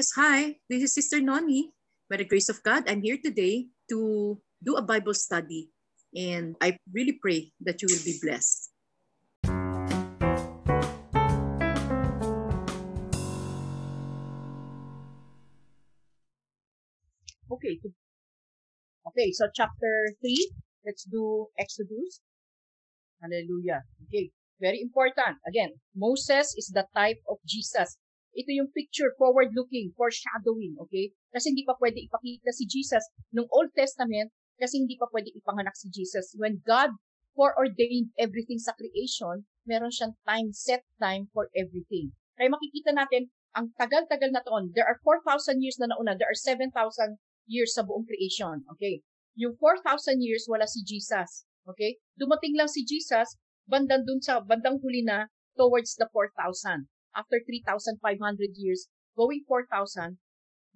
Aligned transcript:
Yes, 0.00 0.16
hi. 0.16 0.56
This 0.64 0.80
is 0.80 0.96
Sister 0.96 1.20
Noni. 1.20 1.76
By 2.08 2.16
the 2.16 2.24
grace 2.24 2.48
of 2.48 2.64
God, 2.64 2.88
I'm 2.88 3.04
here 3.04 3.20
today 3.20 3.68
to 3.92 4.40
do 4.64 4.72
a 4.72 4.80
Bible 4.80 5.12
study. 5.12 5.68
And 6.16 6.56
I 6.56 6.80
really 6.88 7.20
pray 7.20 7.52
that 7.60 7.84
you 7.84 7.88
will 7.92 8.00
be 8.00 8.16
blessed. 8.16 8.72
Okay. 17.52 17.76
Okay, 19.04 19.28
so 19.36 19.52
chapter 19.52 19.92
3, 20.24 20.32
let's 20.88 21.04
do 21.04 21.52
Exodus. 21.60 22.24
Hallelujah. 23.20 23.84
Okay, 24.08 24.32
very 24.64 24.80
important. 24.80 25.36
Again, 25.44 25.76
Moses 25.94 26.56
is 26.56 26.72
the 26.72 26.88
type 26.96 27.20
of 27.28 27.36
Jesus. 27.44 28.00
Ito 28.30 28.50
yung 28.54 28.70
picture, 28.70 29.10
forward-looking, 29.18 29.90
foreshadowing, 29.98 30.78
okay? 30.78 31.10
Kasi 31.34 31.50
hindi 31.50 31.66
pa 31.66 31.74
pwede 31.82 31.98
ipakita 32.06 32.54
si 32.54 32.64
Jesus 32.66 33.02
nung 33.34 33.50
Old 33.50 33.74
Testament 33.74 34.30
kasi 34.60 34.78
hindi 34.78 34.94
pa 34.94 35.10
pwede 35.10 35.34
ipanganak 35.34 35.74
si 35.74 35.90
Jesus. 35.90 36.36
When 36.38 36.62
God 36.62 36.94
foreordained 37.34 38.14
everything 38.20 38.62
sa 38.62 38.76
creation, 38.78 39.48
meron 39.66 39.90
siyang 39.90 40.14
time, 40.22 40.54
set 40.54 40.86
time 41.02 41.26
for 41.34 41.50
everything. 41.58 42.14
Kaya 42.38 42.52
makikita 42.52 42.94
natin, 42.94 43.32
ang 43.58 43.74
tagal-tagal 43.74 44.30
na 44.30 44.46
taon, 44.46 44.70
there 44.78 44.86
are 44.86 45.02
4,000 45.02 45.58
years 45.58 45.80
na 45.82 45.90
nauna, 45.90 46.14
there 46.14 46.30
are 46.30 46.38
7,000 46.38 46.70
years 47.50 47.74
sa 47.74 47.82
buong 47.82 48.06
creation, 48.06 48.62
okay? 48.70 49.02
Yung 49.34 49.58
4,000 49.58 50.22
years, 50.22 50.46
wala 50.46 50.70
si 50.70 50.86
Jesus, 50.86 51.50
okay? 51.66 51.98
Dumating 52.14 52.54
lang 52.54 52.70
si 52.70 52.86
Jesus, 52.86 53.34
bandang 53.66 54.06
dun 54.06 54.22
sa, 54.22 54.38
bandang 54.38 54.78
huli 54.78 55.02
na, 55.02 55.26
towards 55.58 55.98
the 55.98 56.06
4,000 56.14 56.86
after 57.16 57.42
3,500 57.42 57.98
years, 58.56 58.86
going 59.16 59.42
4,000, 59.46 60.18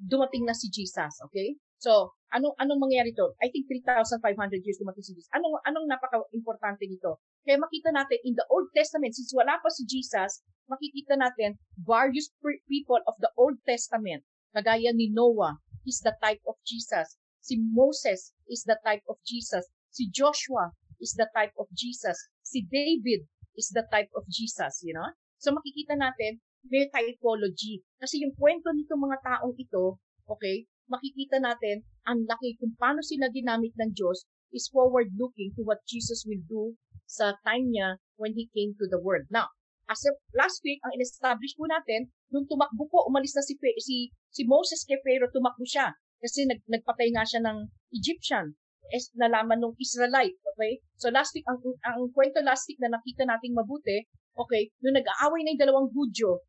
dumating 0.00 0.44
na 0.44 0.54
si 0.54 0.70
Jesus, 0.70 1.20
okay? 1.24 1.54
So, 1.78 2.16
anong 2.32 2.56
anong 2.58 2.80
mangyari 2.80 3.12
to? 3.14 3.36
I 3.44 3.52
think 3.52 3.68
3,500 3.68 4.18
years 4.64 4.80
dumating 4.80 5.04
si 5.04 5.12
Jesus. 5.14 5.30
Anong 5.36 5.60
anong 5.68 5.86
napaka-importante 5.86 6.88
nito? 6.88 7.20
Kaya 7.44 7.60
makita 7.60 7.92
natin 7.92 8.18
in 8.24 8.34
the 8.34 8.46
Old 8.48 8.72
Testament 8.72 9.12
since 9.12 9.30
wala 9.36 9.60
pa 9.60 9.68
si 9.68 9.84
Jesus, 9.84 10.40
makikita 10.66 11.20
natin 11.20 11.60
various 11.76 12.32
people 12.66 13.04
of 13.04 13.14
the 13.20 13.28
Old 13.36 13.60
Testament, 13.68 14.24
kagaya 14.56 14.96
ni 14.96 15.12
Noah, 15.12 15.60
is 15.84 16.00
the 16.00 16.16
type 16.24 16.40
of 16.48 16.56
Jesus. 16.64 17.20
Si 17.44 17.60
Moses 17.60 18.32
is 18.48 18.64
the 18.64 18.80
type 18.80 19.04
of 19.04 19.20
Jesus. 19.28 19.68
Si 19.92 20.08
Joshua 20.08 20.72
is 20.96 21.12
the 21.12 21.28
type 21.36 21.52
of 21.60 21.68
Jesus. 21.76 22.16
Si 22.40 22.64
David 22.64 23.28
is 23.60 23.68
the 23.76 23.84
type 23.92 24.08
of 24.16 24.24
Jesus, 24.32 24.80
you 24.80 24.96
know? 24.96 25.12
So 25.44 25.52
makikita 25.52 26.00
natin, 26.00 26.40
may 26.72 26.88
typology. 26.88 27.84
Kasi 28.00 28.24
yung 28.24 28.32
kwento 28.32 28.72
nito 28.72 28.96
mga 28.96 29.20
taong 29.20 29.52
ito, 29.60 30.00
okay, 30.24 30.64
makikita 30.88 31.36
natin 31.36 31.84
ang 32.08 32.24
laki 32.24 32.56
kung 32.56 32.72
paano 32.80 33.04
sila 33.04 33.28
ginamit 33.28 33.76
ng 33.76 33.92
Diyos 33.92 34.24
is 34.56 34.72
forward-looking 34.72 35.52
to 35.52 35.60
what 35.68 35.84
Jesus 35.84 36.24
will 36.24 36.40
do 36.48 36.72
sa 37.04 37.36
time 37.44 37.68
niya 37.68 38.00
when 38.16 38.32
He 38.32 38.48
came 38.56 38.72
to 38.80 38.88
the 38.88 38.96
world. 38.96 39.28
Now, 39.28 39.52
as 39.84 40.00
of 40.08 40.16
last 40.32 40.64
week, 40.64 40.80
ang 40.80 40.96
in-establish 40.96 41.52
po 41.60 41.68
natin, 41.68 42.08
nung 42.32 42.48
tumakbo 42.48 42.88
po, 42.88 43.04
umalis 43.04 43.36
na 43.36 43.44
si, 43.44 43.60
si, 43.84 44.08
si 44.32 44.42
Moses 44.48 44.80
kay 44.88 44.96
Pharaoh, 45.04 45.28
tumakbo 45.28 45.68
siya. 45.68 45.92
Kasi 46.24 46.48
nag, 46.48 46.64
nagpatay 46.64 47.12
nga 47.12 47.28
siya 47.28 47.44
ng 47.44 47.68
Egyptian. 47.92 48.56
Es, 48.94 49.10
nalaman 49.18 49.58
ng 49.58 49.74
Israelite. 49.82 50.38
Okay? 50.54 50.78
So 51.02 51.10
last 51.10 51.34
week, 51.34 51.42
ang, 51.50 51.58
ang 51.82 52.14
kwento 52.14 52.38
last 52.46 52.70
week 52.70 52.78
na 52.78 52.94
nakita 52.94 53.26
nating 53.26 53.58
mabuti, 53.58 54.06
Okay? 54.34 54.74
Nung 54.82 54.98
nag-aaway 54.98 55.40
na 55.46 55.54
yung 55.54 55.62
dalawang 55.62 55.88
Hudyo, 55.94 56.42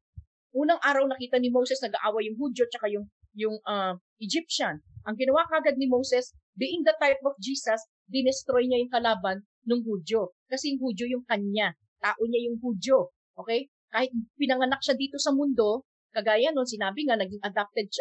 unang 0.57 0.81
araw 0.81 1.05
nakita 1.05 1.38
ni 1.38 1.53
Moses 1.53 1.77
nag-aaway 1.85 2.25
yung 2.31 2.38
Hudyo 2.41 2.66
tsaka 2.69 2.89
yung 2.89 3.05
yung 3.35 3.59
uh, 3.67 3.93
Egyptian. 4.17 4.79
Ang 5.05 5.16
ginawa 5.19 5.45
kagad 5.51 5.75
ni 5.75 5.85
Moses, 5.91 6.33
being 6.56 6.81
the 6.88 6.95
type 6.97 7.19
of 7.28 7.35
Jesus, 7.38 7.83
dinestroy 8.07 8.66
niya 8.66 8.79
yung 8.81 8.94
kalaban 8.94 9.44
ng 9.67 9.83
Hudyo. 9.83 10.33
Kasi 10.47 10.73
yung 10.73 10.81
Hudyo 10.81 11.06
yung 11.12 11.25
kanya. 11.27 11.75
Tao 12.00 12.22
niya 12.25 12.47
yung 12.47 12.57
Hudyo. 12.63 13.12
Okay? 13.35 13.67
Kahit 13.91 14.16
pinanganak 14.39 14.79
siya 14.79 14.95
dito 14.95 15.19
sa 15.19 15.35
mundo, 15.35 15.83
kagaya 16.16 16.56
nun, 16.56 16.66
sinabi 16.66 17.06
nga, 17.06 17.19
naging 17.19 17.44
adopted 17.44 17.91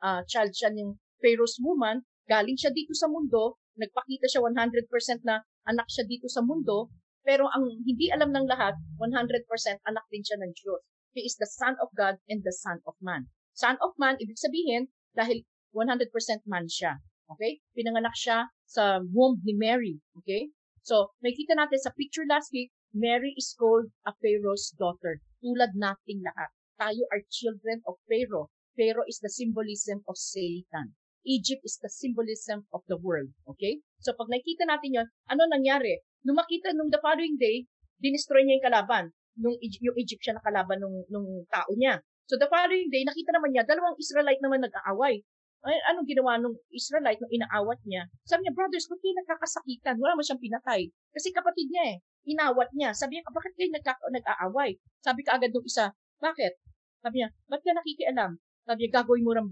uh, 0.00 0.24
child 0.24 0.50
siya 0.56 0.72
ng 0.72 0.96
Pharaoh's 1.20 1.60
woman, 1.60 2.00
galing 2.24 2.56
siya 2.56 2.72
dito 2.72 2.96
sa 2.96 3.06
mundo, 3.12 3.59
nagpakita 3.76 4.26
siya 4.26 4.42
100% 4.42 5.26
na 5.26 5.44
anak 5.68 5.86
siya 5.90 6.06
dito 6.08 6.26
sa 6.26 6.42
mundo, 6.42 6.90
pero 7.20 7.46
ang 7.52 7.68
hindi 7.84 8.08
alam 8.08 8.32
ng 8.32 8.46
lahat, 8.48 8.74
100% 8.96 9.44
anak 9.84 10.04
din 10.08 10.24
siya 10.24 10.38
ng 10.40 10.52
Diyos. 10.56 10.82
He 11.12 11.26
is 11.26 11.36
the 11.36 11.46
Son 11.46 11.76
of 11.82 11.90
God 11.92 12.16
and 12.30 12.40
the 12.46 12.54
Son 12.54 12.80
of 12.86 12.94
Man. 13.02 13.28
Son 13.52 13.76
of 13.82 13.92
Man, 14.00 14.16
ibig 14.22 14.38
sabihin, 14.38 14.88
dahil 15.12 15.42
100% 15.74 16.10
man 16.46 16.66
siya. 16.70 16.98
Okay? 17.30 17.62
Pinanganak 17.74 18.14
siya 18.14 18.50
sa 18.66 19.02
womb 19.02 19.42
ni 19.42 19.54
Mary. 19.54 20.02
Okay? 20.22 20.50
So, 20.82 21.14
makita 21.22 21.54
natin 21.54 21.78
sa 21.82 21.94
picture 21.94 22.26
last 22.26 22.50
week, 22.54 22.72
Mary 22.90 23.34
is 23.38 23.54
called 23.54 23.92
a 24.02 24.14
Pharaoh's 24.18 24.74
daughter. 24.74 25.22
Tulad 25.38 25.78
nating 25.78 26.26
lahat. 26.26 26.50
Tayo 26.80 27.04
are 27.12 27.22
children 27.30 27.84
of 27.86 28.00
Pharaoh. 28.08 28.50
Pharaoh 28.74 29.06
is 29.06 29.20
the 29.20 29.30
symbolism 29.30 30.02
of 30.08 30.16
Satan. 30.16 30.96
Egypt 31.24 31.62
is 31.64 31.76
the 31.80 31.90
symbolism 31.92 32.64
of 32.72 32.80
the 32.88 32.96
world. 32.96 33.28
Okay? 33.56 33.80
So, 34.00 34.16
pag 34.16 34.32
nakita 34.32 34.64
natin 34.64 34.96
yon, 34.96 35.06
ano 35.28 35.42
nangyari? 35.48 36.00
Nung 36.24 36.36
makita 36.36 36.72
nung 36.76 36.92
the 36.92 37.00
following 37.00 37.40
day, 37.40 37.64
dinestroy 38.00 38.44
niya 38.44 38.60
yung 38.60 38.66
kalaban, 38.68 39.04
nung 39.36 39.56
yung 39.60 39.96
Egyptian 39.96 40.36
na 40.36 40.44
kalaban 40.44 40.80
nung, 40.80 41.04
nung 41.08 41.44
tao 41.48 41.70
niya. 41.76 42.00
So 42.30 42.38
the 42.38 42.46
following 42.46 42.88
day, 42.94 43.02
nakita 43.02 43.34
naman 43.34 43.50
niya, 43.50 43.66
dalawang 43.66 43.98
Israelite 43.98 44.38
naman 44.38 44.62
nag-aaway. 44.62 45.18
Ay, 45.60 45.76
anong 45.92 46.08
ginawa 46.08 46.40
nung 46.40 46.56
Israelite 46.72 47.20
nung 47.20 47.32
inaawat 47.34 47.82
niya? 47.84 48.08
Sabi 48.24 48.46
niya, 48.46 48.56
brothers, 48.56 48.88
ba't 48.88 48.96
kayo 49.02 49.12
nagkakasakitan? 49.18 50.00
Wala 50.00 50.16
mo 50.16 50.24
siyang 50.24 50.40
pinatay. 50.40 50.88
Kasi 51.12 51.34
kapatid 51.36 51.68
niya 51.68 51.84
eh. 51.92 51.96
Inawat 52.32 52.72
niya. 52.72 52.96
Sabi 52.96 53.18
niya, 53.18 53.28
bakit 53.28 53.52
kayo 53.58 53.68
nagka- 53.74 54.08
nag-aaway? 54.08 54.78
Sabi 55.04 55.20
ka 55.20 55.36
agad 55.36 55.52
nung 55.52 55.66
isa, 55.66 55.92
bakit? 56.16 56.56
Sabi 57.04 57.20
niya, 57.20 57.28
ba't 57.50 57.60
ka 57.60 57.76
nakikialam? 57.76 58.40
Sabi 58.70 58.86
niya, 58.86 59.02
gagawin 59.02 59.26
mo, 59.26 59.34
rin, 59.34 59.50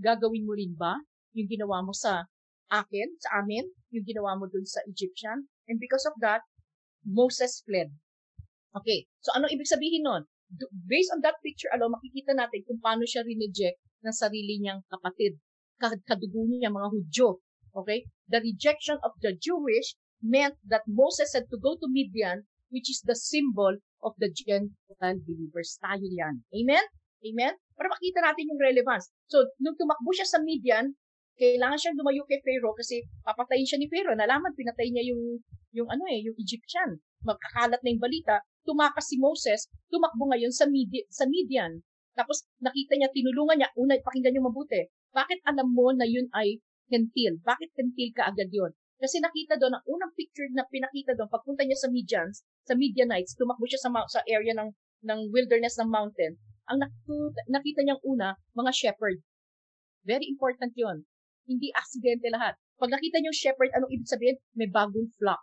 gagawin 0.00 0.48
mo 0.48 0.56
rin 0.56 0.72
ba 0.72 0.96
yung 1.36 1.52
ginawa 1.52 1.84
mo 1.84 1.92
sa 1.92 2.24
akin, 2.72 3.12
sa 3.20 3.44
amin, 3.44 3.68
yung 3.92 4.08
ginawa 4.08 4.40
mo 4.40 4.48
dun 4.48 4.64
sa 4.64 4.80
Egyptian? 4.88 5.44
And 5.68 5.76
because 5.76 6.08
of 6.08 6.16
that, 6.24 6.40
Moses 7.04 7.60
fled. 7.68 7.92
Okay, 8.72 9.04
so 9.20 9.36
ano 9.36 9.52
ibig 9.52 9.68
sabihin 9.68 10.08
nun? 10.08 10.24
Based 10.88 11.12
on 11.12 11.20
that 11.20 11.36
picture 11.44 11.68
alone, 11.76 11.92
makikita 11.92 12.32
natin 12.32 12.64
kung 12.64 12.80
paano 12.80 13.04
siya 13.04 13.28
rineject 13.28 13.84
ng 14.00 14.16
sarili 14.16 14.56
niyang 14.56 14.80
kapatid. 14.88 15.36
Kadugo 15.76 16.48
niya 16.48 16.72
mga 16.72 16.88
Hudyo. 16.88 17.44
Okay? 17.76 18.08
The 18.32 18.40
rejection 18.40 18.96
of 19.04 19.12
the 19.20 19.36
Jewish 19.36 19.92
meant 20.24 20.56
that 20.64 20.88
Moses 20.88 21.36
had 21.36 21.52
to 21.52 21.60
go 21.60 21.76
to 21.76 21.84
Midian, 21.84 22.48
which 22.72 22.88
is 22.88 23.04
the 23.04 23.12
symbol 23.12 23.76
of 24.00 24.16
the 24.16 24.32
Gentile 24.32 25.20
believers. 25.20 25.76
Tayo 25.84 26.08
yan. 26.08 26.48
Amen? 26.48 26.84
Amen? 27.20 27.60
Para 27.74 27.90
makita 27.90 28.22
natin 28.22 28.50
yung 28.54 28.60
relevance. 28.60 29.10
So, 29.26 29.42
nung 29.58 29.74
tumakbo 29.74 30.10
siya 30.14 30.26
sa 30.26 30.38
Midian, 30.38 30.94
kailangan 31.34 31.78
siyang 31.78 31.98
lumayo 31.98 32.22
kay 32.30 32.38
Pharaoh 32.38 32.74
kasi 32.78 33.02
papatayin 33.26 33.66
siya 33.66 33.78
ni 33.82 33.90
Pharaoh. 33.90 34.14
Nalaman, 34.14 34.54
pinatay 34.54 34.94
niya 34.94 35.10
yung, 35.10 35.42
yung 35.74 35.88
ano 35.90 36.06
eh, 36.06 36.22
yung 36.22 36.38
Egyptian. 36.38 37.02
Magkakalat 37.26 37.82
na 37.82 37.90
yung 37.90 38.02
balita, 38.02 38.38
tumakas 38.62 39.10
si 39.10 39.18
Moses, 39.18 39.66
tumakbo 39.90 40.30
ngayon 40.30 40.54
sa, 40.54 40.70
Midi- 40.70 41.06
sa 41.10 41.26
Midian. 41.26 41.82
Tapos 42.14 42.46
nakita 42.62 42.94
niya, 42.94 43.10
tinulungan 43.10 43.58
niya, 43.58 43.70
una, 43.74 43.98
pakinggan 43.98 44.38
niyo 44.38 44.46
mabuti. 44.46 44.86
Bakit 45.10 45.42
alam 45.50 45.74
mo 45.74 45.90
na 45.90 46.06
yun 46.06 46.30
ay 46.30 46.62
hentil? 46.86 47.42
Bakit 47.42 47.74
hentil 47.74 48.14
ka 48.14 48.30
agad 48.30 48.54
yun? 48.54 48.70
Kasi 49.02 49.18
nakita 49.18 49.58
doon, 49.58 49.74
ang 49.74 49.84
unang 49.90 50.14
picture 50.14 50.46
na 50.54 50.62
pinakita 50.70 51.18
doon, 51.18 51.26
pagpunta 51.26 51.66
niya 51.66 51.74
sa 51.74 51.90
Midians, 51.90 52.46
sa 52.62 52.78
Midianites, 52.78 53.34
tumakbo 53.34 53.66
siya 53.66 53.82
sa, 53.82 53.90
sa 54.06 54.22
area 54.30 54.54
ng, 54.54 54.70
ng 55.02 55.20
wilderness 55.34 55.74
ng 55.82 55.90
mountain, 55.90 56.38
ang 56.70 56.78
nakita, 56.80 57.40
nakita 57.48 57.80
niyang 57.84 58.02
una, 58.04 58.36
mga 58.56 58.70
shepherd. 58.72 59.18
Very 60.04 60.28
important 60.28 60.72
yon 60.76 61.04
hindi 61.48 61.68
aksidente 61.76 62.28
lahat. 62.32 62.56
Pag 62.80 62.90
nakita 62.92 63.20
niyo 63.20 63.32
shepherd, 63.32 63.70
anong 63.76 63.92
ibig 63.92 64.08
sabihin? 64.08 64.36
May 64.56 64.68
bagong 64.68 65.08
flock. 65.16 65.40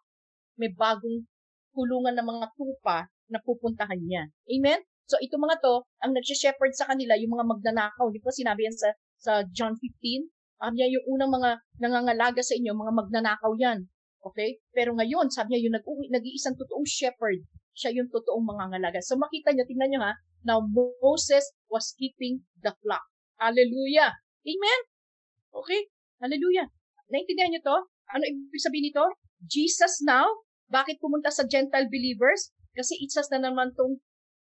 May 0.58 0.74
bagong 0.74 1.26
kulungan 1.72 2.18
ng 2.18 2.28
mga 2.28 2.48
tupa 2.58 3.08
na 3.32 3.40
pupuntahan 3.40 4.02
niya. 4.02 4.28
Amen? 4.52 4.82
So, 5.08 5.16
ito 5.24 5.40
mga 5.40 5.64
to, 5.64 5.88
ang 6.04 6.12
nagsha-shepherd 6.16 6.76
sa 6.76 6.88
kanila, 6.92 7.16
yung 7.16 7.32
mga 7.36 7.48
magnanakaw. 7.48 8.12
Di 8.12 8.20
ba 8.20 8.32
sinabi 8.32 8.68
yan 8.68 8.76
sa, 8.76 8.90
sa 9.20 9.34
John 9.56 9.80
15? 9.80 10.28
Um, 10.62 10.74
yan 10.78 10.94
yung 10.94 11.06
unang 11.18 11.32
mga 11.32 11.50
nangangalaga 11.80 12.42
sa 12.44 12.54
inyo, 12.54 12.76
mga 12.76 12.94
magnanakaw 12.94 13.52
yan. 13.58 13.88
Okay? 14.22 14.62
Pero 14.76 14.94
ngayon, 14.94 15.32
sabi 15.32 15.56
niya, 15.56 15.68
yung 15.70 15.76
nag-iisang 16.12 16.60
totoong 16.60 16.86
shepherd, 16.86 17.42
siya 17.76 17.96
yung 17.96 18.12
totoong 18.12 18.44
mga 18.44 18.66
ngalaga. 18.76 19.00
So 19.04 19.16
makita 19.16 19.56
niyo, 19.56 19.66
tingnan 19.68 19.90
niyo 19.92 20.02
ha, 20.04 20.14
now 20.44 20.60
Moses 21.02 21.46
was 21.72 21.96
keeping 21.96 22.44
the 22.60 22.74
flock. 22.84 23.04
Hallelujah! 23.40 24.14
Amen? 24.46 24.82
Okay? 25.54 25.82
Hallelujah. 26.22 26.70
Naintindihan 27.12 27.52
niyo 27.54 27.62
to? 27.66 27.78
Ano 28.12 28.24
ibig 28.28 28.62
sabihin 28.62 28.92
nito? 28.92 29.04
Jesus 29.42 30.04
now, 30.06 30.28
bakit 30.72 31.02
pumunta 31.02 31.34
sa 31.34 31.48
Gentile 31.48 31.90
believers? 31.92 32.54
Kasi 32.72 32.96
isa 33.04 33.20
na 33.36 33.52
naman 33.52 33.76
tong 33.76 34.00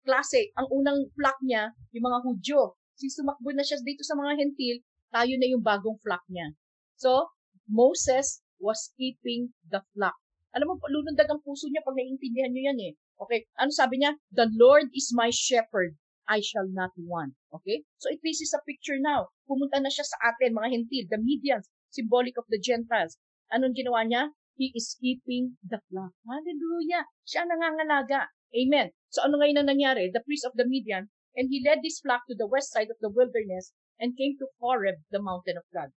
klase. 0.06 0.54
Ang 0.56 0.70
unang 0.72 1.00
flock 1.12 1.36
niya, 1.44 1.74
yung 1.92 2.06
mga 2.06 2.22
Hudyo. 2.24 2.78
Si 2.96 3.12
sumakbo 3.12 3.52
na 3.52 3.66
siya 3.66 3.76
dito 3.84 4.00
sa 4.06 4.16
mga 4.16 4.40
hentil, 4.40 4.80
tayo 5.12 5.34
na 5.36 5.46
yung 5.50 5.60
bagong 5.60 6.00
flock 6.00 6.24
niya. 6.32 6.48
So, 6.96 7.36
Moses 7.68 8.40
was 8.56 8.94
keeping 8.96 9.52
the 9.68 9.84
flock. 9.92 10.16
Alam 10.56 10.72
mo, 10.72 10.74
lulundag 10.88 11.28
ang 11.28 11.44
puso 11.44 11.68
niya 11.68 11.84
pag 11.84 11.98
naiintindihan 11.98 12.48
niyo 12.48 12.72
yan 12.72 12.80
eh. 12.80 12.92
Okay? 13.22 13.48
Ano 13.56 13.72
sabi 13.72 14.00
niya? 14.00 14.18
The 14.32 14.48
Lord 14.52 14.92
is 14.92 15.12
my 15.14 15.32
shepherd. 15.32 15.96
I 16.26 16.42
shall 16.42 16.66
not 16.66 16.90
want. 16.98 17.38
Okay? 17.54 17.86
So 18.02 18.10
it 18.10 18.20
faces 18.20 18.52
a 18.52 18.60
picture 18.66 18.98
now. 18.98 19.30
Pumunta 19.46 19.78
na 19.78 19.88
siya 19.88 20.04
sa 20.04 20.34
atin, 20.34 20.58
mga 20.58 20.74
hentil, 20.74 21.06
the 21.06 21.20
Medians, 21.22 21.70
symbolic 21.88 22.34
of 22.36 22.50
the 22.50 22.58
Gentiles. 22.58 23.16
Anong 23.54 23.78
ginawa 23.78 24.02
niya? 24.02 24.34
He 24.58 24.72
is 24.74 24.96
keeping 24.98 25.60
the 25.62 25.78
flock. 25.86 26.16
Hallelujah. 26.26 27.06
Siya 27.28 27.46
nangangalaga. 27.46 28.32
Amen. 28.56 28.90
So 29.12 29.22
ano 29.22 29.38
ngayon 29.38 29.62
ang 29.62 29.68
nangyari? 29.70 30.10
The 30.10 30.24
priest 30.24 30.48
of 30.48 30.56
the 30.56 30.66
Median, 30.66 31.12
and 31.36 31.52
he 31.52 31.60
led 31.60 31.84
this 31.84 32.00
flock 32.00 32.24
to 32.26 32.34
the 32.34 32.48
west 32.48 32.72
side 32.72 32.88
of 32.88 32.98
the 33.04 33.12
wilderness 33.12 33.76
and 34.00 34.16
came 34.16 34.36
to 34.40 34.48
Horeb, 34.60 35.04
the 35.12 35.20
mountain 35.20 35.60
of 35.60 35.68
God. 35.72 35.92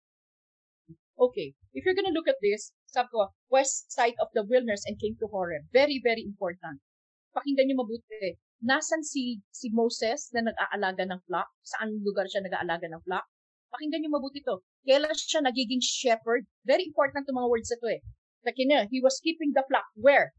Okay, 1.19 1.55
if 1.75 1.83
you're 1.83 1.99
gonna 1.99 2.15
look 2.15 2.31
at 2.31 2.39
this, 2.43 2.71
sabi 2.87 3.11
ko, 3.11 3.35
west 3.51 3.91
side 3.91 4.15
of 4.23 4.31
the 4.35 4.47
wilderness 4.47 4.87
and 4.87 4.99
came 5.03 5.19
to 5.19 5.27
Horeb. 5.27 5.67
Very, 5.75 5.99
very 6.03 6.23
important. 6.23 6.79
Pakinggan 7.39 7.71
niyo 7.71 7.79
mabuti. 7.79 8.35
Nasaan 8.67 9.07
si, 9.07 9.39
si 9.55 9.71
Moses 9.71 10.35
na 10.35 10.51
nag-aalaga 10.51 11.07
ng 11.07 11.23
flock? 11.23 11.47
Saan 11.63 12.03
lugar 12.03 12.27
siya 12.27 12.43
nag-aalaga 12.43 12.91
ng 12.91 12.99
flock? 13.07 13.23
Pakinggan 13.71 14.03
niyo 14.03 14.11
mabuti 14.11 14.43
to. 14.43 14.59
Kailan 14.83 15.15
siya 15.15 15.47
nagiging 15.47 15.79
shepherd? 15.79 16.51
Very 16.67 16.91
important 16.91 17.31
to 17.31 17.33
mga 17.37 17.47
words 17.47 17.71
ito 17.71 17.87
eh. 17.87 18.03
Like, 18.43 18.59
niya, 18.59 18.91
he 18.91 18.99
was 18.99 19.23
keeping 19.23 19.55
the 19.55 19.63
flock. 19.71 19.87
Where? 19.95 20.35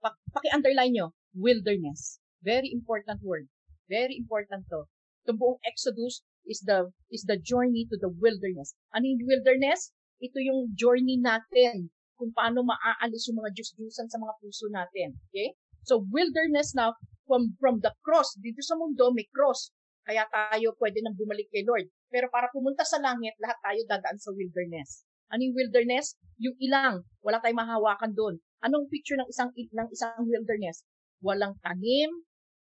Pa- 0.00 0.16
paki-underline 0.32 0.96
nyo. 0.96 1.12
Wilderness. 1.36 2.24
Very 2.40 2.72
important 2.72 3.20
word. 3.20 3.52
Very 3.92 4.16
important 4.16 4.64
to. 4.72 4.88
Itong 5.28 5.36
buong 5.36 5.60
Exodus 5.68 6.24
is 6.48 6.64
the 6.64 6.88
is 7.12 7.24
the 7.28 7.36
journey 7.40 7.84
to 7.88 7.96
the 8.00 8.12
wilderness. 8.12 8.76
Ano 8.96 9.08
yung 9.08 9.24
wilderness? 9.24 9.92
Ito 10.24 10.40
yung 10.40 10.72
journey 10.72 11.20
natin 11.20 11.92
kung 12.16 12.32
paano 12.32 12.64
maaalis 12.64 13.28
yung 13.28 13.44
mga 13.44 13.52
Diyos-Diyosan 13.56 14.08
sa 14.08 14.20
mga 14.20 14.32
puso 14.40 14.68
natin. 14.72 15.16
Okay? 15.28 15.56
So, 15.84 16.04
wilderness 16.08 16.72
now, 16.72 16.96
from, 17.28 17.56
from 17.60 17.80
the 17.80 17.92
cross, 18.04 18.36
dito 18.40 18.60
sa 18.60 18.76
mundo, 18.76 19.12
may 19.12 19.28
cross. 19.32 19.72
Kaya 20.04 20.28
tayo 20.28 20.76
pwede 20.76 21.00
nang 21.00 21.16
bumalik 21.16 21.48
kay 21.48 21.64
Lord. 21.64 21.88
Pero 22.12 22.28
para 22.28 22.52
pumunta 22.52 22.84
sa 22.84 23.00
langit, 23.00 23.32
lahat 23.40 23.56
tayo 23.64 23.80
dadaan 23.88 24.20
sa 24.20 24.32
wilderness. 24.36 25.08
Ano 25.32 25.40
yung 25.48 25.56
wilderness? 25.56 26.20
Yung 26.36 26.56
ilang. 26.60 27.00
Wala 27.24 27.40
tayong 27.40 27.64
mahawakan 27.64 28.12
doon. 28.12 28.36
Anong 28.60 28.92
picture 28.92 29.16
ng 29.16 29.28
isang 29.32 29.48
ng 29.56 29.88
isang 29.88 30.24
wilderness? 30.28 30.84
Walang 31.24 31.56
tanim, 31.64 32.12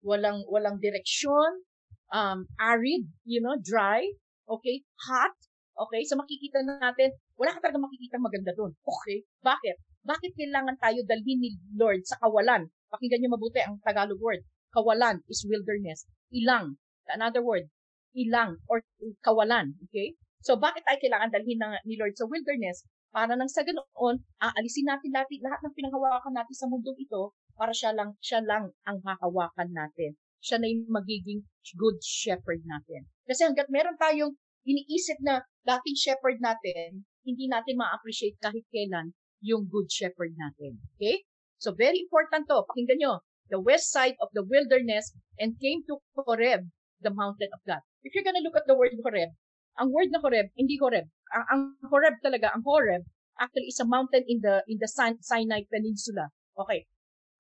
walang 0.07 0.47
walang 0.47 0.79
direksyon, 0.79 1.67
um, 2.15 2.47
arid, 2.59 3.07
you 3.27 3.43
know, 3.43 3.59
dry, 3.59 4.03
okay, 4.47 4.83
hot, 5.09 5.35
okay, 5.79 6.03
so 6.07 6.19
makikita 6.19 6.63
natin, 6.63 7.15
wala 7.39 7.55
ka 7.57 7.59
talaga 7.65 7.83
makikita 7.83 8.17
maganda 8.19 8.53
doon. 8.55 8.75
Okay, 8.83 9.27
bakit? 9.41 9.79
Bakit 10.03 10.35
kailangan 10.35 10.77
tayo 10.83 11.01
dalhin 11.07 11.39
ni 11.39 11.51
Lord 11.79 12.03
sa 12.03 12.19
kawalan? 12.19 12.67
Pakinggan 12.93 13.25
niyo 13.25 13.33
mabuti 13.33 13.65
ang 13.65 13.81
Tagalog 13.81 14.21
word. 14.21 14.45
Kawalan 14.77 15.25
is 15.33 15.41
wilderness. 15.49 16.05
Ilang. 16.29 16.77
Another 17.09 17.41
word, 17.41 17.67
ilang 18.15 18.61
or 18.69 18.85
kawalan. 19.25 19.75
Okay? 19.89 20.15
So, 20.45 20.61
bakit 20.61 20.85
tayo 20.87 21.01
kailangan 21.01 21.33
dalhin 21.33 21.59
ng, 21.59 21.73
ni 21.89 21.97
Lord 21.97 22.15
sa 22.15 22.29
wilderness? 22.29 22.87
Para 23.13 23.35
nang 23.35 23.51
sa 23.51 23.65
ganoon, 23.67 24.23
aalisin 24.41 24.89
natin 24.89 25.13
lahat, 25.13 25.29
lahat 25.41 25.61
ng 25.65 25.75
pinanghawakan 25.77 26.33
natin 26.37 26.57
sa 26.57 26.69
mundong 26.71 26.97
ito 27.01 27.35
para 27.59 27.75
siya 27.75 27.93
lang, 27.93 28.17
siya 28.23 28.41
lang 28.41 28.73
ang 28.87 29.03
hahawakan 29.05 29.73
natin 29.73 30.17
siya 30.43 30.59
na 30.59 30.69
yung 30.69 30.91
magiging 30.91 31.47
good 31.79 32.03
shepherd 32.03 32.67
natin. 32.67 33.07
Kasi 33.23 33.47
hanggat 33.47 33.71
meron 33.71 33.95
tayong 33.95 34.35
iniisip 34.67 35.23
na 35.23 35.47
dating 35.63 35.95
shepherd 35.95 36.43
natin, 36.43 37.07
hindi 37.23 37.47
natin 37.47 37.79
ma-appreciate 37.79 38.37
kahit 38.43 38.67
kailan 38.75 39.15
yung 39.39 39.71
good 39.71 39.87
shepherd 39.87 40.35
natin. 40.35 40.83
Okay? 40.99 41.23
So, 41.63 41.71
very 41.71 42.03
important 42.03 42.51
to. 42.51 42.67
Pakinggan 42.67 42.99
nyo. 42.99 43.23
The 43.47 43.63
west 43.63 43.95
side 43.95 44.19
of 44.19 44.35
the 44.35 44.43
wilderness 44.43 45.15
and 45.39 45.55
came 45.63 45.87
to 45.87 46.03
Horeb, 46.19 46.67
the 46.99 47.15
mountain 47.15 47.55
of 47.55 47.63
God. 47.63 47.87
If 48.03 48.19
you're 48.19 48.27
gonna 48.27 48.43
look 48.43 48.59
at 48.59 48.67
the 48.67 48.75
word 48.75 48.99
Horeb, 48.99 49.31
ang 49.79 49.95
word 49.95 50.11
na 50.11 50.19
Horeb, 50.19 50.51
hindi 50.59 50.75
Horeb. 50.83 51.07
Ang, 51.31 51.45
ang 51.55 51.63
Horeb 51.87 52.19
talaga, 52.19 52.51
ang 52.51 52.67
Horeb, 52.67 53.07
actually 53.39 53.71
is 53.71 53.79
a 53.79 53.87
mountain 53.87 54.27
in 54.27 54.43
the 54.43 54.67
in 54.67 54.83
the 54.83 54.91
Sinai 54.91 55.63
Peninsula. 55.71 56.35
Okay. 56.59 56.91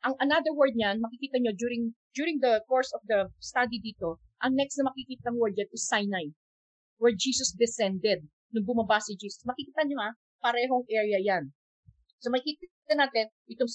Ang 0.07 0.15
another 0.23 0.55
word 0.55 0.79
niyan, 0.79 1.03
makikita 1.03 1.43
nyo 1.43 1.51
during 1.59 1.91
during 2.15 2.39
the 2.39 2.63
course 2.71 2.95
of 2.95 3.03
the 3.11 3.27
study 3.43 3.83
dito, 3.83 4.23
ang 4.39 4.55
next 4.55 4.79
na 4.79 4.87
makikita 4.87 5.35
ng 5.35 5.39
word 5.39 5.59
dyan 5.59 5.71
is 5.75 5.91
Sinai, 5.91 6.31
where 7.03 7.15
Jesus 7.15 7.51
descended. 7.59 8.23
Nung 8.55 8.71
bumaba 8.71 9.03
si 9.03 9.19
Jesus. 9.19 9.43
Makikita 9.43 9.83
nyo 9.83 9.99
ha, 9.99 10.15
parehong 10.45 10.87
area 10.93 11.19
yan. 11.19 11.51
So 12.23 12.31
makikita 12.31 12.95
natin, 12.95 13.35
itong 13.51 13.73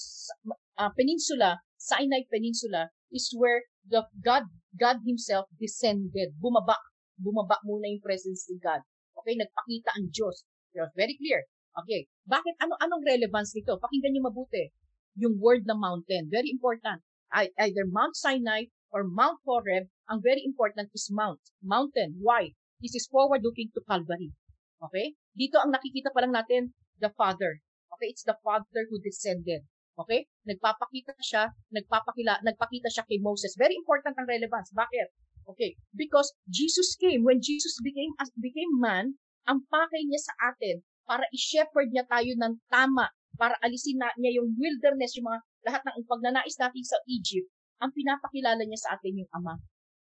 uh, 0.80 0.90
peninsula, 0.96 1.60
Sinai 1.76 2.24
Peninsula, 2.32 2.88
is 3.12 3.28
where 3.36 3.60
the 3.84 4.08
God, 4.24 4.48
God 4.72 5.04
Himself 5.04 5.52
descended. 5.60 6.32
Bumaba. 6.40 6.80
Bumaba 7.20 7.60
muna 7.68 7.92
yung 7.92 8.00
presence 8.00 8.48
ni 8.48 8.56
God. 8.56 8.80
Okay, 9.20 9.36
nagpakita 9.36 9.92
ang 10.00 10.08
Diyos. 10.08 10.48
Very 10.96 11.18
clear. 11.20 11.44
Okay, 11.76 12.08
bakit? 12.24 12.56
Ano 12.64 12.78
anong 12.80 13.04
relevance 13.04 13.52
nito? 13.52 13.76
Pakinggan 13.76 14.16
niyo 14.16 14.24
mabuti 14.24 14.72
yung 15.18 15.36
word 15.42 15.66
na 15.66 15.74
mountain. 15.74 16.30
Very 16.30 16.48
important. 16.48 17.02
Either 17.34 17.84
Mount 17.90 18.14
Sinai 18.14 18.70
or 18.94 19.04
Mount 19.04 19.42
Horeb, 19.44 19.90
ang 20.08 20.22
very 20.22 20.40
important 20.46 20.88
is 20.94 21.10
Mount. 21.10 21.42
Mountain. 21.60 22.22
Why? 22.22 22.54
This 22.80 22.94
is 22.94 23.10
forward 23.10 23.42
looking 23.42 23.68
to 23.74 23.82
Calvary. 23.84 24.30
Okay? 24.78 25.18
Dito 25.34 25.58
ang 25.58 25.74
nakikita 25.74 26.14
pa 26.14 26.22
lang 26.22 26.32
natin, 26.32 26.72
the 27.02 27.10
Father. 27.18 27.58
Okay? 27.98 28.14
It's 28.14 28.22
the 28.22 28.38
Father 28.46 28.86
who 28.86 29.02
descended. 29.02 29.66
Okay? 29.98 30.30
Nagpapakita 30.46 31.18
siya, 31.18 31.50
nagpapakila, 31.74 32.38
nagpakita 32.46 32.86
siya 32.86 33.02
kay 33.10 33.18
Moses. 33.18 33.58
Very 33.58 33.74
important 33.74 34.14
ang 34.14 34.30
relevance. 34.30 34.70
Bakit? 34.70 35.10
Okay? 35.50 35.74
Because 35.90 36.30
Jesus 36.46 36.94
came, 36.94 37.26
when 37.26 37.42
Jesus 37.42 37.74
became 37.82 38.14
became 38.38 38.70
man, 38.78 39.18
ang 39.50 39.66
pakay 39.66 40.06
niya 40.06 40.22
sa 40.22 40.54
atin 40.54 40.86
para 41.08 41.26
i-shepherd 41.34 41.90
niya 41.90 42.06
tayo 42.06 42.30
ng 42.36 42.54
tama 42.68 43.10
para 43.40 43.56
alisin 43.64 43.96
na 43.96 44.12
niya 44.20 44.38
yung 44.38 44.54
wilderness, 44.54 45.16
yung 45.16 45.26
mga 45.26 45.40
lahat 45.66 45.82
ng 45.88 46.06
pagnanais 46.06 46.56
natin 46.60 46.84
sa 46.84 46.98
Egypt, 47.08 47.48
ang 47.80 47.90
pinapakilala 47.94 48.60
niya 48.62 48.80
sa 48.82 48.90
atin 48.98 49.24
yung 49.24 49.30
Ama. 49.34 49.56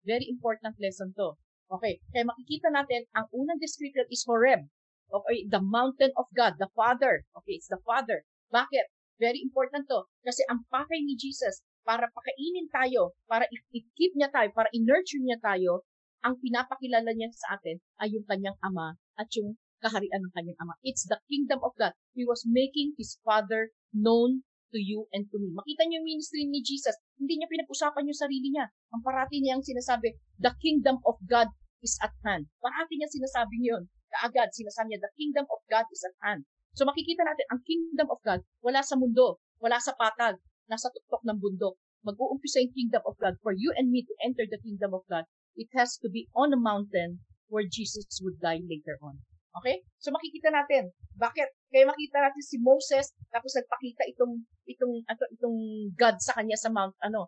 Very 0.05 0.27
important 0.29 0.77
lesson 0.77 1.11
to. 1.17 1.35
Okay, 1.71 2.03
kaya 2.11 2.27
makikita 2.27 2.67
natin, 2.67 3.07
ang 3.15 3.31
unang 3.31 3.55
description 3.57 4.03
is 4.11 4.27
Horeb. 4.27 4.67
Okay, 5.11 5.43
the 5.51 5.59
mountain 5.59 6.15
of 6.15 6.31
God, 6.31 6.55
the 6.55 6.71
Father. 6.71 7.27
Okay, 7.43 7.59
it's 7.59 7.67
the 7.67 7.83
Father. 7.83 8.23
Bakit? 8.47 8.87
Very 9.19 9.43
important 9.43 9.91
to. 9.91 10.07
Kasi 10.23 10.41
ang 10.47 10.63
pakay 10.71 11.03
ni 11.03 11.19
Jesus, 11.19 11.61
para 11.83 12.07
pakainin 12.09 12.69
tayo, 12.71 13.17
para 13.27 13.45
i-keep 13.49 14.13
niya 14.15 14.31
tayo, 14.31 14.49
para 14.55 14.69
i-nurture 14.71 15.21
niya 15.21 15.37
tayo, 15.41 15.83
ang 16.21 16.37
pinapakilala 16.37 17.11
niya 17.11 17.33
sa 17.33 17.57
atin 17.57 17.81
ay 17.97 18.13
yung 18.13 18.25
kanyang 18.29 18.57
ama 18.61 18.95
at 19.17 19.27
yung 19.33 19.57
kaharian 19.81 20.21
ng 20.21 20.33
kanyang 20.37 20.59
ama. 20.61 20.77
It's 20.85 21.09
the 21.09 21.17
kingdom 21.25 21.59
of 21.65 21.73
God. 21.75 21.97
He 22.13 22.21
was 22.23 22.45
making 22.45 22.93
His 23.01 23.17
Father 23.25 23.73
known 23.89 24.45
to 24.71 24.79
you 24.79 25.09
and 25.11 25.25
to 25.33 25.37
me. 25.41 25.49
Makita 25.51 25.89
niyo 25.89 25.99
yung 25.99 26.07
ministry 26.15 26.45
ni 26.45 26.61
Jesus. 26.61 26.93
Hindi 27.17 27.41
niya 27.41 27.49
pinag-usapan 27.49 28.07
yung 28.07 28.15
sarili 28.15 28.53
niya. 28.53 28.69
Ang 28.93 29.01
parati 29.01 29.41
niya 29.41 29.57
ang 29.57 29.65
sinasabi, 29.65 30.15
the 30.37 30.53
kingdom 30.61 31.01
of 31.03 31.17
God 31.25 31.49
is 31.81 31.97
at 31.99 32.13
hand. 32.21 32.47
Parati 32.61 32.95
niya 32.95 33.09
sinasabi 33.09 33.57
niyon. 33.57 33.89
Kaagad, 34.11 34.51
sinasabi 34.51 34.93
niya, 34.93 35.07
the 35.07 35.13
kingdom 35.15 35.47
of 35.47 35.59
God 35.71 35.87
is 35.89 36.03
at 36.03 36.15
hand. 36.19 36.43
So 36.75 36.83
makikita 36.87 37.23
natin, 37.23 37.45
ang 37.51 37.61
kingdom 37.63 38.07
of 38.11 38.19
God, 38.23 38.43
wala 38.63 38.83
sa 38.83 38.95
mundo, 38.99 39.39
wala 39.59 39.79
sa 39.79 39.95
patag, 39.95 40.39
nasa 40.67 40.91
tuktok 40.91 41.23
ng 41.27 41.39
bundok. 41.39 41.75
Mag-uumpisa 42.01 42.63
yung 42.63 42.73
kingdom 42.73 43.03
of 43.05 43.15
God. 43.21 43.37
For 43.45 43.53
you 43.53 43.69
and 43.77 43.93
me 43.93 44.01
to 44.07 44.13
enter 44.25 44.47
the 44.47 44.57
kingdom 44.59 44.95
of 44.95 45.05
God, 45.11 45.27
it 45.55 45.69
has 45.75 45.99
to 46.01 46.07
be 46.09 46.31
on 46.33 46.55
a 46.55 46.59
mountain 46.59 47.21
where 47.51 47.67
Jesus 47.67 48.07
would 48.23 48.39
die 48.39 48.63
later 48.63 48.95
on. 49.03 49.19
Okay? 49.59 49.83
So 49.99 50.15
makikita 50.15 50.49
natin, 50.49 50.95
bakit? 51.19 51.51
Kaya 51.69 51.83
makita 51.83 52.23
natin 52.23 52.43
si 52.43 52.57
Moses, 52.63 53.11
tapos 53.29 53.51
nagpakita 53.53 54.07
itong, 54.15 54.47
itong, 54.65 55.03
ito, 55.03 55.25
itong 55.35 55.57
God 55.99 56.15
sa 56.23 56.39
kanya 56.39 56.55
sa 56.55 56.71
Mount, 56.71 56.95
ano, 57.03 57.27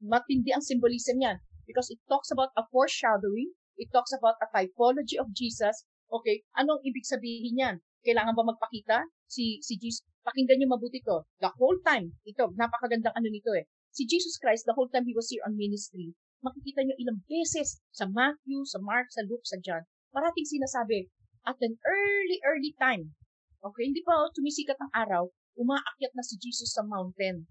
matindi 0.00 0.50
ang 0.52 0.64
symbolism 0.64 1.20
niyan. 1.20 1.38
Because 1.68 1.92
it 1.92 2.00
talks 2.08 2.32
about 2.32 2.50
a 2.58 2.64
foreshadowing, 2.72 3.52
it 3.78 3.92
talks 3.92 4.10
about 4.16 4.40
a 4.42 4.48
typology 4.50 5.20
of 5.20 5.30
Jesus. 5.36 5.86
Okay, 6.12 6.44
anong 6.60 6.84
ibig 6.84 7.08
sabihin 7.08 7.56
niyan? 7.56 7.76
Kailangan 8.04 8.36
ba 8.36 8.44
magpakita 8.52 9.08
si 9.24 9.56
si 9.64 9.80
Jesus? 9.80 10.04
Pakinggan 10.20 10.60
niyo 10.60 10.68
mabuti 10.68 11.00
to. 11.00 11.24
The 11.40 11.50
whole 11.56 11.80
time, 11.82 12.12
ito, 12.28 12.52
napakagandang 12.54 13.16
ano 13.16 13.28
nito 13.32 13.50
eh. 13.56 13.64
Si 13.90 14.04
Jesus 14.04 14.36
Christ, 14.36 14.68
the 14.68 14.76
whole 14.76 14.92
time 14.92 15.08
he 15.08 15.16
was 15.16 15.32
here 15.32 15.42
on 15.48 15.56
ministry, 15.56 16.12
makikita 16.44 16.84
niyo 16.84 16.94
ilang 17.00 17.24
beses 17.26 17.80
sa 17.90 18.06
Matthew, 18.06 18.62
sa 18.68 18.78
Mark, 18.84 19.08
sa 19.10 19.24
Luke, 19.24 19.42
sa 19.48 19.56
John, 19.58 19.82
parating 20.12 20.46
sinasabi, 20.46 21.08
at 21.42 21.58
an 21.58 21.74
early, 21.82 22.38
early 22.46 22.70
time, 22.78 23.16
okay, 23.64 23.88
hindi 23.88 24.04
pa 24.06 24.30
tumisikat 24.36 24.78
ang 24.78 24.92
araw, 24.94 25.22
umaakyat 25.58 26.12
na 26.14 26.22
si 26.22 26.38
Jesus 26.38 26.70
sa 26.70 26.86
mountain. 26.86 27.50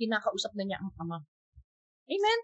Kinakausap 0.00 0.52
na 0.56 0.64
niya 0.64 0.78
ang 0.80 0.92
Ama. 1.00 1.20
Amen? 2.06 2.38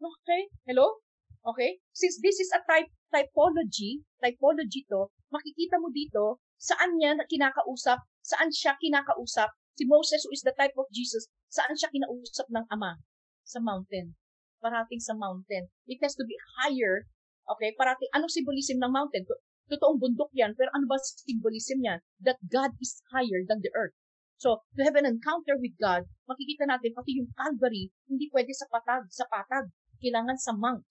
Okay? 0.00 0.42
Hello? 0.68 1.00
Okay? 1.42 1.82
Since 1.90 2.22
this 2.22 2.38
is 2.38 2.50
a 2.54 2.62
type 2.70 2.90
typology, 3.10 4.06
typology 4.22 4.86
to, 4.86 5.10
makikita 5.34 5.82
mo 5.82 5.90
dito 5.90 6.38
saan 6.62 6.94
niya 6.94 7.18
kinakausap, 7.26 7.98
saan 8.22 8.54
siya 8.54 8.78
kinakausap. 8.78 9.50
Si 9.74 9.82
Moses 9.88 10.22
who 10.22 10.30
is 10.30 10.46
the 10.46 10.54
type 10.54 10.76
of 10.78 10.86
Jesus, 10.94 11.26
saan 11.50 11.74
siya 11.74 11.90
kinausap 11.90 12.46
ng 12.52 12.64
Ama? 12.70 13.02
Sa 13.42 13.58
mountain. 13.58 14.14
Parating 14.62 15.02
sa 15.02 15.18
mountain. 15.18 15.66
It 15.90 15.98
has 16.06 16.14
to 16.14 16.22
be 16.22 16.38
higher. 16.62 17.10
Okay? 17.50 17.74
Parating, 17.74 18.06
anong 18.14 18.30
symbolism 18.30 18.78
ng 18.78 18.92
mountain? 18.94 19.26
Totoong 19.66 19.98
bundok 19.98 20.30
yan, 20.36 20.54
pero 20.54 20.70
ano 20.70 20.86
ba 20.86 21.00
symbolism 21.02 21.82
yan? 21.82 21.98
That 22.22 22.38
God 22.46 22.78
is 22.78 23.02
higher 23.10 23.42
than 23.42 23.58
the 23.64 23.74
earth. 23.74 23.96
So, 24.38 24.62
to 24.78 24.80
have 24.86 24.98
an 24.98 25.06
encounter 25.06 25.58
with 25.58 25.74
God, 25.78 26.06
makikita 26.26 26.66
natin 26.70 26.94
pati 26.94 27.18
yung 27.18 27.30
Calvary, 27.34 27.90
hindi 28.06 28.26
pwede 28.30 28.54
sa 28.54 28.66
patag, 28.70 29.10
sa 29.10 29.26
patag. 29.26 29.70
Kailangan 30.02 30.38
sa 30.38 30.54
mount. 30.54 30.86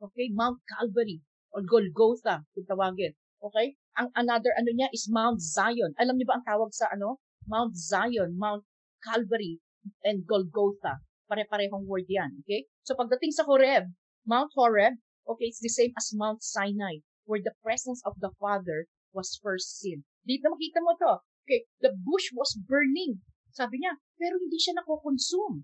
Okay? 0.00 0.28
Mount 0.32 0.60
Calvary 0.68 1.20
or 1.52 1.62
Golgotha, 1.64 2.44
kung 2.52 2.66
tawagin. 2.68 3.16
Okay? 3.40 3.76
Ang 3.96 4.12
another 4.12 4.52
ano 4.56 4.70
niya 4.72 4.92
is 4.92 5.08
Mount 5.08 5.40
Zion. 5.40 5.96
Alam 5.96 6.20
niyo 6.20 6.28
ba 6.28 6.36
ang 6.40 6.46
tawag 6.46 6.72
sa 6.72 6.92
ano? 6.92 7.20
Mount 7.48 7.78
Zion, 7.78 8.36
Mount 8.36 8.66
Calvary, 9.00 9.62
and 10.04 10.26
Golgotha. 10.26 11.00
Pare-parehong 11.30 11.86
word 11.86 12.06
yan. 12.10 12.42
Okay? 12.44 12.66
So 12.84 12.94
pagdating 12.98 13.32
sa 13.32 13.46
Horeb, 13.46 13.90
Mount 14.26 14.50
Horeb, 14.58 14.98
okay, 15.26 15.46
it's 15.50 15.62
the 15.62 15.70
same 15.70 15.94
as 15.94 16.10
Mount 16.14 16.42
Sinai, 16.42 17.02
where 17.26 17.42
the 17.42 17.54
presence 17.62 18.02
of 18.06 18.18
the 18.18 18.30
Father 18.38 18.86
was 19.14 19.38
first 19.42 19.78
seen. 19.78 20.04
Dito 20.26 20.50
makita 20.50 20.82
mo 20.82 20.98
to. 20.98 21.22
Okay, 21.46 21.66
the 21.78 21.94
bush 21.94 22.34
was 22.34 22.58
burning. 22.58 23.22
Sabi 23.54 23.78
niya, 23.78 23.96
pero 24.18 24.36
hindi 24.36 24.58
siya 24.58 24.74
nako-consume. 24.76 25.62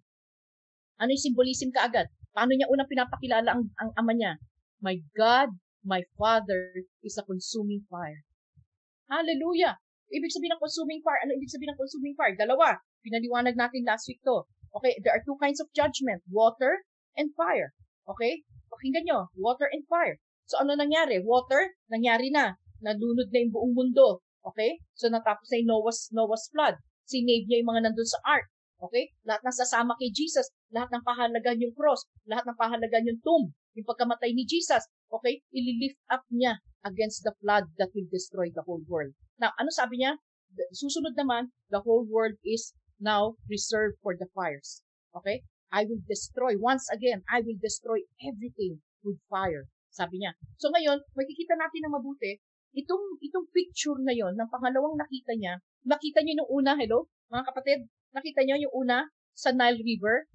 Ano 1.03 1.11
yung 1.11 1.27
symbolism 1.27 1.75
kaagad? 1.75 2.07
Paano 2.33 2.57
niya 2.57 2.69
unang 2.73 2.89
pinapakilala 2.89 3.49
ang, 3.53 3.69
ang 3.77 3.91
ama 3.97 4.13
niya? 4.17 4.41
My 4.81 4.97
God, 5.13 5.53
my 5.85 6.01
Father 6.17 6.85
is 7.05 7.21
a 7.21 7.25
consuming 7.29 7.85
fire. 7.93 8.25
Hallelujah! 9.13 9.77
Ibig 10.13 10.33
sabihin 10.33 10.57
ng 10.57 10.61
consuming 10.65 11.01
fire, 11.01 11.21
ano 11.25 11.33
ibig 11.37 11.53
sabihin 11.53 11.73
ng 11.73 11.81
consuming 11.81 12.17
fire? 12.17 12.37
Dalawa. 12.37 12.77
Pinaliwanag 13.05 13.57
natin 13.57 13.85
last 13.85 14.09
week 14.09 14.21
to. 14.25 14.45
Okay, 14.73 14.97
there 15.05 15.13
are 15.13 15.25
two 15.25 15.37
kinds 15.41 15.61
of 15.61 15.69
judgment, 15.77 16.25
water 16.29 16.85
and 17.17 17.33
fire. 17.37 17.77
Okay? 18.09 18.45
Pakinggan 18.73 19.05
nyo, 19.05 19.29
water 19.37 19.69
and 19.69 19.85
fire. 19.89 20.17
So 20.49 20.61
ano 20.61 20.77
nangyari? 20.77 21.21
Water, 21.21 21.77
nangyari 21.93 22.33
na. 22.33 22.57
Nalunod 22.81 23.29
na 23.33 23.39
yung 23.41 23.53
buong 23.53 23.75
mundo. 23.77 24.25
Okay? 24.45 24.81
So 24.97 25.13
natapos 25.13 25.49
na 25.53 25.61
yung 25.61 25.71
Noah's, 25.77 26.09
Noah's 26.13 26.49
flood. 26.49 26.77
Sinave 27.09 27.49
niya 27.49 27.61
yung 27.61 27.71
mga 27.73 27.83
nandun 27.89 28.09
sa 28.09 28.21
ark. 28.25 28.49
Okay? 28.83 29.15
Lahat 29.23 29.47
ng 29.47 29.55
sasama 29.55 29.95
kay 29.95 30.11
Jesus. 30.11 30.51
Lahat 30.75 30.91
ng 30.91 31.07
pahalagan 31.07 31.63
yung 31.63 31.71
cross. 31.73 32.03
Lahat 32.27 32.43
ng 32.43 32.59
pahalagan 32.59 33.07
yung 33.07 33.23
tomb. 33.23 33.55
Yung 33.79 33.87
pagkamatay 33.87 34.35
ni 34.35 34.43
Jesus. 34.43 34.83
Okay? 35.07 35.39
Ililift 35.55 36.03
up 36.11 36.27
niya 36.35 36.59
against 36.83 37.23
the 37.23 37.31
flood 37.39 37.71
that 37.79 37.95
will 37.95 38.11
destroy 38.11 38.51
the 38.51 38.67
whole 38.67 38.83
world. 38.91 39.15
Now, 39.39 39.55
ano 39.55 39.71
sabi 39.71 40.03
niya? 40.03 40.19
Susunod 40.75 41.15
naman, 41.15 41.55
the 41.71 41.81
whole 41.81 42.05
world 42.05 42.35
is 42.43 42.75
now 42.99 43.39
reserved 43.47 44.03
for 44.03 44.19
the 44.19 44.27
fires. 44.35 44.83
Okay? 45.15 45.47
I 45.73 45.87
will 45.87 46.03
destroy, 46.05 46.59
once 46.59 46.91
again, 46.91 47.23
I 47.31 47.41
will 47.41 47.57
destroy 47.57 48.05
everything 48.21 48.83
with 49.07 49.23
fire. 49.31 49.71
Sabi 49.89 50.21
niya. 50.21 50.37
So 50.59 50.69
ngayon, 50.75 51.01
makikita 51.17 51.55
natin 51.57 51.87
na 51.87 51.91
mabuti, 51.97 52.41
itong, 52.77 53.21
itong 53.21 53.47
picture 53.53 53.97
na 54.01 54.13
yon 54.13 54.37
ng 54.37 54.49
pangalawang 54.53 54.97
nakita 54.97 55.33
niya, 55.37 55.61
nakita 55.85 56.21
niyo 56.25 56.45
yung 56.45 56.65
una, 56.65 56.73
hello, 56.77 57.09
mga 57.29 57.45
kapatid, 57.49 57.81
nakita 58.13 58.45
niyo 58.45 58.69
yung 58.69 58.87
una 58.87 59.09
sa 59.33 59.51
Nile 59.53 59.81
River, 59.81 60.29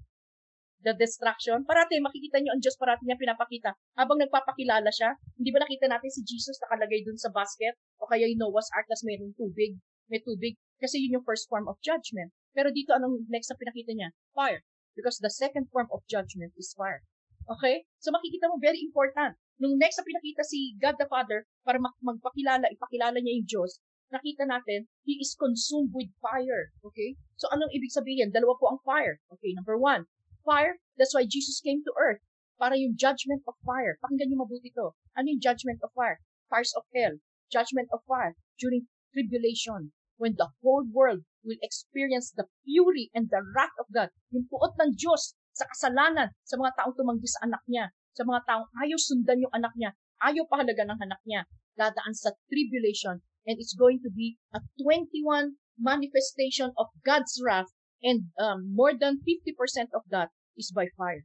the 0.81 0.93
destruction. 0.93 1.65
Parati, 1.65 1.97
makikita 1.97 2.37
niyo 2.41 2.53
ang 2.53 2.61
Diyos 2.61 2.77
parati 2.77 3.05
niya 3.05 3.17
pinapakita. 3.17 3.73
Habang 3.97 4.21
nagpapakilala 4.21 4.89
siya, 4.93 5.17
hindi 5.37 5.49
ba 5.49 5.65
nakita 5.65 5.89
natin 5.89 6.09
si 6.13 6.21
Jesus 6.21 6.57
nakalagay 6.61 7.01
dun 7.01 7.17
sa 7.17 7.33
basket? 7.33 7.73
O 7.97 8.09
kaya 8.09 8.29
yung 8.29 8.41
Noah's 8.41 8.69
Ark, 8.77 8.85
tas 8.85 9.01
mayroong 9.01 9.33
tubig. 9.33 9.77
May 10.07 10.21
tubig. 10.21 10.55
Kasi 10.77 11.01
yun 11.01 11.21
yung 11.21 11.25
first 11.25 11.49
form 11.49 11.65
of 11.65 11.81
judgment. 11.81 12.29
Pero 12.53 12.69
dito, 12.69 12.93
anong 12.93 13.25
next 13.29 13.49
na 13.49 13.57
pinakita 13.57 13.91
niya? 13.93 14.09
Fire. 14.33 14.61
Because 14.93 15.17
the 15.21 15.33
second 15.33 15.69
form 15.73 15.89
of 15.93 16.05
judgment 16.09 16.53
is 16.57 16.73
fire. 16.73 17.01
Okay? 17.49 17.85
So 18.01 18.13
makikita 18.13 18.49
mo, 18.49 18.61
very 18.61 18.81
important. 18.81 19.37
Nung 19.57 19.81
next 19.81 19.97
na 19.97 20.05
pinakita 20.05 20.45
si 20.45 20.77
God 20.77 21.01
the 21.01 21.09
Father, 21.09 21.49
para 21.65 21.81
magpakilala, 21.81 22.69
ipakilala 22.69 23.17
niya 23.17 23.33
yung 23.41 23.49
Diyos, 23.49 23.81
nakita 24.09 24.47
natin, 24.47 24.87
He 25.03 25.19
is 25.19 25.35
consumed 25.35 25.91
with 25.91 26.11
fire. 26.23 26.71
Okay? 26.83 27.15
So 27.37 27.51
anong 27.51 27.73
ibig 27.75 27.93
sabihin? 27.93 28.31
Dalawa 28.33 28.55
po 28.57 28.71
ang 28.71 28.81
fire. 28.81 29.19
Okay, 29.29 29.53
number 29.53 29.77
one, 29.77 30.07
fire. 30.47 30.79
That's 30.95 31.13
why 31.13 31.27
Jesus 31.27 31.61
came 31.61 31.83
to 31.83 31.93
earth. 31.99 32.23
Para 32.57 32.73
yung 32.73 32.97
judgment 32.97 33.45
of 33.45 33.53
fire. 33.61 34.01
Pakinggan 34.01 34.33
niyo 34.33 34.41
mabuti 34.41 34.73
to. 34.73 34.97
Ano 35.13 35.29
yung 35.29 35.43
judgment 35.43 35.77
of 35.85 35.93
fire? 35.93 36.17
Fires 36.49 36.73
of 36.73 36.89
hell. 36.89 37.21
Judgment 37.53 37.91
of 37.93 38.01
fire 38.09 38.33
during 38.57 38.89
tribulation. 39.13 39.93
When 40.17 40.33
the 40.33 40.49
whole 40.65 40.81
world 40.89 41.21
will 41.45 41.61
experience 41.61 42.33
the 42.33 42.49
fury 42.65 43.13
and 43.13 43.29
the 43.29 43.45
wrath 43.53 43.77
of 43.77 43.85
God. 43.93 44.09
Yung 44.33 44.49
puot 44.49 44.73
ng 44.81 44.97
Diyos 44.97 45.37
sa 45.53 45.69
kasalanan 45.69 46.33
sa 46.41 46.57
mga 46.57 46.73
taong 46.81 46.97
tumanggi 46.97 47.29
sa 47.29 47.45
anak 47.45 47.61
niya. 47.69 47.93
Sa 48.17 48.25
mga 48.25 48.41
taong 48.49 48.67
ayaw 48.81 48.97
sundan 48.97 49.45
yung 49.45 49.53
anak 49.53 49.77
niya. 49.77 49.93
Ayaw 50.25 50.49
pahalaga 50.49 50.89
ng 50.89 50.99
anak 50.99 51.21
niya. 51.29 51.45
Dadaan 51.77 52.17
sa 52.17 52.33
tribulation. 52.49 53.21
And 53.47 53.55
it's 53.57 53.73
going 53.73 54.03
to 54.03 54.11
be 54.11 54.35
a 54.51 54.59
21 54.83 55.55
manifestation 55.79 56.75
of 56.75 56.91
God's 57.07 57.39
wrath 57.39 57.71
and 58.03 58.29
um, 58.37 58.75
more 58.75 58.93
than 58.93 59.23
50% 59.23 59.95
of 59.95 60.03
that 60.11 60.29
is 60.59 60.69
by 60.75 60.91
fire. 60.99 61.23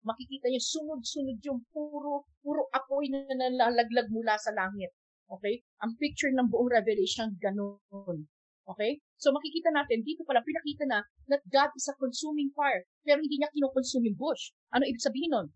Makikita 0.00 0.48
niyo, 0.48 0.60
sunod-sunod 0.64 1.38
yung 1.44 1.60
puro, 1.72 2.24
puro 2.40 2.72
apoy 2.72 3.12
na 3.12 3.20
nalalaglag 3.36 4.08
mula 4.08 4.36
sa 4.40 4.52
langit. 4.56 4.92
Okay? 5.28 5.60
Ang 5.84 6.00
picture 6.00 6.32
ng 6.32 6.48
buong 6.48 6.72
Revelation, 6.72 7.36
ganun. 7.36 8.26
Okay? 8.64 9.00
So 9.20 9.30
makikita 9.30 9.70
natin, 9.76 10.00
dito 10.00 10.24
pala 10.24 10.40
pinakita 10.40 10.88
na 10.88 11.04
that 11.28 11.44
God 11.52 11.70
is 11.76 11.84
a 11.92 11.94
consuming 12.00 12.48
fire. 12.56 12.88
Pero 13.04 13.20
hindi 13.20 13.36
niya 13.36 13.52
kinukonsume 13.52 14.16
bush. 14.16 14.56
Ano 14.72 14.88
ibig 14.88 15.04
sabihin 15.04 15.36
nun? 15.36 15.48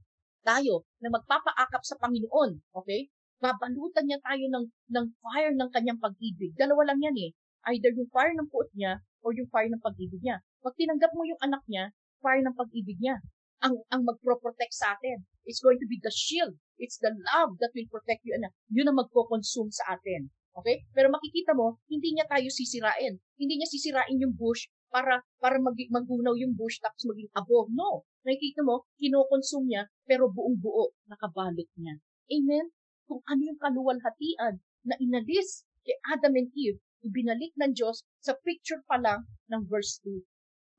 Tayo, 0.44 0.84
na 1.00 1.08
magpapaakap 1.08 1.80
sa 1.80 1.96
Panginoon. 1.96 2.60
Okay? 2.84 3.08
Babalutan 3.44 4.08
niya 4.08 4.16
tayo 4.24 4.44
ng, 4.48 4.66
ng 4.88 5.06
fire 5.20 5.52
ng 5.52 5.68
kanyang 5.68 6.00
pag-ibig. 6.00 6.56
Dalawa 6.56 6.88
lang 6.88 7.04
yan 7.04 7.16
eh. 7.28 7.30
Either 7.68 7.92
yung 7.92 8.08
fire 8.08 8.32
ng 8.32 8.48
puot 8.48 8.72
niya 8.72 9.04
or 9.20 9.36
yung 9.36 9.52
fire 9.52 9.68
ng 9.68 9.84
pag-ibig 9.84 10.24
niya. 10.24 10.40
Pag 10.64 10.72
tinanggap 10.80 11.12
mo 11.12 11.28
yung 11.28 11.36
anak 11.44 11.60
niya, 11.68 11.92
fire 12.24 12.40
ng 12.40 12.56
pag-ibig 12.56 12.96
niya 12.96 13.20
ang, 13.60 13.80
ang 13.92 14.00
magpro-protect 14.08 14.72
sa 14.72 14.96
atin. 14.96 15.28
It's 15.44 15.60
going 15.60 15.76
to 15.76 15.88
be 15.88 16.00
the 16.00 16.12
shield. 16.12 16.56
It's 16.80 16.96
the 17.00 17.12
love 17.32 17.60
that 17.60 17.72
will 17.76 17.88
protect 17.92 18.24
you. 18.24 18.32
And 18.32 18.48
yun 18.72 18.88
ang 18.88 18.96
magko-consume 18.96 19.72
sa 19.72 19.96
atin. 19.96 20.32
Okay? 20.56 20.88
Pero 20.96 21.12
makikita 21.12 21.52
mo, 21.52 21.80
hindi 21.88 22.16
niya 22.16 22.24
tayo 22.24 22.48
sisirain. 22.48 23.20
Hindi 23.36 23.54
niya 23.60 23.68
sisirain 23.68 24.20
yung 24.20 24.36
bush 24.36 24.68
para 24.88 25.20
para 25.42 25.58
mag 25.58 25.74
magunaw 25.74 26.38
yung 26.38 26.54
bush 26.54 26.78
tapos 26.78 27.08
maging 27.12 27.28
abo. 27.34 27.66
No. 27.72 28.08
Nakikita 28.22 28.64
mo, 28.64 28.88
kinokonsume 28.96 29.68
niya 29.68 29.82
pero 30.08 30.30
buong 30.32 30.60
buo 30.60 30.94
nakabalot 31.10 31.68
niya. 31.76 31.98
Amen? 32.30 32.72
Kung 33.04 33.20
ano 33.28 33.40
yung 33.44 33.60
kaluwalhatian 33.60 34.60
na 34.88 34.96
inalis 35.00 35.68
kay 35.84 35.96
Adam 36.08 36.36
and 36.36 36.50
Eve, 36.56 36.80
ibinalik 37.04 37.52
ng 37.60 37.76
Diyos 37.76 38.00
sa 38.24 38.32
picture 38.40 38.80
pa 38.88 38.96
lang 38.96 39.28
ng 39.52 39.62
verse 39.68 40.00
2. 40.02 40.24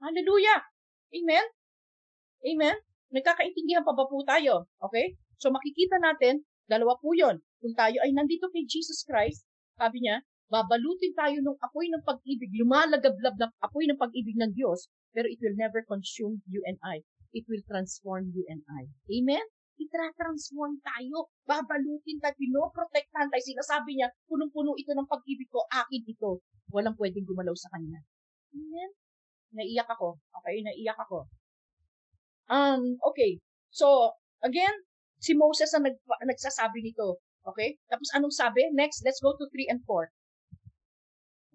Hallelujah! 0.01 0.65
Amen? 1.13 1.45
Amen? 2.45 2.77
Nagkakaintindihan 3.13 3.85
pa 3.85 3.93
ba 3.93 4.09
po 4.09 4.25
tayo? 4.25 4.65
Okay? 4.89 5.15
So 5.37 5.53
makikita 5.53 6.01
natin, 6.01 6.43
dalawa 6.65 6.97
po 6.97 7.13
yon. 7.13 7.39
Kung 7.61 7.77
tayo 7.77 8.01
ay 8.01 8.11
nandito 8.11 8.49
kay 8.49 8.65
Jesus 8.65 9.05
Christ, 9.05 9.45
sabi 9.77 10.01
niya, 10.01 10.25
babalutin 10.49 11.13
tayo 11.13 11.37
ng 11.41 11.57
apoy 11.61 11.89
ng 11.89 12.03
pag-ibig, 12.05 12.53
lumalagablab 12.57 13.35
na 13.37 13.49
apoy 13.61 13.85
ng 13.89 13.97
pag-ibig 13.97 14.37
ng 14.37 14.53
Diyos, 14.53 14.89
pero 15.13 15.29
it 15.29 15.37
will 15.41 15.57
never 15.57 15.85
consume 15.85 16.41
you 16.49 16.61
and 16.65 16.77
I. 16.81 17.05
It 17.35 17.45
will 17.49 17.61
transform 17.67 18.31
you 18.33 18.45
and 18.49 18.61
I. 18.69 18.87
Amen? 19.11 19.45
Itra-transform 19.75 20.79
tayo. 20.79 21.29
Babalutin 21.43 22.17
tayo, 22.23 22.35
pinoprotektahan 22.39 23.27
tayo. 23.27 23.43
Sinasabi 23.43 23.99
niya, 23.99 24.11
punong-puno 24.27 24.75
ito 24.79 24.95
ng 24.95 25.07
pag-ibig 25.07 25.51
ko, 25.51 25.63
akin 25.67 26.03
ito. 26.07 26.39
Walang 26.71 26.95
pwedeng 26.95 27.27
gumalaw 27.27 27.53
sa 27.55 27.71
kanya. 27.75 27.99
Amen? 28.55 28.89
Naiyak 29.55 29.87
ako. 29.91 30.19
Okay, 30.41 30.63
naiyak 30.63 30.99
ako. 30.99 31.27
Um, 32.47 32.99
okay. 33.03 33.39
So, 33.71 34.15
again, 34.43 34.73
si 35.19 35.35
Moses 35.35 35.71
ang 35.75 35.87
nag, 35.87 35.97
nagsasabi 36.23 36.83
nito. 36.83 37.19
Okay? 37.45 37.77
Tapos 37.91 38.09
anong 38.15 38.33
sabi? 38.33 38.67
Next, 38.73 39.03
let's 39.03 39.21
go 39.21 39.35
to 39.37 39.45
3 39.51 39.71
and 39.71 39.81
4. 39.83 40.09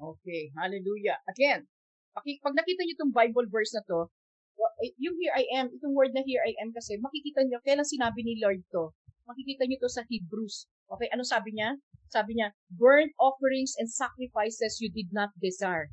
Okay, 0.01 0.49
hallelujah. 0.57 1.21
Again, 1.29 1.69
pag 2.17 2.57
nakita 2.57 2.81
niyo 2.85 2.95
itong 2.97 3.13
Bible 3.13 3.49
verse 3.53 3.77
na 3.77 3.85
to, 3.85 4.09
yung 4.97 5.17
here 5.21 5.35
I 5.37 5.45
am, 5.61 5.69
itong 5.69 5.93
word 5.93 6.17
na 6.17 6.25
here 6.25 6.41
I 6.41 6.57
am 6.61 6.73
kasi, 6.73 6.97
makikita 6.97 7.45
niyo, 7.45 7.61
kailan 7.61 7.85
sinabi 7.85 8.25
ni 8.25 8.41
Lord 8.41 8.65
to? 8.73 8.97
Makikita 9.29 9.69
niyo 9.69 9.79
to 9.85 9.91
sa 9.93 10.07
Hebrews. 10.09 10.67
Okay, 10.91 11.07
ano 11.13 11.23
sabi 11.23 11.55
niya? 11.55 11.79
Sabi 12.11 12.35
niya, 12.35 12.57
burnt 12.73 13.15
offerings 13.21 13.79
and 13.79 13.87
sacrifices 13.87 14.83
you 14.83 14.91
did 14.91 15.15
not 15.15 15.31
desire. 15.39 15.93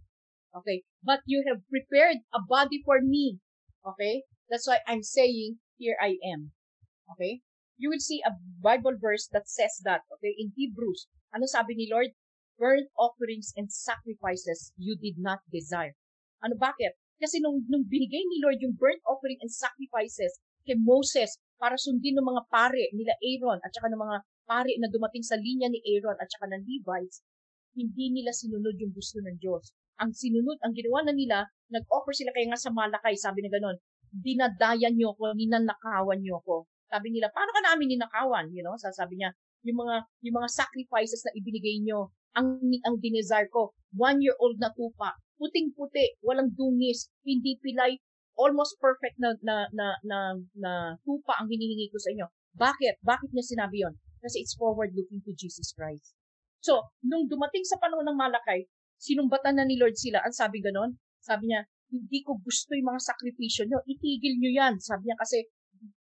Okay, 0.55 0.87
but 1.05 1.21
you 1.29 1.45
have 1.45 1.61
prepared 1.69 2.23
a 2.33 2.41
body 2.41 2.81
for 2.81 3.03
me. 3.03 3.37
Okay, 3.85 4.25
that's 4.49 4.65
why 4.65 4.81
I'm 4.89 5.05
saying, 5.05 5.61
here 5.77 5.99
I 6.01 6.17
am. 6.25 6.55
Okay, 7.13 7.45
you 7.77 7.93
will 7.93 8.01
see 8.01 8.25
a 8.25 8.33
Bible 8.63 8.97
verse 8.97 9.29
that 9.35 9.45
says 9.45 9.77
that, 9.85 10.01
okay, 10.17 10.33
in 10.33 10.55
Hebrews. 10.57 11.05
Ano 11.35 11.45
sabi 11.45 11.77
ni 11.77 11.85
Lord? 11.91 12.15
Burnt 12.57 12.89
offerings 12.97 13.53
and 13.53 13.69
sacrifices 13.69 14.73
you 14.81 14.97
did 14.97 15.21
not 15.21 15.45
desire. 15.53 15.93
Ano 16.41 16.57
bakit? 16.57 16.97
Kasi 17.17 17.41
nung, 17.41 17.65
nung 17.65 17.85
binigay 17.85 18.21
ni 18.21 18.37
Lord 18.41 18.61
yung 18.61 18.77
burnt 18.77 19.01
offering 19.09 19.41
and 19.41 19.49
sacrifices 19.49 20.37
kay 20.67 20.77
Moses 20.77 21.41
para 21.57 21.73
sundin 21.77 22.13
ng 22.17 22.27
mga 22.27 22.43
pare 22.53 22.93
nila 22.93 23.17
Aaron 23.17 23.59
at 23.65 23.73
saka 23.73 23.89
ng 23.89 23.97
mga 23.97 24.17
pare 24.45 24.73
na 24.77 24.87
dumating 24.87 25.25
sa 25.25 25.35
linya 25.35 25.67
ni 25.67 25.81
Aaron 25.81 26.17
at 26.21 26.29
saka 26.29 26.45
ng 26.53 26.61
Levites, 26.63 27.25
hindi 27.73 28.13
nila 28.13 28.29
sinunod 28.33 28.77
yung 28.77 28.93
gusto 28.93 29.17
ng 29.21 29.37
Diyos. 29.41 29.73
Ang 29.97 30.13
sinunod, 30.13 30.61
ang 30.61 30.77
ginawa 30.77 31.09
na 31.09 31.13
nila, 31.13 31.49
nag-offer 31.73 32.13
sila 32.13 32.29
kaya 32.29 32.53
nga 32.53 32.61
sa 32.61 32.69
Malakay, 32.69 33.17
sabi 33.17 33.41
na 33.41 33.49
ganon, 33.49 33.77
dinadayan 34.13 34.93
niyo 34.93 35.17
ko, 35.17 35.33
ninanakawan 35.33 36.21
niyo 36.21 36.37
ko. 36.45 36.69
Sabi 36.87 37.11
nila, 37.11 37.33
paano 37.33 37.49
ka 37.51 37.61
namin 37.65 37.97
ninakawan? 37.97 38.53
You 38.53 38.61
know, 38.61 38.77
sasabi 38.77 39.17
niya, 39.17 39.33
yung 39.65 39.83
mga 39.83 39.95
yung 40.23 40.35
mga 40.37 40.49
sacrifices 40.53 41.25
na 41.25 41.33
ibinigay 41.35 41.81
nyo, 41.83 42.13
ang 42.37 42.61
ang 42.61 42.95
dinesire 43.01 43.49
ko, 43.49 43.73
one 43.97 44.21
year 44.21 44.37
old 44.37 44.55
na 44.61 44.71
tupa, 44.71 45.17
puting-puti, 45.37 46.19
walang 46.25 46.51
dungis, 46.53 47.13
hindi 47.23 47.55
pilay, 47.61 47.97
almost 48.37 48.77
perfect 48.77 49.17
na 49.17 49.33
na 49.41 49.65
na 49.73 49.97
na, 50.05 50.19
na 50.53 50.71
tupa 51.01 51.33
ang 51.41 51.49
hinihingi 51.49 51.89
ko 51.89 51.97
sa 51.97 52.13
inyo. 52.13 52.27
Bakit? 52.57 53.01
Bakit 53.01 53.29
niya 53.33 53.45
sinabi 53.45 53.85
yon? 53.85 53.93
Kasi 54.21 54.41
it's 54.41 54.57
forward 54.57 54.93
looking 54.97 55.21
to 55.25 55.33
Jesus 55.33 55.73
Christ. 55.73 56.13
So, 56.61 56.89
nung 57.05 57.29
dumating 57.29 57.65
sa 57.65 57.77
panahon 57.77 58.05
ng 58.05 58.17
Malakay, 58.17 58.65
sinumbatan 58.97 59.61
na 59.61 59.65
ni 59.65 59.77
Lord 59.77 59.93
sila. 59.93 60.25
Ang 60.25 60.33
sabi 60.33 60.57
ganon? 60.61 60.97
Sabi 61.21 61.53
niya, 61.53 61.61
hindi 61.93 62.19
ko 62.25 62.35
gusto 62.41 62.73
yung 62.73 62.89
mga 62.91 63.01
sakripisyo 63.01 63.69
nyo. 63.69 63.79
Itigil 63.85 64.41
nyo 64.41 64.51
yan. 64.51 64.73
Sabi 64.81 65.07
niya 65.07 65.17
kasi, 65.21 65.47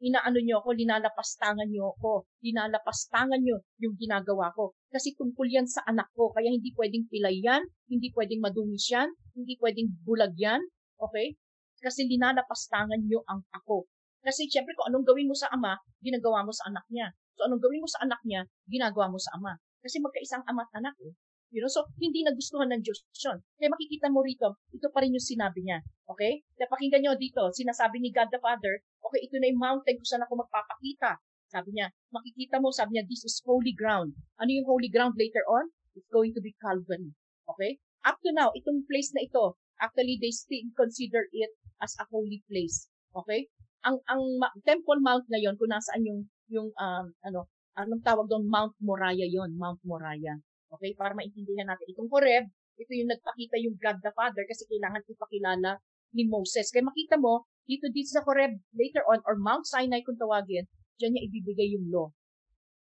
inaano 0.00 0.38
nyo 0.40 0.62
ako, 0.62 0.76
linalapastangan 0.76 1.68
nyo 1.70 1.94
ako. 1.98 2.28
Linalapastangan 2.44 3.40
nyo 3.42 3.62
yung 3.82 3.94
ginagawa 3.98 4.54
ko. 4.54 4.74
Kasi 4.90 5.14
tungkol 5.14 5.46
yan 5.50 5.66
sa 5.66 5.82
anak 5.86 6.10
ko. 6.14 6.30
Kaya 6.30 6.50
hindi 6.50 6.70
pwedeng 6.74 7.06
pilay 7.10 7.42
yan, 7.42 7.62
hindi 7.90 8.10
pwedeng 8.14 8.40
madumis 8.42 8.86
yan, 8.90 9.08
hindi 9.34 9.54
pwedeng 9.58 9.90
bulag 10.06 10.34
yan. 10.38 10.62
Okay? 10.98 11.36
Kasi 11.82 12.08
linalapastangan 12.08 13.04
nyo 13.04 13.20
ang 13.28 13.44
ako. 13.52 13.84
Kasi 14.24 14.48
syempre 14.48 14.72
kung 14.72 14.88
anong 14.88 15.04
gawin 15.04 15.28
mo 15.28 15.36
sa 15.36 15.52
ama, 15.52 15.76
ginagawa 16.00 16.40
mo 16.46 16.52
sa 16.54 16.72
anak 16.72 16.88
niya. 16.88 17.12
So 17.36 17.44
anong 17.44 17.60
gawin 17.60 17.84
mo 17.84 17.88
sa 17.90 18.00
anak 18.08 18.24
niya, 18.24 18.48
ginagawa 18.64 19.12
mo 19.12 19.20
sa 19.20 19.36
ama. 19.36 19.60
Kasi 19.84 20.00
magkaisang 20.00 20.48
ama 20.48 20.64
at 20.64 20.72
anak 20.80 20.96
eh. 21.04 21.12
You 21.54 21.62
know, 21.62 21.70
so 21.70 21.86
hindi 22.02 22.26
nagustuhan 22.26 22.66
ng 22.74 22.82
Diyos 22.82 23.06
yun. 23.14 23.38
Kaya 23.60 23.70
makikita 23.70 24.10
mo 24.10 24.26
rito, 24.26 24.58
ito 24.74 24.90
pa 24.90 25.06
rin 25.06 25.14
yung 25.14 25.22
sinabi 25.22 25.62
niya. 25.62 25.86
Okay? 26.10 26.42
Kaya 26.58 26.66
pakinggan 26.66 27.04
nyo 27.04 27.12
dito, 27.14 27.46
sinasabi 27.54 28.02
ni 28.02 28.10
God 28.10 28.32
the 28.34 28.42
Father, 28.42 28.82
okay, 29.04 29.20
ito 29.24 29.36
na 29.38 29.52
yung 29.52 29.60
mountain 29.60 29.96
kung 30.00 30.08
saan 30.08 30.24
ako 30.24 30.40
magpapakita. 30.40 31.20
Sabi 31.52 31.76
niya, 31.76 31.92
makikita 32.10 32.58
mo, 32.58 32.74
sabi 32.74 32.96
niya, 32.98 33.04
this 33.06 33.22
is 33.22 33.38
holy 33.44 33.76
ground. 33.76 34.16
Ano 34.40 34.50
yung 34.50 34.66
holy 34.66 34.90
ground 34.90 35.14
later 35.14 35.44
on? 35.46 35.70
It's 35.94 36.08
going 36.10 36.34
to 36.34 36.42
be 36.42 36.56
Calvary. 36.58 37.14
Okay? 37.46 37.78
Up 38.02 38.18
to 38.24 38.34
now, 38.34 38.50
itong 38.56 38.88
place 38.90 39.14
na 39.14 39.22
ito, 39.22 39.54
actually 39.78 40.18
they 40.18 40.34
still 40.34 40.66
consider 40.74 41.30
it 41.30 41.52
as 41.78 41.94
a 42.02 42.04
holy 42.10 42.42
place. 42.50 42.90
Okay? 43.14 43.46
Ang 43.86 44.00
ang 44.10 44.22
Temple 44.66 44.98
Mount 44.98 45.28
na 45.30 45.38
yon 45.38 45.54
kung 45.60 45.70
nasaan 45.70 46.02
yung 46.02 46.20
yung 46.50 46.68
um, 46.74 47.06
ano, 47.22 47.46
anong 47.78 48.02
tawag 48.02 48.26
doon 48.26 48.48
Mount 48.48 48.74
Moriah 48.82 49.28
yon, 49.28 49.54
Mount 49.54 49.78
Moriah. 49.86 50.40
Okay? 50.74 50.96
Para 50.98 51.14
maintindihan 51.14 51.70
natin. 51.70 51.86
Itong 51.92 52.10
Horeb, 52.10 52.50
ito 52.74 52.92
yung 52.98 53.10
nagpakita 53.14 53.56
yung 53.62 53.76
God 53.78 54.02
the 54.02 54.10
Father 54.10 54.42
kasi 54.48 54.66
kailangan 54.66 55.06
ipakilala 55.06 55.78
ni 56.14 56.26
Moses. 56.26 56.70
Kaya 56.74 56.86
makita 56.86 57.18
mo, 57.18 57.46
dito 57.64 57.88
dito 57.92 58.12
sa 58.12 58.24
Horeb 58.24 58.60
later 58.76 59.04
on, 59.08 59.24
or 59.24 59.40
Mount 59.40 59.64
Sinai 59.64 60.04
kung 60.04 60.20
tawagin, 60.20 60.68
dyan 61.00 61.16
niya 61.16 61.22
ibibigay 61.28 61.68
yung 61.74 61.88
law. 61.88 62.08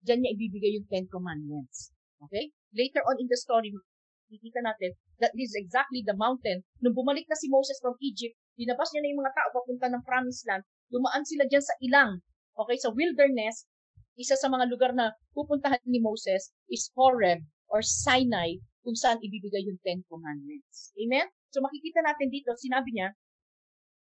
Dyan 0.03 0.25
niya 0.25 0.31
ibibigay 0.35 0.73
yung 0.81 0.89
Ten 0.89 1.07
Commandments. 1.07 1.93
Okay? 2.25 2.51
Later 2.73 3.05
on 3.05 3.21
in 3.21 3.29
the 3.29 3.39
story, 3.39 3.71
makikita 4.33 4.65
natin 4.65 4.97
that 5.21 5.31
this 5.37 5.53
is 5.53 5.59
exactly 5.61 6.01
the 6.01 6.17
mountain. 6.17 6.65
Nung 6.81 6.97
bumalik 6.97 7.29
na 7.29 7.37
si 7.37 7.53
Moses 7.53 7.77
from 7.85 7.95
Egypt, 8.01 8.33
dinabas 8.57 8.89
niya 8.91 9.05
na 9.05 9.11
yung 9.13 9.21
mga 9.21 9.35
tao 9.37 9.49
papunta 9.53 9.87
ng 9.93 10.03
promised 10.09 10.45
land, 10.49 10.65
dumaan 10.89 11.25
sila 11.29 11.45
dyan 11.45 11.65
sa 11.65 11.77
ilang. 11.85 12.25
Okay, 12.57 12.77
sa 12.81 12.93
wilderness, 12.93 13.69
isa 14.17 14.37
sa 14.37 14.49
mga 14.49 14.69
lugar 14.69 14.93
na 14.93 15.13
pupuntahan 15.33 15.81
ni 15.89 16.01
Moses 16.01 16.53
is 16.69 16.89
Horeb 16.97 17.45
or 17.73 17.81
Sinai 17.81 18.61
kung 18.85 18.97
saan 18.97 19.21
ibibigay 19.21 19.65
yung 19.65 19.81
Ten 19.81 20.05
Commandments. 20.09 20.93
Amen? 21.01 21.29
So 21.53 21.65
makikita 21.65 22.05
natin 22.05 22.29
dito, 22.29 22.53
sinabi 22.57 22.93
niya, 22.93 23.13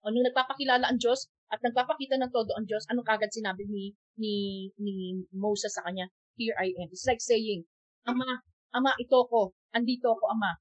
ano 0.06 0.16
nagpapakilala 0.24 0.88
ang 0.88 0.98
Diyos 1.00 1.28
at 1.50 1.60
nagpapakita 1.60 2.16
ng 2.16 2.30
todo 2.30 2.54
ang 2.54 2.64
Diyos, 2.64 2.86
anong 2.88 3.06
kagad 3.06 3.30
sinabi 3.34 3.66
ni, 3.66 3.92
ni, 4.16 4.34
ni 4.78 5.24
Moses 5.34 5.74
sa 5.74 5.84
kanya? 5.84 6.08
Here 6.38 6.54
I 6.56 6.72
am. 6.78 6.88
It's 6.94 7.04
like 7.04 7.20
saying, 7.20 7.66
Ama, 8.06 8.46
Ama, 8.72 8.94
ito 8.96 9.18
ko. 9.26 9.52
Andito 9.74 10.14
ako, 10.14 10.24
Ama. 10.30 10.52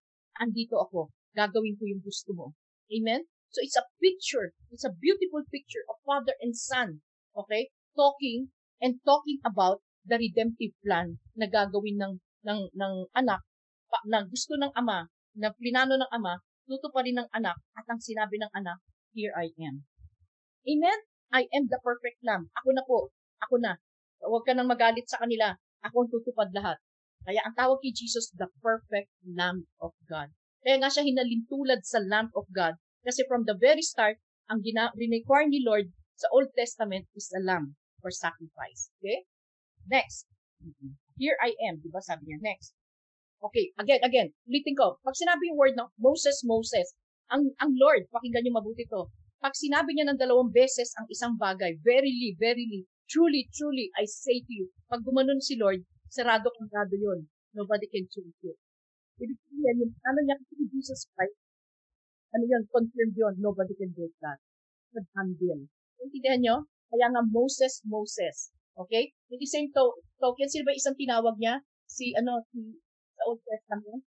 Andito 0.41 0.75
ako. 0.81 1.13
Gagawin 1.37 1.77
ko 1.77 1.83
yung 1.85 2.01
gusto 2.01 2.33
mo. 2.33 2.57
Amen? 2.89 3.29
So 3.53 3.61
it's 3.61 3.77
a 3.77 3.85
picture. 4.01 4.53
It's 4.73 4.85
a 4.85 4.93
beautiful 4.93 5.45
picture 5.47 5.85
of 5.87 6.01
father 6.03 6.33
and 6.41 6.57
son. 6.57 7.05
Okay? 7.37 7.69
Talking 7.93 8.49
and 8.81 8.97
talking 9.05 9.39
about 9.45 9.85
the 10.03 10.17
redemptive 10.17 10.73
plan 10.81 11.21
na 11.37 11.45
gagawin 11.45 12.01
ng 12.01 12.13
ng, 12.43 12.61
ng 12.71 12.93
anak, 13.15 13.43
pa, 13.91 13.99
na 14.07 14.23
gusto 14.23 14.55
ng 14.55 14.71
ama, 14.75 15.07
na 15.35 15.51
plinano 15.51 15.99
ng 15.99 16.11
ama, 16.11 16.39
tutuparin 16.63 17.19
ng 17.19 17.29
anak, 17.35 17.57
at 17.75 17.85
ang 17.89 17.99
sinabi 17.99 18.39
ng 18.39 18.51
anak, 18.55 18.79
here 19.19 19.35
I 19.35 19.51
am. 19.59 19.83
Amen? 20.63 20.99
I 21.35 21.51
am 21.51 21.67
the 21.67 21.83
perfect 21.83 22.23
lamb. 22.23 22.47
Ako 22.63 22.71
na 22.71 22.83
po. 22.87 23.11
Ako 23.43 23.59
na. 23.59 23.75
Huwag 24.23 24.47
ka 24.47 24.55
nang 24.55 24.71
magalit 24.71 25.11
sa 25.11 25.19
kanila. 25.19 25.59
Ako 25.83 26.07
ang 26.07 26.11
tutupad 26.11 26.55
lahat. 26.55 26.79
Kaya 27.27 27.43
ang 27.43 27.55
tawag 27.59 27.83
kay 27.83 27.91
Jesus, 27.91 28.31
the 28.31 28.47
perfect 28.63 29.11
Lamb 29.27 29.67
of 29.83 29.91
God. 30.07 30.31
Kaya 30.63 30.79
nga 30.79 30.87
siya 30.87 31.03
hinalintulad 31.03 31.83
sa 31.83 31.99
Lamb 31.99 32.31
of 32.31 32.47
God. 32.55 32.79
Kasi 33.03 33.27
from 33.27 33.43
the 33.43 33.55
very 33.59 33.83
start, 33.83 34.23
ang 34.47 34.63
gina- 34.63 34.95
require 34.95 35.47
ni 35.47 35.59
Lord 35.63 35.91
sa 36.19 36.27
Old 36.35 36.51
Testament 36.55 37.07
is 37.15 37.31
a 37.31 37.39
lamb 37.39 37.79
for 38.03 38.11
sacrifice. 38.11 38.91
Okay? 38.99 39.23
Next. 39.87 40.27
Here 41.15 41.39
I 41.39 41.55
am. 41.67 41.79
Diba 41.79 42.03
sabi 42.03 42.27
niya? 42.27 42.43
Next. 42.43 42.75
Okay, 43.39 43.71
again, 43.79 44.03
again. 44.03 44.29
Ulitin 44.51 44.75
ko. 44.75 44.99
Pag 44.99 45.15
sinabi 45.15 45.47
yung 45.47 45.55
word 45.55 45.75
na 45.79 45.87
Moses, 45.95 46.43
Moses, 46.43 46.91
ang, 47.29 47.43
ang 47.61 47.71
Lord, 47.77 48.09
pakinggan 48.09 48.41
niyo 48.45 48.57
mabuti 48.57 48.85
to. 48.89 49.09
Pag 49.39 49.55
sinabi 49.55 49.95
niya 49.95 50.09
ng 50.09 50.19
dalawang 50.19 50.51
beses 50.51 50.91
ang 50.99 51.07
isang 51.07 51.39
bagay, 51.39 51.79
verily, 51.79 52.35
verily, 52.35 52.83
truly, 53.07 53.47
truly, 53.55 53.87
I 53.95 54.03
say 54.03 54.43
to 54.43 54.51
you, 54.51 54.67
pag 54.91 55.05
gumanon 55.05 55.39
si 55.39 55.55
Lord, 55.55 55.85
sarado 56.11 56.51
kang 56.57 56.67
sarado 56.67 56.97
yun. 56.97 57.29
Nobody 57.55 57.87
can 57.87 58.05
change 58.11 58.35
it. 58.45 58.57
Ibig 59.19 59.39
sabihin, 59.47 59.83
yung 59.83 59.93
ano 60.05 60.19
niya 60.25 60.35
kasi 60.37 60.63
Jesus 60.69 61.01
Christ, 61.13 61.39
ano 62.35 62.43
yan, 62.45 62.63
confirmed 62.69 63.15
yun, 63.15 63.35
nobody 63.41 63.73
can 63.77 63.93
break 63.93 64.13
that. 64.21 64.37
Nag-handle. 64.93 65.65
Intindihan 66.01 66.39
nyo? 66.41 66.55
Kaya 66.89 67.07
nga 67.13 67.21
Moses, 67.25 67.81
Moses. 67.85 68.53
Okay? 68.73 69.13
In 69.29 69.37
the 69.37 69.47
same 69.49 69.69
to 69.75 69.83
token, 70.17 70.49
sino 70.49 70.65
ba 70.65 70.73
isang 70.73 70.97
tinawag 70.97 71.35
niya? 71.37 71.61
Si, 71.89 72.13
ano, 72.17 72.41
si, 72.53 72.79
sa 73.17 73.23
Old 73.27 73.41
Testament? 73.43 74.01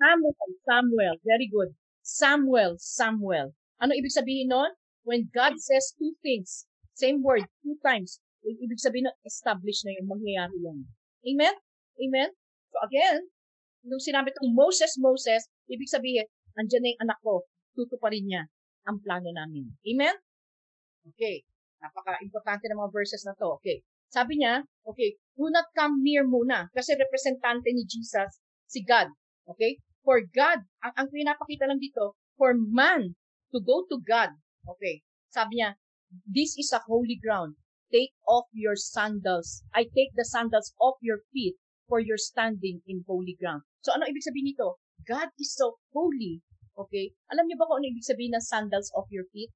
Samuel, 0.00 0.48
Samuel. 0.64 1.14
Very 1.28 1.44
good. 1.52 1.76
Samuel, 2.00 2.80
Samuel. 2.80 3.52
Ano 3.84 3.92
ibig 3.92 4.16
sabihin 4.16 4.48
nun? 4.48 4.72
When 5.04 5.28
God 5.28 5.60
says 5.60 5.92
two 5.96 6.16
things, 6.24 6.64
same 6.96 7.20
word, 7.20 7.44
two 7.60 7.76
times, 7.84 8.20
ibig 8.40 8.80
sabihin 8.80 9.12
nun, 9.12 9.16
establish 9.28 9.84
na 9.84 9.92
yun, 9.92 10.08
mangyayari 10.08 10.56
yan. 10.64 10.78
Amen? 11.28 11.54
Amen? 12.00 12.30
So 12.72 12.80
again, 12.80 13.28
nung 13.84 14.00
sinabi 14.00 14.32
itong 14.32 14.56
Moses, 14.56 14.96
Moses, 14.96 15.44
ibig 15.68 15.92
sabihin, 15.92 16.24
andyan 16.56 16.80
na 16.80 16.90
yung 16.96 17.02
anak 17.04 17.18
ko, 17.20 17.44
tutuparin 17.76 18.24
niya 18.24 18.42
ang 18.88 19.04
plano 19.04 19.28
namin. 19.32 19.68
Amen? 19.84 20.16
Okay. 21.12 21.44
Napaka-importante 21.80 22.68
ng 22.68 22.76
mga 22.80 22.92
verses 22.92 23.24
na 23.24 23.36
to. 23.36 23.60
Okay. 23.60 23.84
Sabi 24.10 24.40
niya, 24.42 24.64
okay, 24.84 25.16
do 25.38 25.48
not 25.48 25.70
come 25.72 26.02
near 26.02 26.26
muna 26.26 26.66
kasi 26.74 26.98
representante 26.98 27.70
ni 27.70 27.86
Jesus 27.86 28.42
si 28.66 28.82
God. 28.84 29.08
Okay? 29.48 29.80
For 30.02 30.24
God, 30.24 30.64
ang, 30.80 30.92
ang 30.96 31.08
pinapakita 31.12 31.68
lang 31.68 31.80
dito, 31.80 32.16
for 32.40 32.56
man 32.56 33.14
to 33.52 33.58
go 33.60 33.84
to 33.90 34.00
God. 34.00 34.32
Okay. 34.64 35.04
Sabi 35.30 35.60
niya, 35.60 35.76
this 36.26 36.56
is 36.56 36.72
a 36.72 36.82
holy 36.88 37.20
ground. 37.20 37.54
Take 37.90 38.14
off 38.26 38.46
your 38.54 38.78
sandals. 38.78 39.66
I 39.74 39.84
take 39.90 40.14
the 40.14 40.24
sandals 40.24 40.72
off 40.78 40.96
your 41.02 41.26
feet 41.34 41.58
for 41.90 41.98
your 41.98 42.18
standing 42.18 42.82
in 42.86 43.02
holy 43.04 43.34
ground. 43.34 43.66
So 43.82 43.90
ano 43.90 44.06
ibig 44.06 44.22
sabihin 44.22 44.54
nito? 44.54 44.78
God 45.02 45.34
is 45.42 45.58
so 45.58 45.82
holy. 45.90 46.38
Okay? 46.78 47.10
Alam 47.34 47.50
niyo 47.50 47.58
ba 47.58 47.66
kung 47.66 47.82
ano 47.82 47.90
ibig 47.90 48.06
sabihin 48.06 48.38
ng 48.38 48.46
sandals 48.46 48.94
off 48.94 49.10
your 49.10 49.26
feet? 49.34 49.50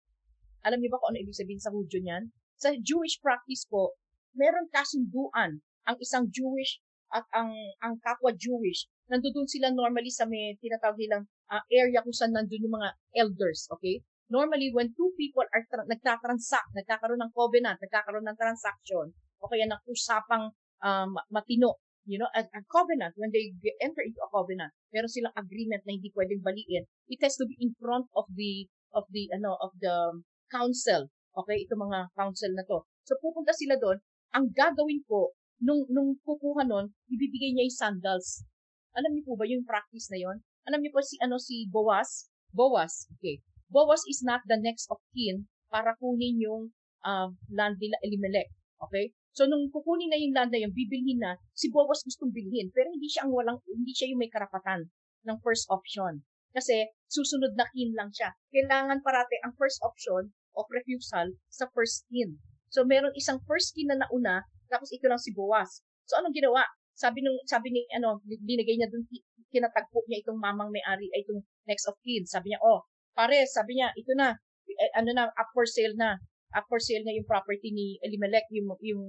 Alam 0.66 0.82
niyo 0.82 0.90
ba 0.90 0.98
kung 0.98 1.14
ano 1.14 1.22
ibig 1.22 1.38
sabihin 1.38 1.62
sa 1.62 1.70
Hudyo 1.70 2.02
niyan? 2.02 2.34
Sa 2.58 2.74
Jewish 2.74 3.22
practice 3.22 3.68
po, 3.70 3.94
meron 4.34 4.66
kasunduan 4.74 5.62
ang 5.86 5.96
isang 6.02 6.26
Jewish 6.32 6.82
at 7.14 7.22
ang 7.30 7.54
ang 7.84 8.02
kapwa 8.02 8.34
Jewish. 8.34 8.90
Nandoon 9.10 9.48
sila 9.48 9.68
normally 9.72 10.08
sa 10.08 10.24
may 10.24 10.56
tinatawag 10.60 10.96
nilang 10.96 11.24
uh, 11.52 11.62
area 11.68 12.00
kung 12.00 12.16
saan 12.16 12.32
nandoon 12.32 12.64
yung 12.64 12.76
mga 12.78 12.90
elders, 13.20 13.68
okay? 13.72 14.00
normally 14.32 14.72
when 14.72 14.92
two 14.96 15.12
people 15.14 15.44
are 15.52 15.64
tra- 15.68 15.88
nagtatransact, 15.88 16.72
nagkakaroon 16.72 17.20
ng 17.20 17.32
covenant, 17.34 17.78
nagkakaroon 17.80 18.24
ng 18.24 18.38
transaction, 18.38 19.12
o 19.40 19.48
kaya 19.48 19.68
ng 19.68 19.82
usapang 19.86 20.50
um, 20.80 21.12
matino, 21.28 21.76
you 22.08 22.16
know, 22.16 22.28
a, 22.32 22.42
a 22.42 22.60
covenant, 22.72 23.12
when 23.16 23.30
they 23.32 23.52
enter 23.80 24.00
into 24.00 24.20
a 24.24 24.32
covenant, 24.32 24.72
meron 24.92 25.10
silang 25.12 25.36
agreement 25.36 25.84
na 25.84 25.94
hindi 25.96 26.08
pwedeng 26.12 26.42
baliin, 26.42 26.84
it 27.08 27.20
has 27.20 27.36
to 27.36 27.44
be 27.44 27.56
in 27.60 27.76
front 27.76 28.08
of 28.16 28.24
the, 28.32 28.68
of 28.96 29.04
the, 29.12 29.28
ano, 29.32 29.56
of 29.60 29.72
the 29.80 30.20
council. 30.48 31.08
Okay, 31.34 31.66
ito 31.66 31.74
mga 31.74 32.14
council 32.14 32.50
na 32.54 32.62
to. 32.62 32.86
So, 33.02 33.18
pupunta 33.18 33.50
sila 33.50 33.74
doon. 33.74 33.98
Ang 34.38 34.54
gagawin 34.54 35.02
ko, 35.02 35.34
nung, 35.58 35.82
nung 35.90 36.14
kukuha 36.22 36.62
nun, 36.62 36.94
ibibigay 37.10 37.50
niya 37.52 37.66
yung 37.66 37.78
sandals. 37.78 38.46
Alam 38.94 39.18
niyo 39.18 39.22
po 39.26 39.34
ba 39.34 39.46
yung 39.46 39.66
practice 39.66 40.06
na 40.14 40.18
yon? 40.22 40.38
Alam 40.70 40.80
niyo 40.80 40.94
po 40.94 41.02
si, 41.02 41.18
ano, 41.18 41.36
si 41.42 41.66
Boaz? 41.66 42.30
Boaz, 42.54 43.10
okay. 43.18 43.42
Boaz 43.66 44.06
is 44.06 44.22
not 44.22 44.40
the 44.46 44.54
next 44.54 44.86
of 44.86 45.02
kin 45.10 45.50
para 45.66 45.98
kunin 45.98 46.38
yung 46.38 46.70
uh, 47.02 47.34
land 47.50 47.76
nila 47.82 47.98
Elimelech. 48.06 48.54
Okay? 48.78 49.10
So, 49.34 49.50
nung 49.50 49.66
kukunin 49.74 50.14
na 50.14 50.18
yung 50.22 50.30
land 50.30 50.54
na 50.54 50.62
yun, 50.62 50.70
bibilhin 50.70 51.18
na, 51.18 51.34
si 51.58 51.66
Boaz 51.74 52.06
gustong 52.06 52.30
bilhin. 52.30 52.70
Pero 52.70 52.94
hindi 52.94 53.10
siya 53.10 53.26
ang 53.26 53.34
walang, 53.34 53.58
hindi 53.66 53.90
siya 53.90 54.14
yung 54.14 54.22
may 54.22 54.30
karapatan 54.30 54.86
ng 55.26 55.36
first 55.42 55.66
option. 55.74 56.22
Kasi, 56.54 56.86
susunod 57.10 57.58
na 57.58 57.66
kin 57.74 57.90
lang 57.98 58.14
siya. 58.14 58.30
Kailangan 58.54 59.02
parate 59.02 59.42
ang 59.42 59.58
first 59.58 59.82
option 59.82 60.30
of 60.54 60.70
refusal 60.70 61.34
sa 61.50 61.66
first 61.74 62.06
kin. 62.14 62.38
So, 62.70 62.86
meron 62.86 63.10
isang 63.18 63.42
first 63.42 63.74
kin 63.74 63.90
na 63.90 63.98
nauna, 64.06 64.46
tapos 64.70 64.94
ito 64.94 65.10
lang 65.10 65.18
si 65.18 65.34
Boaz. 65.34 65.82
So, 66.06 66.22
anong 66.22 66.38
ginawa? 66.38 66.62
Sabi 66.94 67.18
nung 67.26 67.38
sabi 67.46 67.74
ni 67.74 67.82
ano, 67.94 68.22
binigay 68.24 68.78
niya 68.78 68.90
dun 68.90 69.02
kinatagpo 69.50 70.02
niya 70.06 70.22
itong 70.22 70.38
mamang 70.38 70.70
may-ari 70.74 71.06
ay 71.14 71.22
itong 71.26 71.42
next 71.66 71.86
of 71.90 71.98
kin. 72.02 72.22
Sabi 72.26 72.50
niya, 72.54 72.60
"Oh, 72.62 72.82
pare, 73.14 73.46
sabi 73.46 73.78
niya, 73.78 73.90
ito 73.94 74.14
na, 74.18 74.34
eh, 74.66 74.90
ano 74.98 75.10
na, 75.14 75.30
up 75.30 75.48
for 75.54 75.66
sale 75.66 75.94
na. 75.98 76.18
Up 76.54 76.66
for 76.70 76.78
sale 76.82 77.02
na 77.06 77.14
yung 77.14 77.26
property 77.26 77.70
ni 77.74 77.98
Elimelech, 78.02 78.46
yung 78.54 78.74
yung 78.82 79.04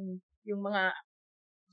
yung 0.45 0.61
mga 0.61 0.93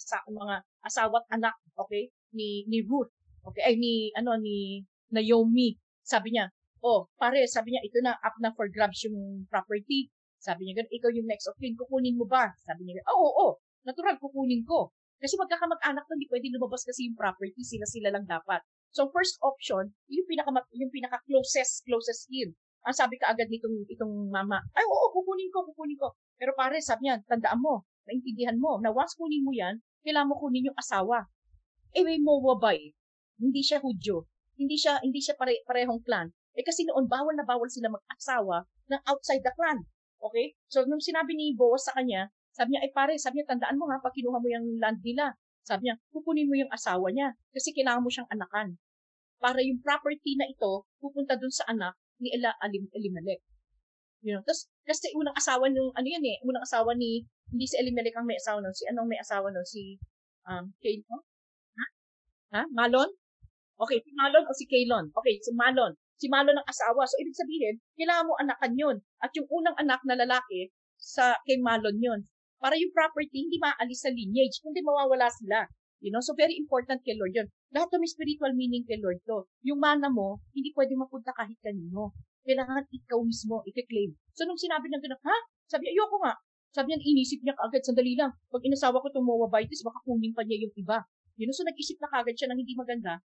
sa, 0.00 0.20
mga 0.28 0.56
asawa 0.84 1.20
at 1.24 1.28
anak, 1.40 1.54
okay? 1.76 2.08
Ni 2.36 2.64
ni 2.68 2.80
Ruth. 2.84 3.12
Okay, 3.48 3.62
ay 3.64 3.74
ni 3.80 4.12
ano 4.16 4.36
ni 4.40 4.84
Naomi. 5.12 5.76
Sabi 6.04 6.32
niya, 6.36 6.48
"Oh, 6.84 7.08
pare, 7.20 7.44
sabi 7.48 7.72
niya, 7.76 7.82
ito 7.84 7.98
na 8.04 8.16
up 8.20 8.36
na 8.40 8.52
for 8.56 8.68
grabs 8.72 9.04
yung 9.04 9.44
property." 9.52 10.08
Sabi 10.42 10.66
niya, 10.72 10.82
ikaw 10.90 11.10
yung 11.14 11.28
next 11.30 11.46
of 11.46 11.54
kin, 11.60 11.78
kukunin 11.78 12.18
mo 12.18 12.26
ba? 12.26 12.50
Sabi 12.66 12.82
niya, 12.90 12.98
oo, 13.14 13.28
oo, 13.30 13.48
natural, 13.86 14.18
kukunin 14.18 14.66
ko. 14.66 14.90
Kasi 15.22 15.38
magkakamag-anak 15.38 16.02
to, 16.10 16.18
hindi 16.18 16.26
pwede 16.26 16.50
lumabas 16.50 16.82
kasi 16.82 17.06
yung 17.06 17.14
property, 17.14 17.62
sila-sila 17.62 18.10
lang 18.10 18.26
dapat. 18.26 18.58
So, 18.90 19.06
first 19.14 19.38
option, 19.38 19.94
yung 20.10 20.26
pinaka 20.26 20.50
yung 20.74 20.90
pinaka 20.90 21.22
closest 21.30 21.86
closest 21.86 22.26
kin. 22.26 22.50
Ang 22.82 22.94
sabi 22.98 23.14
ka 23.22 23.30
agad 23.30 23.46
nitong 23.46 23.86
itong 23.86 24.34
mama, 24.34 24.58
ay 24.74 24.82
oo, 24.82 25.06
kukunin 25.14 25.46
ko, 25.54 25.62
kukunin 25.70 25.94
ko. 25.94 26.18
Pero 26.34 26.50
pare, 26.58 26.82
sabi 26.82 27.06
niya, 27.06 27.22
tandaan 27.30 27.62
mo, 27.62 27.86
naintindihan 28.10 28.58
mo, 28.58 28.82
na 28.82 28.90
once 28.90 29.14
kunin 29.14 29.46
mo 29.46 29.54
yan, 29.54 29.78
kailangan 30.02 30.34
mo 30.34 30.42
kunin 30.42 30.66
yung 30.66 30.74
asawa. 30.74 31.30
Eh, 31.94 32.02
may 32.02 32.18
Moabite. 32.18 32.98
Hindi 33.38 33.62
siya 33.62 33.78
Hudyo. 33.78 34.26
Hindi 34.58 34.74
siya, 34.74 34.98
hindi 34.98 35.22
siya 35.22 35.38
pare, 35.38 35.62
parehong 35.62 36.02
clan. 36.02 36.34
Eh 36.58 36.66
kasi 36.66 36.82
noon, 36.82 37.06
bawal 37.06 37.38
na 37.38 37.46
bawal 37.46 37.70
sila 37.70 37.94
mag-asawa 37.94 38.66
ng 38.90 39.00
outside 39.06 39.46
the 39.46 39.54
clan. 39.54 39.86
Okay? 40.18 40.58
So, 40.66 40.82
nung 40.84 41.00
sinabi 41.00 41.38
ni 41.38 41.54
Boaz 41.54 41.86
sa 41.86 41.94
kanya, 41.94 42.34
sabi 42.52 42.76
niya, 42.76 42.84
ay 42.84 42.92
pare, 42.92 43.16
sabi 43.16 43.40
niya, 43.40 43.56
tandaan 43.56 43.80
mo 43.80 43.88
ha, 43.88 43.96
pag 43.96 44.12
kinuha 44.12 44.36
mo 44.36 44.48
yung 44.48 44.76
land 44.76 45.00
nila, 45.00 45.32
sabi 45.64 45.88
niya, 45.88 45.96
kukunin 46.12 46.48
mo 46.48 46.54
yung 46.60 46.68
asawa 46.68 47.08
niya 47.08 47.32
kasi 47.48 47.72
kailangan 47.72 48.04
mo 48.04 48.12
siyang 48.12 48.28
anakan. 48.28 48.76
Para 49.40 49.64
yung 49.64 49.80
property 49.80 50.36
na 50.36 50.46
ito, 50.46 50.86
pupunta 51.00 51.34
dun 51.40 51.50
sa 51.50 51.64
anak 51.72 51.96
ni 52.20 52.30
Ela 52.30 52.52
Alim, 52.60 52.86
Elimelech. 52.92 53.42
You 54.22 54.38
know, 54.38 54.42
tapos, 54.46 54.70
kasi 54.86 55.10
unang 55.18 55.34
asawa 55.34 55.66
nung, 55.66 55.90
ano 55.96 56.06
yan 56.06 56.22
eh, 56.22 56.38
unang 56.46 56.62
asawa 56.62 56.94
ni, 56.94 57.26
hindi 57.50 57.66
si 57.66 57.74
Elimelech 57.80 58.14
ang 58.14 58.28
may 58.28 58.38
asawa 58.38 58.62
nun, 58.62 58.70
si 58.70 58.86
anong 58.86 59.08
may 59.10 59.18
asawa 59.18 59.50
nun, 59.50 59.66
si, 59.66 59.98
um, 60.46 60.70
Kaylon? 60.78 61.22
Ha? 61.74 61.84
Ha? 62.54 62.62
Malon? 62.70 63.10
Okay, 63.82 63.98
si 63.98 64.14
Malon 64.14 64.44
o 64.46 64.54
si 64.54 64.64
Kaylon? 64.70 65.10
Okay, 65.10 65.42
si 65.42 65.50
Malon. 65.58 65.98
Si 66.22 66.30
Malon 66.30 66.54
ang 66.54 66.68
asawa. 66.70 67.02
So, 67.02 67.18
ibig 67.18 67.34
sabihin, 67.34 67.82
kailangan 67.98 68.30
mo 68.30 68.38
anakan 68.38 68.72
yun. 68.78 68.96
At 69.18 69.34
yung 69.34 69.50
unang 69.50 69.74
anak 69.74 70.06
na 70.06 70.14
lalaki, 70.14 70.70
sa 71.02 71.34
kay 71.42 71.58
Malon 71.58 71.98
yun 71.98 72.22
para 72.62 72.78
yung 72.78 72.94
property 72.94 73.42
hindi 73.42 73.58
maalis 73.58 74.06
sa 74.06 74.14
lineage, 74.14 74.62
kundi 74.62 74.78
mawawala 74.86 75.26
sila. 75.26 75.66
You 75.98 76.14
know, 76.14 76.22
so 76.22 76.34
very 76.38 76.54
important 76.54 77.02
kay 77.02 77.18
Lord 77.18 77.34
yun. 77.34 77.50
Lahat 77.74 77.90
may 77.98 78.06
spiritual 78.06 78.54
meaning 78.54 78.86
kay 78.86 79.02
Lord 79.02 79.18
to. 79.26 79.50
Yung 79.66 79.82
mana 79.82 80.06
mo, 80.06 80.42
hindi 80.54 80.70
pwede 80.74 80.94
mapunta 80.94 81.34
kahit 81.34 81.58
kanino. 81.58 82.14
Kailangan 82.42 82.86
ikaw 82.90 83.22
mismo, 83.22 83.62
i-claim. 83.70 84.14
So, 84.34 84.42
nung 84.42 84.58
sinabi 84.58 84.90
ng 84.90 84.98
gano'n, 84.98 85.22
ha? 85.22 85.36
Sabi, 85.70 85.94
ayoko 85.94 86.18
nga. 86.26 86.34
Sabi 86.74 86.90
niya, 86.90 86.98
inisip 87.06 87.38
niya 87.46 87.54
kaagad, 87.54 87.86
sandali 87.86 88.18
lang. 88.18 88.34
Pag 88.50 88.66
inasawa 88.66 88.98
ko 88.98 89.14
itong 89.14 89.26
Moabites, 89.26 89.86
baka 89.86 90.02
kunin 90.02 90.34
pa 90.34 90.42
niya 90.42 90.66
yung 90.66 90.74
iba. 90.74 91.06
You 91.38 91.46
know, 91.46 91.54
so 91.54 91.62
nag-isip 91.62 92.02
na 92.02 92.10
kaagad 92.10 92.34
siya 92.34 92.50
ng 92.50 92.58
hindi 92.58 92.74
maganda. 92.74 93.22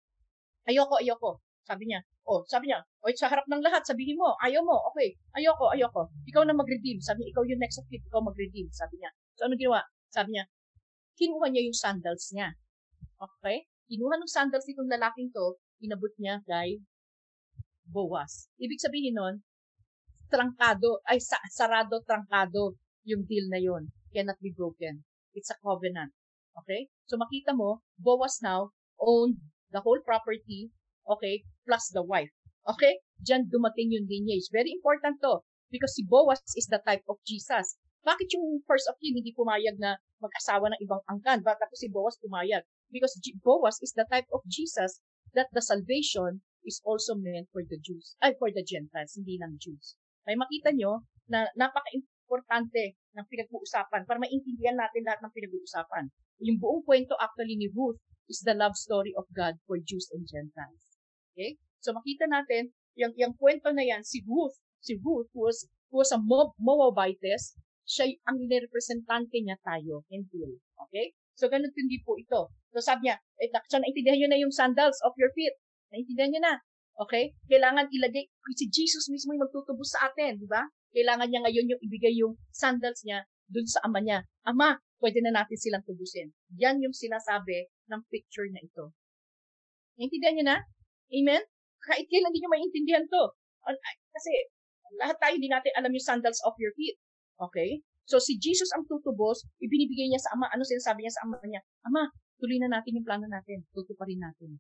Ayoko, 0.65 0.97
ayoko. 0.97 1.45
Sabi 1.63 1.87
niya, 1.87 2.03
oh, 2.27 2.43
sabi 2.51 2.71
niya, 2.71 2.83
oh, 2.83 3.11
sa 3.15 3.31
harap 3.31 3.47
ng 3.47 3.63
lahat, 3.63 3.87
sabihin 3.87 4.19
mo, 4.19 4.35
ayaw 4.43 4.63
mo, 4.67 4.75
okay, 4.91 5.15
ayoko, 5.39 5.71
ayoko. 5.71 6.11
Ikaw 6.27 6.43
na 6.43 6.55
mag-redeem. 6.59 6.99
Sabi 6.99 7.23
niya, 7.23 7.39
ikaw 7.39 7.45
yung 7.47 7.63
next 7.63 7.79
of 7.79 7.87
kin, 7.87 8.03
ikaw 8.03 8.19
mag-redeem. 8.19 8.67
Sabi 8.75 8.99
niya. 8.99 9.11
So, 9.39 9.47
ano 9.47 9.55
ginawa? 9.55 9.81
Sabi 10.11 10.35
niya, 10.35 10.45
kinuha 11.15 11.47
niya 11.51 11.63
yung 11.71 11.79
sandals 11.79 12.35
niya. 12.35 12.51
Okay? 13.19 13.71
Kinuha 13.87 14.15
ng 14.19 14.31
sandals 14.31 14.67
nitong 14.67 14.91
lalaking 14.91 15.31
to, 15.31 15.59
inabot 15.83 16.11
niya 16.19 16.43
kay 16.47 16.83
Boaz. 17.87 18.51
Ibig 18.59 18.83
sabihin 18.83 19.19
nun, 19.19 19.35
trangkado, 20.33 21.05
ay 21.07 21.23
sa, 21.23 21.39
sarado, 21.53 22.01
trangkado 22.03 22.75
yung 23.07 23.27
deal 23.27 23.47
na 23.53 23.61
yon 23.61 23.91
Cannot 24.11 24.39
be 24.43 24.51
broken. 24.51 25.05
It's 25.37 25.53
a 25.53 25.59
covenant. 25.61 26.11
Okay? 26.65 26.91
So 27.07 27.19
makita 27.21 27.55
mo, 27.55 27.85
Boaz 27.99 28.41
now 28.43 28.75
owned 28.99 29.39
the 29.73 29.81
whole 29.81 30.01
property, 30.05 30.71
okay, 31.09 31.43
plus 31.67 31.91
the 31.95 32.03
wife. 32.03 32.31
Okay? 32.67 33.03
Diyan 33.23 33.51
dumating 33.51 33.91
yung 33.91 34.07
lineage. 34.07 34.51
Very 34.51 34.71
important 34.75 35.19
to 35.23 35.43
because 35.73 35.97
si 35.97 36.05
Boaz 36.05 36.43
is 36.55 36.69
the 36.69 36.79
type 36.85 37.03
of 37.09 37.17
Jesus. 37.25 37.81
Bakit 38.03 38.35
yung 38.35 38.61
first 38.67 38.91
of 38.91 38.99
kin 38.99 39.15
hindi 39.15 39.33
pumayag 39.33 39.79
na 39.79 39.97
mag-asawa 40.19 40.69
ng 40.75 40.81
ibang 40.83 41.03
angkan? 41.07 41.41
Bakit 41.41 41.59
tapos 41.65 41.79
si 41.81 41.89
Boaz 41.89 42.19
pumayag? 42.19 42.67
Because 42.91 43.15
Boaz 43.41 43.79
is 43.81 43.95
the 43.95 44.05
type 44.11 44.29
of 44.35 44.43
Jesus 44.45 45.01
that 45.33 45.49
the 45.55 45.65
salvation 45.65 46.45
is 46.67 46.83
also 46.85 47.17
meant 47.17 47.49
for 47.51 47.65
the 47.67 47.79
Jews, 47.81 48.15
ay 48.23 48.37
for 48.39 48.53
the 48.53 48.63
Gentiles, 48.63 49.17
hindi 49.19 49.39
lang 49.41 49.59
Jews. 49.59 49.99
May 50.29 50.39
makita 50.39 50.71
nyo 50.77 51.03
na 51.27 51.51
napaka-importante 51.59 52.95
ng 53.17 53.27
pinag-uusapan 53.27 54.07
para 54.07 54.19
maintindihan 54.23 54.79
natin 54.79 55.03
lahat 55.03 55.21
ng 55.25 55.33
pinag-uusapan. 55.35 56.05
Yung 56.43 56.59
buong 56.59 56.83
kwento 56.87 57.15
actually 57.19 57.59
ni 57.59 57.71
Ruth 57.71 57.99
is 58.31 58.43
the 58.43 58.55
love 58.55 58.79
story 58.79 59.15
of 59.19 59.27
God 59.35 59.59
for 59.67 59.79
Jews 59.83 60.11
and 60.15 60.27
Gentiles. 60.27 60.92
Okay? 61.33 61.57
So 61.83 61.97
makita 61.97 62.29
natin, 62.29 62.71
yung, 62.95 63.13
yung 63.17 63.35
kwento 63.37 63.73
na 63.73 63.83
yan, 63.83 64.05
si 64.05 64.21
Ruth, 64.29 64.57
si 64.85 65.01
Ruth 65.01 65.29
was, 65.33 65.67
was 65.89 66.13
a 66.13 66.21
Moab, 66.21 66.53
Moabitess, 66.61 67.57
siya 67.83 68.15
ang 68.31 68.39
nirepresentante 68.39 69.43
niya 69.43 69.59
tayo, 69.65 70.07
hindi. 70.09 70.61
Okay? 70.89 71.17
So, 71.35 71.51
ganun 71.51 71.73
din 71.75 71.91
po 72.05 72.15
ito. 72.21 72.53
So, 72.71 72.79
sabi 72.79 73.09
niya, 73.09 73.17
eh, 73.41 73.51
so, 73.67 73.81
naintindihan 73.81 74.19
niyo 74.21 74.29
na 74.31 74.39
yung 74.39 74.55
sandals 74.55 75.01
of 75.03 75.17
your 75.19 75.33
feet. 75.35 75.57
Naintindihan 75.91 76.31
niyo 76.31 76.41
na. 76.45 76.55
Okay? 77.03 77.35
Kailangan 77.49 77.89
ilagay, 77.91 78.29
si 78.55 78.67
Jesus 78.69 79.09
mismo 79.09 79.35
yung 79.35 79.49
magtutubos 79.49 79.91
sa 79.97 80.13
atin, 80.13 80.39
di 80.39 80.47
ba? 80.47 80.63
Kailangan 80.93 81.29
niya 81.33 81.41
ngayon 81.43 81.67
yung 81.73 81.83
ibigay 81.83 82.15
yung 82.21 82.37
sandals 82.53 83.01
niya 83.03 83.25
dun 83.49 83.65
sa 83.65 83.81
ama 83.83 83.99
niya. 84.05 84.23
Ama, 84.45 84.77
pwede 85.01 85.25
na 85.25 85.43
natin 85.43 85.57
silang 85.57 85.85
tubusin. 85.89 86.31
Yan 86.61 86.79
yung 86.85 86.93
sinasabi 86.93 87.73
ng 87.89 88.01
picture 88.13 88.47
na 88.53 88.61
ito. 88.61 88.93
Naintindihan 89.97 90.35
niyo 90.37 90.47
na? 90.47 90.59
Amen? 91.13 91.43
Kahit 91.85 92.09
kailan 92.09 92.33
hindi 92.33 92.41
niyo 92.41 92.51
maintindihan 92.51 93.05
to. 93.07 93.25
Kasi 94.13 94.33
lahat 94.99 95.17
tayo 95.21 95.33
hindi 95.37 95.49
natin 95.53 95.73
alam 95.77 95.93
yung 95.93 96.05
sandals 96.05 96.41
of 96.49 96.57
your 96.59 96.73
feet. 96.75 96.97
Okay? 97.39 97.85
So, 98.09 98.19
si 98.19 98.37
Jesus 98.37 98.69
ang 98.75 98.85
tutubos, 98.91 99.47
ibinibigay 99.63 100.11
niya 100.11 100.21
sa 100.21 100.35
Ama. 100.35 100.51
Ano 100.51 100.67
sinasabi 100.67 101.07
niya 101.07 101.15
sa 101.15 101.23
Ama 101.25 101.39
niya? 101.47 101.63
Ama, 101.87 102.11
tuloy 102.43 102.59
na 102.59 102.69
natin 102.69 102.99
yung 102.99 103.07
plano 103.07 103.31
natin. 103.31 103.63
Tutuparin 103.71 104.19
natin. 104.19 104.59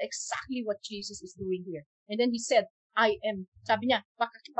Exactly 0.00 0.64
what 0.64 0.80
Jesus 0.80 1.20
is 1.20 1.36
doing 1.36 1.66
here. 1.68 1.84
And 2.08 2.16
then 2.16 2.32
he 2.32 2.40
said, 2.40 2.70
I 2.98 3.20
am. 3.22 3.46
Sabi 3.62 3.90
niya, 3.92 4.02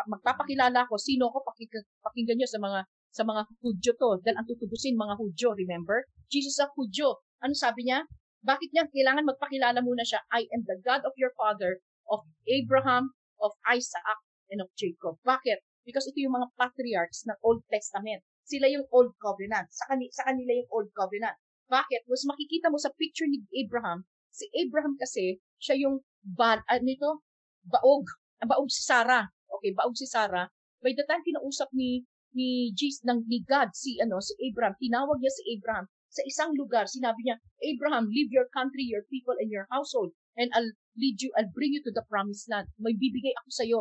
magpapakilala 0.07 0.87
ko. 0.87 0.95
Sino 1.01 1.33
ko? 1.33 1.43
Pakinggan 1.43 2.37
niyo 2.39 2.47
sa 2.47 2.61
mga 2.63 2.87
sa 3.09 3.23
mga 3.25 3.43
Hudyo 3.65 3.93
to. 3.97 4.11
Dahil 4.23 4.37
ang 4.39 4.47
tutubusin 4.47 4.95
mga 4.95 5.19
Hudyo, 5.19 5.57
remember? 5.57 6.07
Jesus 6.29 6.61
ang 6.61 6.71
Hudyo. 6.77 7.19
Ano 7.43 7.57
sabi 7.57 7.89
niya? 7.89 8.05
Bakit 8.43 8.71
niya 8.71 8.87
kailangan 8.91 9.29
magpakilala 9.29 9.83
muna 9.83 10.07
siya? 10.07 10.23
I 10.31 10.47
am 10.55 10.63
the 10.65 10.79
God 10.81 11.03
of 11.03 11.15
your 11.19 11.35
father, 11.35 11.83
of 12.09 12.23
Abraham, 12.47 13.15
of 13.43 13.55
Isaac, 13.67 14.19
and 14.49 14.63
of 14.63 14.71
Jacob. 14.79 15.19
Bakit? 15.27 15.61
Because 15.85 16.09
ito 16.09 16.23
yung 16.23 16.37
mga 16.37 16.53
patriarchs 16.55 17.25
ng 17.27 17.39
Old 17.43 17.65
Testament. 17.69 18.23
Sila 18.49 18.69
yung 18.71 18.87
Old 18.95 19.17
Covenant. 19.21 19.69
Sa, 19.73 19.93
kanila, 19.93 20.13
sa 20.15 20.25
kanila 20.33 20.53
yung 20.57 20.71
Old 20.73 20.91
Covenant. 20.97 21.37
Bakit? 21.69 22.09
Was 22.09 22.25
makikita 22.25 22.73
mo 22.73 22.81
sa 22.81 22.95
picture 22.97 23.29
ni 23.29 23.45
Abraham, 23.61 24.09
si 24.33 24.49
Abraham 24.57 24.97
kasi, 24.97 25.41
siya 25.61 25.77
yung 25.77 26.01
ba, 26.25 26.61
uh, 26.65 26.81
nito, 26.81 27.25
baog, 27.69 28.09
baog 28.41 28.71
si 28.73 28.81
Sarah. 28.85 29.29
okay, 29.59 29.75
baog 29.75 29.97
si 29.99 30.07
Sarah, 30.07 30.47
by 30.79 30.95
the 30.95 31.03
time 31.11 31.25
kinausap 31.27 31.69
ni 31.75 32.07
ni 32.37 32.71
Jesus 32.77 33.03
ng 33.09 33.25
ni 33.27 33.43
God 33.43 33.73
si 33.75 33.99
ano 33.99 34.23
si 34.23 34.37
Abraham, 34.47 34.77
tinawag 34.79 35.19
niya 35.19 35.33
si 35.33 35.43
Abraham 35.57 35.89
sa 36.09 36.25
isang 36.25 36.57
lugar, 36.57 36.89
sinabi 36.89 37.21
niya, 37.25 37.37
Abraham, 37.61 38.09
leave 38.09 38.33
your 38.33 38.49
country, 38.51 38.89
your 38.89 39.05
people, 39.13 39.37
and 39.37 39.53
your 39.53 39.69
household, 39.69 40.17
and 40.41 40.49
I'll 40.57 40.73
lead 40.97 41.21
you, 41.21 41.31
I'll 41.37 41.53
bring 41.53 41.77
you 41.77 41.83
to 41.85 41.93
the 41.93 42.05
promised 42.09 42.49
land. 42.49 42.73
May 42.81 42.97
bibigay 42.97 43.37
ako 43.45 43.49
sa 43.53 43.65
iyo, 43.69 43.81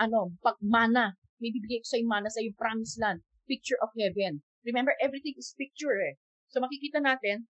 ano, 0.00 0.32
pag 0.40 0.56
mana, 0.64 1.20
may 1.38 1.52
bibigay 1.52 1.84
ko 1.84 1.86
sa 1.86 1.98
iyo 2.00 2.08
mana 2.08 2.32
sa 2.32 2.40
iyo, 2.40 2.56
promised 2.56 2.96
land, 2.96 3.20
picture 3.44 3.76
of 3.84 3.92
heaven. 3.94 4.40
Remember, 4.64 4.96
everything 4.98 5.36
is 5.36 5.52
picture 5.54 5.96
eh. 6.00 6.16
So 6.48 6.64
makikita 6.64 7.04
natin, 7.04 7.48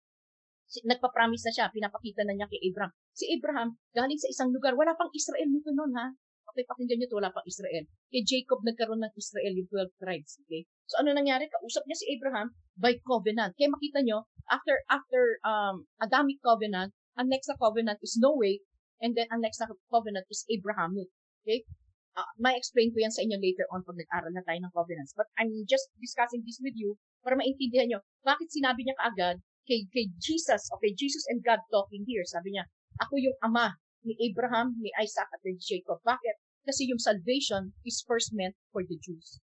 si, 0.68 0.84
nagpa-promise 0.84 1.48
na 1.48 1.52
siya, 1.52 1.66
pinapakita 1.72 2.24
na 2.28 2.36
niya 2.36 2.48
kay 2.48 2.60
Abraham. 2.68 2.92
Si 3.16 3.28
Abraham, 3.32 3.80
galing 3.96 4.20
sa 4.20 4.28
isang 4.28 4.52
lugar, 4.52 4.76
wala 4.76 4.92
pang 4.96 5.12
Israel 5.12 5.48
nito 5.48 5.72
noon 5.72 5.92
ha. 5.96 6.12
Okay, 6.52 6.68
pakinggan 6.68 7.00
niyo 7.00 7.08
to, 7.08 7.16
wala 7.16 7.32
pang 7.32 7.48
Israel. 7.48 7.88
Kay 8.12 8.22
Jacob 8.28 8.60
nagkaroon 8.60 9.00
ng 9.00 9.14
Israel, 9.16 9.52
yung 9.56 9.68
12 9.72 10.02
tribes. 10.04 10.36
Okay? 10.44 10.68
So 10.92 11.00
ano 11.00 11.16
nangyari? 11.16 11.48
Kausap 11.48 11.88
niya 11.88 11.96
si 11.96 12.06
Abraham 12.12 12.52
by 12.76 13.00
covenant. 13.08 13.56
Kaya 13.56 13.72
makita 13.72 14.04
niyo, 14.04 14.28
after 14.52 14.76
after 14.92 15.40
um, 15.40 15.88
Adamic 16.04 16.36
covenant, 16.44 16.92
ang 17.16 17.32
next 17.32 17.48
na 17.48 17.56
covenant 17.56 17.96
is 18.04 18.20
Noah, 18.20 18.60
and 19.00 19.16
then 19.16 19.24
ang 19.32 19.40
next 19.40 19.64
na 19.64 19.72
covenant 19.88 20.28
is 20.28 20.44
Abrahamic. 20.52 21.08
Okay? 21.40 21.64
Uh, 22.12 22.28
may 22.36 22.52
explain 22.60 22.92
ko 22.92 23.00
yan 23.00 23.08
sa 23.08 23.24
inyo 23.24 23.40
later 23.40 23.64
on 23.72 23.80
pag 23.88 23.96
nag-aral 23.96 24.36
na 24.36 24.44
tayo 24.44 24.60
ng 24.60 24.74
covenants. 24.76 25.16
But 25.16 25.32
I'm 25.40 25.64
just 25.64 25.88
discussing 25.96 26.44
this 26.44 26.60
with 26.60 26.76
you 26.76 27.00
para 27.24 27.40
maintindihan 27.40 27.88
nyo 27.88 28.04
bakit 28.20 28.52
sinabi 28.52 28.84
niya 28.84 28.92
kaagad 29.00 29.40
kay, 29.64 29.88
kay 29.88 30.12
Jesus, 30.20 30.68
okay, 30.76 30.92
Jesus 30.92 31.24
and 31.32 31.40
God 31.40 31.64
talking 31.72 32.04
here. 32.04 32.26
Sabi 32.28 32.52
niya, 32.52 32.68
ako 33.00 33.16
yung 33.16 33.36
ama 33.40 33.80
ni 34.04 34.12
Abraham, 34.28 34.76
ni 34.76 34.92
Isaac, 35.00 35.30
at 35.32 35.40
ni 35.40 35.56
Jacob. 35.56 36.04
Bakit? 36.04 36.36
Kasi 36.68 36.90
yung 36.90 37.00
salvation 37.00 37.72
is 37.86 38.04
first 38.04 38.34
meant 38.36 38.58
for 38.74 38.84
the 38.84 38.98
Jews. 39.00 39.40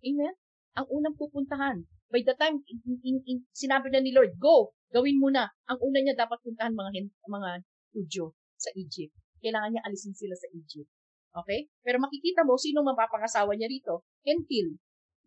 Amen? 0.00 0.34
Ang 0.74 0.86
unang 0.90 1.14
pupuntahan. 1.14 1.86
By 2.10 2.22
the 2.22 2.34
time 2.38 2.62
in, 2.66 2.78
in, 3.02 3.16
in, 3.26 3.38
sinabi 3.54 3.90
na 3.90 4.02
ni 4.02 4.14
Lord, 4.14 4.38
go, 4.38 4.74
gawin 4.90 5.18
mo 5.18 5.30
na. 5.30 5.50
Ang 5.70 5.78
una 5.82 5.98
niya 6.02 6.14
dapat 6.14 6.38
puntahan 6.42 6.74
mga, 6.74 7.10
mga 7.26 7.50
Udyo 7.94 8.34
sa 8.58 8.70
Egypt. 8.74 9.14
Kailangan 9.38 9.70
niya 9.70 9.86
alisin 9.86 10.14
sila 10.14 10.34
sa 10.34 10.50
Egypt. 10.50 10.90
Okay? 11.34 11.70
Pero 11.82 12.02
makikita 12.02 12.42
mo, 12.46 12.58
sino 12.58 12.82
mapapangasawa 12.82 13.54
niya 13.54 13.70
rito? 13.70 14.06
Hentil. 14.26 14.78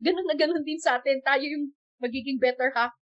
Ganun 0.04 0.28
na 0.28 0.36
ganun 0.36 0.64
din 0.64 0.80
sa 0.80 1.00
atin. 1.00 1.20
Tayo 1.24 1.44
yung 1.44 1.72
magiging 2.00 2.40
better 2.40 2.72
half. 2.76 2.96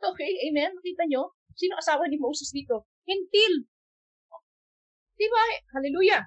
Okay? 0.00 0.32
Amen? 0.48 0.72
Makita 0.76 1.04
nyo? 1.08 1.32
Sino 1.56 1.76
asawa 1.76 2.08
ni 2.08 2.16
Moses 2.16 2.52
dito? 2.52 2.88
Hentil. 3.04 3.68
Diba? 5.16 5.44
Hallelujah. 5.76 6.24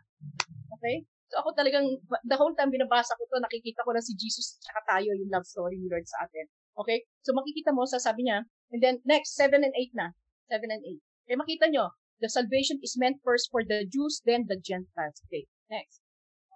Okay? 0.77 1.09
So 1.31 1.41
ako 1.41 1.57
talagang, 1.57 1.85
the 2.25 2.37
whole 2.37 2.53
time 2.53 2.69
binabasa 2.69 3.17
ko 3.17 3.23
to, 3.25 3.41
nakikita 3.41 3.81
ko 3.81 3.91
na 3.93 4.01
si 4.01 4.13
Jesus 4.13 4.61
at 4.69 4.85
tayo, 4.85 5.09
yung 5.09 5.31
love 5.33 5.45
story 5.45 5.81
ni 5.81 5.89
Lord 5.89 6.05
sa 6.05 6.25
atin. 6.25 6.45
Okay? 6.77 7.05
So 7.25 7.33
makikita 7.33 7.73
mo, 7.73 7.89
sasabi 7.89 8.25
niya, 8.25 8.45
and 8.69 8.81
then 8.81 9.01
next, 9.05 9.33
7 9.33 9.57
and 9.65 9.73
8 9.73 9.97
na. 9.97 10.13
7 10.53 10.69
and 10.69 10.83
8. 10.85 11.01
Okay, 11.25 11.37
makita 11.41 11.65
nyo, 11.73 11.89
the 12.21 12.29
salvation 12.29 12.77
is 12.85 12.93
meant 13.01 13.17
first 13.25 13.49
for 13.49 13.65
the 13.65 13.89
Jews, 13.89 14.21
then 14.21 14.45
the 14.45 14.61
Gentiles. 14.61 15.17
Okay, 15.25 15.49
next. 15.73 16.05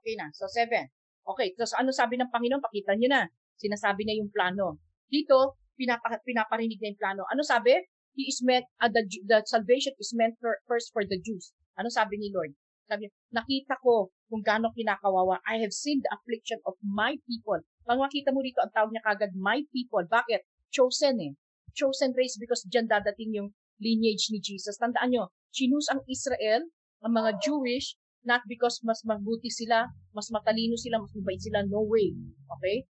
Okay 0.01 0.13
na, 0.13 0.29
so 0.37 0.45
7. 0.45 0.69
Okay, 1.25 1.57
so 1.57 1.65
ano 1.77 1.89
sabi 1.89 2.21
ng 2.21 2.29
Panginoon? 2.29 2.61
Pakita 2.61 2.93
nyo 2.93 3.09
na. 3.09 3.25
Sinasabi 3.57 4.05
niya 4.05 4.21
yung 4.21 4.29
plano. 4.29 4.77
Dito, 5.09 5.57
pinapa, 5.73 6.21
pinaparinig 6.21 6.77
niya 6.77 6.93
yung 6.93 7.01
plano. 7.01 7.21
Ano 7.33 7.41
sabi? 7.41 7.73
He 8.13 8.29
is 8.29 8.41
meant, 8.45 8.69
uh, 8.81 8.89
the, 8.89 9.05
the 9.25 9.41
salvation 9.49 9.93
is 9.97 10.13
meant 10.13 10.37
for, 10.37 10.61
first 10.69 10.93
for 10.93 11.01
the 11.01 11.17
Jews. 11.17 11.53
Ano 11.77 11.89
sabi 11.89 12.21
ni 12.21 12.29
Lord? 12.29 12.53
Sabi 12.89 13.07
nakita 13.31 13.77
ko 13.79 14.09
kung 14.29 14.45
gaano 14.45 14.69
kinakawawa. 14.71 15.41
I 15.43 15.57
have 15.59 15.73
seen 15.73 15.99
the 16.05 16.11
affliction 16.13 16.61
of 16.69 16.77
my 16.85 17.17
people. 17.25 17.59
Pag 17.83 17.97
makita 17.97 18.29
mo 18.29 18.45
dito, 18.45 18.61
ang 18.61 18.71
tawag 18.71 18.93
niya 18.93 19.03
kagad, 19.03 19.33
my 19.33 19.65
people. 19.73 20.05
Bakit? 20.05 20.45
Chosen 20.69 21.17
eh. 21.17 21.33
Chosen 21.73 22.13
race 22.13 22.37
because 22.37 22.61
dyan 22.69 22.85
dadating 22.85 23.33
yung 23.33 23.49
lineage 23.81 24.29
ni 24.29 24.37
Jesus. 24.37 24.77
Tandaan 24.77 25.09
nyo, 25.09 25.33
chinus 25.49 25.89
ang 25.89 26.05
Israel, 26.05 26.61
ang 27.01 27.13
mga 27.17 27.41
Jewish, 27.41 27.97
not 28.27 28.45
because 28.45 28.77
mas 28.85 29.01
mabuti 29.07 29.49
sila, 29.49 29.89
mas 30.13 30.29
matalino 30.29 30.77
sila, 30.77 31.01
mas 31.01 31.11
mabait 31.17 31.41
sila, 31.41 31.65
no 31.65 31.81
way. 31.89 32.13
Okay? 32.59 32.85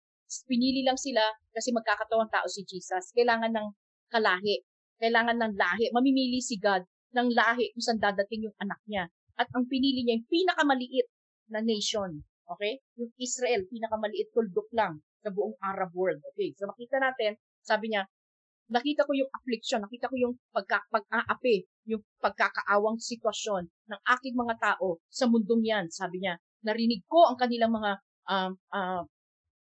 Pinili 0.47 0.87
lang 0.87 0.99
sila 0.99 1.23
kasi 1.51 1.75
magkakatawang 1.75 2.31
tao 2.31 2.47
si 2.47 2.63
Jesus. 2.63 3.11
Kailangan 3.11 3.51
ng 3.51 3.69
kalahi. 4.13 4.63
Kailangan 5.03 5.37
ng 5.43 5.53
lahi. 5.59 5.91
Mamimili 5.91 6.39
si 6.39 6.57
God 6.63 6.87
ng 7.15 7.29
lahi 7.35 7.71
kung 7.75 7.83
saan 7.83 8.01
dadating 8.03 8.51
yung 8.51 8.57
anak 8.63 8.79
niya. 8.87 9.11
At 9.35 9.51
ang 9.51 9.67
pinili 9.67 10.07
niya 10.07 10.19
yung 10.19 10.29
pinakamaliit 10.31 11.07
na 11.51 11.61
nation. 11.61 12.23
Okay? 12.45 12.81
Yung 13.01 13.13
Israel, 13.17 13.65
pinakamaliit, 13.69 14.33
tuldok 14.33 14.69
lang 14.77 15.01
sa 15.25 15.33
buong 15.33 15.57
Arab 15.61 15.91
world. 15.97 16.21
Okay? 16.35 16.53
So 16.57 16.69
makita 16.69 17.01
natin, 17.01 17.41
sabi 17.65 17.93
niya, 17.93 18.05
nakita 18.69 19.05
ko 19.05 19.13
yung 19.13 19.31
affliction, 19.33 19.85
nakita 19.85 20.09
ko 20.09 20.17
yung 20.17 20.35
pagka, 20.53 20.81
pag-aapi, 20.89 21.65
yung 21.89 22.01
pagkakaawang 22.21 22.97
sitwasyon 22.97 23.69
ng 23.69 24.01
aking 24.17 24.37
mga 24.37 24.55
tao 24.61 25.01
sa 25.13 25.29
mundong 25.29 25.65
yan, 25.65 25.87
sabi 25.93 26.25
niya. 26.25 26.41
Narinig 26.65 27.05
ko 27.05 27.29
ang 27.29 27.37
kanilang 27.37 27.73
mga 27.77 27.91
um, 28.29 28.53
uh, 28.73 29.03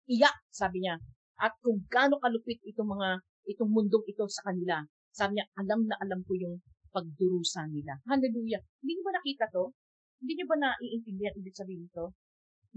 iyak, 0.09 0.37
sabi 0.53 0.85
niya. 0.85 1.01
At 1.41 1.57
kung 1.65 1.85
gaano 1.89 2.21
kalupit 2.21 2.61
itong 2.69 2.93
mga 2.93 3.25
itong 3.49 3.71
mundong 3.73 4.05
ito 4.07 4.29
sa 4.29 4.53
kanila. 4.53 4.85
Sabi 5.13 5.41
niya, 5.41 5.47
alam 5.59 5.89
na 5.89 5.97
alam 5.99 6.21
ko 6.25 6.33
yung 6.37 6.61
pagdurusa 6.93 7.67
nila. 7.73 7.97
Hallelujah. 8.07 8.61
Hindi 8.85 9.01
ba 9.01 9.13
nakita 9.17 9.49
to? 9.51 9.73
Hindi 10.23 10.39
niyo 10.39 10.47
ba 10.47 10.55
naiintindihan 10.55 11.35
ibig 11.35 11.59
sabihin 11.59 11.91
to? 11.91 12.15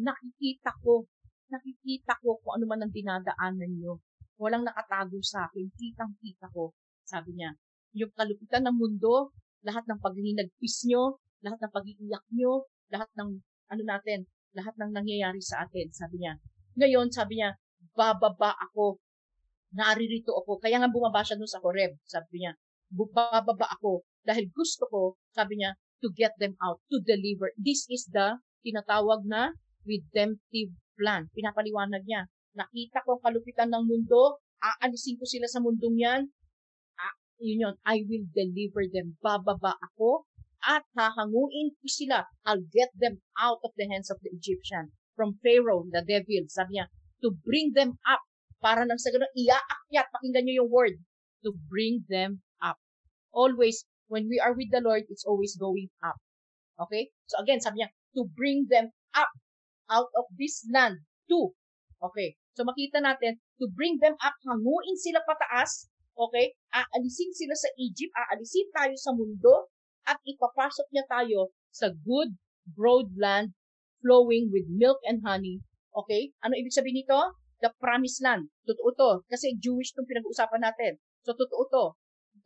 Nakikita 0.02 0.74
ko, 0.82 1.06
nakikita 1.54 2.18
ko 2.26 2.42
kung 2.42 2.58
ano 2.58 2.66
man 2.66 2.82
ang 2.82 2.90
dinadaanan 2.90 3.70
niyo. 3.70 4.02
Walang 4.42 4.66
nakatago 4.66 5.22
sa 5.22 5.46
akin. 5.46 5.70
Kitang-kita 5.78 6.50
ko. 6.50 6.74
Sabi 7.06 7.38
niya, 7.38 7.54
yung 7.94 8.10
kalupitan 8.18 8.66
ng 8.66 8.76
mundo, 8.76 9.30
lahat 9.62 9.86
ng 9.86 10.02
paghinagpis 10.02 10.90
nyo, 10.90 11.22
lahat 11.46 11.62
ng 11.62 11.72
pag-iiyak 11.72 12.26
nyo, 12.34 12.66
lahat 12.90 13.14
ng, 13.14 13.30
ano 13.46 13.84
natin, 13.86 14.26
lahat 14.58 14.74
ng 14.82 14.92
nangyayari 14.92 15.38
sa 15.38 15.70
atin, 15.70 15.94
sabi 15.94 16.26
niya. 16.26 16.42
Ngayon, 16.82 17.14
sabi 17.14 17.40
niya, 17.40 17.54
bababa 17.94 18.58
ako. 18.58 18.98
Naririto 19.78 20.34
ako. 20.34 20.58
Kaya 20.58 20.82
nga 20.82 20.90
bumaba 20.90 21.22
siya 21.22 21.38
doon 21.38 21.52
sa 21.52 21.62
Horeb, 21.62 21.94
sabi 22.10 22.42
niya. 22.42 22.58
Bababa 22.90 23.70
ako 23.70 24.02
dahil 24.26 24.50
gusto 24.50 24.90
ko, 24.90 25.02
sabi 25.30 25.62
niya, 25.62 25.78
to 26.04 26.08
get 26.12 26.36
them 26.42 26.58
out, 26.60 26.82
to 26.92 27.00
deliver. 27.04 27.52
This 27.56 27.88
is 27.88 28.08
the 28.12 28.40
tinatawag 28.66 29.28
na 29.30 29.54
redemptive 29.86 30.74
plan. 30.98 31.30
Pinapaliwanag 31.32 32.04
niya. 32.04 32.28
Nakita 32.56 33.04
ko 33.04 33.20
ang 33.20 33.24
kalupitan 33.24 33.70
ng 33.72 33.84
mundo, 33.84 34.42
aalisin 34.60 35.20
ko 35.20 35.28
sila 35.28 35.46
sa 35.46 35.60
mundong 35.60 36.00
yan, 36.00 36.22
ah, 36.98 37.16
yun 37.38 37.68
yun, 37.68 37.76
I 37.84 38.02
will 38.08 38.26
deliver 38.32 38.88
them. 38.88 39.20
Bababa 39.20 39.76
ako 39.76 40.26
at 40.66 40.82
hahanguin 40.98 41.78
ko 41.78 41.86
sila. 41.86 42.26
I'll 42.48 42.66
get 42.74 42.90
them 42.98 43.22
out 43.38 43.62
of 43.62 43.78
the 43.78 43.86
hands 43.86 44.10
of 44.10 44.18
the 44.26 44.34
Egyptian. 44.34 44.96
From 45.14 45.40
Pharaoh, 45.40 45.88
the 45.88 46.02
devil, 46.02 46.50
sabi 46.50 46.82
niya, 46.82 46.92
to 47.24 47.32
bring 47.46 47.72
them 47.78 48.02
up. 48.04 48.26
Para 48.60 48.84
nang 48.84 48.98
sa 48.98 49.14
ganun, 49.14 49.30
iaakyat. 49.38 50.10
Pakinggan 50.12 50.44
niyo 50.50 50.66
yung 50.66 50.72
word. 50.74 50.96
To 51.46 51.54
bring 51.70 52.04
them 52.10 52.42
up. 52.60 52.82
Always, 53.30 53.86
when 54.08 54.30
we 54.30 54.38
are 54.40 54.54
with 54.54 54.70
the 54.72 54.82
Lord, 54.82 55.08
it's 55.10 55.26
always 55.26 55.58
going 55.58 55.90
up. 56.04 56.18
Okay? 56.88 57.10
So 57.28 57.42
again, 57.42 57.62
sabi 57.62 57.84
niya, 57.84 57.90
to 58.16 58.28
bring 58.32 58.68
them 58.70 58.92
up 59.16 59.32
out 59.90 60.10
of 60.16 60.26
this 60.36 60.66
land 60.70 61.06
to. 61.30 61.54
Okay? 62.02 62.38
So 62.56 62.64
makita 62.64 63.04
natin, 63.04 63.44
to 63.60 63.66
bring 63.72 64.00
them 64.00 64.16
up, 64.24 64.36
hanguin 64.48 64.96
sila 64.96 65.20
pataas, 65.28 65.92
okay? 66.16 66.56
Aalisin 66.72 67.36
sila 67.36 67.52
sa 67.52 67.68
Egypt, 67.76 68.16
aalisin 68.16 68.72
tayo 68.72 68.96
sa 68.96 69.12
mundo, 69.12 69.68
at 70.08 70.22
ipapasok 70.24 70.88
niya 70.94 71.04
tayo 71.10 71.52
sa 71.74 71.92
good, 71.92 72.38
broad 72.64 73.12
land 73.20 73.52
flowing 74.00 74.54
with 74.54 74.70
milk 74.72 75.02
and 75.04 75.20
honey. 75.26 75.60
Okay? 75.92 76.32
Ano 76.46 76.56
ibig 76.56 76.72
sabihin 76.72 77.04
nito? 77.04 77.36
The 77.60 77.72
promised 77.80 78.22
land. 78.22 78.52
Totoo 78.68 78.92
to. 78.94 79.12
Kasi 79.32 79.56
Jewish 79.58 79.96
itong 79.96 80.06
pinag-uusapan 80.06 80.62
natin. 80.62 81.00
So, 81.24 81.34
totoo 81.34 81.66
to. 81.72 81.86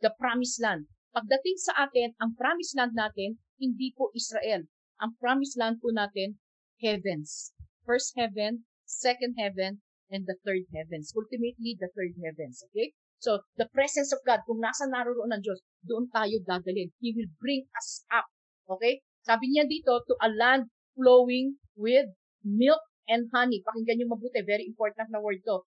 The 0.00 0.14
promised 0.16 0.62
land. 0.62 0.86
Pagdating 1.10 1.58
sa 1.58 1.90
atin, 1.90 2.14
ang 2.22 2.38
promised 2.38 2.78
land 2.78 2.94
natin, 2.94 3.42
hindi 3.58 3.90
po 3.98 4.14
Israel. 4.14 4.70
Ang 5.02 5.18
promised 5.18 5.58
land 5.58 5.82
po 5.82 5.90
natin, 5.90 6.38
heavens. 6.78 7.50
First 7.82 8.14
heaven, 8.14 8.70
second 8.86 9.34
heaven, 9.34 9.82
and 10.06 10.22
the 10.30 10.38
third 10.46 10.70
heavens. 10.70 11.10
Ultimately, 11.10 11.74
the 11.74 11.90
third 11.98 12.14
heavens. 12.22 12.62
Okay? 12.70 12.94
So, 13.18 13.42
the 13.58 13.66
presence 13.74 14.14
of 14.14 14.22
God, 14.22 14.46
kung 14.46 14.62
nasa 14.62 14.86
naroon 14.86 15.34
ng 15.34 15.42
Diyos, 15.42 15.60
doon 15.82 16.06
tayo 16.14 16.38
dadalhin. 16.46 16.94
He 17.02 17.10
will 17.10 17.30
bring 17.42 17.66
us 17.74 18.06
up. 18.14 18.30
Okay? 18.70 19.02
Sabi 19.26 19.50
niya 19.50 19.66
dito, 19.66 20.06
to 20.06 20.14
a 20.22 20.30
land 20.30 20.70
flowing 20.94 21.58
with 21.74 22.06
milk 22.46 22.80
and 23.10 23.26
honey. 23.34 23.66
Pakinggan 23.66 23.98
niyo 23.98 24.14
mabuti. 24.14 24.40
Very 24.46 24.64
important 24.64 25.10
na 25.10 25.18
word 25.18 25.42
to. 25.42 25.66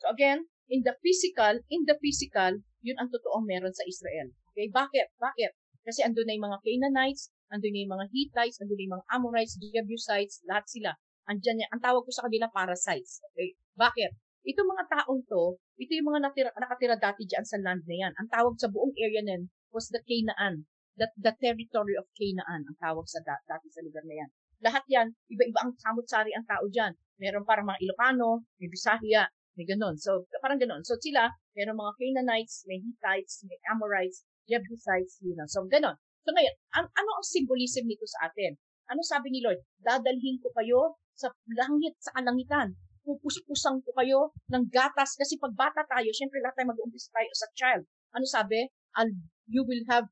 So 0.00 0.08
again, 0.08 0.48
in 0.72 0.80
the 0.82 0.96
physical, 1.04 1.60
in 1.68 1.84
the 1.84 2.00
physical, 2.00 2.64
yun 2.80 2.96
ang 2.96 3.12
totoong 3.12 3.44
meron 3.44 3.72
sa 3.76 3.84
Israel. 3.84 4.32
Okay? 4.54 4.70
Bakit? 4.70 5.18
Bakit? 5.18 5.52
Kasi 5.82 6.00
andun 6.06 6.30
na 6.30 6.38
yung 6.38 6.46
mga 6.46 6.62
Canaanites, 6.62 7.34
andun 7.50 7.74
na 7.74 7.80
yung 7.82 7.92
mga 7.98 8.06
Hittites, 8.14 8.56
andun 8.62 8.78
na 8.78 8.84
yung 8.86 8.94
mga 8.96 9.06
Amorites, 9.10 9.58
Jebusites, 9.58 10.40
lahat 10.46 10.64
sila. 10.70 10.90
Andyan 11.26 11.66
yan. 11.66 11.70
Ang 11.74 11.82
tawag 11.82 12.06
ko 12.06 12.10
sa 12.14 12.24
kanila 12.30 12.46
parasites. 12.54 13.18
Okay? 13.34 13.58
Bakit? 13.74 14.14
Itong 14.44 14.68
mga 14.70 14.84
taong 14.92 15.24
to, 15.26 15.58
ito 15.80 15.92
yung 15.96 16.08
mga 16.14 16.20
natira, 16.30 16.50
nakatira 16.54 16.96
dati 17.00 17.26
dyan 17.26 17.42
sa 17.42 17.58
land 17.58 17.82
na 17.88 17.96
yan. 17.96 18.12
Ang 18.14 18.28
tawag 18.30 18.54
sa 18.60 18.70
buong 18.70 18.94
area 18.94 19.24
na 19.26 19.40
yan 19.40 19.44
was 19.74 19.90
the 19.90 19.98
Canaan. 20.06 20.68
The, 20.94 21.10
the 21.18 21.34
territory 21.42 21.98
of 21.98 22.06
Canaan 22.14 22.62
ang 22.70 22.76
tawag 22.78 23.10
sa 23.10 23.18
dati 23.26 23.66
sa 23.72 23.82
lugar 23.82 24.06
na 24.06 24.22
yan. 24.22 24.30
Lahat 24.62 24.84
yan, 24.86 25.10
iba-iba 25.26 25.58
ang 25.66 25.74
samot-sari 25.74 26.30
ang 26.30 26.46
tao 26.46 26.70
dyan. 26.70 26.94
Meron 27.18 27.42
parang 27.42 27.66
mga 27.66 27.82
Ilocano, 27.82 28.46
may 28.62 28.70
Bisaya, 28.70 29.26
may 29.58 29.66
ganun. 29.66 29.98
So, 29.98 30.28
parang 30.38 30.62
ganun. 30.62 30.86
So, 30.86 30.94
sila, 31.02 31.34
meron 31.58 31.80
mga 31.80 31.98
Canaanites, 31.98 32.62
may 32.70 32.78
Hittites, 32.78 33.42
may 33.48 33.58
Amorites, 33.72 34.22
Jebusites, 34.48 35.20
you 35.24 35.34
know. 35.36 35.48
So, 35.48 35.64
ganun. 35.68 35.96
So, 36.24 36.32
ngayon, 36.32 36.54
ang, 36.76 36.86
ano 36.88 37.10
ang 37.20 37.26
symbolism 37.26 37.84
nito 37.84 38.04
sa 38.08 38.28
atin? 38.30 38.56
Ano 38.88 39.00
sabi 39.04 39.32
ni 39.32 39.40
Lord? 39.40 39.60
Dadalhin 39.80 40.40
ko 40.40 40.52
kayo 40.52 41.00
sa 41.16 41.32
langit, 41.52 41.96
sa 42.00 42.12
kalangitan. 42.16 42.76
Pupuspusan 43.04 43.84
ko 43.84 43.90
kayo 43.96 44.32
ng 44.52 44.64
gatas. 44.72 45.16
Kasi 45.16 45.36
pag 45.36 45.52
bata 45.52 45.84
tayo, 45.84 46.08
syempre 46.12 46.40
lahat 46.40 46.56
tayo 46.60 46.72
mag-umpisa 46.72 47.12
tayo 47.12 47.30
sa 47.36 47.46
child. 47.56 47.84
Ano 48.16 48.24
sabi? 48.24 48.68
I'll, 48.96 49.12
you 49.48 49.64
will 49.64 49.84
have 49.88 50.08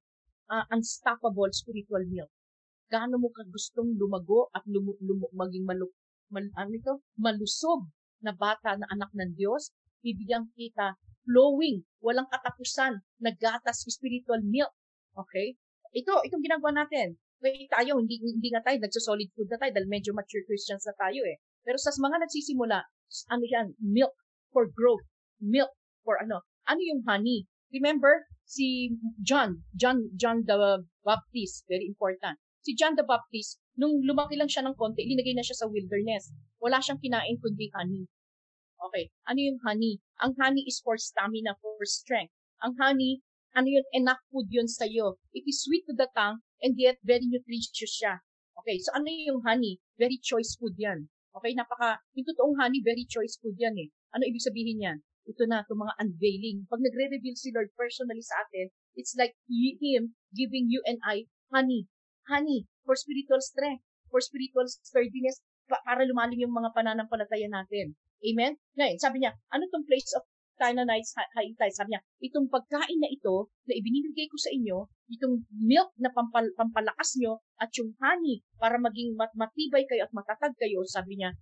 uh, 0.52 0.64
unstoppable 0.72 1.48
spiritual 1.52 2.04
milk 2.08 2.28
gaano 2.92 3.16
mo 3.16 3.32
ka 3.32 3.48
gustong 3.48 3.96
lumago 3.96 4.52
at 4.52 4.68
lumu, 4.68 4.92
lumu, 5.00 5.32
maging 5.32 5.64
malu, 5.64 5.88
mal, 6.28 6.44
ano 6.60 6.76
ito? 6.76 7.00
malusog 7.16 7.88
na 8.20 8.36
bata 8.36 8.76
na 8.76 8.84
anak 8.92 9.08
ng 9.16 9.32
Diyos, 9.32 9.72
bibigyan 10.04 10.52
kita 10.52 11.00
flowing, 11.24 11.84
walang 12.02 12.28
katapusan 12.30 13.02
na 13.22 13.30
gatas 13.36 13.86
spiritual 13.86 14.42
milk. 14.42 14.72
Okay? 15.14 15.58
Ito, 15.92 16.24
itong 16.26 16.42
ginagawa 16.44 16.84
natin. 16.84 17.20
Wait, 17.42 17.66
tayo, 17.74 17.98
hindi, 17.98 18.22
hindi 18.22 18.48
nga 18.54 18.62
tayo, 18.62 18.78
nagsa-solid 18.78 19.28
food 19.34 19.50
na 19.50 19.58
tayo 19.58 19.74
dahil 19.74 19.90
medyo 19.90 20.14
mature 20.14 20.46
Christians 20.46 20.86
na 20.86 20.94
tayo 20.94 21.26
eh. 21.26 21.42
Pero 21.66 21.74
sa 21.78 21.90
mga 21.90 22.22
nagsisimula, 22.22 22.78
ano 23.34 23.44
yan, 23.44 23.66
milk 23.82 24.14
for 24.54 24.70
growth, 24.70 25.02
milk 25.42 25.74
for 26.06 26.22
ano, 26.22 26.46
ano 26.70 26.80
yung 26.80 27.02
honey? 27.02 27.50
Remember, 27.74 28.30
si 28.46 28.94
John, 29.18 29.66
John, 29.74 30.14
John 30.14 30.46
the 30.46 30.86
Baptist, 31.02 31.66
very 31.66 31.88
important 31.90 32.38
Si 32.62 32.78
John 32.78 32.94
the 32.94 33.02
Baptist, 33.02 33.58
nung 33.74 34.06
lumaki 34.06 34.38
lang 34.38 34.46
siya 34.46 34.62
ng 34.62 34.78
konti, 34.78 35.02
linagay 35.02 35.34
na 35.34 35.42
siya 35.42 35.58
sa 35.58 35.66
wilderness. 35.66 36.30
Wala 36.62 36.78
siyang 36.78 37.02
kinain 37.02 37.34
kundi 37.42 37.66
honey. 37.74 38.06
Okay, 38.82 39.14
ano 39.30 39.38
yung 39.38 39.58
honey? 39.62 40.02
Ang 40.18 40.34
honey 40.42 40.66
is 40.66 40.82
for 40.82 40.98
stamina, 40.98 41.54
for 41.62 41.78
strength. 41.86 42.34
Ang 42.66 42.74
honey, 42.82 43.22
ano 43.54 43.70
yun, 43.70 43.86
enough 43.94 44.18
food 44.34 44.50
yun 44.50 44.66
sa'yo. 44.66 45.22
It 45.30 45.46
is 45.46 45.62
sweet 45.62 45.86
to 45.86 45.94
the 45.94 46.10
tongue, 46.18 46.42
and 46.58 46.74
yet 46.74 46.98
very 47.06 47.24
nutritious 47.30 47.94
siya. 47.94 48.18
Okay, 48.58 48.82
so 48.82 48.90
ano 48.94 49.06
yung 49.06 49.46
honey? 49.46 49.78
Very 49.96 50.18
choice 50.18 50.58
food 50.58 50.74
yan. 50.74 51.06
Okay, 51.32 51.54
napaka, 51.54 52.02
yung 52.18 52.26
totoong 52.26 52.58
honey, 52.58 52.82
very 52.82 53.06
choice 53.06 53.38
food 53.38 53.54
yan 53.56 53.78
eh. 53.78 53.88
Ano 54.12 54.26
ibig 54.26 54.42
sabihin 54.42 54.82
yan? 54.82 54.98
Ito 55.30 55.46
na, 55.46 55.62
itong 55.62 55.80
mga 55.86 55.94
unveiling. 56.02 56.66
Pag 56.66 56.82
nagre-reveal 56.82 57.38
si 57.38 57.54
Lord 57.54 57.70
personally 57.78 58.26
sa 58.26 58.42
atin, 58.42 58.68
it's 58.98 59.14
like 59.14 59.38
Him 59.46 60.18
giving 60.34 60.66
you 60.68 60.82
and 60.84 60.98
I 61.06 61.30
honey 61.54 61.86
honey, 62.28 62.66
for 62.84 62.94
spiritual 62.94 63.40
strength, 63.40 63.82
for 64.10 64.20
spiritual 64.20 64.66
sturdiness, 64.68 65.42
para 65.66 66.04
lumalim 66.04 66.46
yung 66.46 66.54
mga 66.54 66.74
pananampalataya 66.74 67.48
natin. 67.48 67.96
Amen? 68.22 68.54
Ngayon, 68.78 68.98
sabi 69.02 69.18
niya, 69.18 69.34
ano 69.50 69.66
tong 69.66 69.82
place 69.82 70.14
of 70.14 70.22
Canaanites, 70.54 71.10
Hittites? 71.34 71.82
Sabi 71.82 71.98
niya, 71.98 72.02
itong 72.22 72.46
pagkain 72.46 73.02
na 73.02 73.10
ito, 73.10 73.50
na 73.66 73.74
ibinibigay 73.74 74.30
ko 74.30 74.38
sa 74.38 74.54
inyo, 74.54 74.86
itong 75.10 75.42
milk 75.50 75.90
na 75.98 76.14
pampal, 76.14 76.46
pampalakas 76.54 77.18
nyo, 77.18 77.42
at 77.58 77.74
yung 77.74 77.98
honey, 77.98 78.46
para 78.62 78.78
maging 78.78 79.18
mat 79.18 79.34
matibay 79.34 79.82
kayo 79.90 80.06
at 80.06 80.14
matatag 80.14 80.54
kayo, 80.54 80.86
sabi 80.86 81.18
niya, 81.18 81.34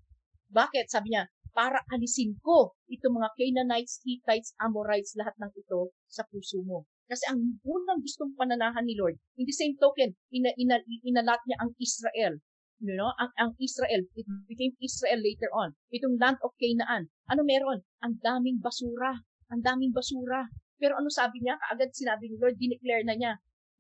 bakit? 0.48 0.88
Sabi 0.88 1.12
niya, 1.12 1.28
para 1.52 1.82
alisin 1.92 2.38
ko 2.40 2.78
itong 2.88 3.20
mga 3.20 3.30
Canaanites, 3.36 4.00
Hittites, 4.06 4.56
Amorites, 4.62 5.18
lahat 5.18 5.34
ng 5.36 5.52
ito 5.52 5.92
sa 6.08 6.24
puso 6.30 6.62
mo. 6.64 6.86
Kasi 7.10 7.26
ang 7.26 7.58
unang 7.66 8.00
gustong 8.00 8.38
pananahan 8.38 8.86
ni 8.86 8.94
Lord, 8.94 9.18
in 9.34 9.44
the 9.44 9.52
same 9.54 9.74
token, 9.76 10.14
ina, 10.30 10.54
ina, 10.54 10.78
inalat 11.02 11.42
niya 11.44 11.58
ang 11.58 11.74
Israel. 11.76 12.38
You 12.80 12.96
know, 12.96 13.12
ang, 13.20 13.28
ang 13.36 13.50
Israel, 13.60 14.08
it 14.16 14.24
became 14.48 14.72
Israel 14.80 15.20
later 15.20 15.52
on. 15.52 15.76
Itong 15.92 16.16
land 16.16 16.40
of 16.40 16.56
Canaan. 16.56 17.12
Ano 17.28 17.44
meron? 17.44 17.84
Ang 18.00 18.16
daming 18.24 18.56
basura. 18.64 19.20
Ang 19.52 19.60
daming 19.60 19.92
basura. 19.92 20.48
Pero 20.80 20.96
ano 20.96 21.12
sabi 21.12 21.44
niya? 21.44 21.60
Kaagad 21.60 21.92
sinabi 21.92 22.32
ni 22.32 22.40
Lord, 22.40 22.56
dineclare 22.56 23.04
na 23.04 23.20
niya. 23.20 23.32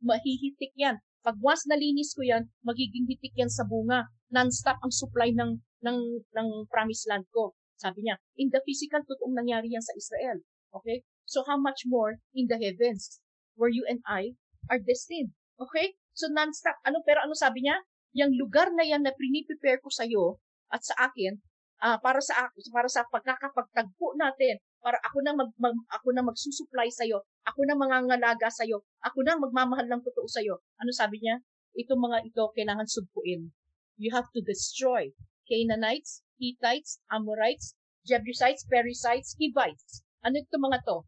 Mahihitik 0.04 0.76
yan. 0.76 1.00
Pag 1.24 1.40
once 1.40 1.64
nalinis 1.64 2.12
ko 2.12 2.28
yan, 2.28 2.52
magiging 2.60 3.08
hitik 3.08 3.32
yan 3.36 3.48
sa 3.48 3.64
bunga. 3.64 4.08
Non-stop 4.28 4.76
ang 4.84 4.92
supply 4.92 5.32
ng, 5.32 5.64
ng, 5.80 5.98
ng 6.20 6.48
promised 6.68 7.08
land 7.08 7.24
ko. 7.32 7.56
Sabi 7.80 8.04
niya, 8.04 8.20
in 8.36 8.52
the 8.52 8.60
physical, 8.68 9.00
totoong 9.00 9.32
nangyari 9.32 9.72
yan 9.72 9.84
sa 9.84 9.96
Israel. 9.96 10.44
Okay? 10.76 11.08
So 11.24 11.40
how 11.48 11.56
much 11.56 11.88
more 11.88 12.20
in 12.36 12.52
the 12.52 12.60
heavens 12.60 13.20
where 13.56 13.72
you 13.72 13.88
and 13.88 14.04
I 14.04 14.36
are 14.68 14.80
destined. 14.80 15.32
Okay? 15.56 15.96
So 16.12 16.28
non-stop. 16.28 16.76
Ano, 16.84 17.00
pero 17.04 17.24
ano 17.24 17.32
sabi 17.32 17.64
niya? 17.64 17.80
Yung 18.18 18.34
lugar 18.34 18.74
na 18.74 18.82
yan 18.82 19.06
na 19.06 19.14
prepare 19.14 19.78
ko 19.78 19.88
sa 19.90 20.06
iyo 20.06 20.42
at 20.70 20.82
sa 20.82 20.94
akin, 21.10 21.38
uh, 21.82 21.98
para 22.02 22.20
sa 22.20 22.50
para 22.70 22.88
sa 22.90 23.06
pagkakapagtagpo 23.08 24.18
natin, 24.18 24.60
para 24.80 24.98
ako 25.04 25.18
na 25.24 25.32
mag, 25.36 25.50
mag 25.56 25.76
ako 25.92 26.08
na 26.14 26.22
magsusupply 26.24 26.88
sa 26.92 27.04
iyo, 27.04 27.24
ako 27.44 27.60
na 27.68 27.76
mangangalaga 27.76 28.48
sa 28.48 28.64
iyo, 28.64 28.84
ako 29.04 29.24
na 29.24 29.36
magmamahal 29.36 29.86
ng 29.88 30.02
totoo 30.04 30.28
sa 30.28 30.40
iyo. 30.42 30.60
Ano 30.80 30.90
sabi 30.92 31.20
niya? 31.22 31.40
Itong 31.76 32.00
mga 32.02 32.26
ito 32.26 32.42
kailangan 32.56 32.88
sugpuin. 32.88 33.52
You 34.00 34.10
have 34.16 34.26
to 34.32 34.40
destroy 34.42 35.12
Canaanites, 35.46 36.24
Hittites, 36.40 36.98
Amorites, 37.12 37.76
Jebusites, 38.06 38.64
Perizzites, 38.64 39.36
Hivites. 39.36 40.02
Ano 40.24 40.40
ito 40.40 40.56
mga 40.56 40.82
to? 40.88 41.04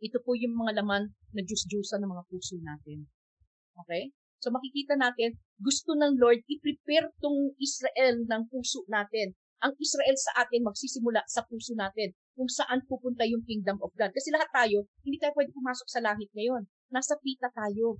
Ito 0.00 0.20
po 0.22 0.36
yung 0.36 0.54
mga 0.54 0.80
laman 0.82 1.12
na 1.34 1.42
Diyos-Diyosan 1.42 2.04
ng 2.04 2.10
mga 2.12 2.24
puso 2.30 2.56
natin. 2.62 3.08
Okay? 3.84 4.12
So 4.40 4.52
makikita 4.52 4.94
natin, 5.00 5.40
gusto 5.56 5.96
ng 5.96 6.20
Lord 6.20 6.44
i-prepare 6.44 7.08
tong 7.18 7.56
Israel 7.56 8.22
ng 8.24 8.42
puso 8.52 8.84
natin. 8.86 9.32
Ang 9.64 9.72
Israel 9.80 10.16
sa 10.20 10.44
atin 10.44 10.68
magsisimula 10.68 11.24
sa 11.24 11.40
puso 11.48 11.72
natin 11.72 12.12
kung 12.36 12.46
saan 12.52 12.84
pupunta 12.84 13.24
yung 13.24 13.40
kingdom 13.48 13.80
of 13.80 13.88
God. 13.96 14.12
Kasi 14.12 14.28
lahat 14.28 14.52
tayo, 14.52 14.84
hindi 15.00 15.16
tayo 15.16 15.32
pwede 15.32 15.56
pumasok 15.56 15.88
sa 15.88 16.04
langit 16.04 16.28
ngayon. 16.36 16.68
Nasa 16.92 17.16
pita 17.16 17.48
tayo. 17.50 17.96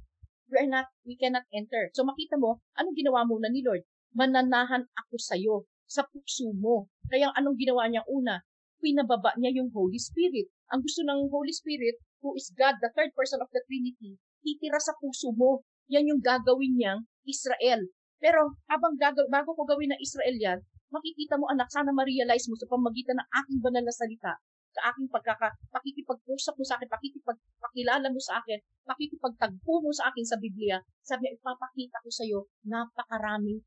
We 0.52 0.62
are 0.62 0.70
not, 0.70 0.86
we 1.02 1.16
cannot 1.16 1.48
enter. 1.50 1.90
So 1.96 2.04
makita 2.04 2.36
mo, 2.36 2.60
anong 2.76 2.94
ginawa 2.94 3.24
muna 3.24 3.48
ni 3.50 3.64
Lord? 3.64 3.82
Mananahan 4.12 4.86
ako 4.94 5.16
sa 5.18 5.34
iyo, 5.34 5.66
sa 5.88 6.04
puso 6.06 6.52
mo. 6.52 6.92
Kaya 7.08 7.32
anong 7.34 7.56
ginawa 7.56 7.88
niya 7.88 8.04
una? 8.06 8.44
Pinababa 8.78 9.32
niya 9.40 9.56
yung 9.56 9.72
Holy 9.72 9.98
Spirit. 9.98 10.52
Ang 10.70 10.84
gusto 10.84 11.02
ng 11.02 11.32
Holy 11.32 11.50
Spirit, 11.50 11.96
who 12.20 12.36
is 12.36 12.52
God, 12.52 12.78
the 12.84 12.92
third 12.92 13.10
person 13.16 13.40
of 13.40 13.50
the 13.50 13.64
Trinity, 13.64 14.20
titira 14.44 14.78
sa 14.78 14.94
puso 15.00 15.32
mo. 15.34 15.66
Yan 15.86 16.10
yung 16.10 16.22
gagawin 16.22 16.74
niyang 16.74 17.00
Israel. 17.26 17.86
Pero 18.18 18.58
habang 18.66 18.98
gagaw, 18.98 19.28
bago 19.30 19.54
ko 19.54 19.62
gawin 19.68 19.92
ng 19.94 20.00
Israel 20.02 20.36
yan, 20.38 20.58
makikita 20.90 21.38
mo 21.38 21.46
anak, 21.52 21.68
sana 21.70 21.92
ma-realize 21.92 22.48
mo 22.50 22.56
sa 22.58 22.70
pamagitan 22.70 23.18
ng 23.20 23.28
aking 23.44 23.58
banal 23.60 23.84
na 23.84 23.94
salita, 23.94 24.34
sa 24.76 24.92
aking 24.92 25.08
pagkaka, 25.08 25.56
pakikipag-usap 25.72 26.54
mo 26.56 26.64
sa 26.64 26.76
akin, 26.76 26.88
pakikipagpakilala 26.90 28.08
mo 28.12 28.20
sa 28.20 28.40
akin, 28.40 28.60
pakikipagtagpo 28.84 29.72
mo 29.80 29.90
sa 29.92 30.12
akin 30.12 30.24
sa 30.26 30.36
Biblia, 30.36 30.80
sabi 31.00 31.32
ipapakita 31.32 32.02
ko 32.04 32.10
sa 32.12 32.24
iyo, 32.24 32.48
napakaraming 32.64 33.62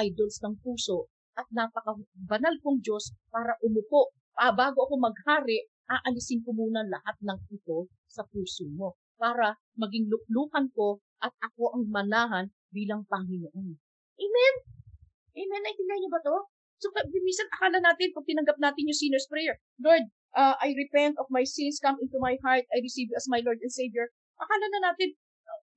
idols 0.00 0.40
ng 0.42 0.58
puso 0.64 1.10
at 1.38 1.46
napaka-banal 1.54 2.54
kong 2.64 2.82
Diyos 2.82 3.14
para 3.30 3.54
umupo. 3.62 4.10
Ah, 4.34 4.50
bago 4.50 4.88
ako 4.88 4.96
maghari, 4.98 5.68
aalisin 5.86 6.42
ko 6.42 6.54
muna 6.54 6.86
lahat 6.86 7.16
ng 7.20 7.38
ito 7.52 7.90
sa 8.08 8.24
puso 8.26 8.66
mo 8.70 8.96
para 9.20 9.60
maging 9.76 10.08
luklukan 10.08 10.72
ko 10.72 11.04
at 11.20 11.36
ako 11.44 11.76
ang 11.76 11.84
manahan 11.92 12.48
bilang 12.72 13.04
Panginoon. 13.04 13.76
Amen? 14.16 14.54
Amen? 15.36 15.60
Naintindihan 15.60 16.00
niyo 16.00 16.10
ba 16.10 16.24
to? 16.24 16.48
So, 16.80 16.88
minsan 17.12 17.44
akala 17.52 17.76
natin, 17.76 18.16
pag 18.16 18.24
tinanggap 18.24 18.56
natin 18.56 18.88
yung 18.88 18.96
sinner's 18.96 19.28
prayer, 19.28 19.60
Lord, 19.76 20.08
uh, 20.32 20.56
I 20.56 20.72
repent 20.72 21.20
of 21.20 21.28
my 21.28 21.44
sins, 21.44 21.76
come 21.76 22.00
into 22.00 22.16
my 22.16 22.40
heart, 22.40 22.64
I 22.72 22.80
receive 22.80 23.12
you 23.12 23.16
as 23.20 23.28
my 23.28 23.44
Lord 23.44 23.60
and 23.60 23.68
Savior. 23.68 24.08
Akala 24.40 24.64
na 24.72 24.88
natin, 24.88 25.12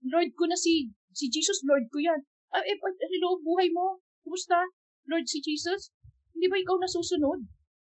Lord 0.07 0.31
ko 0.39 0.47
na 0.47 0.55
si, 0.55 0.95
si 1.11 1.27
Jesus, 1.27 1.59
Lord 1.67 1.91
ko 1.91 1.99
yan. 1.99 2.23
Uh, 2.55 2.63
eh, 2.63 2.79
hello, 2.79 3.35
buhay 3.43 3.67
mo? 3.75 3.99
Kumusta? 4.23 4.63
Lord 5.11 5.27
si 5.27 5.43
Jesus? 5.43 5.91
Hindi 6.31 6.47
ba 6.47 6.55
ikaw 6.55 6.79
nasusunod? 6.79 7.43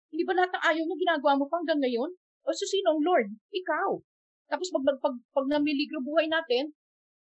Hindi 0.08 0.22
ba 0.24 0.32
lahat 0.32 0.56
ng 0.56 0.64
ayaw 0.72 0.84
mo 0.88 0.94
ginagawa 0.96 1.32
mo 1.36 1.44
pa 1.52 1.60
hanggang 1.60 1.84
ngayon? 1.84 2.16
O 2.42 2.52
so 2.52 2.64
sino 2.64 2.96
ang 2.96 3.02
Lord? 3.04 3.28
Ikaw. 3.52 4.00
Tapos 4.52 4.68
pag, 4.68 4.84
pag, 5.00 5.16
pag, 5.32 5.46
namiligro 5.48 6.04
buhay 6.04 6.28
natin, 6.28 6.76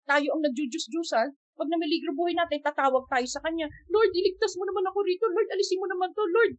tayo 0.06 0.38
ang 0.38 0.42
nagjujus-jusan, 0.46 1.34
pag 1.34 1.66
namiligro 1.66 2.14
buhay 2.14 2.30
natin, 2.30 2.62
tatawag 2.62 3.10
tayo 3.10 3.26
sa 3.26 3.42
Kanya, 3.42 3.66
Lord, 3.90 4.14
iligtas 4.14 4.54
mo 4.54 4.62
naman 4.62 4.86
ako 4.86 5.02
rito. 5.02 5.26
Lord, 5.26 5.50
alisin 5.50 5.82
mo 5.82 5.90
naman 5.90 6.14
to, 6.14 6.22
Lord. 6.22 6.54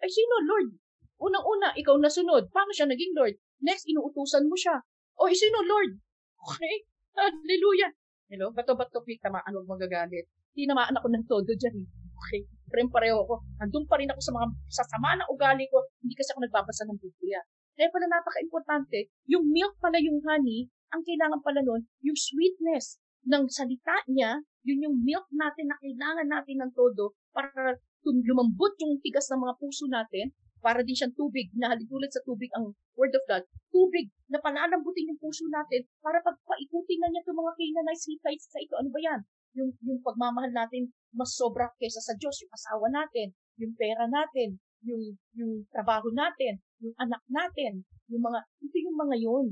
Ay, 0.00 0.08
sino, 0.08 0.34
Lord? 0.48 0.72
Unang-una, 1.20 1.76
ikaw 1.76 2.00
nasunod. 2.00 2.48
Paano 2.48 2.72
siya 2.72 2.88
naging 2.88 3.12
Lord? 3.12 3.36
Next, 3.60 3.84
inuutusan 3.84 4.48
mo 4.48 4.56
siya. 4.56 4.80
O, 5.20 5.28
eh, 5.28 5.36
sino, 5.36 5.60
Lord? 5.60 6.00
Okay? 6.40 6.88
Hallelujah. 7.12 7.92
Hello? 8.32 8.48
Bato-bato, 8.56 9.04
pick, 9.04 9.20
tamaan, 9.20 9.52
huwag 9.52 9.76
magagalit. 9.76 10.24
Tinamaan 10.56 10.96
ako 10.96 11.12
ng 11.12 11.24
todo 11.28 11.52
dyan. 11.52 11.84
Okay? 12.16 12.48
Pero 12.72 12.88
pareho 12.88 13.20
ko. 13.28 13.44
Andun 13.60 13.84
pa 13.84 14.00
rin 14.00 14.08
ako 14.08 14.20
sa 14.24 14.32
mga 14.32 14.46
sasama 14.72 15.20
na 15.20 15.28
ugali 15.28 15.68
ko. 15.68 15.84
Hindi 16.00 16.16
kasi 16.16 16.32
ako 16.32 16.40
nagbabasa 16.48 16.88
ng 16.88 16.96
Biblia. 16.96 17.40
Kaya 17.76 17.92
pala 17.92 18.08
napaka-importante, 18.08 19.12
yung 19.28 19.44
milk 19.52 19.76
pala 19.78 20.00
yung 20.00 20.24
honey, 20.24 20.66
ang 20.90 21.04
kailangan 21.04 21.40
pala 21.44 21.60
nun, 21.60 21.84
yung 22.00 22.16
sweetness 22.16 22.96
ng 23.28 23.44
salita 23.52 24.00
niya, 24.08 24.40
yun 24.64 24.80
yung 24.88 24.96
milk 25.04 25.28
natin 25.30 25.68
na 25.68 25.76
kailangan 25.78 26.26
natin 26.26 26.56
ng 26.64 26.72
todo 26.72 27.12
para 27.36 27.76
lumambot 28.02 28.72
yung 28.80 28.96
tigas 29.02 29.28
ng 29.28 29.44
mga 29.44 29.54
puso 29.60 29.84
natin, 29.90 30.32
para 30.64 30.80
din 30.82 30.96
siyang 30.96 31.14
tubig, 31.14 31.52
na 31.54 31.70
halitulat 31.70 32.10
sa 32.10 32.24
tubig 32.24 32.50
ang 32.56 32.72
Word 32.96 33.12
of 33.12 33.22
God, 33.28 33.44
tubig 33.70 34.08
na 34.32 34.40
palalambutin 34.40 35.12
yung 35.12 35.20
puso 35.20 35.44
natin 35.52 35.84
para 36.00 36.18
pagpaikutin 36.24 36.98
na 37.02 37.08
niya 37.12 37.22
itong 37.22 37.38
mga 37.38 37.54
Canaanites, 37.54 38.08
Hittites 38.08 38.46
sa 38.50 38.58
ito. 38.58 38.74
Ano 38.74 38.88
ba 38.90 38.98
yan? 38.98 39.20
Yung, 39.56 39.70
yung 39.84 40.00
pagmamahal 40.00 40.50
natin 40.50 40.90
mas 41.14 41.32
sobra 41.36 41.70
kaysa 41.76 42.00
sa 42.02 42.16
Diyos, 42.16 42.40
yung 42.42 42.52
asawa 42.52 42.86
natin, 42.88 43.36
yung 43.60 43.72
pera 43.76 44.04
natin, 44.08 44.58
yung, 44.86 45.02
yung 45.34 45.52
trabaho 45.74 46.08
natin, 46.14 46.62
yung 46.80 46.94
anak 47.02 47.22
natin, 47.26 47.82
yung 48.06 48.22
mga, 48.22 48.38
ito 48.62 48.76
yung 48.78 48.96
mga 48.96 49.16
yun. 49.18 49.46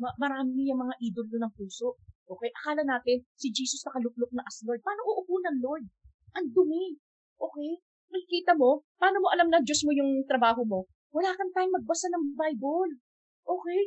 Ma- 0.00 0.16
marami 0.18 0.66
yung 0.66 0.80
mga 0.82 0.94
idolo 0.98 1.36
ng 1.38 1.52
puso. 1.54 1.94
Okay? 2.26 2.50
Akala 2.62 2.82
natin, 2.82 3.22
si 3.38 3.54
Jesus 3.54 3.82
nakaluklok 3.86 4.30
na 4.34 4.42
as 4.42 4.62
Lord. 4.66 4.82
Paano 4.82 5.02
uupo 5.06 5.38
ng 5.38 5.58
Lord? 5.62 5.84
Ang 6.38 6.46
dumi. 6.50 6.98
Okay? 7.38 7.70
Makikita 8.10 8.58
mo, 8.58 8.82
paano 8.98 9.22
mo 9.22 9.30
alam 9.30 9.46
na 9.46 9.62
Diyos 9.62 9.86
mo 9.86 9.94
yung 9.94 10.26
trabaho 10.26 10.66
mo? 10.66 10.90
Wala 11.14 11.34
kang 11.34 11.54
time 11.54 11.70
magbasa 11.70 12.10
ng 12.10 12.34
Bible. 12.34 12.98
Okay? 13.46 13.82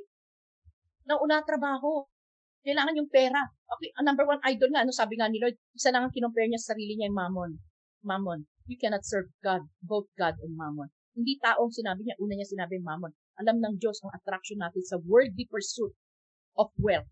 Nauna 1.07 1.43
trabaho. 1.43 2.07
Kailangan 2.63 2.95
yung 2.95 3.11
pera. 3.11 3.43
Okay, 3.43 3.91
ang 3.99 4.07
number 4.07 4.23
one 4.23 4.39
idol 4.47 4.71
nga, 4.71 4.87
ano 4.87 4.91
sabi 4.95 5.19
nga 5.19 5.27
ni 5.27 5.35
Lord, 5.43 5.59
isa 5.75 5.91
lang 5.91 6.07
ang 6.07 6.13
kinompare 6.15 6.47
niya 6.47 6.63
sa 6.63 6.71
sarili 6.71 6.95
niya 6.95 7.11
yung 7.11 7.19
mammon. 7.19 7.51
Mammon. 8.03 8.45
You 8.67 8.79
cannot 8.79 9.03
serve 9.03 9.31
God, 9.43 9.67
both 9.83 10.07
God 10.19 10.39
and 10.39 10.55
mammon. 10.55 10.91
Hindi 11.15 11.39
taong 11.39 11.71
sinabi 11.71 12.07
niya, 12.07 12.15
una 12.19 12.35
niya 12.35 12.47
sinabi 12.47 12.79
mammon. 12.79 13.11
Alam 13.39 13.59
ng 13.59 13.75
Diyos 13.79 13.99
ang 14.03 14.13
attraction 14.15 14.59
natin 14.61 14.83
sa 14.85 14.99
worldly 15.03 15.47
pursuit 15.47 15.91
of 16.55 16.71
wealth. 16.79 17.09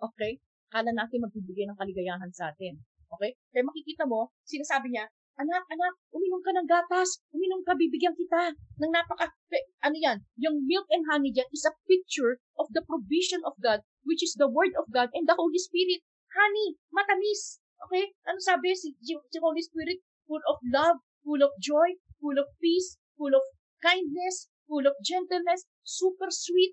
Okay? 0.00 0.42
Kala 0.72 0.90
natin 0.90 1.22
magbibigay 1.22 1.68
ng 1.68 1.78
kaligayahan 1.78 2.32
sa 2.34 2.50
atin. 2.50 2.80
Okay? 3.12 3.36
Kaya 3.52 3.62
makikita 3.64 4.08
mo, 4.08 4.32
sinasabi 4.44 4.92
niya, 4.92 5.06
anak, 5.40 5.64
anak, 5.68 5.94
uminom 6.12 6.42
ka 6.44 6.52
ng 6.52 6.68
gatas, 6.68 7.20
uminom 7.32 7.64
ka, 7.64 7.72
bibigyan 7.72 8.12
kita 8.12 8.52
ng 8.52 8.92
napaka, 8.92 9.32
ano 9.84 9.96
yan, 9.96 10.18
yung 10.36 10.64
milk 10.68 10.84
and 10.92 11.08
honey 11.08 11.32
dyan 11.32 11.48
is 11.52 11.64
a 11.64 11.72
picture 11.88 12.40
of 12.60 12.68
the 12.76 12.84
provision 12.84 13.40
of 13.48 13.56
God, 13.60 13.80
which 14.04 14.20
is 14.20 14.36
the 14.36 14.48
Word 14.48 14.76
of 14.76 14.88
God 14.92 15.08
and 15.16 15.24
the 15.24 15.36
Holy 15.36 15.60
Spirit. 15.60 16.04
Honey, 16.32 16.76
matamis. 16.92 17.60
Okay? 17.88 18.12
Ano 18.28 18.38
sabi? 18.40 18.72
Si, 18.76 18.94
si 19.00 19.38
Holy 19.40 19.60
Spirit, 19.60 20.00
full 20.32 20.44
of 20.48 20.58
love, 20.72 20.96
full 21.20 21.44
of 21.44 21.52
joy, 21.60 22.00
full 22.24 22.40
of 22.40 22.48
peace, 22.56 22.96
full 23.20 23.36
of 23.36 23.44
kindness, 23.84 24.48
full 24.64 24.88
of 24.88 24.96
gentleness, 25.04 25.68
super 25.84 26.32
sweet. 26.32 26.72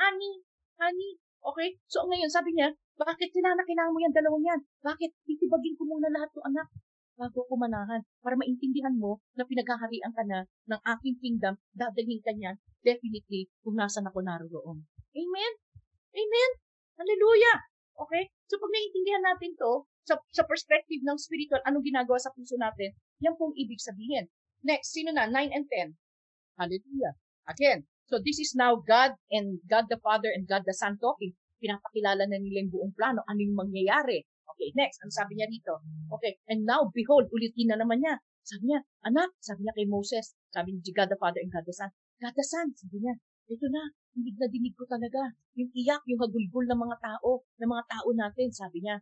Honey, 0.00 0.40
honey. 0.80 1.20
Okay? 1.44 1.76
So 1.92 2.08
ngayon, 2.08 2.32
sabi 2.32 2.56
niya, 2.56 2.72
bakit 2.96 3.28
kailangan 3.36 3.92
mo 3.92 4.00
yan 4.00 4.16
dalawang 4.16 4.48
yan? 4.48 4.60
Bakit? 4.80 5.12
Titibagin 5.28 5.76
ko 5.76 5.84
muna 5.84 6.08
lahat 6.08 6.32
ng 6.32 6.46
anak 6.48 6.68
bago 7.16 7.48
ko 7.48 7.56
manahan 7.56 8.04
para 8.20 8.36
maintindihan 8.36 8.92
mo 8.92 9.24
na 9.36 9.44
pinaghaharian 9.48 10.12
ka 10.12 10.24
na 10.28 10.44
ng 10.68 10.80
aking 10.96 11.16
kingdom, 11.20 11.56
dadalhin 11.72 12.20
ka 12.20 12.32
niyan 12.32 12.56
definitely 12.84 13.48
kung 13.64 13.76
nasan 13.76 14.04
ako 14.04 14.20
naroon. 14.20 14.84
Amen? 15.16 15.52
Amen? 16.12 16.50
Hallelujah! 16.96 17.75
Okay? 17.96 18.28
So 18.46 18.60
pag 18.60 18.72
naiintindihan 18.72 19.24
natin 19.24 19.52
to, 19.56 19.88
sa, 20.06 20.14
sa 20.30 20.46
perspective 20.46 21.02
ng 21.02 21.18
spiritual, 21.18 21.60
anong 21.66 21.82
ginagawa 21.82 22.20
sa 22.20 22.30
puso 22.30 22.54
natin, 22.60 22.94
yan 23.18 23.34
pong 23.34 23.56
ibig 23.58 23.82
sabihin. 23.82 24.30
Next, 24.62 24.94
sino 24.94 25.10
na? 25.10 25.26
9 25.26 25.50
and 25.50 25.66
10. 25.66 25.96
Hallelujah. 26.56 27.14
Again, 27.50 27.84
so 28.06 28.22
this 28.22 28.38
is 28.38 28.54
now 28.54 28.78
God 28.80 29.18
and 29.34 29.60
God 29.66 29.90
the 29.90 29.98
Father 30.00 30.30
and 30.30 30.46
God 30.46 30.62
the 30.64 30.74
Son 30.74 30.96
talking. 30.96 31.34
Pinapakilala 31.58 32.28
na 32.28 32.38
nila 32.38 32.64
yung 32.64 32.72
buong 32.72 32.94
plano, 32.94 33.26
ano 33.26 33.38
yung 33.40 33.56
mangyayari. 33.56 34.24
Okay, 34.56 34.72
next, 34.72 35.02
ang 35.04 35.12
sabi 35.12 35.36
niya 35.36 35.50
dito? 35.52 35.84
Okay, 36.16 36.40
and 36.48 36.64
now, 36.64 36.88
behold, 36.88 37.28
ulitin 37.28 37.74
na 37.74 37.76
naman 37.76 38.00
niya. 38.00 38.22
Sabi 38.46 38.72
niya, 38.72 38.80
anak, 39.02 39.34
sabi 39.42 39.66
niya 39.66 39.74
kay 39.74 39.86
Moses, 39.90 40.32
sabi 40.54 40.78
ni 40.78 40.80
God 40.94 41.10
the 41.10 41.18
Father 41.18 41.42
and 41.42 41.50
God 41.50 41.66
the 41.66 41.74
Son, 41.74 41.90
God 42.22 42.32
the 42.32 42.46
Son, 42.46 42.70
sabi 42.72 43.02
niya, 43.02 43.14
ito 43.46 43.66
na, 43.70 43.82
hindi 44.16 44.34
na 44.34 44.48
dinig 44.50 44.74
ko 44.74 44.84
talaga. 44.86 45.30
Yung 45.54 45.70
iyak, 45.70 46.02
yung 46.10 46.20
hagulgol 46.22 46.66
ng 46.66 46.80
mga 46.82 46.96
tao, 46.98 47.46
ng 47.62 47.70
mga 47.70 47.84
tao 47.86 48.08
natin, 48.10 48.48
sabi 48.50 48.82
niya, 48.82 48.98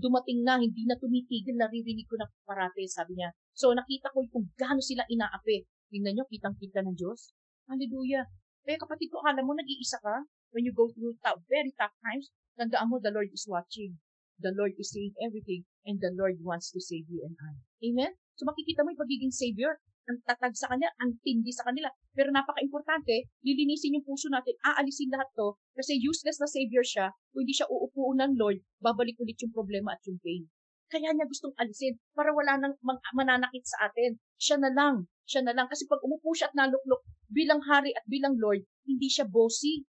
dumating 0.00 0.44
na, 0.44 0.60
hindi 0.60 0.84
na 0.84 0.98
tumitigil, 0.98 1.56
naririnig 1.56 2.08
ko 2.08 2.16
na 2.20 2.28
parate, 2.44 2.84
sabi 2.88 3.16
niya. 3.16 3.32
So, 3.56 3.72
nakita 3.72 4.12
ko 4.12 4.24
kung 4.28 4.50
gaano 4.56 4.80
sila 4.80 5.04
inaapi. 5.08 5.64
Tingnan 5.92 6.16
niyo, 6.16 6.24
kitang-kita 6.28 6.84
ng 6.84 6.96
Diyos. 6.96 7.32
Hallelujah. 7.68 8.28
Kaya 8.64 8.76
kapatid 8.80 9.08
ko, 9.12 9.20
akala 9.24 9.44
mo, 9.44 9.56
nag-iisa 9.56 10.00
ka? 10.00 10.24
When 10.52 10.68
you 10.68 10.72
go 10.76 10.92
through 10.92 11.16
tough, 11.24 11.40
very 11.48 11.72
tough 11.76 11.94
times, 12.04 12.28
tandaan 12.60 12.92
mo, 12.92 13.00
the 13.00 13.12
Lord 13.12 13.32
is 13.32 13.48
watching. 13.48 13.96
The 14.42 14.52
Lord 14.52 14.74
is 14.76 14.90
saying 14.90 15.14
everything 15.22 15.64
and 15.86 16.02
the 16.02 16.10
Lord 16.12 16.40
wants 16.42 16.72
to 16.72 16.80
save 16.82 17.06
you 17.06 17.22
and 17.22 17.36
I. 17.38 17.54
Amen? 17.86 18.12
So 18.34 18.48
makikita 18.48 18.82
mo 18.82 18.90
yung 18.90 19.02
pagiging 19.02 19.30
Savior. 19.30 19.78
Ang 20.10 20.18
tatag 20.26 20.54
sa 20.58 20.66
kanya, 20.66 20.90
ang 20.98 21.14
tindi 21.22 21.54
sa 21.54 21.62
kanila. 21.70 21.86
Pero 22.10 22.34
napaka-importante, 22.34 23.30
lilinisin 23.46 23.94
yung 23.98 24.06
puso 24.06 24.26
natin, 24.26 24.58
aalisin 24.66 25.14
lahat 25.14 25.30
to, 25.38 25.54
kasi 25.78 25.94
useless 26.02 26.42
na 26.42 26.50
Savior 26.50 26.82
siya, 26.82 27.14
kung 27.30 27.46
hindi 27.46 27.54
siya 27.54 27.70
uupo 27.70 28.10
ng 28.18 28.34
Lord, 28.34 28.58
babalik 28.82 29.14
ulit 29.22 29.38
yung 29.38 29.54
problema 29.54 29.94
at 29.94 30.02
yung 30.10 30.18
pain. 30.18 30.50
Kaya 30.92 31.08
niya 31.14 31.24
gustong 31.24 31.56
alisin 31.56 31.96
para 32.12 32.36
wala 32.36 32.60
nang 32.60 32.76
mananakit 33.16 33.64
sa 33.64 33.88
atin. 33.88 34.20
Siya 34.36 34.60
na 34.60 34.68
lang. 34.68 35.08
Siya 35.24 35.40
na 35.40 35.56
lang. 35.56 35.64
Kasi 35.64 35.88
pag 35.88 36.04
umupo 36.04 36.36
siya 36.36 36.52
at 36.52 36.54
naluklok 36.58 37.00
bilang 37.32 37.64
hari 37.64 37.96
at 37.96 38.04
bilang 38.04 38.36
Lord, 38.36 38.60
hindi 38.84 39.08
siya 39.08 39.24
bossy. 39.24 39.88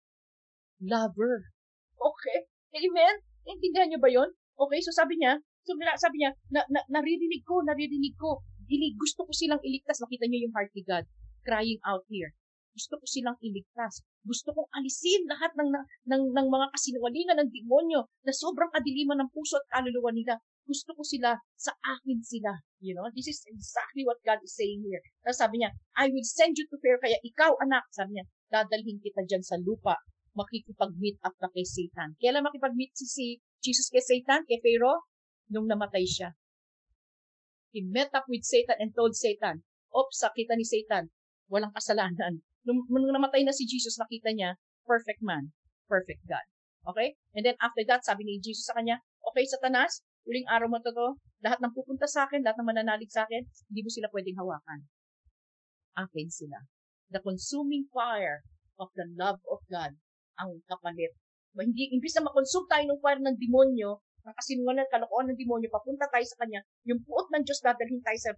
Lover. 0.83 1.55
Okay? 1.95 2.51
Amen? 2.75 3.15
Intindihan 3.47 3.87
niyo 3.87 3.99
ba 4.03 4.11
yon? 4.11 4.27
Okay, 4.59 4.83
so 4.83 4.91
sabi 4.91 5.15
niya, 5.15 5.39
so 5.63 5.71
sabi 5.95 6.19
niya, 6.19 6.35
na, 6.51 6.67
na, 6.67 6.83
naririnig 6.91 7.47
ko, 7.47 7.63
naririnig 7.63 8.19
ko. 8.19 8.43
Ili, 8.69 8.93
gusto 8.93 9.25
ko 9.25 9.31
silang 9.33 9.61
iligtas. 9.65 9.99
Nakita 9.99 10.29
niyo 10.29 10.47
yung 10.47 10.55
heart 10.55 10.71
ni 10.77 10.85
God 10.85 11.05
crying 11.43 11.81
out 11.87 12.05
here. 12.07 12.31
Gusto 12.77 13.01
ko 13.01 13.05
silang 13.09 13.37
iligtas. 13.41 14.05
Gusto 14.23 14.53
kong 14.53 14.69
alisin 14.77 15.25
lahat 15.25 15.51
ng, 15.57 15.69
ng, 16.07 16.23
ng 16.31 16.47
mga 16.47 16.67
kasinungalingan 16.71 17.37
ng 17.41 17.49
demonyo 17.49 18.05
na 18.23 18.31
sobrang 18.31 18.69
kadiliman 18.71 19.19
ng 19.25 19.29
puso 19.33 19.57
at 19.57 19.67
kaluluwa 19.73 20.13
nila. 20.13 20.37
Gusto 20.69 20.93
ko 20.93 21.01
sila, 21.01 21.33
sa 21.57 21.73
akin 21.81 22.21
sila. 22.21 22.53
You 22.77 22.93
know, 22.93 23.09
this 23.11 23.25
is 23.25 23.41
exactly 23.49 24.05
what 24.05 24.21
God 24.21 24.39
is 24.45 24.53
saying 24.53 24.85
here. 24.85 25.01
Tapos 25.25 25.41
sabi 25.41 25.59
niya, 25.59 25.73
I 25.97 26.13
will 26.13 26.23
send 26.23 26.55
you 26.55 26.69
to 26.69 26.77
Pharaoh, 26.77 27.01
kaya 27.01 27.17
ikaw 27.25 27.57
anak, 27.59 27.89
sabi 27.89 28.21
niya, 28.21 28.25
dadalhin 28.53 29.01
kita 29.01 29.25
dyan 29.25 29.41
sa 29.43 29.57
lupa 29.57 29.97
makikipag-meet 30.37 31.19
up 31.25 31.35
na 31.41 31.49
kay 31.51 31.65
Satan. 31.65 32.15
Kailan 32.21 32.45
makipag-meet 32.45 32.95
si, 32.95 33.05
si 33.09 33.25
Jesus 33.59 33.91
kay 33.91 33.99
Satan, 33.99 34.45
kay 34.47 34.61
Pharaoh? 34.61 35.03
Nung 35.51 35.65
namatay 35.65 36.05
siya. 36.05 36.31
He 37.69 37.85
met 37.85 38.09
up 38.17 38.25
with 38.25 38.41
Satan 38.41 38.77
and 38.81 38.91
told 38.97 39.13
Satan, 39.13 39.61
Ops, 39.93 40.21
sakita 40.21 40.57
ni 40.57 40.65
Satan, 40.65 41.09
walang 41.49 41.73
kasalanan. 41.73 42.41
Nung, 42.65 42.85
nung 42.89 43.09
namatay 43.09 43.41
na 43.45 43.53
si 43.53 43.65
Jesus, 43.65 43.97
nakita 43.97 44.33
niya, 44.33 44.57
perfect 44.85 45.21
man, 45.21 45.53
perfect 45.89 46.25
God. 46.25 46.45
Okay? 46.89 47.17
And 47.37 47.45
then 47.45 47.57
after 47.61 47.85
that, 47.89 48.05
sabi 48.05 48.25
ni 48.25 48.41
Jesus 48.41 48.69
sa 48.69 48.77
kanya, 48.77 49.01
okay, 49.29 49.45
Satanas, 49.45 50.01
uling 50.25 50.45
araw 50.49 50.69
mo 50.69 50.81
to 50.81 50.93
to, 50.93 51.17
lahat 51.45 51.61
ng 51.61 51.73
pupunta 51.73 52.05
sa 52.05 52.25
akin, 52.25 52.41
lahat 52.45 52.57
ng 52.61 52.69
mananalig 52.69 53.09
sa 53.09 53.25
akin, 53.25 53.45
hindi 53.69 53.81
mo 53.85 53.89
sila 53.89 54.07
pwedeng 54.13 54.37
hawakan. 54.37 54.79
Akin 55.97 56.29
sila. 56.29 56.57
The 57.09 57.21
consuming 57.21 57.89
fire 57.89 58.45
of 58.77 58.93
the 58.93 59.09
love 59.17 59.41
of 59.49 59.61
God 59.67 59.97
ang 60.39 60.63
kapalit. 60.69 61.13
Hindi, 61.57 61.91
imbis 61.91 62.15
na 62.15 62.29
makonsum 62.29 62.63
tayo 62.71 62.87
ng 62.87 63.01
fire 63.03 63.19
ng 63.19 63.35
demonyo, 63.35 63.99
ng 64.25 64.35
kasinungalan, 64.35 64.85
kalokohan 64.91 65.31
ng 65.31 65.39
demonyo, 65.39 65.67
papunta 65.71 66.07
tayo 66.11 66.25
sa 66.27 66.39
kanya, 66.43 66.61
yung 66.87 66.99
puot 67.03 67.27
ng 67.31 67.43
Diyos 67.43 67.59
dadalhin 67.63 68.03
tayo 68.03 68.19
sa 68.19 68.31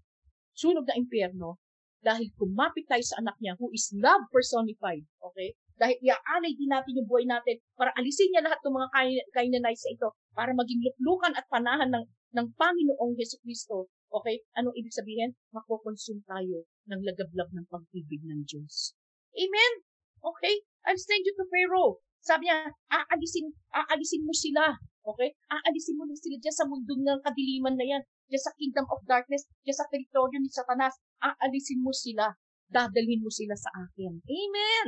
sunog 0.53 0.85
na 0.85 0.99
impyerno, 0.99 1.57
dahil 2.01 2.33
kumapit 2.33 2.89
tayo 2.89 3.01
sa 3.05 3.21
anak 3.21 3.37
niya 3.37 3.53
who 3.61 3.69
is 3.71 3.93
love 3.93 4.25
personified. 4.33 5.05
Okay? 5.21 5.53
Dahil 5.77 5.97
iaalay 6.01 6.53
din 6.57 6.69
natin 6.69 6.97
yung 6.97 7.09
buhay 7.09 7.25
natin 7.25 7.61
para 7.77 7.93
alisin 7.97 8.29
niya 8.33 8.45
lahat 8.45 8.57
ng 8.61 8.73
mga 8.73 8.87
kainanay 9.33 9.73
sa 9.77 9.89
ito 9.89 10.13
para 10.33 10.53
maging 10.53 10.81
luklukan 10.81 11.33
at 11.37 11.45
panahan 11.49 11.89
ng, 11.93 12.05
ng 12.37 12.47
Panginoong 12.57 13.13
Yeso 13.17 13.37
Kristo. 13.45 13.89
Okay? 14.09 14.41
Anong 14.57 14.73
ibig 14.77 14.93
sabihin? 14.93 15.37
Makokonsume 15.53 16.25
tayo 16.25 16.65
ng 16.89 17.01
lagablab 17.05 17.49
ng 17.53 17.65
pag-ibig 17.69 18.21
ng 18.25 18.45
Diyos. 18.49 18.97
Amen? 19.37 19.73
Okay? 20.21 20.65
I'll 20.85 20.97
send 20.97 21.25
you 21.25 21.33
to 21.37 21.45
Pharaoh. 21.49 22.01
Sabi 22.21 22.49
niya, 22.49 22.69
aalisin, 22.89 23.49
aalisin 23.73 24.25
mo 24.25 24.33
sila. 24.33 24.77
Okay? 25.01 25.33
Aalisin 25.49 25.97
mo 25.97 26.05
sila 26.13 26.37
dyan 26.37 26.55
sa 26.55 26.65
mundo 26.69 26.93
ng 26.93 27.21
kadiliman 27.25 27.75
na 27.75 27.85
yan. 27.85 28.03
Dyan 28.29 28.43
sa 28.43 28.53
kingdom 28.55 28.85
of 28.87 29.01
darkness, 29.09 29.49
dyan 29.65 29.77
sa 29.77 29.89
teritoryo 29.89 30.37
ni 30.39 30.49
Satanas. 30.49 30.95
Aalisin 31.21 31.81
mo 31.81 31.91
sila. 31.91 32.33
Dadalhin 32.71 33.25
mo 33.25 33.31
sila 33.33 33.57
sa 33.57 33.69
akin. 33.75 34.21
Amen! 34.23 34.87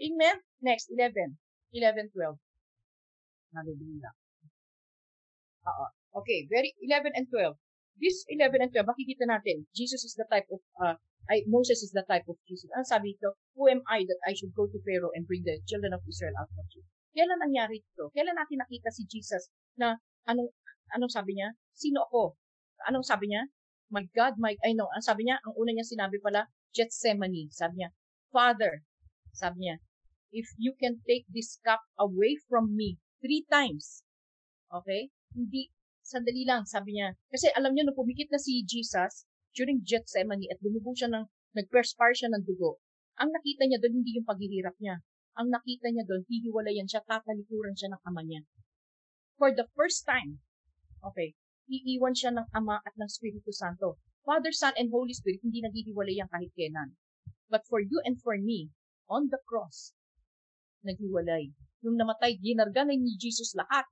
Amen? 0.00 0.36
Next, 0.64 0.90
11. 0.90 1.38
11, 1.76 2.10
12. 2.12 2.34
Hallelujah. 3.54 4.14
Oo. 5.68 5.86
Okay, 6.24 6.50
very 6.50 6.74
11 6.82 7.14
and 7.14 7.30
12. 7.30 7.54
this 8.00 8.24
11 8.32 8.64
and 8.64 8.72
12, 8.72 8.88
makikita 8.88 9.28
natin, 9.28 9.68
Jesus 9.76 10.02
is 10.02 10.16
the 10.16 10.24
type 10.32 10.48
of, 10.48 10.64
uh, 10.80 10.96
I, 11.28 11.44
Moses 11.46 11.84
is 11.84 11.92
the 11.92 12.02
type 12.08 12.24
of 12.26 12.40
Jesus. 12.48 12.72
Ang 12.72 12.88
sabi 12.88 13.14
ito, 13.14 13.36
who 13.54 13.68
am 13.68 13.84
I 13.86 14.02
that 14.08 14.20
I 14.24 14.32
should 14.32 14.56
go 14.56 14.66
to 14.66 14.78
Pharaoh 14.82 15.12
and 15.12 15.28
bring 15.28 15.44
the 15.44 15.60
children 15.68 15.92
of 15.92 16.02
Israel 16.08 16.34
out 16.40 16.48
of 16.48 16.64
Egypt? 16.72 16.88
Kailan 17.10 17.42
nangyari 17.42 17.82
ito? 17.82 18.06
Kailan 18.14 18.38
natin 18.38 18.62
nakita 18.62 18.94
si 18.94 19.02
Jesus 19.10 19.50
na 19.74 19.98
anong 20.30 20.50
anong 20.94 21.10
sabi 21.10 21.34
niya? 21.34 21.58
Sino 21.74 22.06
ako? 22.06 22.38
Anong 22.86 23.06
sabi 23.06 23.30
niya? 23.30 23.50
My 23.90 24.06
God, 24.14 24.38
my 24.38 24.54
I 24.62 24.70
know. 24.78 24.86
Ang 24.94 25.02
sabi 25.02 25.26
niya, 25.26 25.42
ang 25.42 25.54
una 25.58 25.74
niya 25.74 25.82
sinabi 25.82 26.22
pala, 26.22 26.46
Gethsemane. 26.70 27.50
Sabi 27.50 27.82
niya, 27.82 27.90
Father, 28.30 28.86
sabi 29.34 29.66
niya, 29.66 29.76
if 30.30 30.46
you 30.62 30.78
can 30.78 31.02
take 31.02 31.26
this 31.26 31.58
cup 31.66 31.82
away 31.98 32.38
from 32.46 32.78
me 32.78 33.02
three 33.18 33.42
times. 33.50 34.06
Okay? 34.70 35.10
Hindi 35.34 35.74
sandali 36.06 36.46
lang, 36.46 36.62
sabi 36.70 36.94
niya. 36.94 37.18
Kasi 37.26 37.50
alam 37.50 37.74
niyo, 37.74 37.90
nung 37.90 37.98
pumikit 37.98 38.30
na 38.30 38.38
si 38.38 38.62
Jesus 38.62 39.26
during 39.58 39.82
Gethsemane 39.82 40.46
at 40.46 40.62
lumubo 40.62 40.94
siya 40.94 41.10
ng, 41.10 41.26
nag-perspire 41.58 42.14
siya 42.14 42.30
ng 42.30 42.46
dugo, 42.46 42.78
ang 43.18 43.34
nakita 43.34 43.66
niya 43.66 43.82
doon 43.82 43.98
hindi 43.98 44.14
yung 44.14 44.26
paghihirap 44.26 44.78
niya 44.78 45.02
ang 45.38 45.52
nakita 45.52 45.90
niya 45.90 46.06
doon, 46.06 46.26
hihiwalayan 46.26 46.88
siya, 46.90 47.02
tatalikuran 47.06 47.74
siya 47.76 47.94
ng 47.94 48.02
ama 48.06 48.22
niya. 48.26 48.42
For 49.40 49.54
the 49.54 49.64
first 49.72 50.04
time, 50.04 50.42
okay, 51.00 51.32
iiwan 51.70 52.12
siya 52.12 52.34
ng 52.34 52.50
Ama 52.52 52.82
at 52.82 52.92
ng 52.98 53.08
Espiritu 53.08 53.54
Santo. 53.54 53.96
Father, 54.26 54.52
Son, 54.52 54.74
and 54.76 54.92
Holy 54.92 55.16
Spirit, 55.16 55.40
hindi 55.40 55.64
naghihiwalay 55.64 56.18
yan 56.18 56.28
kahit 56.28 56.52
kailan. 56.52 56.92
But 57.48 57.64
for 57.64 57.80
you 57.80 58.04
and 58.04 58.20
for 58.20 58.36
me, 58.36 58.68
on 59.08 59.32
the 59.32 59.40
cross, 59.48 59.96
naghiwalay. 60.84 61.56
Nung 61.80 61.96
namatay, 61.96 62.36
ginarga 62.36 62.84
na 62.84 62.92
ni 62.92 63.16
Jesus 63.16 63.56
lahat. 63.56 63.88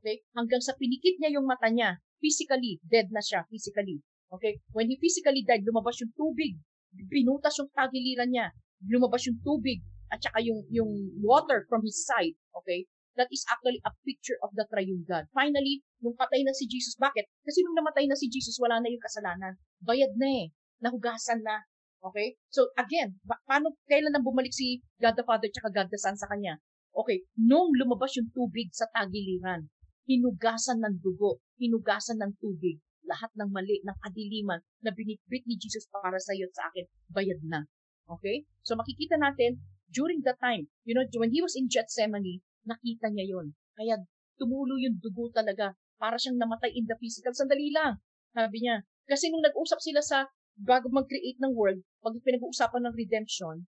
Okay? 0.00 0.26
Hanggang 0.34 0.58
sa 0.58 0.74
pinikit 0.74 1.22
niya 1.22 1.38
yung 1.38 1.46
mata 1.46 1.70
niya, 1.70 2.02
physically, 2.18 2.82
dead 2.82 3.14
na 3.14 3.22
siya, 3.22 3.46
physically. 3.46 4.02
Okay? 4.34 4.58
When 4.74 4.90
he 4.90 4.98
physically 4.98 5.46
died, 5.46 5.62
lumabas 5.62 6.02
yung 6.02 6.10
tubig. 6.18 6.58
Pinutas 7.06 7.54
yung 7.62 7.70
tagiliran 7.70 8.34
niya. 8.34 8.50
Lumabas 8.90 9.22
yung 9.30 9.38
tubig 9.38 9.86
at 10.14 10.22
saka 10.22 10.38
yung, 10.46 10.62
yung 10.70 10.90
water 11.18 11.66
from 11.66 11.82
his 11.82 11.98
side, 12.06 12.38
okay? 12.54 12.86
That 13.18 13.26
is 13.34 13.42
actually 13.50 13.82
a 13.82 13.90
picture 14.06 14.38
of 14.42 14.54
the 14.54 14.66
triune 14.70 15.02
God. 15.02 15.26
Finally, 15.34 15.82
nung 16.02 16.14
patay 16.14 16.46
na 16.46 16.54
si 16.54 16.70
Jesus, 16.70 16.94
bakit? 16.98 17.26
Kasi 17.42 17.62
nung 17.66 17.78
namatay 17.78 18.06
na 18.06 18.14
si 18.14 18.30
Jesus, 18.30 18.58
wala 18.62 18.78
na 18.78 18.90
yung 18.90 19.02
kasalanan. 19.02 19.58
Bayad 19.82 20.14
na 20.14 20.46
eh. 20.46 20.46
Nahugasan 20.82 21.42
na. 21.42 21.62
Okay? 22.02 22.38
So, 22.50 22.70
again, 22.78 23.18
pa- 23.26 23.42
paano, 23.46 23.74
kailan 23.90 24.14
nang 24.14 24.26
bumalik 24.26 24.54
si 24.54 24.82
God 25.02 25.18
the 25.18 25.26
Father 25.26 25.50
at 25.50 25.74
God 25.74 25.90
the 25.90 25.98
Son 25.98 26.14
sa 26.14 26.30
kanya? 26.30 26.58
Okay, 26.94 27.26
nung 27.34 27.74
lumabas 27.74 28.14
yung 28.14 28.30
tubig 28.30 28.70
sa 28.70 28.86
tagiliran, 28.94 29.66
hinugasan 30.06 30.78
ng 30.78 31.02
dugo, 31.02 31.42
hinugasan 31.58 32.22
ng 32.22 32.38
tubig, 32.38 32.78
lahat 33.02 33.34
ng 33.36 33.50
mali, 33.50 33.82
ng 33.82 33.98
kadiliman 33.98 34.60
na 34.80 34.90
binitbit 34.94 35.44
ni 35.44 35.58
Jesus 35.58 35.90
para 35.90 36.16
sa 36.20 36.32
iyo 36.32 36.48
at 36.48 36.54
sa 36.56 36.64
akin, 36.70 36.86
bayad 37.10 37.40
na. 37.44 37.66
Okay? 38.08 38.44
So 38.64 38.76
makikita 38.76 39.16
natin, 39.18 39.60
during 39.90 40.24
that 40.24 40.40
time, 40.40 40.68
you 40.84 40.94
know, 40.94 41.04
when 41.20 41.32
he 41.32 41.40
was 41.42 41.54
in 41.58 41.68
Gethsemane, 41.68 42.40
nakita 42.64 43.12
niya 43.12 43.36
yon. 43.36 43.52
Kaya 43.76 44.00
tumulo 44.40 44.78
yung 44.80 44.98
dugo 44.98 45.30
talaga. 45.30 45.76
Para 45.94 46.18
siyang 46.18 46.40
namatay 46.40 46.74
in 46.74 46.84
the 46.90 46.96
physical. 46.98 47.32
Sandali 47.32 47.70
lang, 47.70 48.02
sabi 48.34 48.64
niya. 48.64 48.82
Kasi 49.06 49.30
nung 49.30 49.44
nag-usap 49.44 49.78
sila 49.78 50.00
sa 50.02 50.26
bago 50.58 50.90
mag-create 50.90 51.38
ng 51.38 51.54
world, 51.54 51.82
pag 52.02 52.14
pinag-uusapan 52.22 52.82
ng 52.88 52.94
redemption, 52.94 53.66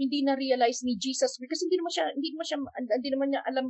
hindi 0.00 0.24
na 0.24 0.32
realize 0.32 0.80
ni 0.80 0.96
Jesus 0.96 1.36
kasi 1.36 1.68
hindi 1.68 1.76
naman 1.76 1.92
siya 1.92 2.06
hindi 2.16 2.30
naman 2.32 2.46
siya 2.48 2.58
hindi 2.96 3.10
naman 3.12 3.28
niya 3.28 3.42
alam 3.44 3.66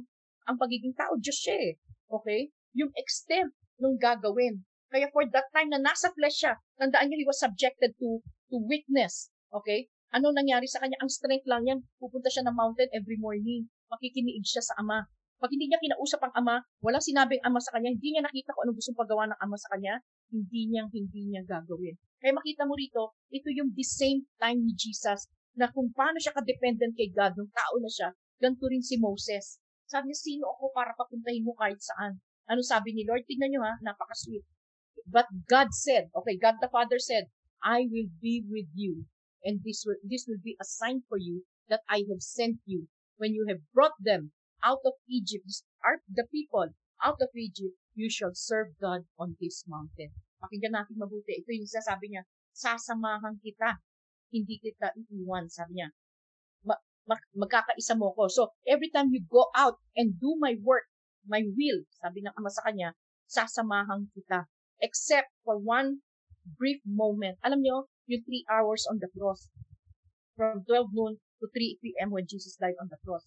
ang 0.46 0.56
pagiging 0.62 0.94
tao 0.94 1.18
Diyos 1.18 1.38
siya 1.42 1.56
eh. 1.58 1.72
Okay? 2.06 2.40
Yung 2.78 2.94
extent 2.94 3.50
nung 3.82 3.98
gagawin. 3.98 4.62
Kaya 4.90 5.10
for 5.10 5.26
that 5.26 5.50
time 5.50 5.70
na 5.70 5.82
nasa 5.82 6.10
flesh 6.14 6.46
siya, 6.46 6.54
tandaan 6.78 7.10
niyo 7.10 7.22
he 7.22 7.26
was 7.26 7.38
subjected 7.42 7.94
to 7.98 8.22
to 8.50 8.56
weakness. 8.62 9.34
Okay? 9.50 9.90
Ano 10.10 10.34
nangyari 10.34 10.66
sa 10.66 10.82
kanya? 10.82 10.98
Ang 10.98 11.06
strength 11.06 11.46
lang 11.46 11.62
yan, 11.70 11.78
pupunta 12.02 12.26
siya 12.26 12.42
ng 12.42 12.58
mountain 12.58 12.90
every 12.90 13.14
morning. 13.14 13.70
Makikiniig 13.94 14.42
siya 14.42 14.58
sa 14.58 14.74
ama. 14.82 15.06
Pag 15.38 15.54
hindi 15.54 15.70
niya 15.70 15.78
kinausap 15.78 16.18
ang 16.26 16.34
ama, 16.34 16.66
wala 16.82 16.98
sinabing 16.98 17.38
ama 17.46 17.62
sa 17.62 17.78
kanya, 17.78 17.94
hindi 17.94 18.18
niya 18.18 18.26
nakita 18.26 18.50
kung 18.50 18.66
anong 18.66 18.76
gustong 18.82 18.98
paggawa 18.98 19.30
ng 19.30 19.38
ama 19.38 19.54
sa 19.54 19.70
kanya, 19.70 20.02
hindi 20.34 20.66
niya, 20.66 20.90
hindi 20.90 21.30
niya 21.30 21.46
gagawin. 21.46 21.94
Kaya 22.18 22.34
makita 22.34 22.66
mo 22.66 22.74
rito, 22.74 23.14
ito 23.30 23.54
yung 23.54 23.70
the 23.70 23.86
same 23.86 24.26
time 24.42 24.58
ni 24.66 24.74
Jesus 24.74 25.30
na 25.54 25.70
kung 25.70 25.94
paano 25.94 26.18
siya 26.18 26.34
ka-dependent 26.34 26.98
kay 26.98 27.14
God, 27.14 27.38
nung 27.38 27.54
tao 27.54 27.78
na 27.78 27.88
siya, 27.88 28.10
ganito 28.42 28.66
rin 28.66 28.82
si 28.82 28.98
Moses. 28.98 29.62
Sabi 29.86 30.10
niya, 30.10 30.18
sino 30.18 30.50
ako 30.58 30.74
para 30.74 30.90
papuntahin 30.98 31.46
mo 31.46 31.54
kahit 31.54 31.78
saan? 31.78 32.18
Ano 32.50 32.66
sabi 32.66 32.98
ni 32.98 33.06
Lord? 33.06 33.30
Tignan 33.30 33.54
niyo 33.54 33.62
ha, 33.62 33.78
napaka-sweet. 33.78 34.42
But 35.06 35.30
God 35.46 35.70
said, 35.70 36.10
okay, 36.18 36.34
God 36.34 36.58
the 36.58 36.66
Father 36.66 36.98
said, 36.98 37.30
I 37.62 37.86
will 37.86 38.10
be 38.18 38.42
with 38.42 38.66
you 38.74 39.06
and 39.44 39.60
this 39.64 39.84
will, 39.86 39.96
this 40.04 40.26
will 40.28 40.40
be 40.42 40.56
a 40.60 40.64
sign 40.64 41.02
for 41.08 41.18
you 41.18 41.44
that 41.68 41.80
I 41.88 42.04
have 42.10 42.20
sent 42.20 42.60
you. 42.66 42.88
When 43.16 43.32
you 43.32 43.46
have 43.48 43.60
brought 43.72 43.96
them 44.00 44.32
out 44.64 44.80
of 44.84 44.94
Egypt, 45.08 45.46
the 46.08 46.26
people 46.32 46.72
out 47.04 47.20
of 47.20 47.28
Egypt, 47.34 47.76
you 47.94 48.08
shall 48.08 48.32
serve 48.34 48.76
God 48.80 49.04
on 49.18 49.36
this 49.40 49.64
mountain. 49.68 50.12
Pakinggan 50.40 50.72
natin 50.72 50.96
mabuti. 50.96 51.40
Ito 51.40 51.52
yung 51.52 51.68
sasabi 51.68 52.12
niya, 52.12 52.24
sasamahan 52.52 53.40
kita. 53.40 53.80
Hindi 54.32 54.56
kita 54.60 54.94
iiwan, 54.96 55.50
sabi 55.52 55.80
niya. 55.80 55.88
Ma- 56.64 56.80
ma- 57.08 57.28
magkakaisa 57.36 57.98
mo 57.98 58.14
ko. 58.16 58.28
So, 58.30 58.52
every 58.64 58.88
time 58.88 59.12
you 59.12 59.20
go 59.26 59.52
out 59.52 59.80
and 59.96 60.16
do 60.16 60.36
my 60.40 60.56
work, 60.64 60.88
my 61.28 61.44
will, 61.44 61.84
sabi 62.00 62.24
ng 62.24 62.32
ama 62.36 62.48
sa 62.48 62.64
kanya, 62.64 62.96
sasamahan 63.28 64.08
kita. 64.16 64.48
Except 64.80 65.28
for 65.44 65.60
one 65.60 66.00
brief 66.56 66.80
moment. 66.88 67.36
Alam 67.44 67.60
niyo, 67.60 67.90
yung 68.10 68.26
3 68.26 68.42
hours 68.50 68.82
on 68.90 68.98
the 68.98 69.06
cross. 69.14 69.46
From 70.34 70.66
12 70.66 70.90
noon 70.90 71.22
to 71.38 71.46
3 71.46 71.78
p.m. 71.78 72.10
when 72.10 72.26
Jesus 72.26 72.58
died 72.58 72.74
on 72.82 72.90
the 72.90 72.98
cross. 73.06 73.22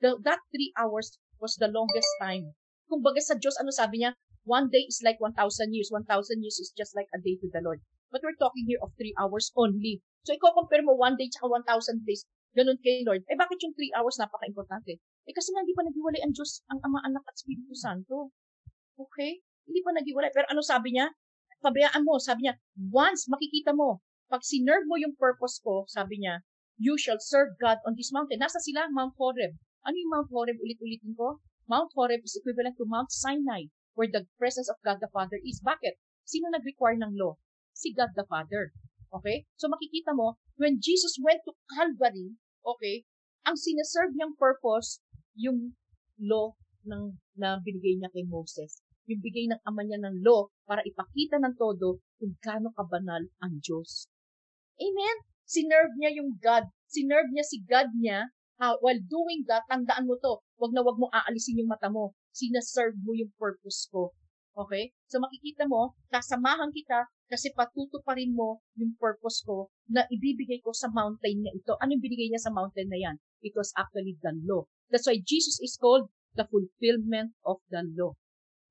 The, 0.00 0.16
that 0.24 0.40
3 0.48 0.72
hours 0.80 1.20
was 1.38 1.60
the 1.60 1.68
longest 1.68 2.08
time. 2.16 2.56
Kung 2.88 3.04
baga 3.04 3.20
sa 3.20 3.36
Diyos, 3.36 3.60
ano 3.60 3.68
sabi 3.68 4.00
niya? 4.00 4.16
One 4.44 4.68
day 4.68 4.84
is 4.88 5.00
like 5.04 5.20
1,000 5.20 5.36
years. 5.72 5.88
1,000 5.92 6.08
years 6.40 6.60
is 6.60 6.72
just 6.76 6.92
like 6.96 7.08
a 7.12 7.20
day 7.20 7.36
to 7.40 7.48
the 7.52 7.60
Lord. 7.64 7.80
But 8.12 8.20
we're 8.24 8.36
talking 8.36 8.68
here 8.68 8.80
of 8.80 8.92
3 8.96 9.12
hours 9.20 9.52
only. 9.56 10.04
So, 10.24 10.36
ikaw 10.36 10.56
compare 10.56 10.84
mo 10.84 10.96
one 10.96 11.16
day 11.16 11.28
tsaka 11.28 11.48
1,000 11.48 12.04
days. 12.04 12.24
Ganun 12.54 12.78
kay 12.80 13.02
Lord. 13.04 13.24
Eh, 13.26 13.36
bakit 13.36 13.58
yung 13.60 13.74
3 13.76 13.96
hours 13.98 14.16
napaka-importante? 14.20 15.00
Eh, 15.00 15.34
kasi 15.34 15.50
nga 15.50 15.64
hindi 15.64 15.74
pa 15.74 15.82
naghiwalay 15.84 16.20
ang 16.22 16.32
Diyos, 16.32 16.62
ang 16.70 16.78
Ama, 16.84 17.02
Anak 17.02 17.24
at 17.26 17.34
Espiritu 17.34 17.74
Santo. 17.74 18.30
Okay? 18.94 19.42
Hindi 19.66 19.80
pa 19.82 19.90
naghiwalay. 19.96 20.30
Pero 20.30 20.46
ano 20.48 20.62
sabi 20.62 20.94
niya? 20.94 21.10
Pabayaan 21.64 22.04
mo. 22.04 22.20
Sabi 22.20 22.46
niya, 22.46 22.54
once 22.92 23.26
makikita 23.26 23.72
mo 23.72 24.04
pag 24.28 24.42
sinerve 24.42 24.88
mo 24.88 24.96
yung 24.96 25.14
purpose 25.16 25.60
ko, 25.60 25.84
sabi 25.86 26.20
niya, 26.20 26.40
you 26.80 26.98
shall 26.98 27.20
serve 27.20 27.54
God 27.60 27.78
on 27.86 27.94
this 27.94 28.10
mountain. 28.10 28.40
Nasa 28.42 28.58
sila, 28.58 28.90
Mount 28.90 29.14
Horeb. 29.14 29.54
Ano 29.84 29.94
yung 29.94 30.12
Mount 30.12 30.30
Horeb? 30.32 30.58
Ulit-ulitin 30.58 31.14
ko. 31.14 31.38
Mount 31.70 31.92
Horeb 31.94 32.20
is 32.24 32.36
equivalent 32.36 32.76
to 32.76 32.88
Mount 32.88 33.12
Sinai, 33.12 33.70
where 33.94 34.10
the 34.10 34.26
presence 34.36 34.68
of 34.68 34.80
God 34.82 34.98
the 35.00 35.08
Father 35.12 35.38
is. 35.44 35.62
Bakit? 35.62 35.96
Sino 36.24 36.50
nag-require 36.50 36.98
ng 37.00 37.14
law? 37.14 37.38
Si 37.76 37.92
God 37.92 38.12
the 38.16 38.26
Father. 38.26 38.72
Okay? 39.14 39.46
So 39.56 39.70
makikita 39.70 40.12
mo, 40.16 40.40
when 40.56 40.82
Jesus 40.82 41.16
went 41.22 41.40
to 41.46 41.54
Calvary, 41.72 42.34
okay, 42.66 43.06
ang 43.44 43.54
sineserve 43.60 44.16
niyang 44.16 44.34
purpose, 44.40 45.04
yung 45.36 45.76
law 46.18 46.56
ng, 46.88 47.16
na 47.36 47.60
binigay 47.60 48.00
niya 48.00 48.10
kay 48.12 48.24
Moses. 48.24 48.80
Yung 49.04 49.20
bigay 49.20 49.52
ng 49.52 49.60
ama 49.68 49.84
niya 49.84 50.00
ng 50.00 50.24
law 50.24 50.48
para 50.64 50.80
ipakita 50.80 51.36
ng 51.36 51.54
todo 51.60 52.00
kung 52.16 52.32
gaano 52.40 52.72
kabanal 52.72 53.28
ang 53.44 53.60
Diyos. 53.60 54.08
Amen? 54.80 55.16
Sinerve 55.44 55.94
niya 56.00 56.10
yung 56.18 56.40
God. 56.40 56.66
Sinerve 56.88 57.30
niya 57.30 57.46
si 57.46 57.62
God 57.62 57.90
niya. 57.94 58.30
How, 58.58 58.78
while 58.78 58.98
doing 59.10 59.42
that, 59.50 59.66
tandaan 59.66 60.06
mo 60.06 60.14
to. 60.22 60.40
Huwag 60.58 60.72
na 60.72 60.86
wag 60.86 60.98
mo 60.98 61.10
aalisin 61.10 61.58
yung 61.58 61.70
mata 61.70 61.90
mo. 61.90 62.14
Sinaserve 62.30 62.94
mo 63.02 63.12
yung 63.14 63.34
purpose 63.34 63.90
ko. 63.90 64.14
Okay? 64.54 64.94
So 65.10 65.18
makikita 65.18 65.66
mo, 65.66 65.98
kasamahan 66.14 66.70
kita 66.70 67.10
kasi 67.26 67.50
patuto 67.50 67.98
pa 68.06 68.14
rin 68.14 68.30
mo 68.30 68.62
yung 68.78 68.94
purpose 68.94 69.42
ko 69.42 69.66
na 69.90 70.06
ibibigay 70.06 70.62
ko 70.62 70.70
sa 70.70 70.86
mountain 70.94 71.42
niya 71.42 71.52
ito. 71.54 71.74
Anong 71.82 71.98
binigay 71.98 72.30
niya 72.30 72.46
sa 72.46 72.54
mountain 72.54 72.86
na 72.86 72.98
yan? 72.98 73.16
It 73.42 73.58
was 73.58 73.74
actually 73.74 74.14
the 74.22 74.30
law. 74.46 74.70
That's 74.94 75.10
why 75.10 75.18
Jesus 75.18 75.58
is 75.58 75.74
called 75.74 76.06
the 76.38 76.46
fulfillment 76.46 77.34
of 77.42 77.58
the 77.74 77.82
law. 77.98 78.14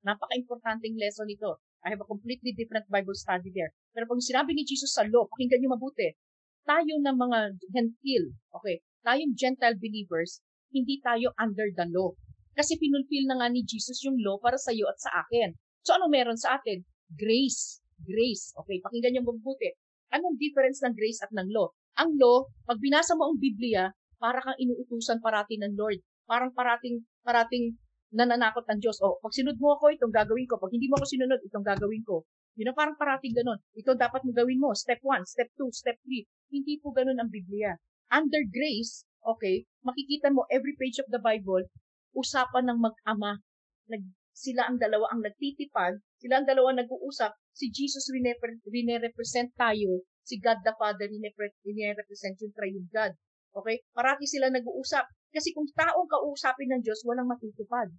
Napaka-importanting 0.08 0.96
lesson 0.96 1.28
ito. 1.28 1.60
I 1.84 1.92
have 1.92 2.02
a 2.02 2.08
completely 2.08 2.56
different 2.56 2.88
Bible 2.88 3.16
study 3.16 3.52
there. 3.52 3.72
Pero 3.92 4.08
pag 4.08 4.24
sinabi 4.24 4.56
ni 4.56 4.64
Jesus 4.64 4.96
sa 4.96 5.04
law, 5.08 5.28
pakinggan 5.28 5.60
niyo 5.60 5.76
mabuti. 5.76 6.16
Tayo 6.64 6.96
na 7.04 7.12
mga 7.12 7.60
Gentile, 7.76 8.32
okay, 8.56 8.80
tayong 9.04 9.36
Gentile 9.36 9.76
believers, 9.76 10.40
hindi 10.72 11.04
tayo 11.04 11.36
under 11.36 11.68
the 11.76 11.86
law. 11.92 12.16
Kasi 12.56 12.80
pinulfill 12.80 13.28
na 13.28 13.44
nga 13.44 13.52
ni 13.52 13.68
Jesus 13.68 14.00
yung 14.08 14.16
law 14.24 14.40
para 14.40 14.56
sa 14.56 14.72
iyo 14.72 14.88
at 14.88 14.98
sa 14.98 15.12
akin. 15.28 15.52
So 15.84 16.00
ano 16.00 16.08
meron 16.08 16.40
sa 16.40 16.56
atin? 16.56 16.88
Grace. 17.12 17.84
Grace. 18.00 18.56
Okay, 18.64 18.80
pakinggan 18.80 19.20
niyo 19.20 19.28
mabuti. 19.28 19.76
Anong 20.16 20.40
difference 20.40 20.80
ng 20.86 20.96
grace 20.96 21.20
at 21.20 21.34
ng 21.36 21.52
law? 21.52 21.68
Ang 22.00 22.16
law, 22.16 22.48
pag 22.64 22.80
binasa 22.80 23.18
mo 23.18 23.34
ang 23.34 23.38
Biblia, 23.38 23.92
para 24.24 24.40
kang 24.40 24.56
inuutusan 24.56 25.20
parati 25.20 25.60
ng 25.60 25.76
Lord. 25.76 26.00
Parang 26.24 26.56
parating, 26.56 27.04
parating 27.28 27.76
nananakot 28.14 28.64
ang 28.70 28.80
Diyos. 28.80 29.02
O, 29.02 29.18
pag 29.20 29.34
sinunod 29.34 29.58
mo 29.58 29.76
ako, 29.76 29.90
itong 29.98 30.14
gagawin 30.14 30.46
ko. 30.46 30.62
Pag 30.62 30.72
hindi 30.72 30.88
mo 30.88 31.02
ako 31.02 31.06
sinunod, 31.10 31.42
itong 31.44 31.66
gagawin 31.66 32.06
ko. 32.06 32.24
Yun 32.54 32.70
know, 32.70 32.78
parang 32.78 32.94
parating 32.94 33.34
ganun. 33.34 33.58
Ito 33.74 33.98
dapat 33.98 34.22
mo 34.22 34.32
gawin 34.32 34.62
mo. 34.62 34.78
Step 34.78 35.02
1, 35.02 35.26
step 35.26 35.50
2, 35.58 35.74
step 35.74 35.98
3. 36.06 36.54
Hindi 36.54 36.78
po 36.78 36.94
ganun 36.94 37.18
ang 37.18 37.34
Biblia. 37.34 37.74
Under 38.14 38.46
grace, 38.46 39.10
okay, 39.26 39.66
makikita 39.82 40.30
mo 40.30 40.46
every 40.54 40.78
page 40.78 41.02
of 41.02 41.10
the 41.10 41.18
Bible, 41.18 41.66
usapan 42.14 42.70
ng 42.70 42.78
mag-ama. 42.78 43.42
Nag, 43.90 44.06
sila 44.34 44.70
ang 44.70 44.78
dalawa 44.78 45.10
ang 45.10 45.26
nagtitipad, 45.26 45.98
sila 46.22 46.42
ang 46.42 46.48
dalawa 46.50 46.78
nag-uusap, 46.78 47.34
si 47.58 47.74
Jesus 47.74 48.06
rine-represent 48.14 49.58
tayo, 49.58 50.06
si 50.22 50.38
God 50.38 50.62
the 50.62 50.74
Father 50.78 51.10
rine-represent 51.10 52.38
yung 52.38 52.54
triune 52.54 52.90
God. 52.94 53.18
Okay? 53.54 53.86
Parati 53.94 54.26
sila 54.26 54.50
nag-uusap. 54.50 55.06
Kasi 55.30 55.54
kung 55.54 55.70
taong 55.74 56.10
kausapin 56.10 56.74
ng 56.74 56.82
Diyos, 56.82 57.06
walang 57.06 57.30
matutupad. 57.30 57.90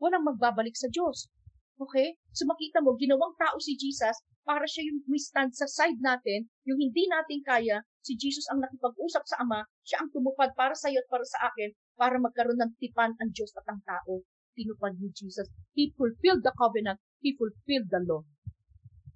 Walang 0.00 0.24
magbabalik 0.24 0.74
sa 0.76 0.88
Diyos. 0.88 1.28
Okay? 1.76 2.16
So 2.32 2.48
makita 2.48 2.80
mo, 2.80 2.96
ginawang 2.96 3.36
tao 3.36 3.56
si 3.60 3.76
Jesus 3.76 4.16
para 4.42 4.66
siya 4.66 4.90
yung 4.90 4.98
stand 5.18 5.54
sa 5.54 5.70
side 5.70 6.02
natin, 6.02 6.50
yung 6.66 6.78
hindi 6.78 7.06
natin 7.06 7.40
kaya, 7.46 7.78
si 8.02 8.18
Jesus 8.18 8.42
ang 8.50 8.58
nakipag-usap 8.58 9.22
sa 9.22 9.38
Ama, 9.38 9.62
siya 9.86 10.02
ang 10.02 10.10
tumupad 10.10 10.50
para 10.58 10.74
sa 10.74 10.90
iyo 10.90 10.98
at 10.98 11.06
para 11.06 11.22
sa 11.22 11.46
akin, 11.46 11.70
para 11.94 12.18
magkaroon 12.18 12.58
ng 12.58 12.74
tipan 12.82 13.14
ang 13.14 13.30
Diyos 13.30 13.54
at 13.54 13.66
ang 13.70 13.78
tao. 13.86 14.26
Tinupad 14.52 14.98
ni 14.98 15.08
Jesus. 15.14 15.46
He 15.72 15.94
fulfilled 15.94 16.42
the 16.42 16.52
covenant. 16.58 16.98
He 17.22 17.38
fulfilled 17.38 17.88
the 17.88 18.02
law. 18.04 18.26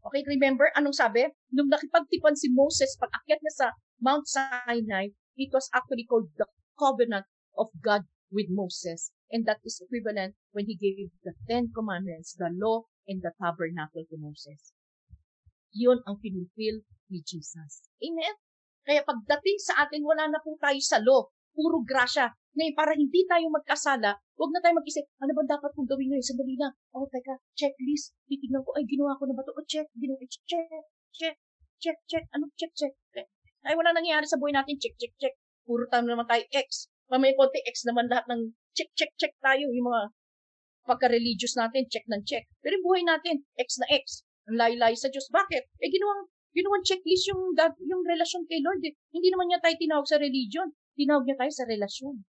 Okay, 0.07 0.22
remember, 0.30 0.70
anong 0.78 0.94
sabi? 0.94 1.26
Nung 1.51 1.66
nakipagtipan 1.66 2.38
si 2.38 2.47
Moses, 2.55 2.94
pag 2.94 3.11
akyat 3.11 3.42
niya 3.42 3.55
sa 3.59 3.66
Mount 3.99 4.24
Sinai, 4.30 5.11
it 5.37 5.53
was 5.53 5.68
actually 5.72 6.09
called 6.09 6.32
the 6.41 6.49
covenant 6.80 7.28
of 7.57 7.68
God 7.80 8.09
with 8.32 8.49
Moses. 8.51 9.12
And 9.30 9.45
that 9.47 9.61
is 9.64 9.82
equivalent 9.82 10.34
when 10.53 10.66
he 10.66 10.76
gave 10.76 11.11
the 11.24 11.34
Ten 11.49 11.72
Commandments, 11.74 12.34
the 12.34 12.51
law, 12.53 12.87
and 13.07 13.22
the 13.22 13.32
tabernacle 13.39 14.07
to 14.09 14.16
Moses. 14.18 14.72
Yun 15.76 16.01
ang 16.09 16.18
pinulfill 16.22 16.82
ni 17.12 17.20
Jesus. 17.22 17.87
Amen? 18.01 18.34
Kaya 18.87 19.03
pagdating 19.03 19.59
sa 19.59 19.82
atin, 19.82 20.07
wala 20.07 20.30
na 20.30 20.39
po 20.41 20.55
tayo 20.62 20.78
sa 20.78 21.03
law. 21.03 21.26
Puro 21.53 21.82
grasya. 21.82 22.30
Ngayon, 22.57 22.74
para 22.76 22.93
hindi 22.95 23.26
tayo 23.28 23.51
magkasala, 23.53 24.16
huwag 24.39 24.51
na 24.55 24.62
tayo 24.62 24.78
mag-isip, 24.78 25.05
ano 25.20 25.32
ba 25.37 25.45
dapat 25.45 25.70
kong 25.76 25.89
gawin 25.91 26.14
ngayon? 26.14 26.24
Sandali 26.24 26.57
na. 26.57 26.72
Oh, 26.97 27.05
teka, 27.11 27.37
checklist. 27.53 28.16
Titignan 28.30 28.64
ko, 28.64 28.72
ay, 28.78 28.89
ginawa 28.89 29.18
ko 29.18 29.28
na 29.28 29.37
ba 29.37 29.45
ito? 29.45 29.53
Oh, 29.53 29.66
check, 29.68 29.89
ginawa, 29.97 30.22
check, 30.24 30.68
check, 31.12 31.37
check, 31.82 31.99
check, 32.09 32.24
ano, 32.32 32.49
check, 32.57 32.72
check. 32.72 32.95
Ay, 33.66 33.74
wala 33.74 33.90
nangyayari 33.90 34.24
sa 34.30 34.38
buhay 34.38 34.54
natin, 34.54 34.78
check, 34.78 34.94
check, 34.94 35.10
check. 35.18 35.34
Puro 35.66 35.90
tayo 35.90 36.06
naman 36.06 36.30
tayo 36.30 36.46
X. 36.54 36.86
Mamaya 37.10 37.34
konti 37.34 37.58
X 37.66 37.82
naman 37.82 38.06
lahat 38.06 38.30
ng 38.30 38.54
check, 38.78 38.90
check, 38.94 39.10
check 39.18 39.34
tayo. 39.42 39.66
Yung 39.74 39.90
mga 39.90 40.14
pagka-religious 40.86 41.58
natin, 41.58 41.90
check 41.90 42.06
ng 42.06 42.22
check. 42.22 42.46
Pero 42.62 42.78
yung 42.78 42.86
buhay 42.86 43.02
natin, 43.02 43.42
X 43.58 43.82
na 43.82 43.90
X. 43.90 44.22
Ang 44.46 44.62
layo-layo 44.62 44.94
sa 44.94 45.10
Diyos. 45.10 45.26
Bakit? 45.34 45.62
Eh, 45.82 45.90
ginawang, 45.90 46.30
ginawang 46.54 46.86
checklist 46.86 47.26
yung, 47.34 47.50
yung 47.82 48.02
relasyon 48.06 48.46
kay 48.46 48.62
Lord. 48.62 48.78
Eh. 48.86 48.94
Hindi 49.10 49.28
naman 49.34 49.50
niya 49.50 49.58
tayo 49.58 49.74
tinawag 49.74 50.06
sa 50.06 50.22
religion. 50.22 50.70
Tinawag 50.94 51.26
niya 51.26 51.36
tayo 51.42 51.50
sa 51.50 51.66
relasyon. 51.66 52.22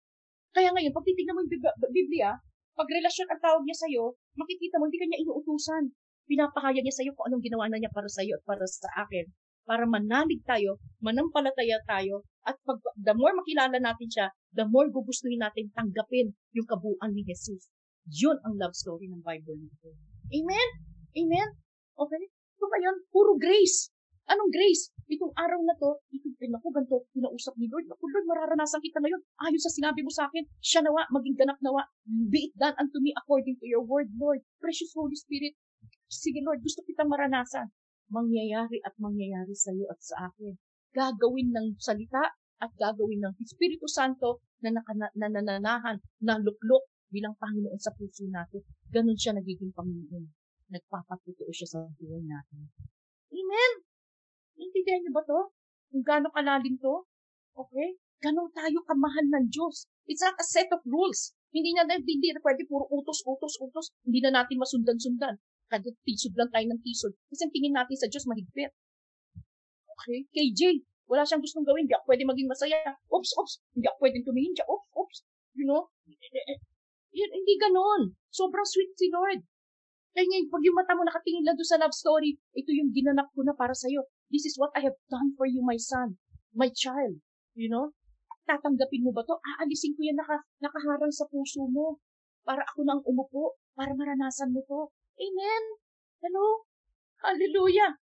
Kaya 0.54 0.70
ngayon, 0.70 0.94
pag 0.94 1.02
titignan 1.02 1.34
mo 1.34 1.42
yung 1.42 1.50
Biblia, 1.90 2.30
pag 2.78 2.86
relasyon 2.86 3.26
ang 3.26 3.42
tawag 3.42 3.62
niya 3.66 3.74
sa'yo, 3.74 4.14
makikita 4.38 4.78
mo, 4.78 4.86
hindi 4.86 5.02
ka 5.02 5.06
niya 5.10 5.22
inuutusan. 5.26 5.90
Pinapahayag 6.30 6.86
niya 6.86 6.94
sa'yo 7.02 7.10
kung 7.18 7.26
anong 7.26 7.42
ginawa 7.42 7.66
na 7.66 7.82
niya 7.82 7.90
para 7.90 8.06
sa'yo 8.06 8.38
at 8.38 8.44
para 8.46 8.62
sa 8.70 8.86
akin. 9.02 9.26
Para 9.64 9.88
manalig 9.88 10.44
tayo, 10.44 10.76
manampalataya 11.00 11.80
tayo, 11.88 12.24
at 12.44 12.60
pag, 12.68 12.76
the 13.00 13.16
more 13.16 13.32
makilala 13.32 13.80
natin 13.80 14.08
siya, 14.12 14.26
the 14.52 14.68
more 14.68 14.92
gugustuhin 14.92 15.40
natin 15.40 15.72
tanggapin 15.72 16.36
yung 16.52 16.68
kabuuan 16.68 17.16
ni 17.16 17.24
Jesus. 17.24 17.72
Yun 18.12 18.36
ang 18.44 18.60
love 18.60 18.76
story 18.76 19.08
ng 19.08 19.24
Bible 19.24 19.56
nito. 19.56 19.96
Amen? 20.28 20.68
Amen? 21.16 21.48
Okay? 21.96 22.24
So 22.60 22.68
ngayon, 22.68 22.96
puro 23.08 23.40
grace. 23.40 23.88
Anong 24.24 24.52
grace? 24.52 24.88
Itong 25.08 25.32
araw 25.36 25.60
na 25.64 25.76
to, 25.76 26.00
ito, 26.12 26.32
naku, 26.48 26.68
ganito, 26.72 27.04
pinausap 27.12 27.56
ni 27.60 27.68
Lord. 27.68 27.84
Naku, 27.88 28.08
Lord, 28.08 28.24
mararanasan 28.24 28.80
kita 28.80 29.00
ngayon. 29.00 29.20
Ayon 29.44 29.60
sa 29.60 29.72
sinabi 29.72 30.00
mo 30.00 30.08
sa 30.08 30.28
akin, 30.28 30.44
siya 30.64 30.80
nawa, 30.80 31.04
maging 31.12 31.36
ganap 31.36 31.60
nawa. 31.60 31.84
Be 32.04 32.48
it 32.48 32.56
done 32.56 32.72
unto 32.80 33.04
me 33.04 33.12
according 33.12 33.60
to 33.60 33.68
your 33.68 33.84
word, 33.84 34.08
Lord. 34.16 34.40
Precious 34.60 34.92
Holy 34.96 35.16
Spirit. 35.16 35.56
Sige, 36.08 36.40
Lord, 36.40 36.64
gusto 36.64 36.80
kitang 36.88 37.12
maranasan. 37.12 37.68
Mangyayari 38.12 38.80
at 38.84 38.94
mangyayari 39.00 39.54
sa 39.56 39.72
iyo 39.72 39.88
at 39.88 40.00
sa 40.00 40.28
akin. 40.32 40.54
Gagawin 40.94 41.50
ng 41.50 41.68
salita 41.80 42.34
at 42.62 42.70
gagawin 42.78 43.20
ng 43.24 43.34
Espiritu 43.42 43.84
Santo 43.90 44.44
na 44.64 44.70
nanananahan, 45.12 46.00
na 46.24 46.40
luklok 46.40 46.88
bilang 47.12 47.36
Panginoon 47.36 47.78
sa 47.78 47.92
puso 47.92 48.24
natin. 48.26 48.64
Ganon 48.88 49.18
siya 49.18 49.36
nagiging 49.36 49.74
Panginoon. 49.76 50.24
Nagpapatutuo 50.72 51.52
siya 51.52 51.68
sa 51.68 51.78
buhay 52.00 52.24
natin. 52.24 52.72
Amen! 53.30 53.72
Intindihan 54.56 55.02
niyo 55.04 55.12
ba 55.12 55.22
to? 55.26 55.52
Kung 55.92 56.02
gaano 56.02 56.32
kalalim 56.32 56.78
to? 56.80 57.04
Okay? 57.54 57.98
Ganon 58.24 58.48
tayo 58.56 58.80
kamahal 58.88 59.26
ng 59.28 59.46
Diyos. 59.52 59.86
It's 60.08 60.24
not 60.24 60.38
a 60.40 60.46
set 60.46 60.72
of 60.72 60.80
rules. 60.88 61.36
Hindi 61.54 61.76
na, 61.76 61.86
hindi 61.86 62.34
na 62.34 62.40
pwede 62.42 62.66
puro 62.66 62.88
utos, 62.90 63.22
utos, 63.22 63.54
utos. 63.60 63.92
Hindi 64.02 64.24
na 64.24 64.42
natin 64.42 64.58
masundan-sundan. 64.58 65.38
Tisod 65.80 66.34
lang 66.36 66.50
tayo 66.52 66.66
ng 66.68 66.80
tisod. 66.84 67.12
Kasi 67.32 67.50
tingin 67.50 67.74
natin 67.74 67.96
sa 67.98 68.06
Diyos 68.06 68.28
mahigpit. 68.28 68.70
Okay? 69.94 70.28
KJ, 70.30 70.84
wala 71.08 71.24
siyang 71.24 71.42
gustong 71.42 71.64
gawin. 71.66 71.88
Hindi 71.88 71.96
ako 71.96 72.04
pwede 72.10 72.24
maging 72.28 72.48
masaya. 72.50 72.78
Oops, 73.10 73.30
oops. 73.40 73.54
Hindi 73.72 73.86
ako 73.88 73.96
pwedeng 74.04 74.24
tumingin 74.26 74.54
siya. 74.54 74.66
Oops, 74.68 74.88
oops. 74.98 75.18
You 75.54 75.66
know? 75.66 75.88
Yun, 77.14 77.30
hindi 77.30 77.54
ganon. 77.56 78.18
Sobrang 78.34 78.66
sweet 78.66 78.92
si 78.98 79.08
Lord. 79.08 79.40
Kaya 80.14 80.30
ngayon, 80.30 80.46
pag 80.46 80.62
yung 80.62 80.78
mata 80.78 80.94
mo 80.94 81.02
nakatingin 81.02 81.42
lang 81.42 81.58
doon 81.58 81.66
sa 81.66 81.78
love 81.82 81.94
story, 81.94 82.38
ito 82.54 82.70
yung 82.70 82.94
ginanap 82.94 83.34
ko 83.34 83.42
na 83.42 83.54
para 83.54 83.74
sa'yo. 83.74 84.06
This 84.30 84.46
is 84.46 84.54
what 84.54 84.70
I 84.78 84.86
have 84.86 84.94
done 85.10 85.34
for 85.34 85.46
you, 85.46 85.58
my 85.62 85.78
son, 85.78 86.22
my 86.54 86.70
child. 86.70 87.18
You 87.58 87.66
know? 87.66 87.94
Tatanggapin 88.46 89.02
mo 89.02 89.10
ba 89.10 89.26
to? 89.26 89.34
Aalisin 89.58 89.98
ko 89.98 90.06
yan 90.06 90.14
naka, 90.14 90.42
nakaharang 90.62 91.10
sa 91.10 91.26
puso 91.26 91.66
mo. 91.66 91.98
Para 92.46 92.62
ako 92.62 92.86
nang 92.86 93.02
umupo. 93.02 93.58
Para 93.74 93.90
maranasan 93.90 94.54
mo 94.54 94.62
to. 94.68 94.94
Amen? 95.14 95.62
Hello? 96.26 96.66
Hallelujah! 97.22 97.94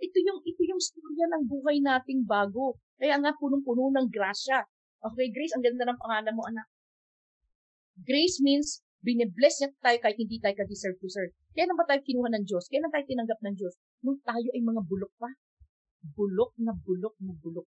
Ito 0.00 0.16
yung, 0.22 0.40
ito 0.46 0.62
yung 0.64 0.78
storya 0.78 1.26
ng 1.28 1.50
buhay 1.50 1.82
nating 1.82 2.24
bago. 2.24 2.78
Kaya 2.96 3.18
nga, 3.18 3.34
punong-puno 3.34 3.90
ng 3.90 4.08
grasya. 4.08 4.64
Okay, 5.02 5.28
Grace, 5.34 5.52
ang 5.58 5.64
ganda 5.66 5.84
ng 5.88 5.98
pangalan 5.98 6.36
mo, 6.36 6.46
anak. 6.46 6.66
Grace 8.00 8.38
means, 8.40 8.80
binibless 9.02 9.60
niya 9.60 9.74
tayo 9.82 9.98
kahit 9.98 10.16
hindi 10.16 10.38
tayo 10.38 10.54
ka-deserve 10.56 10.96
to 11.02 11.10
serve. 11.10 11.32
Kailan 11.52 11.74
ba 11.74 11.84
tayo 11.84 12.00
kinuha 12.06 12.28
ng 12.38 12.44
Diyos? 12.46 12.70
Kailan 12.70 12.92
tayo 12.92 13.04
tinanggap 13.04 13.40
ng 13.42 13.54
Diyos? 13.58 13.74
Nung 14.06 14.22
tayo 14.22 14.48
ay 14.54 14.62
mga 14.62 14.82
bulok 14.86 15.12
pa. 15.18 15.28
Bulok 16.00 16.54
na 16.62 16.72
bulok 16.72 17.16
na 17.20 17.34
bulok. 17.34 17.66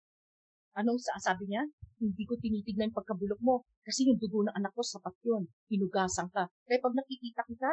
Anong 0.72 0.96
sabi 1.20 1.52
niya? 1.52 1.68
Hindi 2.00 2.24
ko 2.24 2.38
tinitignan 2.40 2.88
yung 2.88 2.96
pagkabulok 2.96 3.40
mo. 3.44 3.68
Kasi 3.84 4.08
yung 4.08 4.16
dugo 4.16 4.46
ng 4.46 4.56
anak 4.56 4.72
ko, 4.72 4.80
sapat 4.80 5.12
yun. 5.20 5.50
Hinugasan 5.68 6.32
ka. 6.32 6.48
Kaya 6.64 6.78
pag 6.80 6.96
nakikita 6.96 7.44
kita, 7.44 7.70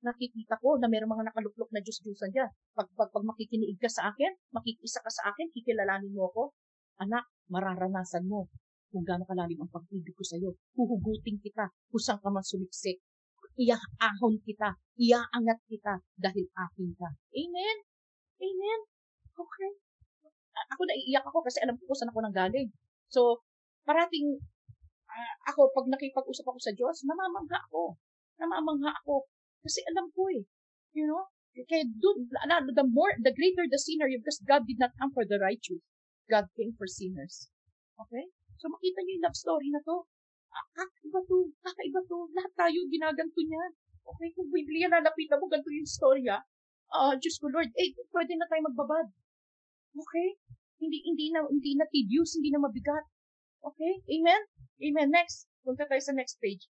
nakikita 0.00 0.56
ko 0.60 0.80
na 0.80 0.88
mayroong 0.88 1.12
mga 1.12 1.26
nakaluklok 1.32 1.70
na 1.72 1.84
Diyos-Diyosan 1.84 2.32
dyan. 2.32 2.48
Pag, 2.72 2.88
pag, 2.96 3.12
pag 3.12 3.24
makikiniig 3.24 3.76
ka 3.76 3.88
sa 3.88 4.08
akin, 4.12 4.32
makikisa 4.52 5.04
ka 5.04 5.10
sa 5.12 5.28
akin, 5.32 5.52
kikilalanin 5.52 6.12
mo 6.16 6.32
ako, 6.32 6.42
anak, 7.00 7.28
mararanasan 7.52 8.24
mo 8.24 8.48
kung 8.90 9.06
gaano 9.06 9.22
kalalim 9.22 9.60
ang 9.62 9.70
pag-ibig 9.70 10.16
ko 10.16 10.24
sa 10.26 10.34
iyo. 10.40 10.56
Huhugutin 10.74 11.38
kita, 11.38 11.70
kusang 11.92 12.18
ka 12.18 12.28
man 12.32 12.42
sumiksik. 12.42 12.98
Iaahon 13.60 14.40
kita, 14.42 14.74
iaangat 14.98 15.58
kita 15.68 16.00
dahil 16.16 16.48
akin 16.48 16.90
ka. 16.96 17.08
Amen? 17.36 17.76
Amen? 18.40 18.80
Okay. 19.36 19.70
Ako 20.74 20.82
naiiyak 20.84 21.24
ako 21.24 21.44
kasi 21.44 21.60
alam 21.62 21.76
ko 21.76 21.86
kung 21.86 21.98
saan 21.98 22.10
ako 22.10 22.20
nanggaling. 22.24 22.68
So, 23.12 23.44
parating 23.84 24.40
uh, 25.06 25.34
ako, 25.50 25.70
pag 25.76 25.86
nakipag-usap 25.92 26.44
ako 26.46 26.58
sa 26.58 26.72
Diyos, 26.74 27.04
namamangha 27.06 27.58
ako. 27.70 27.96
Namamangha 28.40 28.90
ako 29.04 29.28
kasi 29.64 29.80
alam 29.92 30.08
ko 30.12 30.28
eh. 30.32 30.44
You 30.96 31.06
know? 31.06 31.28
Kaya 31.50 31.84
dun, 31.86 32.30
the 32.30 32.86
more, 32.86 33.12
the 33.20 33.34
greater 33.34 33.66
the 33.66 33.78
sinner, 33.78 34.06
because 34.06 34.40
God 34.46 34.64
did 34.70 34.78
not 34.78 34.94
come 34.96 35.10
for 35.10 35.26
the 35.26 35.38
righteous. 35.42 35.82
God 36.30 36.46
came 36.54 36.72
for 36.78 36.86
sinners. 36.86 37.50
Okay? 37.98 38.30
So 38.62 38.70
makita 38.70 39.02
niyo 39.02 39.18
yung 39.18 39.24
love 39.26 39.36
story 39.36 39.68
na 39.74 39.82
to. 39.82 40.06
Ah, 40.50 40.66
kakaiba 40.78 41.20
to. 41.26 41.50
Kakaiba 41.62 42.00
to. 42.06 42.18
Lahat 42.38 42.52
tayo 42.54 42.78
ginaganto 42.86 43.40
niya. 43.42 43.64
Okay? 44.14 44.30
Kung 44.38 44.48
Biblia 44.54 44.86
lalapitan 44.86 45.42
mo, 45.42 45.50
ganito 45.50 45.74
yung 45.74 45.90
storya. 45.90 46.38
Ah, 46.90 47.12
uh, 47.12 47.14
Diyos 47.18 47.38
ko 47.38 47.50
Lord, 47.50 47.70
eh, 47.74 47.94
pwede 48.14 48.34
na 48.38 48.46
tayo 48.46 48.66
magbabad. 48.70 49.06
Okay? 49.94 50.28
Hindi, 50.80 51.02
hindi 51.02 51.26
na, 51.34 51.44
hindi 51.50 51.74
na 51.76 51.86
tedious, 51.90 52.38
hindi 52.38 52.50
na 52.54 52.62
mabigat. 52.62 53.06
Okay? 53.62 53.92
Amen? 54.16 54.42
Amen. 54.80 55.08
Next. 55.12 55.50
Punta 55.60 55.84
tayo 55.84 56.00
sa 56.00 56.16
next 56.16 56.40
page. 56.40 56.70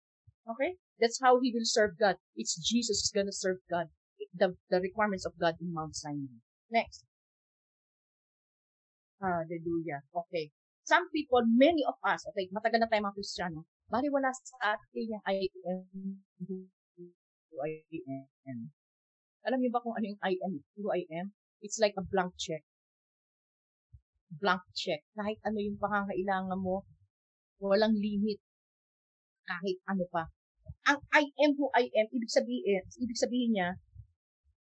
Okay? 0.48 0.76
That's 0.98 1.20
how 1.22 1.38
he 1.40 1.52
will 1.54 1.66
serve 1.66 1.98
God. 1.98 2.16
It's 2.34 2.58
Jesus 2.58 3.02
who's 3.02 3.14
gonna 3.14 3.32
serve 3.34 3.58
God. 3.70 3.88
The, 4.34 4.56
the 4.70 4.80
requirements 4.80 5.26
of 5.26 5.38
God 5.38 5.54
in 5.60 5.74
Mount 5.74 5.96
Sinai. 5.96 6.40
Next. 6.70 7.04
Hallelujah. 9.20 10.02
Okay. 10.14 10.50
Some 10.84 11.10
people, 11.10 11.42
many 11.46 11.86
of 11.86 11.94
us, 12.02 12.26
okay, 12.34 12.50
matagal 12.50 12.82
na 12.82 12.90
tayo 12.90 13.06
mga 13.06 13.14
Kristiyano, 13.14 13.70
bali 13.86 14.10
wala 14.10 14.34
sa 14.34 14.74
atin 14.74 15.14
yung 15.14 15.22
I 15.22 15.46
am, 15.62 15.86
who 16.42 16.66
I 17.62 17.86
am. 17.86 18.74
Alam 19.46 19.62
niyo 19.62 19.70
ba 19.70 19.78
kung 19.78 19.94
ano 19.94 20.10
yung 20.10 20.22
I 20.26 20.34
am, 20.42 20.58
who 20.74 20.90
I 20.90 21.06
am? 21.14 21.30
it's 21.62 21.78
like 21.78 21.94
a 21.96 22.02
blank 22.02 22.34
check. 22.36 22.66
Blank 24.28 24.66
check. 24.74 25.06
Kahit 25.14 25.38
ano 25.46 25.62
yung 25.62 25.78
pangangailangan 25.78 26.58
mo, 26.58 26.82
walang 27.62 27.94
limit. 27.94 28.42
Kahit 29.46 29.78
ano 29.88 30.04
pa. 30.08 30.26
Ang 30.90 30.98
I 31.14 31.24
am 31.46 31.52
who 31.58 31.70
I 31.74 31.86
am, 31.90 32.06
ibig 32.10 32.30
sabihin, 32.30 32.82
ibig 32.98 33.18
sabihin 33.18 33.50
niya, 33.54 33.68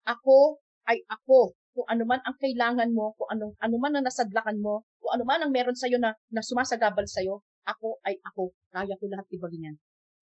ako 0.08 0.60
ay 0.88 1.00
ako. 1.08 1.54
Kung 1.70 1.86
ano 1.86 2.02
man 2.02 2.20
ang 2.26 2.34
kailangan 2.36 2.90
mo, 2.90 3.14
kung 3.14 3.30
ano, 3.30 3.54
ano 3.62 3.76
man 3.78 3.94
ang 3.94 4.04
nasadlakan 4.04 4.58
mo, 4.58 4.82
kung 4.98 5.12
ano 5.14 5.24
man 5.24 5.40
ang 5.40 5.52
meron 5.54 5.76
sa'yo 5.76 6.02
na, 6.02 6.12
na 6.34 6.42
sumasagabal 6.42 7.06
sa'yo, 7.06 7.40
ako 7.62 8.02
ay 8.02 8.18
ako. 8.26 8.50
Kaya 8.74 8.98
ko 8.98 9.04
lahat 9.06 9.26
ibagin 9.30 9.70
yan. 9.70 9.76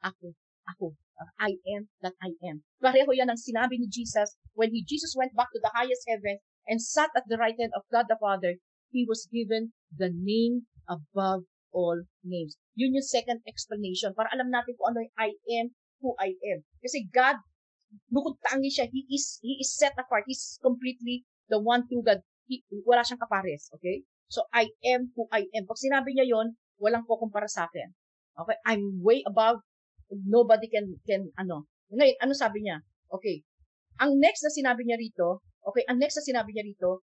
Ako, 0.04 0.36
ako. 0.68 0.92
I 1.40 1.58
am 1.74 1.90
that 2.04 2.14
I 2.22 2.30
am. 2.46 2.62
Pareho 2.78 3.10
yan 3.10 3.26
ang 3.26 3.40
sinabi 3.40 3.80
ni 3.80 3.90
Jesus 3.90 4.38
when 4.54 4.70
he, 4.70 4.86
Jesus 4.86 5.18
went 5.18 5.34
back 5.34 5.50
to 5.50 5.58
the 5.58 5.72
highest 5.74 6.06
heaven 6.06 6.38
and 6.70 6.78
sat 6.78 7.10
at 7.18 7.26
the 7.26 7.40
right 7.40 7.58
hand 7.58 7.74
of 7.74 7.82
God 7.90 8.06
the 8.06 8.20
Father, 8.20 8.60
he 8.94 9.02
was 9.02 9.26
given 9.26 9.74
the 9.90 10.12
name 10.14 10.70
above 10.86 11.48
all 11.72 11.98
names. 12.24 12.56
Yun 12.78 12.96
yung 12.96 13.06
second 13.06 13.40
explanation 13.44 14.14
para 14.14 14.30
alam 14.32 14.48
natin 14.48 14.74
kung 14.78 14.94
ano 14.94 15.04
yung 15.04 15.16
I 15.18 15.30
am 15.60 15.66
who 16.00 16.14
I 16.16 16.34
am. 16.54 16.62
Kasi 16.80 17.06
God, 17.10 17.42
bukod 18.08 18.38
tangi 18.44 18.70
siya, 18.70 18.86
He 18.88 19.04
is, 19.10 19.42
He 19.42 19.58
is 19.60 19.74
set 19.74 19.96
apart. 19.98 20.24
He's 20.28 20.56
completely 20.62 21.24
the 21.50 21.58
one 21.58 21.84
true 21.88 22.04
God. 22.04 22.22
He, 22.46 22.64
wala 22.86 23.04
siyang 23.04 23.20
kapares. 23.20 23.68
Okay? 23.76 24.04
So, 24.28 24.44
I 24.52 24.68
am 24.92 25.12
who 25.16 25.28
I 25.32 25.48
am. 25.56 25.64
Pag 25.64 25.80
sinabi 25.80 26.12
niya 26.12 26.28
yon 26.28 26.56
walang 26.78 27.04
kukumpara 27.08 27.48
sa 27.48 27.66
akin. 27.66 27.92
Okay? 28.36 28.58
I'm 28.68 29.00
way 29.00 29.24
above. 29.24 29.64
Nobody 30.08 30.68
can, 30.72 30.96
can, 31.04 31.32
ano. 31.36 31.68
Ngayon, 31.92 32.16
ano 32.20 32.32
sabi 32.32 32.64
niya? 32.64 32.80
Okay. 33.08 33.44
Ang 33.98 34.20
next 34.20 34.44
na 34.44 34.52
sinabi 34.52 34.86
niya 34.86 35.00
rito, 35.00 35.42
okay, 35.64 35.82
ang 35.90 35.98
next 35.98 36.16
na 36.20 36.24
sinabi 36.24 36.54
niya 36.54 36.64
rito, 36.64 37.02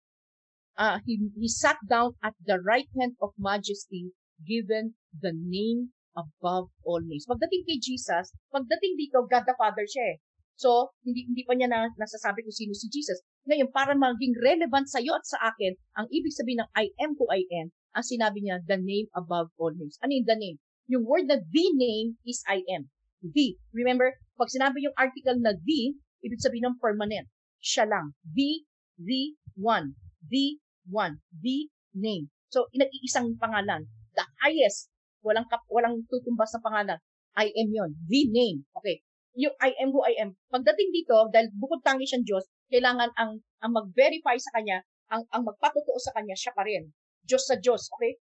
uh, 0.80 0.98
he, 1.04 1.20
he 1.36 1.50
sat 1.52 1.76
down 1.84 2.16
at 2.24 2.34
the 2.40 2.58
right 2.64 2.88
hand 2.96 3.18
of 3.20 3.36
majesty, 3.36 4.14
given 4.46 4.94
the 5.14 5.34
name 5.34 5.94
above 6.18 6.74
all 6.82 7.02
names. 7.02 7.30
Pagdating 7.30 7.64
kay 7.70 7.78
Jesus, 7.78 8.34
pagdating 8.50 8.98
dito, 8.98 9.26
God 9.30 9.46
the 9.46 9.54
Father 9.58 9.86
siya 9.86 10.18
eh. 10.18 10.18
So, 10.58 10.90
hindi, 11.06 11.30
hindi 11.30 11.46
pa 11.46 11.54
niya 11.54 11.70
na, 11.70 11.86
nasasabi 12.02 12.42
kung 12.42 12.56
sino 12.58 12.74
si 12.74 12.90
Jesus. 12.90 13.22
Ngayon, 13.46 13.70
para 13.70 13.94
maging 13.94 14.34
relevant 14.42 14.90
sa 14.90 14.98
iyo 14.98 15.14
at 15.14 15.22
sa 15.22 15.38
akin, 15.54 15.78
ang 15.94 16.10
ibig 16.10 16.34
sabihin 16.34 16.66
ng 16.66 16.70
I 16.74 16.90
am 17.06 17.14
who 17.14 17.30
I 17.30 17.46
am, 17.62 17.70
ang 17.94 18.02
sinabi 18.02 18.42
niya, 18.42 18.66
the 18.66 18.82
name 18.82 19.06
above 19.14 19.54
all 19.62 19.70
names. 19.78 20.02
Ano 20.02 20.18
yung 20.18 20.26
the 20.26 20.38
name? 20.38 20.58
Yung 20.90 21.06
word 21.06 21.30
na 21.30 21.38
the 21.38 21.66
name 21.78 22.18
is 22.26 22.42
I 22.50 22.66
am. 22.74 22.90
The. 23.22 23.54
Remember, 23.70 24.18
pag 24.34 24.50
sinabi 24.50 24.82
yung 24.82 24.98
article 24.98 25.38
na 25.38 25.54
the, 25.54 25.94
ibig 26.26 26.42
sabihin 26.42 26.74
ng 26.74 26.82
permanent. 26.82 27.30
Siya 27.62 27.86
lang. 27.86 28.18
The, 28.26 28.66
the, 28.98 29.38
one. 29.62 29.94
The, 30.26 30.58
one. 30.90 31.22
The 31.38 31.70
name. 31.94 32.34
So, 32.50 32.66
nag-iisang 32.74 33.38
pangalan. 33.38 33.86
The 34.18 34.26
highest. 34.42 34.90
Walang, 35.22 35.46
kap, 35.46 35.62
walang 35.70 36.02
tutumbas 36.10 36.50
na 36.58 36.62
pangalan. 36.66 37.00
I 37.38 37.54
am 37.54 37.70
yon. 37.70 37.94
The 38.10 38.22
name. 38.34 38.66
Okay 38.82 39.06
yung 39.38 39.54
I 39.62 39.72
am 39.78 39.94
who 39.94 40.02
I 40.02 40.18
am. 40.18 40.34
Pagdating 40.50 40.90
dito, 40.90 41.14
dahil 41.30 41.54
bukod 41.54 41.86
tangi 41.86 42.10
siyang 42.10 42.26
Diyos, 42.26 42.50
kailangan 42.74 43.14
ang, 43.14 43.38
ang 43.62 43.72
mag-verify 43.72 44.34
sa 44.42 44.58
Kanya, 44.58 44.82
ang, 45.14 45.24
ang 45.30 45.46
magpatotoo 45.46 46.02
sa 46.02 46.12
Kanya, 46.18 46.34
siya 46.34 46.58
pa 46.58 46.66
rin. 46.66 46.90
Diyos 47.22 47.46
sa 47.46 47.56
Diyos, 47.62 47.86
okay? 47.94 48.18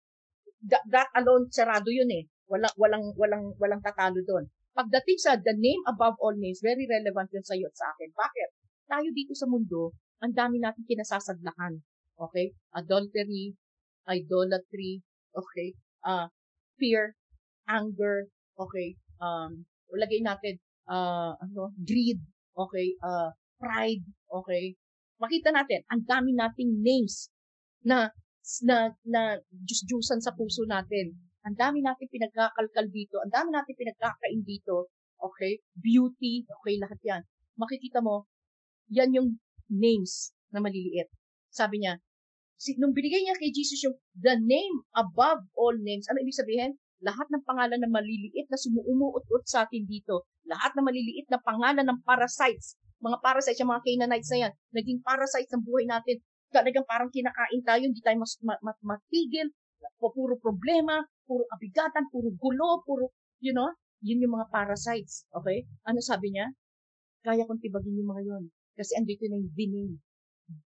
That, 0.64 0.88
that 0.88 1.12
alone, 1.20 1.52
sarado 1.52 1.92
yun 1.92 2.08
eh. 2.16 2.32
Walang, 2.48 2.72
walang, 2.80 3.06
walang, 3.20 3.46
walang 3.60 3.84
tatalo 3.84 4.24
doon. 4.24 4.48
Pagdating 4.72 5.20
sa 5.20 5.36
the 5.36 5.52
name 5.52 5.84
above 5.84 6.16
all 6.24 6.34
names, 6.40 6.64
very 6.64 6.88
relevant 6.88 7.28
yun 7.36 7.44
sa 7.44 7.60
iyo 7.60 7.68
at 7.68 7.76
sa 7.76 7.92
akin. 7.92 8.08
Bakit? 8.16 8.50
Tayo 8.88 9.08
dito 9.12 9.36
sa 9.36 9.52
mundo, 9.52 9.92
ang 10.24 10.32
dami 10.32 10.64
natin 10.64 10.88
kinasasadlakan. 10.88 11.84
Okay? 12.16 12.56
Adultery, 12.72 13.52
idolatry, 14.08 15.04
okay? 15.36 15.76
Uh, 16.04 16.28
fear, 16.80 17.16
anger, 17.70 18.28
okay? 18.58 18.98
Um, 19.22 19.66
lagay 19.94 20.24
natin 20.24 20.58
uh, 20.88 21.36
ano, 21.38 21.72
greed, 21.78 22.20
okay, 22.56 22.96
uh, 23.04 23.30
pride, 23.60 24.04
okay. 24.32 24.76
Makita 25.22 25.54
natin, 25.54 25.86
ang 25.92 26.02
dami 26.08 26.34
nating 26.34 26.82
names 26.82 27.30
na 27.86 28.10
na 28.66 28.90
na 29.06 29.38
Diyos-Diyosan 29.54 30.18
sa 30.18 30.34
puso 30.34 30.66
natin. 30.66 31.14
Ang 31.46 31.58
dami 31.58 31.86
natin 31.86 32.10
pinagkakalkal 32.10 32.90
dito, 32.90 33.22
ang 33.22 33.30
dami 33.30 33.54
natin 33.54 33.74
pinagkakain 33.78 34.42
dito, 34.42 34.90
okay? 35.22 35.62
Beauty, 35.78 36.46
okay, 36.46 36.76
lahat 36.82 37.00
yan. 37.06 37.22
Makikita 37.58 38.02
mo, 38.02 38.26
yan 38.90 39.14
yung 39.14 39.38
names 39.70 40.34
na 40.50 40.62
maliliit. 40.62 41.10
Sabi 41.54 41.82
niya, 41.82 42.02
nung 42.78 42.94
binigay 42.94 43.26
niya 43.26 43.38
kay 43.42 43.50
Jesus 43.50 43.82
yung 43.86 43.98
the 44.18 44.38
name 44.38 44.76
above 44.94 45.42
all 45.58 45.74
names, 45.74 46.06
ano 46.12 46.22
ibig 46.22 46.38
sabihin? 46.38 46.78
lahat 47.02 47.28
ng 47.34 47.44
pangalan 47.44 47.82
na 47.82 47.90
maliliit 47.90 48.48
na 48.48 48.58
sumuumuot-ut 48.62 49.44
sa 49.50 49.66
atin 49.66 49.90
dito, 49.90 50.30
lahat 50.46 50.78
ng 50.78 50.86
maliliit 50.86 51.28
na 51.34 51.42
pangalan 51.42 51.82
ng 51.82 52.00
parasites, 52.06 52.78
mga 53.02 53.18
parasites, 53.26 53.58
yung 53.58 53.74
mga 53.74 53.84
Canaanites 53.86 54.30
na 54.30 54.40
yan, 54.48 54.54
naging 54.78 55.00
parasites 55.02 55.50
ng 55.50 55.66
buhay 55.66 55.90
natin, 55.90 56.22
talagang 56.54 56.86
parang 56.86 57.10
kinakain 57.10 57.62
tayo, 57.66 57.82
hindi 57.82 58.02
tayo 58.06 58.22
mas, 58.22 58.38
ma, 58.46 58.54
ma, 58.62 58.74
matigil, 58.86 59.50
puro 59.98 60.38
problema, 60.38 61.02
puro 61.26 61.50
abigatan, 61.50 62.06
puro 62.14 62.30
gulo, 62.38 62.86
puro, 62.86 63.10
you 63.42 63.50
know, 63.50 63.74
yun 64.06 64.22
yung 64.22 64.38
mga 64.38 64.54
parasites. 64.54 65.26
Okay? 65.34 65.66
Ano 65.90 65.98
sabi 66.06 66.38
niya? 66.38 66.54
Kaya 67.26 67.50
kong 67.50 67.62
tibagin 67.62 67.98
yung 67.98 68.10
mga 68.14 68.24
yun. 68.26 68.44
Kasi 68.78 68.98
andito 68.98 69.26
na 69.26 69.42
yung 69.42 69.54
vining. 69.54 69.98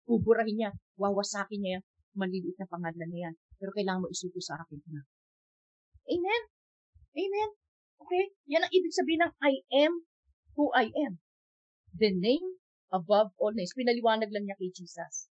Buburahin 0.06 0.54
niya, 0.58 0.70
wawasakin 1.00 1.60
niya 1.60 1.70
yung 1.78 1.86
maliliit 2.14 2.56
na 2.58 2.70
pangalan 2.70 3.08
na 3.10 3.18
yan. 3.30 3.34
Pero 3.58 3.70
kailangan 3.74 4.06
mo 4.06 4.08
isuko 4.10 4.38
sa 4.38 4.58
akin 4.62 4.78
na. 4.90 5.02
Amen? 6.04 6.42
Amen? 7.14 7.50
Okay? 8.02 8.24
Yan 8.50 8.66
ang 8.66 8.72
ibig 8.74 8.94
sabihin 8.94 9.22
ng 9.24 9.32
I 9.40 9.54
am 9.86 9.92
who 10.54 10.70
I 10.74 10.90
am. 10.94 11.22
The 11.94 12.10
name 12.10 12.60
above 12.94 13.34
all 13.38 13.54
names. 13.54 13.74
Pinaliwanag 13.74 14.30
lang 14.30 14.46
niya 14.46 14.58
kay 14.58 14.70
Jesus. 14.70 15.30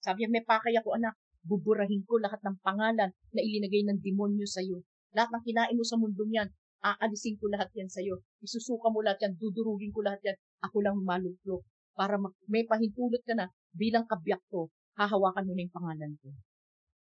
Sabi 0.00 0.24
niya, 0.24 0.30
may 0.32 0.44
pakay 0.44 0.74
ako 0.80 0.96
anak, 0.96 1.14
buburahin 1.44 2.02
ko 2.08 2.16
lahat 2.18 2.40
ng 2.42 2.56
pangalan 2.64 3.10
na 3.12 3.40
ilinagay 3.40 3.84
ng 3.86 4.00
demonyo 4.00 4.48
sa 4.48 4.64
iyo. 4.64 4.82
Lahat 5.12 5.28
ng 5.30 5.44
kinain 5.44 5.76
mo 5.76 5.84
sa 5.84 6.00
mundong 6.00 6.32
yan, 6.32 6.48
aalisin 6.82 7.38
ko 7.38 7.52
lahat 7.52 7.68
yan 7.76 7.86
sa 7.92 8.00
iyo. 8.00 8.24
Isusuka 8.40 8.88
mo 8.88 9.04
lahat 9.04 9.20
yan, 9.28 9.32
dudurugin 9.36 9.92
ko 9.92 10.00
lahat 10.02 10.22
yan. 10.24 10.36
Ako 10.64 10.80
lang 10.82 10.98
malulok. 11.04 11.62
Para 11.92 12.16
may 12.48 12.64
pahintulot 12.64 13.20
ka 13.22 13.36
na 13.36 13.52
bilang 13.76 14.08
kabiyak 14.08 14.40
ko, 14.48 14.72
hahawakan 14.98 15.46
mo 15.48 15.52
na 15.56 15.64
yung 15.64 15.76
pangalan 15.76 16.12
ko. 16.20 16.28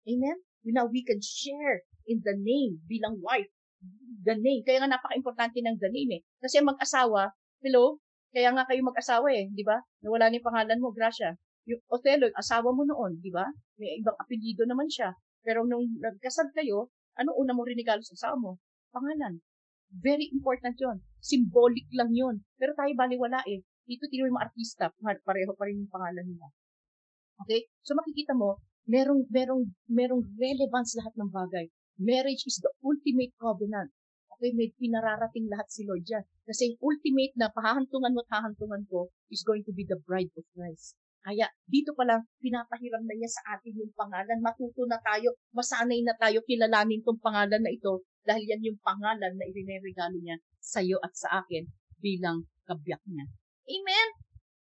Amen? 0.09 0.37
Know, 0.69 0.91
we 0.91 1.01
can 1.07 1.23
share 1.23 1.87
in 2.05 2.19
the 2.21 2.35
name 2.35 2.83
bilang 2.85 3.23
wife. 3.23 3.49
The 4.27 4.35
name. 4.35 4.67
Kaya 4.67 4.83
nga 4.83 4.91
napaka-importante 4.91 5.63
ng 5.63 5.79
the 5.79 5.89
name 5.89 6.19
eh. 6.19 6.21
Kasi 6.43 6.59
mag-asawa, 6.59 7.31
hello, 7.63 8.03
kaya 8.35 8.53
nga 8.53 8.67
kayo 8.67 8.83
mag-asawa 8.85 9.31
eh, 9.33 9.49
di 9.49 9.63
ba? 9.65 9.79
Nawala 10.03 10.29
ni 10.29 10.43
pangalan 10.43 10.77
mo, 10.77 10.93
Gracia. 10.93 11.33
Yung 11.65 11.81
Othello, 11.89 12.29
asawa 12.35 12.69
mo 12.75 12.83
noon, 12.85 13.17
di 13.23 13.31
ba? 13.33 13.47
May 13.79 14.03
ibang 14.03 14.17
apelido 14.19 14.67
naman 14.67 14.91
siya. 14.91 15.15
Pero 15.41 15.63
nung 15.65 15.87
nagkasal 15.97 16.51
kayo, 16.53 16.91
ano 17.17 17.33
una 17.39 17.55
mo 17.55 17.63
rinigalo 17.63 18.03
sa 18.03 18.15
asawa 18.15 18.35
mo? 18.37 18.51
Pangalan. 18.91 19.39
Very 19.89 20.29
important 20.29 20.77
yon. 20.77 21.01
Symbolic 21.17 21.89
lang 21.95 22.13
yon. 22.13 22.45
Pero 22.61 22.77
tayo 22.77 22.93
baliwala 22.93 23.41
eh. 23.49 23.65
Dito 23.89 24.05
tino 24.05 24.29
yung 24.29 24.37
mga 24.37 24.53
artista, 24.53 24.93
pareho 25.01 25.57
pa 25.57 25.65
rin 25.65 25.81
yung 25.81 25.89
pangalan 25.89 26.25
nila. 26.29 26.47
Okay? 27.45 27.67
So 27.85 27.95
makikita 27.95 28.35
mo, 28.35 28.59
merong, 28.89 29.29
merong, 29.29 29.69
merong 29.85 30.23
relevance 30.35 30.97
lahat 30.97 31.13
ng 31.15 31.29
bagay. 31.29 31.65
Marriage 31.99 32.47
is 32.47 32.57
the 32.63 32.71
ultimate 32.81 33.35
covenant. 33.37 33.91
Okay, 34.39 34.55
may 34.55 34.71
pinararating 34.71 35.51
lahat 35.51 35.67
si 35.67 35.83
Lord 35.83 36.07
dyan. 36.07 36.23
Kasi 36.47 36.71
yung 36.71 36.79
ultimate 36.79 37.35
na 37.35 37.51
pahahantungan 37.51 38.15
mo 38.15 38.23
at 38.23 38.39
hahantungan 38.39 38.87
ko 38.87 39.11
is 39.27 39.43
going 39.43 39.67
to 39.67 39.75
be 39.75 39.83
the 39.83 39.99
bride 40.07 40.31
of 40.39 40.47
Christ. 40.55 40.95
Kaya 41.19 41.51
dito 41.67 41.91
pa 41.91 42.07
lang, 42.07 42.23
pinapahiram 42.39 43.03
na 43.03 43.15
niya 43.19 43.27
sa 43.27 43.59
atin 43.59 43.75
yung 43.75 43.91
pangalan. 43.91 44.39
Matuto 44.39 44.87
na 44.87 44.95
tayo, 45.03 45.35
masanay 45.51 45.99
na 46.07 46.15
tayo 46.15 46.39
kilalanin 46.47 47.03
tong 47.03 47.19
pangalan 47.19 47.59
na 47.59 47.67
ito 47.67 48.07
dahil 48.23 48.47
yan 48.47 48.63
yung 48.63 48.79
pangalan 48.79 49.35
na 49.35 49.43
irineregalo 49.43 50.15
niya 50.23 50.39
sa 50.63 50.79
iyo 50.79 50.95
at 51.03 51.11
sa 51.11 51.43
akin 51.43 51.67
bilang 51.99 52.47
kabiyak 52.63 53.03
niya. 53.11 53.27
Amen? 53.67 54.07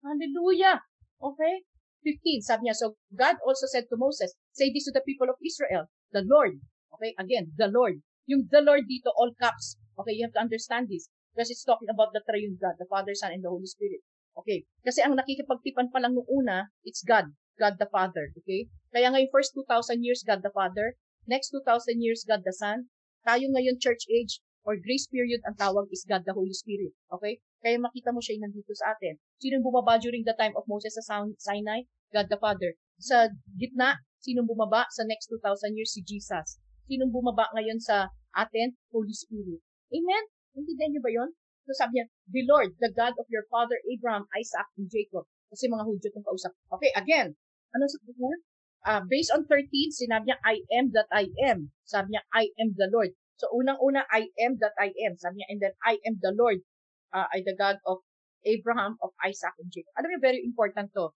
Hallelujah! 0.03 0.83
Okay? 1.23 1.63
15, 2.03 2.41
sabi 2.41 2.61
niya, 2.67 2.75
so 2.75 2.97
God 3.13 3.37
also 3.45 3.69
said 3.69 3.85
to 3.89 3.97
Moses, 3.97 4.33
say 4.51 4.73
this 4.73 4.89
to 4.89 4.93
the 4.93 5.05
people 5.05 5.29
of 5.29 5.37
Israel, 5.41 5.87
the 6.11 6.25
Lord, 6.25 6.59
Okay? 7.01 7.15
Again, 7.17 7.51
the 7.57 7.67
Lord. 7.67 8.03
Yung 8.27 8.47
the 8.51 8.61
Lord 8.61 8.85
dito, 8.85 9.09
all 9.15 9.33
caps. 9.39 9.79
Okay, 9.97 10.13
you 10.13 10.23
have 10.27 10.35
to 10.35 10.43
understand 10.43 10.87
this. 10.91 11.09
Because 11.33 11.49
it's 11.49 11.63
talking 11.63 11.89
about 11.89 12.11
the 12.11 12.21
triune 12.27 12.59
God, 12.59 12.75
the 12.77 12.85
Father, 12.85 13.15
Son, 13.15 13.31
and 13.31 13.43
the 13.43 13.49
Holy 13.49 13.65
Spirit. 13.65 14.03
Okay? 14.35 14.67
Kasi 14.83 15.01
ang 15.01 15.15
nakikipagtipan 15.15 15.89
pa 15.89 15.99
lang 16.03 16.15
nung 16.15 16.27
una, 16.27 16.69
it's 16.83 17.03
God. 17.03 17.31
God 17.55 17.79
the 17.79 17.87
Father. 17.87 18.31
Okay? 18.43 18.67
Kaya 18.91 19.11
ngayon, 19.11 19.31
first 19.31 19.55
2,000 19.55 20.03
years, 20.03 20.23
God 20.27 20.43
the 20.43 20.53
Father. 20.53 20.99
Next 21.25 21.55
2,000 21.55 22.03
years, 22.03 22.27
God 22.27 22.43
the 22.43 22.53
Son. 22.53 22.91
Tayo 23.23 23.47
ngayon, 23.47 23.79
church 23.79 24.03
age, 24.11 24.43
or 24.67 24.75
grace 24.77 25.07
period, 25.07 25.39
ang 25.47 25.55
tawag 25.55 25.87
is 25.89 26.03
God 26.03 26.27
the 26.27 26.35
Holy 26.35 26.53
Spirit. 26.53 26.91
Okay? 27.09 27.39
Kaya 27.61 27.77
makita 27.77 28.09
mo 28.09 28.19
siya 28.19 28.41
yung 28.41 28.49
nandito 28.49 28.73
sa 28.73 28.97
atin. 28.97 29.21
Sino 29.37 29.61
bumaba 29.61 30.01
during 30.01 30.25
the 30.25 30.33
time 30.33 30.57
of 30.57 30.65
Moses 30.65 30.97
sa 30.97 31.21
Sinai? 31.37 31.85
God 32.11 32.27
the 32.27 32.41
Father. 32.41 32.73
sa 33.01 33.29
gitna, 33.57 33.97
sinong 34.21 34.45
bumaba 34.45 34.85
sa 34.93 35.01
next 35.09 35.29
2,000 35.33 35.73
years? 35.73 35.93
Si 35.93 36.05
Jesus. 36.05 36.61
Sinong 36.85 37.09
bumaba 37.09 37.49
ngayon 37.57 37.81
sa 37.81 38.09
atin? 38.37 38.77
Holy 38.93 39.13
Spirit. 39.13 39.61
Amen? 39.89 40.23
Intindihan 40.53 40.93
niyo 40.93 41.01
ba 41.01 41.09
yon? 41.09 41.29
So 41.65 41.73
sabi 41.77 41.97
niya, 41.97 42.05
the 42.29 42.43
Lord, 42.45 42.77
the 42.77 42.91
God 42.93 43.17
of 43.17 43.25
your 43.29 43.45
father 43.49 43.77
Abraham, 43.89 44.25
Isaac, 44.37 44.69
and 44.77 44.89
Jacob. 44.89 45.25
Kasi 45.49 45.69
mga 45.69 45.85
Hudyo 45.85 46.07
itong 46.09 46.25
kausap. 46.25 46.53
Okay, 46.73 46.91
again. 46.97 47.33
Ano 47.71 47.85
sa 47.87 47.97
niya? 48.05 48.37
Uh, 48.81 49.01
based 49.05 49.29
on 49.29 49.45
13, 49.45 49.69
sinabi 49.93 50.29
niya, 50.29 50.37
I 50.41 50.65
am 50.73 50.89
that 50.97 51.09
I 51.13 51.29
am. 51.45 51.69
Sabi 51.85 52.17
niya, 52.17 52.25
I 52.33 52.49
am 52.57 52.73
the 52.73 52.89
Lord. 52.89 53.13
So 53.37 53.49
unang-una, 53.53 54.05
I 54.09 54.29
am 54.41 54.57
that 54.61 54.73
I 54.77 54.93
am. 55.05 55.17
Sabi 55.21 55.41
niya, 55.41 55.47
and 55.53 55.59
then 55.61 55.73
I 55.85 56.01
am 56.05 56.17
the 56.17 56.33
Lord, 56.33 56.65
uh, 57.13 57.27
I 57.31 57.43
the 57.43 57.55
God 57.55 57.77
of 57.87 58.03
Abraham, 58.43 58.97
of 59.05 59.13
Isaac, 59.21 59.53
and 59.61 59.69
Jacob. 59.69 59.93
Alam 59.99 60.17
niyo, 60.17 60.19
very 60.19 60.41
important 60.41 60.89
to. 60.97 61.13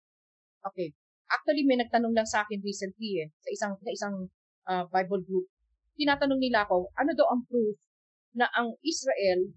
Okay. 0.62 0.94
Actually, 1.26 1.66
may 1.66 1.82
nagtanong 1.82 2.14
lang 2.14 2.30
sa 2.30 2.46
akin 2.46 2.62
recently 2.62 3.26
eh, 3.26 3.28
sa 3.42 3.50
isang, 3.50 3.74
sa 3.82 3.90
isang 3.90 4.16
uh, 4.70 4.86
Bible 4.94 5.26
group. 5.26 5.50
Tinatanong 5.98 6.38
nila 6.38 6.70
ako, 6.70 6.94
ano 6.94 7.12
daw 7.18 7.28
ang 7.34 7.42
proof 7.50 7.78
na 8.38 8.46
ang 8.54 8.78
Israel 8.86 9.50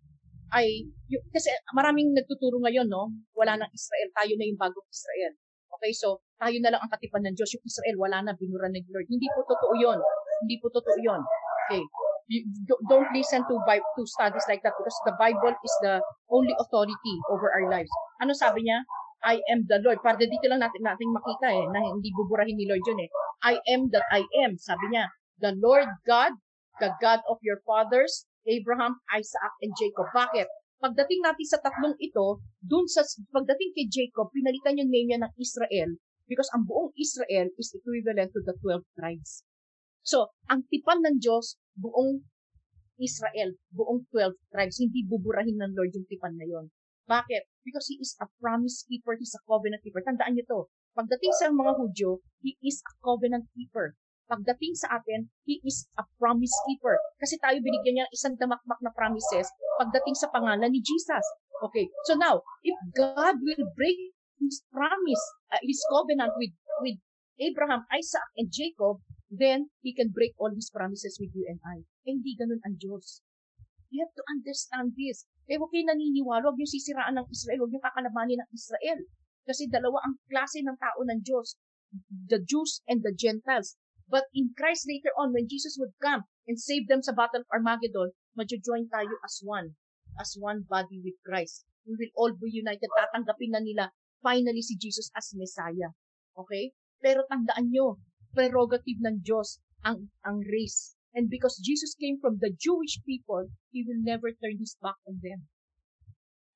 ay, 0.49 0.89
yung, 1.13 1.21
kasi 1.29 1.53
maraming 1.77 2.17
nagtuturo 2.17 2.57
ngayon, 2.65 2.89
no? 2.89 3.13
Wala 3.37 3.61
nang 3.61 3.69
Israel, 3.69 4.09
tayo 4.17 4.33
na 4.33 4.49
yung 4.49 4.57
bagong 4.57 4.89
Israel. 4.89 5.37
Okay, 5.69 5.93
so 5.93 6.25
tayo 6.41 6.57
na 6.65 6.73
lang 6.73 6.81
ang 6.81 6.89
katipan 6.89 7.21
ng 7.29 7.37
Diyos. 7.37 7.53
Yung 7.53 7.67
Israel, 7.69 7.97
wala 8.01 8.19
na, 8.25 8.33
binura 8.33 8.73
ng 8.73 8.89
Lord. 8.89 9.09
Hindi 9.13 9.29
po 9.37 9.45
totoo 9.45 9.77
yon. 9.77 10.01
Hindi 10.41 10.57
po 10.57 10.73
totoo 10.73 10.97
yon. 11.05 11.21
Okay. 11.69 11.85
You, 12.29 12.45
don't 12.93 13.09
listen 13.17 13.41
to 13.49 13.57
to 13.65 14.03
studies 14.05 14.45
like 14.49 14.61
that 14.61 14.77
because 14.77 14.99
the 15.09 15.17
Bible 15.17 15.57
is 15.65 15.75
the 15.81 16.05
only 16.29 16.53
authority 16.61 17.17
over 17.33 17.49
our 17.49 17.73
lives. 17.73 17.89
Ano 18.21 18.37
sabi 18.37 18.69
niya? 18.69 18.85
I 19.25 19.41
am 19.51 19.65
the 19.67 19.81
Lord. 19.83 20.05
Para 20.05 20.21
dito 20.21 20.47
lang 20.47 20.63
natin 20.63 20.85
nating 20.85 21.11
makita 21.11 21.49
eh, 21.51 21.65
na 21.73 21.81
hindi 21.83 22.13
buburahin 22.15 22.55
ni 22.55 22.69
Lord 22.69 22.85
yun 22.85 23.01
eh. 23.03 23.11
I 23.43 23.59
am 23.73 23.91
that 23.91 24.07
I 24.13 24.23
am. 24.45 24.61
Sabi 24.61 24.93
niya, 24.93 25.11
the 25.43 25.57
Lord 25.59 25.89
God, 26.07 26.37
the 26.79 26.95
God 27.03 27.25
of 27.27 27.41
your 27.43 27.65
fathers, 27.67 28.29
Abraham, 28.47 29.01
Isaac, 29.11 29.55
and 29.65 29.75
Jacob. 29.75 30.13
Bakit? 30.15 30.47
Pagdating 30.79 31.27
natin 31.27 31.47
sa 31.49 31.59
tatlong 31.59 31.99
ito, 31.99 32.39
dun 32.63 32.87
sa 32.87 33.03
pagdating 33.35 33.75
kay 33.75 33.87
Jacob, 33.91 34.31
pinalitan 34.31 34.79
yung 34.79 34.93
name 34.93 35.11
niya 35.11 35.21
ng 35.27 35.35
Israel 35.35 35.99
because 36.31 36.47
ang 36.55 36.69
buong 36.69 36.95
Israel 36.95 37.51
is 37.59 37.75
equivalent 37.75 38.31
to 38.31 38.41
the 38.47 38.55
12 38.63 38.85
tribes. 38.95 39.43
So, 40.07 40.31
ang 40.47 40.65
tipan 40.71 41.03
ng 41.03 41.19
Diyos, 41.19 41.59
buong 41.79 42.27
Israel, 42.99 43.55
buong 43.71 44.03
12 44.11 44.35
tribes, 44.51 44.77
hindi 44.83 45.07
buburahin 45.07 45.55
ng 45.55 45.73
Lord 45.79 45.95
yung 45.95 46.07
tipan 46.11 46.35
na 46.35 46.47
yon. 46.47 46.67
Bakit? 47.09 47.49
Because 47.65 47.89
He 47.89 47.97
is 48.03 48.13
a 48.21 48.27
promise 48.43 48.85
keeper, 48.85 49.17
He's 49.17 49.33
a 49.33 49.43
covenant 49.47 49.81
keeper. 49.81 50.03
Tandaan 50.05 50.37
niyo 50.37 50.45
to. 50.51 50.61
Pagdating 50.99 51.33
sa 51.39 51.49
mga 51.49 51.73
Hudyo, 51.79 52.21
He 52.43 52.59
is 52.61 52.83
a 52.85 52.93
covenant 53.01 53.49
keeper. 53.55 53.95
Pagdating 54.29 54.77
sa 54.77 55.01
atin, 55.01 55.33
He 55.49 55.63
is 55.65 55.89
a 55.97 56.05
promise 56.21 56.53
keeper. 56.69 57.01
Kasi 57.17 57.41
tayo 57.41 57.57
binigyan 57.65 58.03
niya 58.03 58.07
ng 58.11 58.13
isang 58.13 58.35
damakmak 58.37 58.77
na 58.85 58.93
promises 58.93 59.49
pagdating 59.81 60.19
sa 60.19 60.29
pangalan 60.29 60.69
ni 60.69 60.83
Jesus. 60.85 61.25
Okay, 61.65 61.89
so 62.05 62.19
now, 62.19 62.45
if 62.61 62.77
God 62.93 63.41
will 63.41 63.65
break 63.73 63.97
His 64.43 64.61
promise, 64.69 65.25
uh, 65.55 65.63
His 65.65 65.81
covenant 65.89 66.35
with, 66.37 66.53
with 66.85 66.99
Abraham, 67.41 67.87
Isaac, 67.95 68.27
and 68.37 68.51
Jacob, 68.51 69.01
then 69.29 69.71
He 69.85 69.93
can 69.93 70.11
break 70.11 70.33
all 70.41 70.53
His 70.53 70.73
promises 70.73 71.21
with 71.21 71.33
you 71.37 71.45
and 71.49 71.61
I. 71.65 71.85
Eh, 72.09 72.17
hindi 72.17 72.37
ganun 72.37 72.65
ang 72.65 72.81
Diyos. 72.81 73.21
You 73.89 74.05
have 74.05 74.13
to 74.17 74.25
understand 74.29 74.93
this. 74.97 75.25
Eh, 75.49 75.57
huwag 75.57 75.73
kayo 75.73 75.89
naniniwala, 75.89 76.45
huwag 76.45 76.61
yung 76.61 76.69
sisiraan 76.69 77.17
ng 77.17 77.29
Israel, 77.33 77.65
huwag 77.65 77.73
yung 77.73 77.85
kakalabanin 77.85 78.41
ng 78.41 78.51
Israel. 78.53 79.01
Kasi 79.49 79.65
dalawa 79.65 80.05
ang 80.05 80.21
klase 80.29 80.61
ng 80.61 80.77
tao 80.77 81.01
ng 81.09 81.25
Diyos. 81.25 81.57
The 82.29 82.45
Jews 82.45 82.85
and 82.85 83.01
the 83.01 83.17
Gentiles. 83.17 83.81
But 84.09 84.29
in 84.37 84.53
Christ 84.57 84.85
later 84.89 85.13
on, 85.17 85.33
when 85.33 85.49
Jesus 85.49 85.77
would 85.81 85.97
come 86.01 86.29
and 86.49 86.61
save 86.61 86.89
them 86.89 87.01
sa 87.01 87.17
Battle 87.17 87.45
of 87.45 87.53
Armageddon, 87.53 88.13
majo-join 88.37 88.89
tayo 88.93 89.13
as 89.25 89.41
one. 89.41 89.77
As 90.21 90.37
one 90.37 90.69
body 90.69 91.01
with 91.01 91.17
Christ. 91.25 91.65
We 91.89 91.97
will 91.97 92.13
all 92.17 92.33
be 92.37 92.53
united. 92.53 92.89
Tatanggapin 92.93 93.57
na 93.57 93.65
nila 93.65 93.93
finally 94.21 94.61
si 94.61 94.77
Jesus 94.77 95.09
as 95.17 95.33
Messiah. 95.33 95.93
Okay? 96.37 96.77
Pero 97.01 97.25
tandaan 97.29 97.73
nyo, 97.73 98.01
prerogative 98.33 99.01
ng 99.03 99.25
Diyos 99.25 99.61
ang, 99.85 100.11
ang 100.25 100.43
race. 100.45 100.99
And 101.17 101.33
because 101.33 101.59
Jesus 101.59 101.97
came 101.97 102.21
from 102.21 102.39
the 102.39 102.53
Jewish 102.53 103.01
people, 103.03 103.49
He 103.73 103.83
will 103.83 104.01
never 104.05 104.29
turn 104.31 104.61
His 104.61 104.77
back 104.79 104.97
on 105.09 105.19
them. 105.25 105.49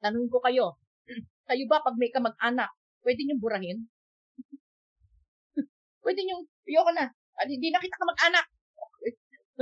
Tanong 0.02 0.28
ko 0.28 0.42
kayo, 0.44 0.76
kayo 1.48 1.64
ba 1.70 1.80
pag 1.80 1.96
may 1.96 2.12
kamag-anak, 2.12 2.70
pwede 3.06 3.22
niyong 3.24 3.42
burahin? 3.42 3.78
pwede 6.04 6.20
niyong, 6.22 6.44
ayoko 6.68 6.90
na, 6.92 7.06
hindi 7.46 7.68
na 7.70 7.80
kita 7.80 7.96
kamag-anak. 7.96 8.46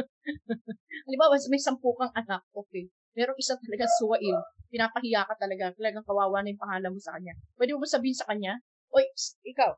Halimbawa, 1.07 1.37
may 1.51 1.61
sampu 1.61 1.93
kang 1.97 2.13
anak, 2.17 2.43
okay. 2.57 2.89
Pero 3.11 3.35
isa 3.37 3.59
talaga 3.59 3.91
suwail, 3.99 4.39
pinapahiya 4.71 5.27
ka 5.27 5.35
talaga, 5.37 5.75
talagang 5.75 6.07
kawawa 6.07 6.41
na 6.41 6.55
yung 6.55 6.63
pangalan 6.63 6.95
mo 6.95 7.01
sa 7.03 7.19
kanya. 7.19 7.35
Pwede 7.59 7.75
mo 7.75 7.83
ba 7.83 7.91
sabihin 7.91 8.17
sa 8.17 8.29
kanya, 8.31 8.59
Oy, 8.91 9.07
ikaw, 9.47 9.71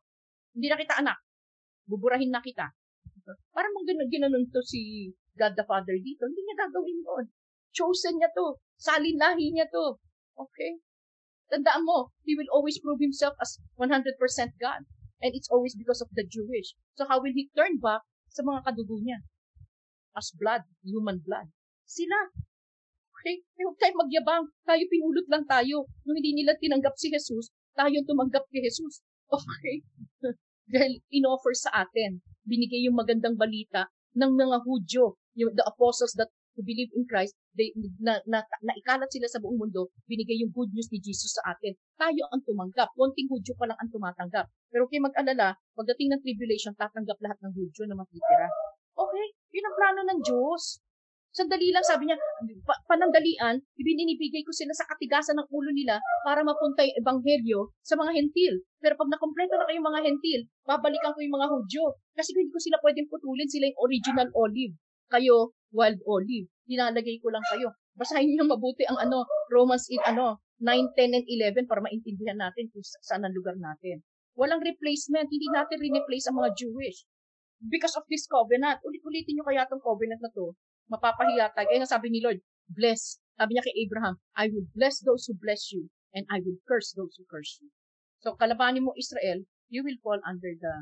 hindi 0.57 0.67
na 0.69 0.81
kita 0.81 1.01
anak, 1.01 1.19
buburahin 1.93 2.33
na 2.33 2.41
kita. 2.41 2.73
Parang 3.53 3.73
gano'n, 3.85 4.09
ginanon 4.09 4.49
to 4.49 4.65
si 4.65 5.13
God 5.37 5.53
the 5.55 5.65
Father 5.69 5.95
dito. 6.01 6.25
Hindi 6.25 6.41
niya 6.43 6.57
gagawin 6.67 6.99
yun. 7.05 7.27
Chosen 7.77 8.17
niya 8.17 8.33
to. 8.33 8.57
Salin 8.81 9.21
lahi 9.21 9.53
niya 9.53 9.69
to. 9.69 10.01
Okay? 10.37 10.81
Tandaan 11.53 11.85
mo, 11.85 12.17
He 12.25 12.33
will 12.33 12.49
always 12.49 12.81
prove 12.81 12.99
Himself 12.99 13.37
as 13.39 13.61
100% 13.77 14.17
God. 14.57 14.83
And 15.23 15.31
it's 15.37 15.53
always 15.53 15.77
because 15.77 16.03
of 16.03 16.11
the 16.17 16.27
Jewish. 16.27 16.75
So 16.99 17.07
how 17.07 17.23
will 17.23 17.37
He 17.37 17.53
turn 17.55 17.79
back 17.79 18.03
sa 18.33 18.43
mga 18.43 18.67
kadugo 18.67 18.99
niya? 18.99 19.23
As 20.17 20.33
blood, 20.35 20.67
human 20.83 21.23
blood. 21.23 21.49
Sila. 21.87 22.33
Okay? 23.23 23.39
Eh, 23.39 23.63
huwag 23.63 23.79
tayo 23.79 23.95
magyabang. 24.01 24.51
Tayo 24.67 24.83
pinulot 24.91 25.29
lang 25.31 25.47
tayo. 25.47 25.87
Nung 26.09 26.17
hindi 26.19 26.43
nila 26.43 26.59
tinanggap 26.59 26.99
si 26.99 27.13
Jesus, 27.13 27.55
tayo 27.79 27.95
tumanggap 28.03 28.45
kay 28.51 28.65
Jesus. 28.67 29.01
Okay? 29.31 29.77
Dahil 30.73 31.05
inoffer 31.13 31.53
sa 31.53 31.85
atin 31.85 32.25
binigay 32.49 32.89
yung 32.89 32.97
magandang 32.97 33.37
balita 33.37 33.93
ng 34.17 34.33
mga 34.35 34.57
Hudyo, 34.65 35.21
yung, 35.37 35.53
the 35.53 35.65
apostles 35.69 36.17
that 36.17 36.33
who 36.53 36.61
believe 36.61 36.93
in 36.93 37.09
Christ, 37.09 37.33
they, 37.57 37.73
na, 38.01 38.21
na, 38.29 38.45
na, 38.61 38.73
ikalat 38.77 39.09
sila 39.09 39.25
sa 39.25 39.41
buong 39.41 39.57
mundo, 39.57 39.89
binigay 40.05 40.37
yung 40.45 40.53
good 40.53 40.69
news 40.77 40.89
ni 40.93 41.01
Jesus 41.01 41.33
sa 41.41 41.57
atin. 41.57 41.73
Tayo 41.97 42.29
ang 42.29 42.45
tumanggap. 42.45 42.93
Konting 42.93 43.29
Hudyo 43.33 43.57
pa 43.57 43.65
lang 43.69 43.79
ang 43.81 43.89
tumatanggap. 43.89 44.53
Pero 44.69 44.85
kay 44.89 45.01
mag-alala, 45.01 45.57
pagdating 45.73 46.13
ng 46.13 46.21
tribulation, 46.21 46.77
tatanggap 46.77 47.17
lahat 47.25 47.41
ng 47.41 47.53
Hudyo 47.57 47.89
na 47.89 47.97
matitira. 47.97 48.49
Okay? 48.93 49.27
Yun 49.57 49.65
ang 49.65 49.77
plano 49.81 50.01
ng 50.05 50.21
Diyos. 50.21 50.63
Sandali 51.33 51.73
lang, 51.73 51.81
sabi 51.81 52.05
niya, 52.05 52.21
pa- 52.61 52.85
panandalian, 52.85 53.57
ibinibigay 53.81 54.45
ko 54.45 54.53
sila 54.53 54.69
sa 54.77 54.85
katigasan 54.85 55.41
ng 55.41 55.49
ulo 55.49 55.73
nila 55.73 55.97
para 56.29 56.45
mapunta 56.45 56.85
yung 56.85 57.01
ebanghelyo 57.01 57.73
sa 57.81 57.97
mga 57.97 58.13
hentil. 58.21 58.61
Pero 58.85 59.01
pag 59.01 59.09
nakompleto 59.09 59.57
na 59.57 59.65
kayong 59.65 59.89
mga 59.89 60.01
hentil, 60.05 60.41
babalikan 60.69 61.17
ko 61.17 61.25
yung 61.25 61.37
mga 61.41 61.49
Hudyo. 61.49 61.85
Kasi 62.13 62.37
hindi 62.37 62.53
ko 62.53 62.61
sila 62.61 62.77
pwedeng 62.85 63.09
putulin, 63.09 63.49
sila 63.49 63.65
yung 63.65 63.81
original 63.81 64.29
olive. 64.37 64.77
Kayo, 65.09 65.57
wild 65.73 66.05
olive. 66.05 66.53
Dinalagay 66.69 67.17
ko 67.25 67.33
lang 67.33 67.45
kayo. 67.49 67.73
Basahin 67.97 68.29
niyo 68.29 68.45
mabuti 68.45 68.85
ang 68.85 69.01
ano, 69.01 69.25
Romans 69.49 69.89
in 69.89 70.05
ano, 70.05 70.45
9, 70.61 70.69
10, 70.69 71.17
and 71.17 71.27
11 71.65 71.65
para 71.65 71.81
maintindihan 71.81 72.37
natin 72.37 72.69
kung 72.69 72.85
saan 73.09 73.25
ang 73.25 73.33
lugar 73.33 73.57
natin. 73.57 74.05
Walang 74.37 74.61
replacement. 74.61 75.33
Hindi 75.33 75.49
natin 75.49 75.81
re-replace 75.81 76.29
ang 76.29 76.37
mga 76.45 76.53
Jewish. 76.61 77.09
Because 77.57 77.97
of 77.97 78.05
this 78.13 78.29
covenant. 78.29 78.85
Ulit-ulitin 78.85 79.41
nyo 79.41 79.49
kaya 79.49 79.65
itong 79.65 79.81
covenant 79.81 80.21
na 80.21 80.29
to 80.29 80.53
mapapahiya 80.93 81.57
tayo. 81.57 81.67
Kaya 81.73 81.89
sabi 81.89 82.13
ni 82.13 82.21
Lord, 82.21 82.45
bless. 82.69 83.17
Sabi 83.41 83.57
niya 83.57 83.65
kay 83.65 83.77
Abraham, 83.89 84.21
I 84.37 84.53
will 84.53 84.69
bless 84.77 85.01
those 85.01 85.25
who 85.25 85.35
bless 85.41 85.73
you 85.73 85.89
and 86.13 86.29
I 86.29 86.45
will 86.45 86.61
curse 86.69 86.93
those 86.93 87.17
who 87.17 87.25
curse 87.25 87.57
you. 87.65 87.73
So 88.21 88.37
kalabanin 88.37 88.85
mo 88.85 88.93
Israel, 88.95 89.43
you 89.73 89.81
will 89.81 89.97
fall 90.05 90.21
under 90.29 90.53
the 90.53 90.75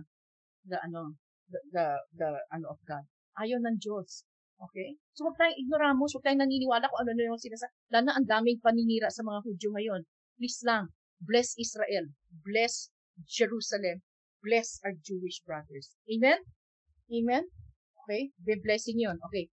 the 0.67 0.77
ano 0.83 1.15
the 1.49 1.61
the, 1.71 1.87
the 2.19 2.29
ano 2.51 2.75
of 2.75 2.83
God. 2.85 3.07
Ayaw 3.39 3.63
ng 3.63 3.79
Diyos. 3.79 4.27
Okay? 4.61 4.99
So 5.17 5.25
huwag 5.25 5.41
tayong 5.41 5.57
ignoramos, 5.57 6.13
huwag 6.13 6.25
tayong 6.27 6.45
naniniwala 6.45 6.91
kung 6.91 7.01
ano 7.07 7.13
na 7.17 7.33
yung 7.33 7.41
sinasabi. 7.41 7.73
Lalo 7.95 8.05
na 8.11 8.15
ang 8.19 8.27
daming 8.29 8.61
paninira 8.61 9.09
sa 9.09 9.25
mga 9.25 9.41
Hudyo 9.47 9.73
ngayon. 9.73 10.03
Please 10.37 10.61
lang, 10.67 10.93
bless 11.23 11.57
Israel, 11.57 12.13
bless 12.45 12.93
Jerusalem, 13.25 14.05
bless 14.45 14.81
our 14.85 14.93
Jewish 15.01 15.41
brothers. 15.49 15.97
Amen? 16.13 16.45
Amen? 17.09 17.49
Okay? 18.05 18.33
Be 18.45 18.61
blessing 18.61 19.01
yun. 19.01 19.17
Okay. 19.31 19.49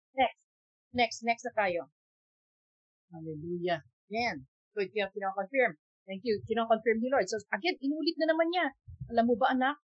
Next. 0.94 1.26
Next. 1.26 1.44
Na 1.44 1.52
tayo. 1.52 1.90
Hallelujah. 3.10 3.82
Yan. 4.14 4.46
Good. 4.72 4.94
Kaya 4.94 5.10
kinakonfirm. 5.10 5.76
Thank 6.06 6.22
you. 6.24 6.40
Kinakonfirm 6.46 7.02
ni 7.02 7.10
Lord. 7.10 7.26
So, 7.26 7.42
again, 7.50 7.76
inulit 7.82 8.16
na 8.22 8.32
naman 8.32 8.48
niya. 8.54 8.66
Alam 9.12 9.24
mo 9.28 9.34
ba, 9.34 9.52
anak? 9.52 9.76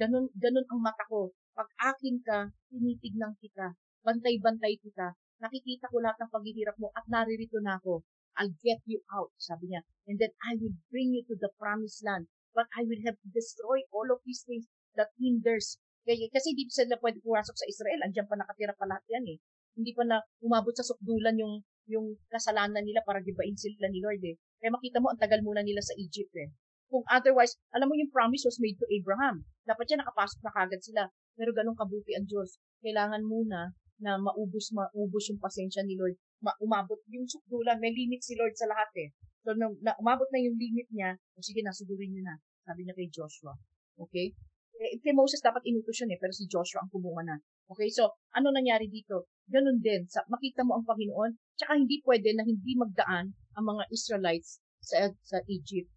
Ganun, 0.00 0.32
ganun 0.34 0.66
ang 0.72 0.80
mata 0.82 1.04
ko. 1.06 1.30
Pag 1.54 1.70
akin 1.78 2.18
ka, 2.24 2.50
tinitignan 2.72 3.38
kita. 3.38 3.78
Bantay-bantay 4.02 4.80
kita. 4.82 5.14
Nakikita 5.38 5.86
ko 5.92 6.02
lahat 6.02 6.18
ng 6.24 6.32
paghihirap 6.34 6.76
mo 6.82 6.90
at 6.96 7.06
naririto 7.06 7.62
na 7.62 7.78
ako. 7.78 8.02
I'll 8.34 8.50
get 8.66 8.82
you 8.90 8.98
out, 9.14 9.30
sabi 9.38 9.70
niya. 9.70 9.86
And 10.10 10.18
then 10.18 10.34
I 10.42 10.58
will 10.58 10.74
bring 10.90 11.14
you 11.14 11.22
to 11.30 11.38
the 11.38 11.54
promised 11.54 12.02
land. 12.02 12.26
But 12.50 12.66
I 12.74 12.82
will 12.82 13.02
have 13.06 13.18
to 13.22 13.28
destroy 13.30 13.86
all 13.94 14.10
of 14.10 14.22
these 14.26 14.42
things. 14.42 14.66
that 14.98 15.10
hinders. 15.18 15.78
Kaya, 16.04 16.28
kasi 16.30 16.52
hindi 16.54 16.68
sila 16.68 17.00
pwede 17.00 17.18
pumasok 17.24 17.56
sa 17.56 17.66
Israel. 17.68 18.00
Andiyan 18.04 18.28
pa 18.28 18.36
nakatira 18.38 18.74
pa 18.76 18.86
lahat 18.88 19.04
yan 19.10 19.24
eh. 19.36 19.38
Hindi 19.74 19.92
pa 19.94 20.02
na 20.06 20.18
umabot 20.42 20.74
sa 20.74 20.86
sukdulan 20.86 21.34
yung 21.38 21.62
yung 21.84 22.16
kasalanan 22.32 22.80
nila 22.80 23.04
para 23.04 23.20
gibain 23.20 23.56
sila 23.58 23.92
ni 23.92 24.00
Lord 24.00 24.22
eh. 24.24 24.36
Kaya 24.60 24.72
makita 24.72 25.04
mo, 25.04 25.12
ang 25.12 25.20
tagal 25.20 25.44
muna 25.44 25.60
nila 25.60 25.84
sa 25.84 25.92
Egypt 26.00 26.32
eh. 26.40 26.48
Kung 26.88 27.04
otherwise, 27.10 27.58
alam 27.76 27.90
mo 27.90 27.94
yung 27.98 28.08
promise 28.08 28.48
was 28.48 28.56
made 28.62 28.78
to 28.80 28.88
Abraham. 28.88 29.44
Dapat 29.68 29.84
siya 29.84 30.00
nakapasok 30.00 30.40
na 30.40 30.52
kagad 30.54 30.80
sila. 30.80 31.02
Pero 31.34 31.50
ganun 31.52 31.76
kabuti 31.76 32.14
ang 32.14 32.24
Diyos. 32.24 32.56
Kailangan 32.80 33.26
muna 33.26 33.74
na 34.00 34.16
maubos 34.16 34.70
maubos 34.72 35.24
yung 35.28 35.40
pasensya 35.42 35.82
ni 35.84 35.98
Lord. 35.98 36.16
Ma- 36.40 36.56
umabot 36.62 37.00
yung 37.10 37.26
sukdulan. 37.28 37.82
May 37.82 37.92
limit 37.92 38.22
si 38.22 38.38
Lord 38.38 38.54
sa 38.56 38.70
lahat 38.70 38.88
eh. 38.96 39.08
So, 39.44 39.52
na, 39.52 39.68
na, 39.84 39.92
umabot 40.00 40.28
na 40.32 40.40
yung 40.40 40.56
limit 40.56 40.88
niya, 40.88 41.20
o 41.36 41.44
sige 41.44 41.60
na, 41.60 41.74
sugurin 41.74 42.14
niyo 42.14 42.24
na. 42.24 42.40
Sabi 42.64 42.88
niya 42.88 42.96
kay 42.96 43.12
Joshua. 43.12 43.52
Okay? 44.00 44.32
Eh, 44.80 44.96
kay 45.04 45.12
Moses 45.12 45.44
dapat 45.44 45.60
inutos 45.68 46.00
yun 46.00 46.16
eh, 46.16 46.18
pero 46.18 46.32
si 46.32 46.48
Joshua 46.48 46.80
ang 46.80 46.88
kumuha 46.88 47.22
na. 47.28 47.36
Okay, 47.64 47.88
so, 47.88 48.12
ano 48.36 48.52
nangyari 48.52 48.92
dito? 48.92 49.32
Ganun 49.48 49.80
din, 49.80 50.04
sa, 50.08 50.20
makita 50.28 50.64
mo 50.64 50.76
ang 50.76 50.84
Panginoon, 50.84 51.32
tsaka 51.56 51.80
hindi 51.80 52.00
pwede 52.04 52.36
na 52.36 52.44
hindi 52.44 52.76
magdaan 52.76 53.32
ang 53.56 53.64
mga 53.64 53.88
Israelites 53.88 54.60
sa, 54.84 55.08
sa 55.24 55.40
Egypt. 55.48 55.88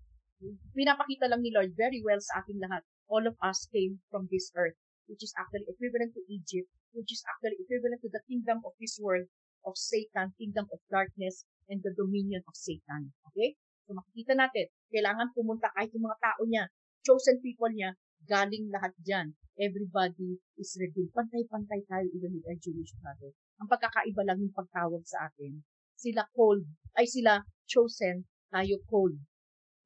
Pinapakita 0.72 1.28
lang 1.28 1.44
ni 1.44 1.52
Lord 1.52 1.76
very 1.76 2.00
well 2.06 2.22
sa 2.24 2.40
ating 2.44 2.62
lahat. 2.64 2.86
All 3.12 3.26
of 3.28 3.36
us 3.44 3.68
came 3.72 4.00
from 4.08 4.32
this 4.32 4.48
earth, 4.56 4.78
which 5.12 5.24
is 5.24 5.34
actually 5.36 5.68
equivalent 5.68 6.16
to 6.16 6.24
Egypt, 6.32 6.72
which 6.96 7.12
is 7.12 7.24
actually 7.28 7.60
equivalent 7.60 8.00
to 8.04 8.12
the 8.12 8.24
kingdom 8.32 8.64
of 8.64 8.72
this 8.80 8.96
world, 9.02 9.28
of 9.68 9.76
Satan, 9.76 10.32
kingdom 10.40 10.72
of 10.72 10.80
darkness, 10.88 11.44
and 11.68 11.84
the 11.84 11.92
dominion 11.96 12.44
of 12.48 12.56
Satan. 12.56 13.12
Okay? 13.34 13.60
So 13.88 13.96
makikita 13.96 14.40
natin, 14.40 14.72
kailangan 14.92 15.36
pumunta 15.36 15.72
kahit 15.76 15.92
yung 15.96 16.08
mga 16.08 16.20
tao 16.20 16.42
niya, 16.48 16.64
chosen 17.04 17.40
people 17.40 17.72
niya, 17.72 17.96
galing 18.26 18.74
lahat 18.74 18.94
dyan. 19.04 19.38
Everybody 19.58 20.38
is 20.58 20.74
revealed. 20.78 21.14
Pantay-pantay 21.14 21.86
tayo 21.90 22.06
with 22.14 22.46
our 22.46 22.58
Jewish 22.62 22.94
brother. 23.02 23.34
Ang 23.58 23.68
pagkakaiba 23.70 24.22
lang 24.26 24.38
yung 24.42 24.54
pagtawag 24.54 25.02
sa 25.06 25.30
atin. 25.30 25.66
Sila 25.98 26.30
called, 26.34 26.66
ay 26.94 27.10
sila 27.10 27.42
chosen, 27.66 28.30
tayo 28.54 28.78
called. 28.86 29.18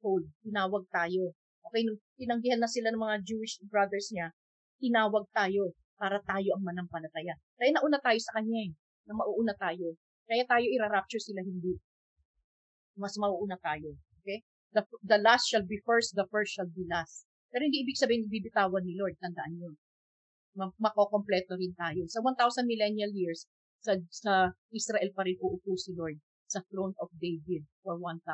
Called. 0.04 0.28
Tinawag 0.44 0.84
tayo. 0.92 1.32
Okay, 1.72 1.88
nung 1.88 1.96
tinanggihan 2.20 2.60
na 2.60 2.68
sila 2.68 2.92
ng 2.92 3.00
mga 3.00 3.16
Jewish 3.24 3.64
brothers 3.64 4.12
niya, 4.12 4.28
tinawag 4.76 5.24
tayo 5.32 5.72
para 5.96 6.20
tayo 6.20 6.52
ang 6.52 6.66
manampalataya. 6.68 7.38
Kaya 7.56 7.70
nauna 7.72 7.96
tayo 8.02 8.18
sa 8.20 8.36
kanya 8.36 8.68
eh, 8.68 8.70
na 9.08 9.16
mauuna 9.16 9.56
tayo. 9.56 9.96
Kaya 10.28 10.44
tayo 10.44 10.66
ira-rapture 10.68 11.22
sila 11.22 11.40
hindi. 11.40 11.80
Mas 12.98 13.16
mauuna 13.16 13.56
tayo. 13.62 13.96
Okay? 14.20 14.44
The, 14.76 14.84
the 15.00 15.16
last 15.22 15.48
shall 15.48 15.64
be 15.64 15.80
first, 15.80 16.12
the 16.12 16.28
first 16.28 16.58
shall 16.58 16.68
be 16.68 16.84
last. 16.84 17.24
Pero 17.52 17.68
hindi 17.68 17.84
ibig 17.84 18.00
sabihin 18.00 18.26
bibitawan 18.32 18.80
ni 18.82 18.96
Lord. 18.96 19.20
Tandaan 19.20 19.60
nyo. 19.60 19.76
Makokompleto 20.56 21.60
rin 21.60 21.76
tayo. 21.76 22.08
Sa 22.08 22.24
1,000 22.24 22.64
millennial 22.64 23.12
years, 23.12 23.44
sa, 23.84 23.92
sa 24.08 24.56
Israel 24.72 25.12
pa 25.12 25.28
rin 25.28 25.36
uupo 25.36 25.76
si 25.76 25.92
Lord 25.92 26.16
sa 26.48 26.64
throne 26.72 26.96
of 27.00 27.12
David 27.20 27.64
for 27.84 28.00
1,000 28.00 28.24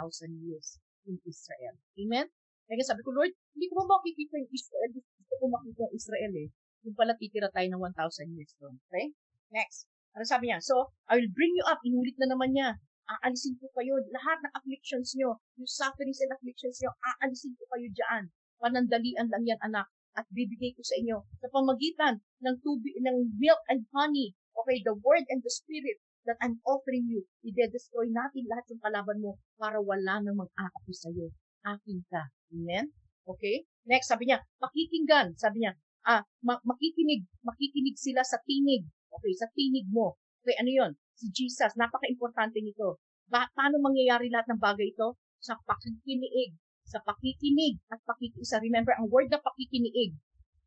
years 0.43 0.79
in 1.07 1.19
Israel. 1.27 1.75
Amen? 1.99 2.27
Kaya 2.69 2.85
sabi 2.85 3.01
ko, 3.01 3.17
Lord, 3.17 3.33
hindi 3.57 3.67
ko 3.73 3.81
ba 3.81 3.97
makikita 3.97 4.37
yung 4.37 4.53
Israel? 4.53 4.91
Gusto 4.93 5.35
ko 5.41 5.45
makita 5.49 5.81
yung 5.89 5.95
Israel 5.97 6.33
eh. 6.37 6.49
Yung 6.85 6.95
pala 6.99 7.17
titira 7.17 7.49
tayo 7.49 7.65
ng 7.65 7.81
1,000 7.81 8.37
years 8.37 8.53
doon. 8.61 8.77
Okay? 8.91 9.17
Next. 9.51 9.89
Ano 10.13 10.25
sabi 10.29 10.53
niya? 10.53 10.61
So, 10.61 10.93
I 11.09 11.17
will 11.17 11.33
bring 11.33 11.57
you 11.57 11.65
up. 11.65 11.81
Inulit 11.81 12.19
na 12.21 12.29
naman 12.29 12.53
niya. 12.53 12.77
Aalisin 13.09 13.57
ko 13.57 13.73
kayo. 13.73 13.97
Lahat 14.13 14.37
ng 14.45 14.53
afflictions 14.53 15.17
nyo, 15.17 15.41
yung 15.57 15.71
sufferings 15.71 16.21
and 16.21 16.29
afflictions 16.37 16.77
nyo, 16.85 16.93
aalisin 17.25 17.57
ko 17.57 17.65
kayo 17.73 17.89
dyan. 17.89 18.29
Panandalian 18.59 19.31
lang 19.31 19.43
yan, 19.47 19.61
anak. 19.63 19.87
At 20.19 20.27
bibigay 20.35 20.75
ko 20.75 20.83
sa 20.83 20.99
inyo 20.99 21.23
sa 21.39 21.47
pamagitan 21.55 22.19
ng 22.43 22.57
tubig, 22.59 22.99
ng 22.99 23.39
milk 23.39 23.63
and 23.71 23.87
honey. 23.95 24.35
Okay, 24.59 24.83
the 24.83 24.99
word 24.99 25.23
and 25.31 25.39
the 25.47 25.53
spirit 25.53 26.03
that 26.27 26.37
I'm 26.45 26.61
offering 26.69 27.09
you. 27.09 27.25
Ide-destroy 27.41 28.13
natin 28.13 28.45
lahat 28.51 28.69
ng 28.69 28.83
kalaban 28.85 29.25
mo 29.25 29.41
para 29.57 29.81
wala 29.81 30.21
nang 30.21 30.37
mag-aapi 30.37 30.93
sa'yo. 30.93 31.33
Akin 31.65 32.05
ka. 32.13 32.29
Amen? 32.53 32.93
Okay? 33.25 33.65
Next, 33.89 34.13
sabi 34.13 34.29
niya, 34.29 34.45
pakikinggan. 34.61 35.39
Sabi 35.41 35.65
niya, 35.65 35.73
ah, 36.05 36.27
ma- 36.45 36.61
makikinig. 36.69 37.25
Makikinig 37.41 37.97
sila 37.97 38.21
sa 38.21 38.37
tinig. 38.45 38.85
Okay, 39.09 39.33
sa 39.39 39.49
tinig 39.57 39.89
mo. 39.89 40.21
Okay, 40.45 40.59
ano 40.61 40.71
yon? 40.71 40.93
Si 41.17 41.33
Jesus. 41.33 41.73
Napaka-importante 41.81 42.61
nito. 42.61 43.01
Ba- 43.29 43.49
paano 43.57 43.81
mangyayari 43.81 44.29
lahat 44.29 44.53
ng 44.53 44.61
bagay 44.61 44.93
ito? 44.93 45.17
Sa 45.41 45.57
pakikinig 45.65 46.59
sa 46.89 47.05
pakikinig 47.05 47.77
at 47.93 48.01
pakikiisa. 48.09 48.65
Remember, 48.65 48.97
ang 48.97 49.13
word 49.13 49.29
na 49.29 49.37
pakikinig, 49.45 50.17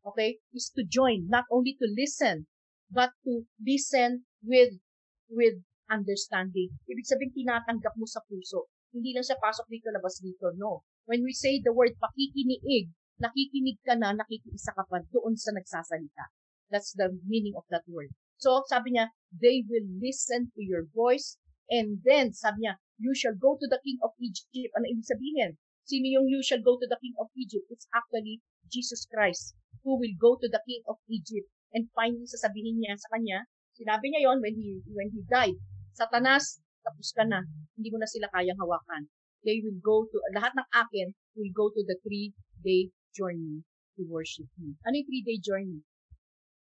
okay, 0.06 0.38
is 0.54 0.70
to 0.70 0.86
join, 0.86 1.26
not 1.26 1.44
only 1.50 1.74
to 1.74 1.86
listen, 1.98 2.46
but 2.86 3.10
to 3.26 3.42
listen 3.58 4.22
with 4.46 4.78
with 5.26 5.58
understanding. 5.90 6.70
Ibig 6.86 7.08
sabihin, 7.10 7.34
tinatanggap 7.34 7.98
mo 7.98 8.06
sa 8.06 8.22
puso. 8.30 8.70
Hindi 8.94 9.16
lang 9.16 9.26
siya 9.26 9.40
pasok 9.40 9.66
dito, 9.66 9.90
labas 9.90 10.22
dito. 10.22 10.54
No. 10.54 10.86
When 11.08 11.26
we 11.26 11.34
say 11.34 11.58
the 11.58 11.74
word 11.74 11.98
pakikinig, 11.98 12.94
nakikinig 13.18 13.82
ka 13.82 13.98
na, 13.98 14.14
nakikiisa 14.14 14.72
ka 14.78 14.86
pa 14.86 15.02
doon 15.10 15.34
sa 15.34 15.50
nagsasalita. 15.50 16.30
That's 16.70 16.94
the 16.94 17.12
meaning 17.26 17.58
of 17.58 17.66
that 17.68 17.84
word. 17.90 18.14
So, 18.40 18.64
sabi 18.66 18.96
niya, 18.96 19.12
they 19.30 19.62
will 19.66 19.86
listen 20.00 20.50
to 20.56 20.60
your 20.62 20.88
voice, 20.90 21.38
and 21.68 22.00
then, 22.02 22.32
sabi 22.32 22.66
niya, 22.66 22.80
you 22.98 23.12
shall 23.14 23.36
go 23.36 23.54
to 23.58 23.66
the 23.68 23.78
king 23.84 23.98
of 24.02 24.14
Egypt. 24.18 24.72
Ano 24.74 24.86
ibig 24.88 25.06
sabihin? 25.06 25.60
Sino 25.82 26.06
yung 26.06 26.26
you 26.30 26.40
shall 26.40 26.62
go 26.62 26.78
to 26.78 26.86
the 26.86 26.98
king 27.02 27.14
of 27.18 27.28
Egypt? 27.34 27.66
It's 27.70 27.90
actually 27.90 28.40
Jesus 28.70 29.06
Christ 29.10 29.58
who 29.82 29.98
will 29.98 30.14
go 30.18 30.38
to 30.38 30.46
the 30.46 30.62
king 30.62 30.82
of 30.86 31.02
Egypt 31.10 31.50
and 31.74 31.90
finally 31.96 32.28
sasabihin 32.28 32.78
niya 32.78 32.94
sa 33.00 33.18
kanya, 33.18 33.48
sinabi 33.74 34.12
niya 34.12 34.30
yon 34.30 34.38
when 34.38 34.54
he, 34.54 34.78
when 34.92 35.10
he 35.10 35.24
died, 35.26 35.56
Satanas, 35.92 36.62
tapos 36.84 37.10
ka 37.12 37.24
na. 37.26 37.42
Hindi 37.76 37.88
mo 37.92 37.98
na 38.00 38.08
sila 38.08 38.28
kayang 38.32 38.58
hawakan. 38.60 39.08
They 39.42 39.58
will 39.60 39.80
go 39.82 40.06
to, 40.06 40.16
lahat 40.38 40.54
ng 40.54 40.68
akin 40.70 41.08
will 41.34 41.52
go 41.52 41.66
to 41.72 41.80
the 41.82 41.98
three-day 42.06 42.94
journey 43.16 43.66
to 43.98 44.06
worship 44.06 44.46
me. 44.56 44.78
Ano 44.86 45.02
yung 45.02 45.08
three-day 45.08 45.38
journey? 45.42 45.82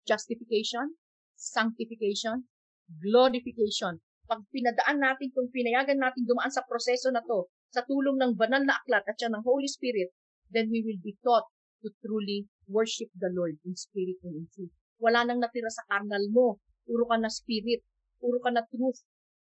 Justification, 0.03 0.97
sanctification, 1.39 2.45
glorification. 3.01 4.03
Pag 4.25 4.41
pinadaan 4.49 5.01
natin, 5.01 5.29
kung 5.33 5.49
pinayagan 5.53 6.01
natin 6.01 6.25
dumaan 6.25 6.51
sa 6.51 6.65
proseso 6.65 7.13
na 7.13 7.21
to, 7.25 7.49
sa 7.75 7.83
tulong 7.83 8.15
ng 8.15 8.39
banal 8.39 8.63
na 8.63 8.79
aklat 8.79 9.03
at 9.03 9.19
siya 9.19 9.27
ng 9.35 9.43
Holy 9.43 9.67
Spirit, 9.67 10.15
then 10.47 10.71
we 10.71 10.79
will 10.79 11.01
be 11.03 11.19
taught 11.19 11.43
to 11.83 11.91
truly 11.99 12.47
worship 12.71 13.11
the 13.19 13.27
Lord 13.35 13.59
in 13.67 13.75
spirit 13.75 14.15
and 14.23 14.39
in 14.39 14.47
truth. 14.55 14.71
Wala 15.03 15.27
nang 15.27 15.43
natira 15.43 15.67
sa 15.67 15.83
karnal 15.91 16.23
mo. 16.31 16.63
Puro 16.87 17.03
ka 17.11 17.19
na 17.19 17.27
spirit. 17.27 17.83
Puro 18.23 18.39
ka 18.39 18.49
na 18.55 18.63
truth. 18.71 19.03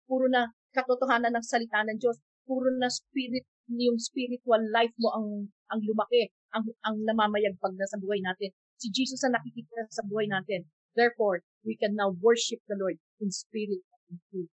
Puro 0.05 0.29
na 0.29 0.53
katotohanan 0.69 1.33
ng 1.33 1.45
salita 1.45 1.81
ng 1.81 1.97
Diyos. 1.97 2.21
Puro 2.45 2.69
na 2.77 2.93
spirit, 2.93 3.49
yung 3.73 3.97
spiritual 3.97 4.61
life 4.69 4.93
mo 5.01 5.09
ang 5.17 5.27
ang 5.71 5.81
lumaki, 5.81 6.29
ang 6.53 6.67
ang 6.85 7.01
namamayagpag 7.07 7.73
na 7.73 7.87
sa 7.89 7.97
buhay 7.97 8.21
natin. 8.21 8.53
Si 8.77 8.93
Jesus 8.93 9.23
ang 9.25 9.33
nakikita 9.33 9.89
sa 9.89 10.05
buhay 10.05 10.29
natin. 10.29 10.69
Therefore, 10.93 11.41
we 11.63 11.79
can 11.79 11.95
now 11.95 12.11
worship 12.11 12.59
the 12.67 12.75
Lord 12.75 12.99
in 13.23 13.31
spirit 13.31 13.81
and 13.81 14.03
in 14.11 14.17
truth. 14.27 14.51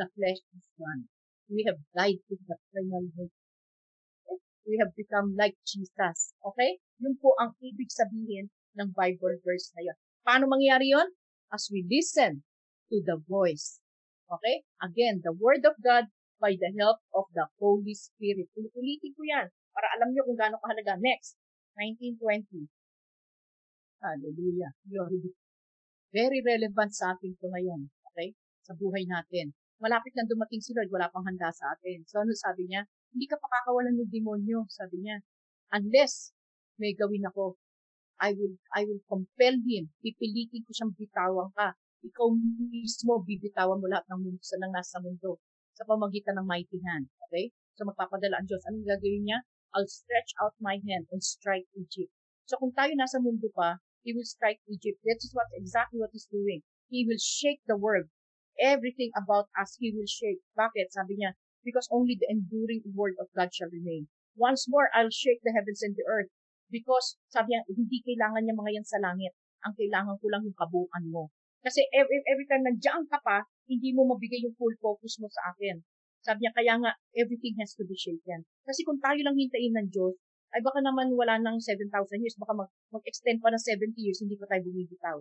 The 0.00 0.08
flesh 0.16 0.40
is 0.56 0.66
gone. 0.80 1.12
We 1.48 1.64
have 1.64 1.80
died 1.96 2.20
to 2.28 2.34
the 2.36 2.56
eternal 2.60 3.08
hope. 3.16 3.32
We 4.68 4.76
have 4.84 4.92
become 4.92 5.32
like 5.32 5.56
Jesus. 5.64 6.36
Okay? 6.44 6.76
Yun 7.00 7.16
po 7.16 7.32
ang 7.40 7.56
ibig 7.64 7.88
sabihin 7.88 8.52
ng 8.76 8.92
Bible 8.92 9.40
verse 9.40 9.72
na 9.72 9.88
yun. 9.88 9.96
Paano 10.28 10.44
mangyayari 10.44 10.92
yon? 10.92 11.08
As 11.48 11.72
we 11.72 11.88
listen 11.88 12.44
to 12.92 13.00
the 13.00 13.16
voice. 13.16 13.80
Okay? 14.28 14.68
Again, 14.84 15.24
the 15.24 15.32
Word 15.32 15.64
of 15.64 15.80
God 15.80 16.12
by 16.36 16.52
the 16.52 16.68
help 16.76 17.00
of 17.16 17.32
the 17.32 17.48
Holy 17.56 17.96
Spirit. 17.96 18.52
Ulitin 18.52 19.16
ko 19.16 19.22
yan 19.24 19.48
para 19.72 19.88
alam 19.96 20.12
nyo 20.12 20.28
kung 20.28 20.36
gaano 20.36 20.60
kahalaga. 20.60 21.00
Next, 21.00 21.40
1920. 21.80 22.68
Hallelujah. 24.04 24.76
Very 26.12 26.44
relevant 26.44 26.92
sa 26.92 27.16
atin 27.16 27.32
to 27.40 27.48
ngayon. 27.48 27.88
Okay? 28.12 28.36
Sa 28.68 28.76
buhay 28.76 29.08
natin 29.08 29.56
malapit 29.78 30.12
na 30.14 30.26
dumating 30.26 30.62
si 30.62 30.74
Lord, 30.74 30.90
wala 30.90 31.10
pang 31.10 31.26
handa 31.26 31.50
sa 31.54 31.74
atin. 31.74 32.02
So 32.06 32.22
ano 32.22 32.34
sabi 32.34 32.66
niya? 32.66 32.86
Hindi 33.14 33.26
ka 33.30 33.38
pakakawalan 33.38 33.94
ng 33.94 34.10
demonyo, 34.10 34.66
sabi 34.70 35.02
niya. 35.02 35.22
Unless 35.70 36.34
may 36.78 36.94
gawin 36.94 37.26
ako, 37.26 37.58
I 38.18 38.34
will 38.34 38.58
I 38.74 38.82
will 38.82 39.02
compel 39.06 39.54
him. 39.62 39.94
Pipilitin 40.02 40.66
ko 40.66 40.70
siyang 40.74 40.94
bitawan 40.98 41.54
ka. 41.54 41.78
Ikaw 42.02 42.26
mismo 42.70 43.22
bibitawan 43.22 43.78
mo 43.78 43.86
lahat 43.86 44.06
ng 44.10 44.20
mundo 44.22 44.42
sa 44.42 44.58
nang 44.58 44.74
nasa 44.74 44.98
mundo 44.98 45.38
sa 45.78 45.86
pamagitan 45.86 46.34
ng 46.38 46.46
mighty 46.46 46.78
hand. 46.82 47.06
Okay? 47.30 47.54
So 47.78 47.86
magpapadala 47.86 48.42
ang 48.42 48.46
Diyos. 48.50 48.66
Anong 48.66 48.86
gagawin 48.86 49.22
niya? 49.22 49.38
I'll 49.70 49.86
stretch 49.86 50.34
out 50.42 50.58
my 50.58 50.82
hand 50.82 51.06
and 51.14 51.22
strike 51.22 51.70
Egypt. 51.78 52.10
So 52.50 52.58
kung 52.58 52.74
tayo 52.74 52.90
nasa 52.98 53.22
mundo 53.22 53.46
pa, 53.54 53.78
He 54.02 54.10
will 54.10 54.26
strike 54.26 54.58
Egypt. 54.66 54.98
That 55.06 55.22
is 55.22 55.30
what 55.30 55.46
exactly 55.54 56.02
what 56.02 56.10
He's 56.10 56.26
doing. 56.26 56.66
He 56.90 57.06
will 57.06 57.20
shake 57.20 57.62
the 57.70 57.78
world 57.78 58.10
everything 58.60 59.14
about 59.14 59.48
us 59.54 59.78
He 59.78 59.94
will 59.94 60.08
shake. 60.10 60.42
Bakit? 60.58 60.90
Sabi 60.92 61.18
niya, 61.18 61.34
because 61.62 61.88
only 61.90 62.18
the 62.18 62.28
enduring 62.30 62.82
word 62.94 63.14
of 63.18 63.30
God 63.34 63.50
shall 63.54 63.70
remain. 63.70 64.06
Once 64.38 64.70
more, 64.70 64.86
I'll 64.94 65.10
shake 65.10 65.42
the 65.42 65.50
heavens 65.50 65.82
and 65.82 65.98
the 65.98 66.06
earth. 66.06 66.30
Because, 66.70 67.18
sabi 67.32 67.56
niya, 67.56 67.64
hindi 67.66 67.98
kailangan 68.04 68.44
niya 68.44 68.54
mga 68.54 68.72
yan 68.78 68.86
sa 68.86 69.00
langit. 69.02 69.32
Ang 69.66 69.74
kailangan 69.74 70.16
ko 70.20 70.26
lang 70.30 70.46
yung 70.46 70.54
kabuuan 70.54 71.04
mo. 71.10 71.32
Kasi 71.64 71.82
every, 71.90 72.22
every 72.30 72.46
time 72.46 72.62
nandiyan 72.62 73.08
ka 73.10 73.18
pa, 73.18 73.42
hindi 73.66 73.90
mo 73.90 74.06
mabigay 74.06 74.38
yung 74.46 74.54
full 74.54 74.72
focus 74.78 75.18
mo 75.18 75.26
sa 75.26 75.50
akin. 75.50 75.82
Sabi 76.22 76.44
niya, 76.46 76.52
kaya 76.54 76.74
nga, 76.78 76.92
everything 77.18 77.58
has 77.58 77.74
to 77.74 77.82
be 77.82 77.98
shaken. 77.98 78.46
Kasi 78.62 78.86
kung 78.86 79.02
tayo 79.02 79.18
lang 79.26 79.34
hintayin 79.34 79.74
ng 79.74 79.88
Diyos, 79.90 80.14
ay 80.54 80.64
baka 80.64 80.80
naman 80.80 81.12
wala 81.12 81.36
ng 81.42 81.60
7,000 81.60 81.90
years, 82.24 82.38
baka 82.40 82.56
mag, 82.56 82.70
mag-extend 82.94 83.42
pa 83.42 83.52
ng 83.52 83.60
70 83.60 83.98
years, 84.00 84.22
hindi 84.22 84.38
pa 84.38 84.48
tayo 84.48 84.64
bumibitaw. 84.64 85.18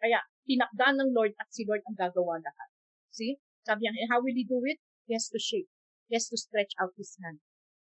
Kaya, 0.00 0.18
tinakdan 0.48 0.96
ng 0.96 1.10
Lord 1.12 1.36
at 1.36 1.48
si 1.52 1.68
Lord 1.68 1.84
ang 1.84 1.96
gagawa 1.98 2.40
lahat. 2.40 2.68
See? 3.10 3.38
Sabi 3.66 3.86
niya, 3.86 4.08
how 4.10 4.22
will 4.22 4.34
He 4.34 4.46
do 4.46 4.62
it? 4.64 4.78
He 5.06 5.14
has 5.14 5.28
to 5.34 5.38
shake. 5.38 5.68
He 6.08 6.16
has 6.16 6.30
to 6.30 6.38
stretch 6.38 6.72
out 6.78 6.94
His 6.94 7.18
hand 7.22 7.42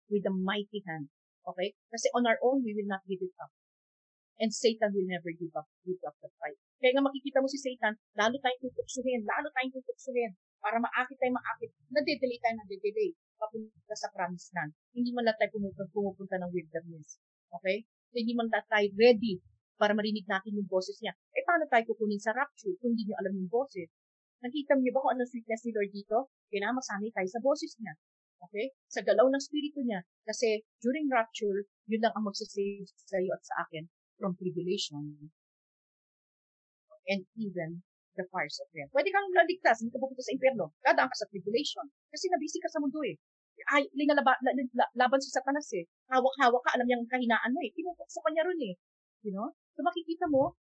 with 0.09 0.25
a 0.29 0.35
mighty 0.35 0.85
hand. 0.87 1.11
Okay? 1.47 1.75
Kasi 1.91 2.11
on 2.14 2.27
our 2.27 2.39
own, 2.43 2.62
we 2.62 2.75
will 2.75 2.89
not 2.89 3.03
give 3.07 3.23
it 3.23 3.35
up. 3.39 3.51
And 4.37 4.53
Satan 4.53 4.93
will 4.93 5.09
never 5.09 5.33
give 5.33 5.55
up, 5.57 5.64
give 5.89 6.01
up 6.05 6.12
the 6.21 6.29
fight. 6.37 6.61
Kaya 6.77 6.93
nga 6.93 7.09
makikita 7.09 7.41
mo 7.41 7.49
si 7.49 7.57
Satan, 7.57 7.97
lalo 8.21 8.37
tayong 8.37 8.69
tutuksuhin, 8.69 9.25
lalo 9.25 9.49
tayong 9.57 9.73
tutuksuhin, 9.81 10.37
para 10.61 10.77
maakit 10.77 11.17
tayo 11.17 11.33
maakit. 11.33 11.73
Nade-delay 11.89 12.37
tayo, 12.45 12.61
nade-delay, 12.61 13.17
papunta 13.41 13.97
sa 13.97 14.12
promised 14.12 14.53
land. 14.53 14.77
Hindi 14.93 15.17
man 15.17 15.25
lang 15.25 15.41
tayo 15.41 15.57
pumupunta, 15.57 15.89
pumupunta 15.89 16.37
ng 16.37 16.53
wilderness. 16.53 17.17
Okay? 17.49 17.89
So, 18.12 18.21
hindi 18.21 18.37
man 18.37 18.53
lang 18.53 18.69
tayo 18.69 18.93
ready 18.93 19.41
para 19.81 19.97
marinig 19.97 20.29
natin 20.29 20.53
yung 20.53 20.69
boses 20.69 21.01
niya. 21.01 21.17
Eh, 21.33 21.45
paano 21.49 21.64
tayo 21.73 21.89
kukunin 21.89 22.21
sa 22.21 22.37
rapture 22.37 22.77
kung 22.81 22.93
hindi 22.93 23.09
niyo 23.09 23.17
alam 23.17 23.33
yung 23.33 23.49
boses? 23.49 23.89
Nakita 24.45 24.76
niyo 24.76 24.93
ba 24.93 25.01
kung 25.03 25.12
ano 25.16 25.24
sweetness 25.24 25.64
ni 25.64 25.72
Lord 25.72 25.91
dito? 25.93 26.18
Kailangan 26.53 26.76
masanay 26.76 27.11
tayo 27.12 27.28
sa 27.28 27.41
boses 27.41 27.72
niya. 27.80 27.95
Okay? 28.49 28.72
Sa 28.93 29.01
galaw 29.01 29.26
ng 29.32 29.43
spirito 29.43 29.80
niya. 29.80 30.05
Kasi 30.28 30.64
during 30.84 31.09
rapture, 31.09 31.64
yun 31.89 32.01
lang 32.05 32.12
ang 32.12 32.28
magsasave 32.28 32.84
sa 32.84 33.16
iyo 33.16 33.32
at 33.32 33.43
sa 33.43 33.64
akin 33.64 33.89
from 34.20 34.37
tribulation 34.37 35.32
and 37.07 37.22
even 37.39 37.82
the 38.18 38.24
fires 38.32 38.59
of 38.59 38.68
hell. 38.74 38.91
Pwede 38.91 39.12
kang 39.12 39.28
laligtas, 39.30 39.80
hindi 39.80 39.93
ka 39.95 40.01
pupunta 40.03 40.24
sa 40.24 40.34
impyerno. 40.34 40.72
Dadaan 40.82 41.09
ka 41.09 41.16
sa 41.16 41.28
tribulation. 41.30 41.84
Kasi 42.11 42.32
nabisi 42.32 42.59
ka 42.59 42.68
sa 42.72 42.80
mundo 42.80 43.01
eh. 43.07 43.16
Ay, 43.72 43.89
linalaba, 43.97 44.37
la, 44.45 44.53
la, 44.53 44.87
laban 44.97 45.20
si 45.20 45.32
Satanas 45.32 45.68
eh. 45.76 45.84
Hawak-hawak 46.12 46.61
ka, 46.64 46.70
alam 46.76 46.84
niya 46.89 47.01
ang 47.01 47.09
kahinaan 47.09 47.53
mo 47.53 47.61
eh. 47.62 47.70
Pinupukso 47.72 48.20
ka 48.24 48.28
niya 48.32 48.45
ron 48.45 48.61
eh. 48.61 48.74
You 49.24 49.32
know? 49.37 49.53
So 49.76 49.84
makikita 49.84 50.28
mo, 50.32 50.57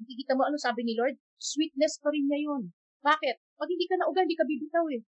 makikita 0.00 0.32
mo 0.36 0.48
ano 0.48 0.56
sabi 0.56 0.84
ni 0.84 0.96
Lord, 0.96 1.16
sweetness 1.36 2.00
pa 2.00 2.08
rin 2.12 2.28
niya 2.28 2.40
yun. 2.48 2.72
Bakit? 3.02 3.36
Pag 3.58 3.68
hindi 3.68 3.86
ka 3.90 3.98
nauga, 3.98 4.22
hindi 4.22 4.38
ka 4.38 4.46
bibitaw 4.46 4.86
eh. 4.94 5.02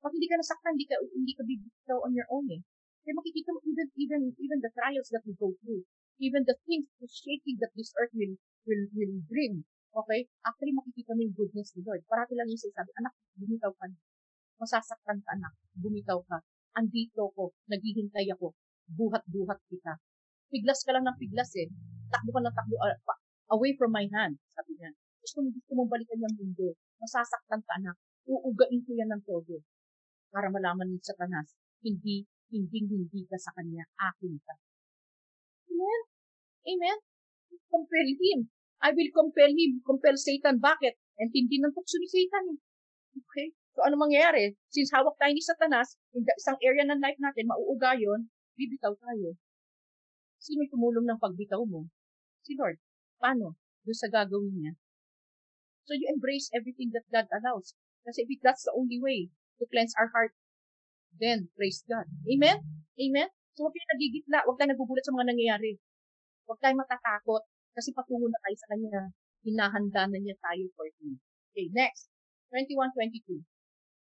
Pag 0.00 0.12
hindi 0.16 0.28
ka 0.28 0.36
nasaktan, 0.40 0.72
hindi 0.76 0.88
ka, 0.88 0.96
hindi 1.00 1.32
ka 1.36 1.42
bibitaw 1.44 1.98
on 2.00 2.16
your 2.16 2.28
own 2.32 2.48
eh. 2.48 2.60
Kaya 3.04 3.20
makikita 3.20 3.52
mo, 3.52 3.60
even, 3.68 3.88
even, 4.00 4.20
even 4.40 4.58
the 4.64 4.72
trials 4.72 5.12
that 5.12 5.20
we 5.28 5.36
go 5.36 5.52
through, 5.60 5.84
even 6.24 6.48
the 6.48 6.56
things, 6.64 6.88
the 7.04 7.08
shaking 7.08 7.60
that 7.60 7.68
this 7.76 7.92
earth 8.00 8.12
will, 8.16 8.32
will, 8.64 8.84
will 8.96 9.14
bring, 9.28 9.68
okay? 9.92 10.24
Actually, 10.40 10.72
makikita 10.72 11.12
mo 11.12 11.20
yung 11.20 11.36
goodness 11.36 11.76
ni 11.76 11.84
Lord. 11.84 12.00
Parati 12.08 12.32
lang 12.32 12.48
yung 12.48 12.56
sabi, 12.56 12.90
anak, 12.96 13.12
bumitaw 13.36 13.72
ka 13.76 13.84
na. 13.92 13.98
Masasaktan 14.56 15.20
ka 15.20 15.28
anak, 15.36 15.52
bumitaw 15.76 16.24
ka. 16.24 16.40
Andito 16.80 17.28
ko, 17.36 17.52
naghihintay 17.68 18.24
ako, 18.32 18.56
buhat-buhat 18.88 19.60
kita. 19.68 20.00
Piglas 20.48 20.80
ka 20.80 20.96
lang 20.96 21.04
ng 21.04 21.16
piglas 21.20 21.52
eh. 21.60 21.68
Takbo 22.08 22.32
ka 22.32 22.40
ng 22.40 22.56
takbo, 22.56 22.80
uh, 22.80 22.96
away 23.52 23.76
from 23.76 23.92
my 23.92 24.08
hand, 24.08 24.40
sabi 24.56 24.80
niya. 24.80 24.96
Gusto 25.20 25.44
mo, 25.44 25.48
gusto 25.52 25.72
mong 25.76 25.90
balikan 25.92 26.24
yung 26.24 26.36
mundo. 26.40 26.72
Masasaktan 27.04 27.60
ka 27.60 27.72
anak. 27.76 27.96
Uugain 28.24 28.80
ko 28.80 28.96
yan 28.96 29.12
ng 29.12 29.22
todo. 29.28 29.60
Para 30.32 30.48
malaman 30.48 30.88
ni 30.88 30.98
Satanas, 31.04 31.52
hindi, 31.84 32.24
hindi, 32.48 32.78
hindi 32.88 33.20
ka 33.28 33.36
sa 33.36 33.52
kanya, 33.52 33.84
akin 34.00 34.40
ka. 34.40 34.54
Amen? 35.68 36.00
Amen? 36.64 36.98
Compel 37.68 38.08
him. 38.16 38.48
I 38.80 38.96
will 38.96 39.12
compel 39.12 39.52
him, 39.52 39.84
compel 39.84 40.16
Satan. 40.16 40.64
Bakit? 40.64 40.96
And 41.20 41.28
hindi 41.30 41.60
ng 41.60 41.76
tukso 41.76 42.00
ni 42.00 42.08
Satan. 42.08 42.56
Okay? 43.12 43.52
So, 43.76 43.84
ano 43.84 44.00
mangyayari? 44.00 44.56
Since 44.72 44.96
hawak 44.96 45.20
tayo 45.20 45.36
ni 45.36 45.44
Satanas, 45.44 46.00
in 46.16 46.24
the, 46.24 46.32
isang 46.40 46.58
area 46.64 46.88
ng 46.88 47.02
life 47.04 47.20
natin, 47.20 47.50
mauuga 47.50 47.92
yun, 48.00 48.32
bibitaw 48.56 48.96
tayo. 48.96 49.36
Sino 50.40 50.64
tumulong 50.72 51.04
ng 51.04 51.20
pagbitaw 51.20 51.60
mo? 51.68 51.84
Si 52.46 52.56
Lord. 52.56 52.80
Paano? 53.20 53.56
Doon 53.84 53.98
sa 53.98 54.08
gagawin 54.08 54.54
niya. 54.56 54.72
So, 55.84 55.96
you 55.96 56.08
embrace 56.08 56.48
everything 56.52 56.92
that 56.96 57.04
God 57.12 57.28
allows. 57.30 57.76
Kasi 58.04 58.28
if 58.28 58.40
that's 58.44 58.68
the 58.68 58.74
only 58.76 59.00
way 59.00 59.32
to 59.60 59.64
cleanse 59.68 59.96
our 59.96 60.12
heart, 60.12 60.36
then 61.16 61.48
praise 61.56 61.84
God. 61.88 62.08
Amen? 62.28 62.60
Amen? 63.00 63.28
So, 63.54 63.68
huwag 63.68 63.74
tayo 63.76 63.88
nagigitla. 63.94 64.38
Huwag 64.44 64.56
tayo 64.58 64.68
nagugulat 64.74 65.04
sa 65.06 65.14
mga 65.14 65.28
nangyayari. 65.30 65.72
Huwag 66.44 66.60
tayo 66.60 66.74
matatakot 66.76 67.42
kasi 67.74 67.94
patungo 67.94 68.26
na 68.28 68.40
tayo 68.42 68.56
sa 68.58 68.68
Kanya. 68.74 69.02
Hinahanda 69.44 70.02
na 70.10 70.18
niya 70.18 70.36
tayo 70.40 70.64
for 70.74 70.88
Him. 71.00 71.20
Okay, 71.54 71.70
next. 71.70 72.10
21-22. 72.50 73.42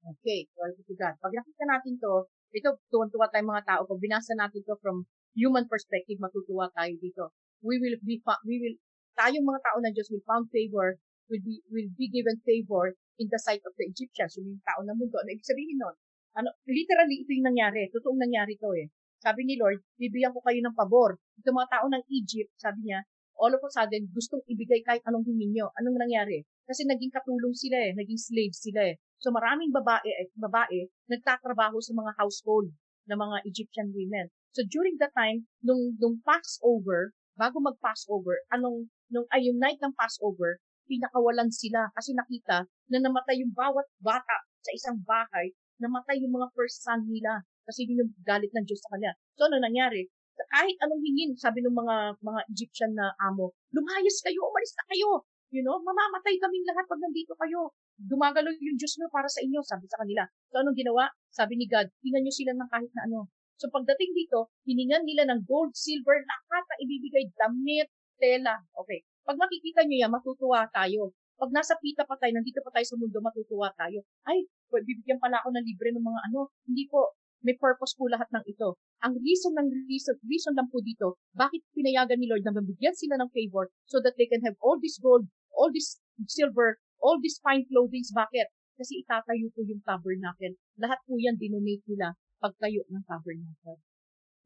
Okay, 0.00 0.48
glory 0.56 0.80
to 0.80 0.94
God. 0.96 1.14
Pag 1.20 1.34
nakita 1.36 1.64
natin 1.68 2.00
to, 2.00 2.24
ito, 2.56 2.68
tuwan-tuwa 2.88 3.28
tayong 3.28 3.52
mga 3.52 3.66
tao. 3.68 3.82
Pag 3.84 4.00
binasa 4.00 4.32
natin 4.32 4.64
to 4.64 4.76
from 4.80 5.04
human 5.36 5.68
perspective, 5.68 6.16
matutuwa 6.16 6.72
tayo 6.72 6.96
dito. 6.96 7.32
We 7.60 7.76
will 7.76 8.00
be, 8.00 8.20
we 8.48 8.56
will, 8.60 8.76
tayong 9.20 9.44
mga 9.44 9.60
tao 9.60 9.76
ng 9.84 9.92
Diyos 9.92 10.08
will 10.08 10.24
found 10.24 10.48
favor, 10.48 10.96
will 11.30 11.42
be, 11.46 11.62
will 11.70 11.90
be 11.94 12.10
given 12.10 12.42
favor 12.42 12.98
in 13.22 13.30
the 13.30 13.38
sight 13.38 13.62
of 13.62 13.72
the 13.78 13.86
Egyptians, 13.86 14.34
yung 14.36 14.58
tao 14.66 14.82
ng 14.82 14.96
mundo. 14.98 15.16
Ano 15.22 15.30
ibig 15.30 15.46
sabihin 15.46 15.78
nun? 15.78 15.94
Ano, 16.34 16.50
literally, 16.66 17.22
ito 17.22 17.30
yung 17.30 17.48
nangyari. 17.54 17.86
Totoong 17.94 18.18
nangyari 18.18 18.58
to 18.58 18.70
eh. 18.74 18.90
Sabi 19.22 19.44
ni 19.46 19.54
Lord, 19.60 19.84
bibigyan 20.00 20.34
ko 20.34 20.40
kayo 20.42 20.58
ng 20.64 20.74
pabor. 20.74 21.20
Ito 21.38 21.52
mga 21.52 21.70
tao 21.70 21.86
ng 21.86 22.04
Egypt, 22.08 22.52
sabi 22.58 22.90
niya, 22.90 23.04
all 23.40 23.52
of 23.52 23.62
a 23.64 23.70
sudden, 23.72 24.08
gustong 24.12 24.44
ibigay 24.48 24.84
kahit 24.84 25.00
anong 25.08 25.24
hingin 25.24 25.52
nyo. 25.56 25.72
Anong 25.80 25.96
nangyari? 25.96 26.44
Kasi 26.68 26.84
naging 26.84 27.12
katulong 27.12 27.56
sila 27.56 27.76
eh, 27.88 27.92
naging 27.96 28.20
slave 28.20 28.54
sila 28.56 28.80
eh. 28.92 28.96
So 29.20 29.32
maraming 29.32 29.72
babae, 29.72 30.08
eh, 30.08 30.28
babae 30.36 30.88
nagtatrabaho 31.08 31.76
sa 31.80 31.92
mga 31.96 32.12
household 32.20 32.72
ng 33.08 33.18
mga 33.18 33.36
Egyptian 33.48 33.88
women. 33.92 34.28
So 34.56 34.64
during 34.68 35.00
that 35.00 35.12
time, 35.16 35.48
nung, 35.64 35.96
nung 36.00 36.20
Passover, 36.24 37.12
bago 37.36 37.60
mag-Passover, 37.60 38.44
anong, 38.52 38.88
nung, 39.08 39.28
ay 39.32 39.48
night 39.56 39.80
ng 39.80 39.96
Passover, 39.96 40.60
pinakawalan 40.90 41.46
sila 41.54 41.86
kasi 41.94 42.10
nakita 42.18 42.66
na 42.90 42.98
namatay 42.98 43.38
yung 43.38 43.54
bawat 43.54 43.86
bata 44.02 44.36
sa 44.66 44.70
isang 44.74 44.98
bahay, 45.06 45.54
namatay 45.78 46.18
yung 46.18 46.34
mga 46.34 46.50
first 46.50 46.82
son 46.82 47.06
nila 47.06 47.46
kasi 47.62 47.86
yun 47.86 48.02
yung 48.02 48.12
galit 48.26 48.50
ng 48.50 48.66
Diyos 48.66 48.82
sa 48.82 48.98
kanila. 48.98 49.14
So 49.38 49.46
ano 49.46 49.62
nangyari? 49.62 50.10
Kahit 50.50 50.74
anong 50.82 51.04
hingin, 51.04 51.36
sabi 51.38 51.62
ng 51.62 51.76
mga 51.76 52.18
mga 52.18 52.40
Egyptian 52.50 52.92
na 52.96 53.14
amo, 53.22 53.54
lumayas 53.70 54.18
kayo, 54.24 54.40
umalis 54.50 54.74
na 54.74 54.84
kayo. 54.90 55.22
You 55.50 55.62
know, 55.66 55.78
mamamatay 55.82 56.38
kaming 56.38 56.66
lahat 56.66 56.86
pag 56.86 57.02
nandito 57.02 57.34
kayo. 57.36 57.74
Dumagalo 58.00 58.48
yung 58.58 58.78
Diyos 58.80 58.96
mo 59.02 59.10
para 59.12 59.28
sa 59.28 59.42
inyo, 59.44 59.60
sabi 59.62 59.86
sa 59.86 60.00
kanila. 60.00 60.24
So 60.50 60.64
anong 60.64 60.78
ginawa? 60.78 61.10
Sabi 61.30 61.60
ni 61.60 61.66
God, 61.68 61.92
tingnan 62.00 62.24
nyo 62.24 62.32
sila 62.32 62.52
ng 62.56 62.70
kahit 62.70 62.90
na 62.96 63.04
ano. 63.06 63.28
So 63.60 63.68
pagdating 63.68 64.16
dito, 64.16 64.48
hiningan 64.64 65.04
nila 65.04 65.28
ng 65.28 65.44
gold, 65.44 65.76
silver, 65.76 66.16
lahat 66.16 66.64
na 66.64 66.76
ibibigay, 66.80 67.28
damit, 67.36 67.92
tela. 68.16 68.56
Okay. 68.72 69.04
Pag 69.30 69.38
makikita 69.38 69.86
nyo 69.86 69.94
yan, 69.94 70.10
matutuwa 70.10 70.66
tayo. 70.74 71.14
Pag 71.38 71.54
nasa 71.54 71.78
pita 71.78 72.02
pa 72.02 72.18
tayo, 72.18 72.34
nandito 72.34 72.58
pa 72.66 72.74
tayo 72.74 72.82
sa 72.82 72.98
mundo, 72.98 73.22
matutuwa 73.22 73.70
tayo. 73.78 74.02
Ay, 74.26 74.42
bibigyan 74.66 75.22
pala 75.22 75.38
ako 75.38 75.54
ng 75.54 75.62
libre 75.70 75.94
ng 75.94 76.02
mga 76.02 76.20
ano. 76.26 76.50
Hindi 76.66 76.90
po, 76.90 77.14
may 77.46 77.54
purpose 77.54 77.94
po 77.94 78.10
lahat 78.10 78.26
ng 78.34 78.42
ito. 78.50 78.74
Ang 79.06 79.14
reason 79.22 79.54
ng 79.54 79.70
reason, 79.86 80.18
reason 80.26 80.58
lang 80.58 80.66
po 80.66 80.82
dito, 80.82 81.14
bakit 81.30 81.62
pinayagan 81.78 82.18
ni 82.18 82.26
Lord 82.26 82.42
na 82.42 82.58
mabigyan 82.58 82.90
sila 82.98 83.22
ng 83.22 83.30
favor 83.30 83.70
so 83.86 84.02
that 84.02 84.18
they 84.18 84.26
can 84.26 84.42
have 84.42 84.58
all 84.58 84.82
this 84.82 84.98
gold, 84.98 85.22
all 85.54 85.70
this 85.70 86.02
silver, 86.26 86.82
all 86.98 87.22
these 87.22 87.38
fine 87.38 87.62
clothing. 87.70 88.02
Bakit? 88.02 88.50
Kasi 88.82 89.06
itatayo 89.06 89.46
po 89.54 89.62
yung 89.62 89.78
tabernacle. 89.86 90.58
Lahat 90.74 90.98
po 91.06 91.14
yan 91.22 91.38
dinonate 91.38 91.86
nila 91.86 92.18
pagtayo 92.42 92.82
ng 92.90 93.06
tabernacle. 93.06 93.78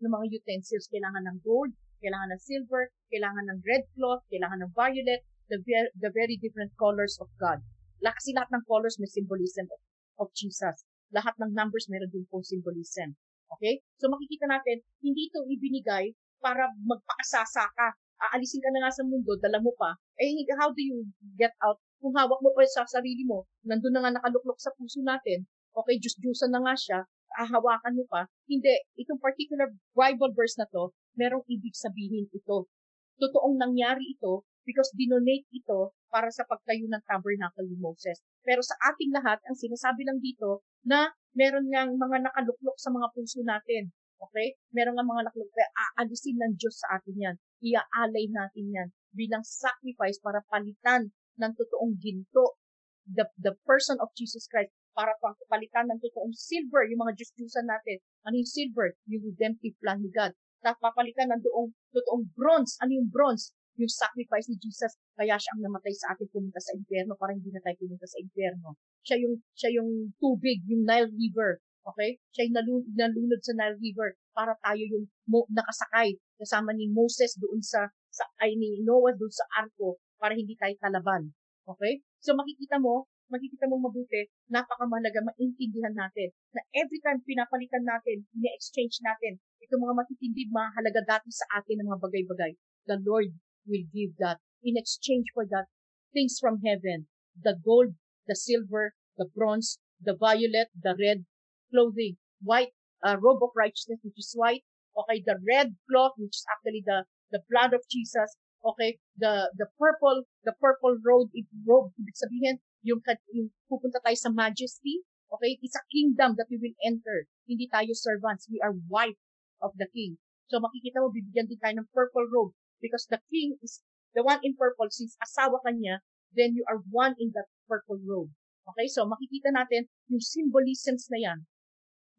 Ng 0.05 0.12
mga 0.12 0.44
utensils, 0.44 0.93
kailangan 0.93 1.24
ng 1.24 1.40
gold, 1.40 1.73
kailangan 2.05 2.36
ng 2.36 2.43
silver, 2.44 2.93
kailangan 3.09 3.48
ng 3.48 3.59
red 3.64 3.89
cloth, 3.97 4.20
kailangan 4.28 4.60
ng 4.68 4.72
violet, 4.76 5.24
the, 5.48 5.56
the 5.97 6.12
very 6.12 6.36
different 6.36 6.68
colors 6.76 7.16
of 7.16 7.32
God. 7.40 7.64
Kasi 8.05 8.36
lahat 8.36 8.52
ng 8.52 8.64
colors 8.68 9.01
may 9.01 9.09
symbolism 9.09 9.64
of, 9.72 9.81
of 10.20 10.28
Jesus 10.36 10.85
lahat 11.14 11.39
ng 11.39 11.55
numbers 11.55 11.86
meron 11.86 12.10
din 12.10 12.26
pong 12.26 12.43
symbolism. 12.43 13.14
Okay? 13.59 13.78
So 14.02 14.10
makikita 14.10 14.51
natin, 14.51 14.82
hindi 14.98 15.31
ito 15.31 15.47
ibinigay 15.47 16.10
para 16.43 16.66
magpaasasa 16.82 17.70
ka. 17.70 17.89
Aalisin 18.35 18.62
ka 18.62 18.70
na 18.74 18.82
nga 18.86 18.93
sa 18.94 19.06
mundo, 19.06 19.39
dala 19.39 19.62
mo 19.62 19.70
pa. 19.78 19.94
Eh, 20.18 20.35
how 20.59 20.74
do 20.74 20.82
you 20.82 21.06
get 21.39 21.55
out? 21.62 21.78
Kung 22.02 22.14
hawak 22.18 22.43
mo 22.43 22.51
pa 22.52 22.66
sa 22.66 22.85
sarili 22.85 23.22
mo, 23.22 23.47
nandun 23.62 23.94
na 23.94 24.02
nga 24.05 24.16
nakaluklok 24.18 24.59
sa 24.59 24.74
puso 24.74 25.01
natin, 25.01 25.47
okay, 25.72 25.97
just-juicean 25.98 26.52
na 26.52 26.62
nga 26.62 26.74
siya, 26.76 26.98
ahawakan 27.40 27.97
mo 27.97 28.05
pa. 28.06 28.28
Hindi, 28.47 28.70
itong 29.01 29.18
particular 29.18 29.72
Bible 29.97 30.32
verse 30.36 30.56
na 30.60 30.68
to, 30.70 30.94
merong 31.18 31.46
ibig 31.50 31.74
sabihin 31.74 32.30
ito. 32.30 32.70
Totoong 33.18 33.56
nangyari 33.58 34.18
ito 34.18 34.46
because 34.66 34.90
dinonate 34.96 35.46
ito 35.54 35.94
para 36.08 36.32
sa 36.32 36.42
pagtayo 36.48 36.88
ng 36.88 37.04
tabernacle 37.04 37.68
ni 37.68 37.76
Moses. 37.78 38.18
Pero 38.42 38.64
sa 38.64 38.74
ating 38.92 39.12
lahat, 39.12 39.38
ang 39.44 39.56
sinasabi 39.56 40.02
lang 40.08 40.18
dito 40.18 40.64
na 40.82 41.12
meron 41.36 41.68
ngang 41.68 41.94
mga 41.94 42.30
nakaluklok 42.30 42.76
sa 42.80 42.90
mga 42.90 43.06
puso 43.12 43.44
natin. 43.44 43.92
Okay? 44.18 44.56
Meron 44.72 44.96
nga 44.96 45.04
mga 45.04 45.26
nakalagay, 45.30 45.68
aalisin 46.00 46.38
ng 46.40 46.54
Diyos 46.56 46.80
sa 46.80 46.96
atin 46.96 47.16
yan. 47.18 47.36
Iaalay 47.60 48.30
natin 48.32 48.66
yan 48.72 48.88
bilang 49.14 49.46
sacrifice 49.46 50.18
para 50.18 50.42
palitan 50.50 51.14
ng 51.38 51.52
totoong 51.54 51.94
ginto. 52.02 52.58
The, 53.04 53.28
the 53.36 53.52
person 53.68 54.00
of 54.00 54.08
Jesus 54.16 54.48
Christ 54.48 54.72
para 54.96 55.12
palitan 55.50 55.90
ng 55.90 56.00
totoong 56.00 56.32
silver, 56.32 56.86
yung 56.88 57.04
mga 57.04 57.18
Diyos-Diyosan 57.18 57.66
natin. 57.66 57.98
Ano 58.24 58.38
yung 58.38 58.48
silver? 58.48 58.96
Yung 59.10 59.22
redemptive 59.26 59.76
plan 59.82 60.00
ni 60.00 60.08
God. 60.08 60.32
Papalitan 60.72 61.28
ng 61.28 61.42
doong, 61.44 61.68
totoong 61.92 62.24
bronze. 62.32 62.80
Ano 62.80 62.96
yung 62.96 63.12
bronze? 63.12 63.52
Yung 63.76 63.90
sacrifice 63.90 64.48
ni 64.48 64.56
Jesus. 64.56 64.96
Kaya 65.12 65.36
siya 65.36 65.52
ang 65.58 65.68
namatay 65.68 65.92
sa 65.92 66.16
atin 66.16 66.30
pumunta 66.32 66.62
sa 66.62 66.72
impyerno 66.72 67.18
para 67.20 67.36
hindi 67.36 67.52
na 67.52 67.60
tayo 67.60 67.76
pumunta 67.84 68.08
sa 68.08 68.16
impyerno. 68.22 68.78
Siya 69.04 69.20
yung, 69.20 69.34
siya 69.52 69.70
yung 69.76 70.14
tubig, 70.16 70.64
yung 70.64 70.88
Nile 70.88 71.12
River. 71.12 71.60
Okay? 71.84 72.16
Siya 72.32 72.48
yung 72.48 72.56
nalun, 72.56 72.82
nalunod 72.96 73.40
sa 73.44 73.52
Nile 73.52 73.76
River 73.76 74.16
para 74.32 74.56
tayo 74.64 74.80
yung 74.80 75.04
mo, 75.28 75.44
nakasakay 75.52 76.16
kasama 76.40 76.72
ni 76.72 76.90
Moses 76.90 77.36
doon 77.38 77.60
sa, 77.60 77.86
sa 78.10 78.24
ay 78.42 78.56
ni 78.56 78.80
Noah 78.82 79.14
doon 79.14 79.30
sa 79.30 79.44
arko 79.60 80.00
para 80.16 80.32
hindi 80.32 80.56
tayo 80.56 80.74
talaban. 80.80 81.30
Okay? 81.68 82.00
So 82.24 82.32
makikita 82.32 82.80
mo, 82.80 83.08
makikita 83.32 83.68
mo 83.68 83.80
mabuti, 83.80 84.28
napakamalaga 84.52 85.24
maintindihan 85.24 85.96
natin 85.96 86.28
na 86.52 86.60
every 86.76 87.00
time 87.00 87.20
pinapalitan 87.24 87.84
natin, 87.84 88.24
ine-exchange 88.36 89.00
natin, 89.00 89.40
itong 89.64 89.82
mga 89.82 89.96
matitindi, 89.96 90.48
mahalaga 90.52 91.02
dati 91.04 91.28
sa 91.32 91.60
atin 91.60 91.80
ng 91.80 91.88
mga 91.88 92.00
bagay-bagay, 92.04 92.52
the 92.86 92.98
Lord 93.00 93.32
will 93.64 93.86
give 93.90 94.14
that. 94.20 94.38
In 94.64 94.76
exchange 94.76 95.28
for 95.32 95.44
that 95.48 95.68
things 96.12 96.38
from 96.40 96.62
heaven, 96.64 97.08
the 97.36 97.58
gold, 97.58 97.96
the 98.28 98.36
silver, 98.36 98.94
the 99.18 99.26
bronze, 99.26 99.80
the 100.00 100.16
violet, 100.16 100.70
the 100.76 100.94
red 100.96 101.26
clothing, 101.72 102.16
white 102.40 102.72
uh, 103.04 103.16
robe 103.20 103.42
of 103.42 103.50
righteousness, 103.56 104.00
which 104.04 104.16
is 104.16 104.32
white, 104.36 104.62
okay, 104.96 105.22
the 105.26 105.36
red 105.42 105.74
cloth, 105.90 106.12
which 106.16 106.36
is 106.36 106.46
actually 106.48 106.82
the 106.86 107.04
the 107.32 107.42
blood 107.50 107.74
of 107.74 107.82
Jesus, 107.90 108.36
okay, 108.64 108.96
the 109.18 109.50
the 109.58 109.66
purple, 109.80 110.24
the 110.44 110.54
purple 110.60 110.96
robe, 111.04 111.28
robe, 111.66 111.90
ibig 111.98 112.16
sabihin, 112.16 112.62
yung, 112.84 113.00
yung 113.32 113.50
pupunta 113.66 113.98
tayo 114.04 114.16
sa 114.16 114.30
majesty, 114.30 115.02
okay? 115.32 115.58
It's 115.60 115.76
a 115.76 115.84
kingdom 115.90 116.36
that 116.36 116.46
we 116.52 116.60
will 116.60 116.76
enter. 116.84 117.26
Hindi 117.48 117.66
tayo 117.72 117.90
servants. 117.96 118.46
We 118.46 118.60
are 118.62 118.76
wife 118.88 119.18
of 119.64 119.72
the 119.80 119.88
king. 119.96 120.20
So 120.52 120.60
makikita 120.60 121.00
mo, 121.00 121.08
bibigyan 121.08 121.48
din 121.48 121.56
tayo 121.56 121.80
ng 121.80 121.88
purple 121.90 122.28
robe 122.28 122.52
because 122.84 123.08
the 123.08 123.18
king 123.32 123.56
is 123.64 123.80
the 124.12 124.20
one 124.20 124.44
in 124.44 124.52
purple. 124.54 124.92
Since 124.92 125.16
asawa 125.24 125.64
ka 125.64 125.72
niya, 125.72 126.04
then 126.36 126.52
you 126.52 126.68
are 126.68 126.84
one 126.92 127.16
in 127.16 127.32
that 127.32 127.48
purple 127.64 127.96
robe. 128.04 128.28
Okay? 128.68 128.92
So 128.92 129.08
makikita 129.08 129.56
natin 129.56 129.88
yung 130.12 130.20
symbolisms 130.20 131.08
na 131.08 131.18
yan. 131.24 131.38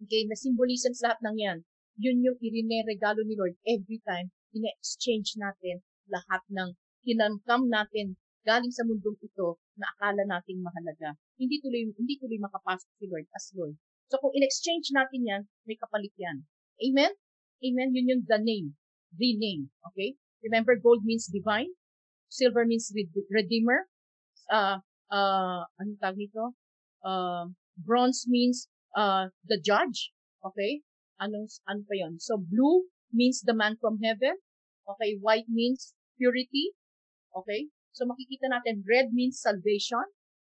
Okay? 0.01 0.26
Na 0.26 0.34
symbolisms 0.34 1.05
lahat 1.05 1.22
ng 1.22 1.38
yan. 1.38 1.57
Yun 2.01 2.26
yung 2.26 2.38
irineregalo 2.41 3.23
ni 3.23 3.38
Lord 3.38 3.55
every 3.63 4.01
time 4.03 4.34
ina-exchange 4.55 5.35
natin 5.35 5.84
lahat 6.07 6.41
ng 6.47 6.69
kinamkam 7.03 7.67
natin 7.67 8.15
galing 8.47 8.72
sa 8.72 8.88
mundong 8.88 9.19
ito 9.19 9.59
na 9.76 9.91
akala 9.97 10.23
nating 10.23 10.63
mahalaga. 10.63 11.19
Hindi 11.35 11.59
tuloy, 11.59 11.91
hindi 11.91 12.15
tuloy 12.15 12.39
makapasok 12.39 12.89
si 12.95 13.05
Lord 13.11 13.27
as 13.35 13.45
Lord. 13.57 13.76
So 14.07 14.22
kung 14.22 14.31
in-exchange 14.31 14.95
natin 14.95 15.22
yan, 15.27 15.41
may 15.67 15.76
kapalit 15.76 16.13
yan. 16.15 16.45
Amen? 16.80 17.11
Amen? 17.64 17.95
Yun 17.95 18.11
yung 18.11 18.23
the 18.27 18.40
name. 18.41 18.76
The 19.15 19.32
name. 19.38 19.72
Okay? 19.91 20.15
Remember, 20.44 20.76
gold 20.76 21.03
means 21.03 21.27
divine. 21.27 21.72
Silver 22.30 22.65
means 22.65 22.91
redeemer. 23.32 23.88
Uh, 24.52 24.84
uh, 25.10 25.64
anong 25.80 25.99
tawag 26.02 26.19
nito? 26.19 26.53
Uh, 27.06 27.49
bronze 27.80 28.26
means 28.27 28.68
uh, 28.98 29.32
the 29.48 29.60
judge. 29.61 30.11
Okay? 30.44 30.82
Anong, 31.22 31.48
ano 31.69 31.82
pa 31.88 31.95
yun? 31.95 32.19
So, 32.19 32.38
blue 32.38 32.91
means 33.14 33.41
the 33.41 33.56
man 33.56 33.80
from 33.80 34.03
heaven. 34.03 34.36
Okay? 34.86 35.18
White 35.22 35.48
means 35.48 35.95
purity. 36.19 36.76
Okay? 37.34 37.72
So, 37.95 38.03
makikita 38.03 38.52
natin, 38.52 38.84
red 38.84 39.15
means 39.15 39.40
salvation. 39.40 40.03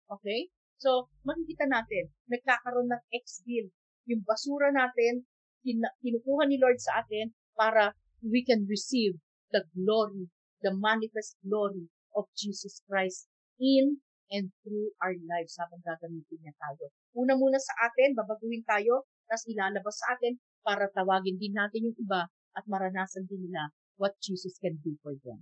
Okay? 0.07 0.53
So, 0.79 1.11
makikita 1.27 1.67
natin, 1.67 2.13
nagkakaroon 2.31 2.87
ng 2.87 3.03
ex-deal. 3.11 3.67
Yung 4.07 4.23
basura 4.23 4.71
natin, 4.71 5.27
kinukuha 5.65 6.47
ni 6.47 6.57
Lord 6.59 6.79
sa 6.79 7.03
atin 7.03 7.35
para 7.55 7.95
we 8.23 8.43
can 8.43 8.67
receive 8.67 9.15
the 9.51 9.63
glory, 9.75 10.27
the 10.63 10.71
manifest 10.75 11.35
glory 11.43 11.87
of 12.15 12.27
Jesus 12.35 12.83
Christ 12.87 13.27
in 13.59 13.99
and 14.29 14.53
through 14.61 14.93
our 15.01 15.15
lives 15.25 15.57
habang 15.57 15.81
gagamitin 15.81 16.39
niya 16.39 16.53
tayo. 16.61 16.93
Una 17.17 17.33
muna 17.33 17.57
sa 17.57 17.73
atin, 17.89 18.13
babaguhin 18.13 18.61
tayo, 18.63 19.09
tapos 19.25 19.45
ilalabas 19.49 19.97
sa 19.97 20.13
atin 20.15 20.37
para 20.61 20.85
tawagin 20.93 21.41
din 21.41 21.53
natin 21.57 21.89
yung 21.89 21.97
iba 21.97 22.29
at 22.53 22.65
maranasan 22.69 23.25
din 23.25 23.49
nila 23.49 23.73
what 23.97 24.15
Jesus 24.21 24.55
can 24.61 24.77
do 24.85 24.95
for 25.01 25.17
them. 25.25 25.41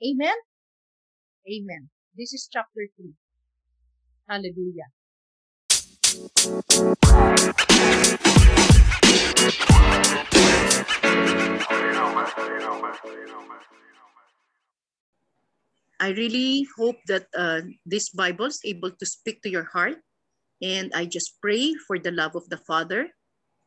Amen? 0.00 0.38
Amen. 1.44 1.90
This 2.14 2.32
is 2.32 2.48
chapter 2.48 2.88
3. 2.96 3.12
Hallelujah. 4.30 4.88
I 16.04 16.12
really 16.16 16.68
hope 16.76 16.96
that 17.08 17.28
uh, 17.36 17.60
this 17.84 18.08
Bible 18.12 18.46
is 18.46 18.60
able 18.64 18.92
to 18.92 19.06
speak 19.06 19.40
to 19.42 19.48
your 19.48 19.64
heart. 19.64 20.00
And 20.60 20.92
I 20.94 21.04
just 21.04 21.40
pray 21.40 21.74
for 21.86 21.98
the 21.98 22.12
love 22.12 22.36
of 22.36 22.48
the 22.48 22.56
Father, 22.56 23.08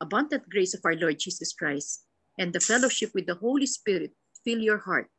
abundant 0.01 0.49
grace 0.49 0.73
of 0.73 0.81
our 0.85 0.95
Lord 0.95 1.19
Jesus 1.19 1.53
Christ, 1.53 2.05
and 2.37 2.53
the 2.53 2.61
fellowship 2.61 3.11
with 3.13 3.25
the 3.25 3.35
Holy 3.37 3.65
Spirit 3.65 4.13
fill 4.45 4.59
your 4.59 4.77
heart. 4.77 5.09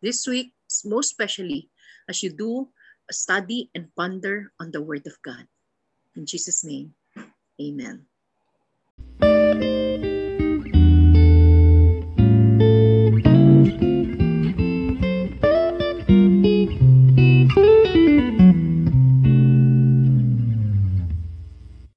This 0.00 0.26
week, 0.26 0.52
most 0.84 1.12
especially, 1.12 1.68
as 2.08 2.22
you 2.22 2.32
do 2.32 2.68
study 3.10 3.70
and 3.74 3.88
ponder 3.96 4.52
on 4.60 4.72
the 4.72 4.82
Word 4.82 5.06
of 5.06 5.16
God. 5.24 5.46
In 6.16 6.26
Jesus' 6.26 6.64
name, 6.64 6.94
amen. 7.60 8.08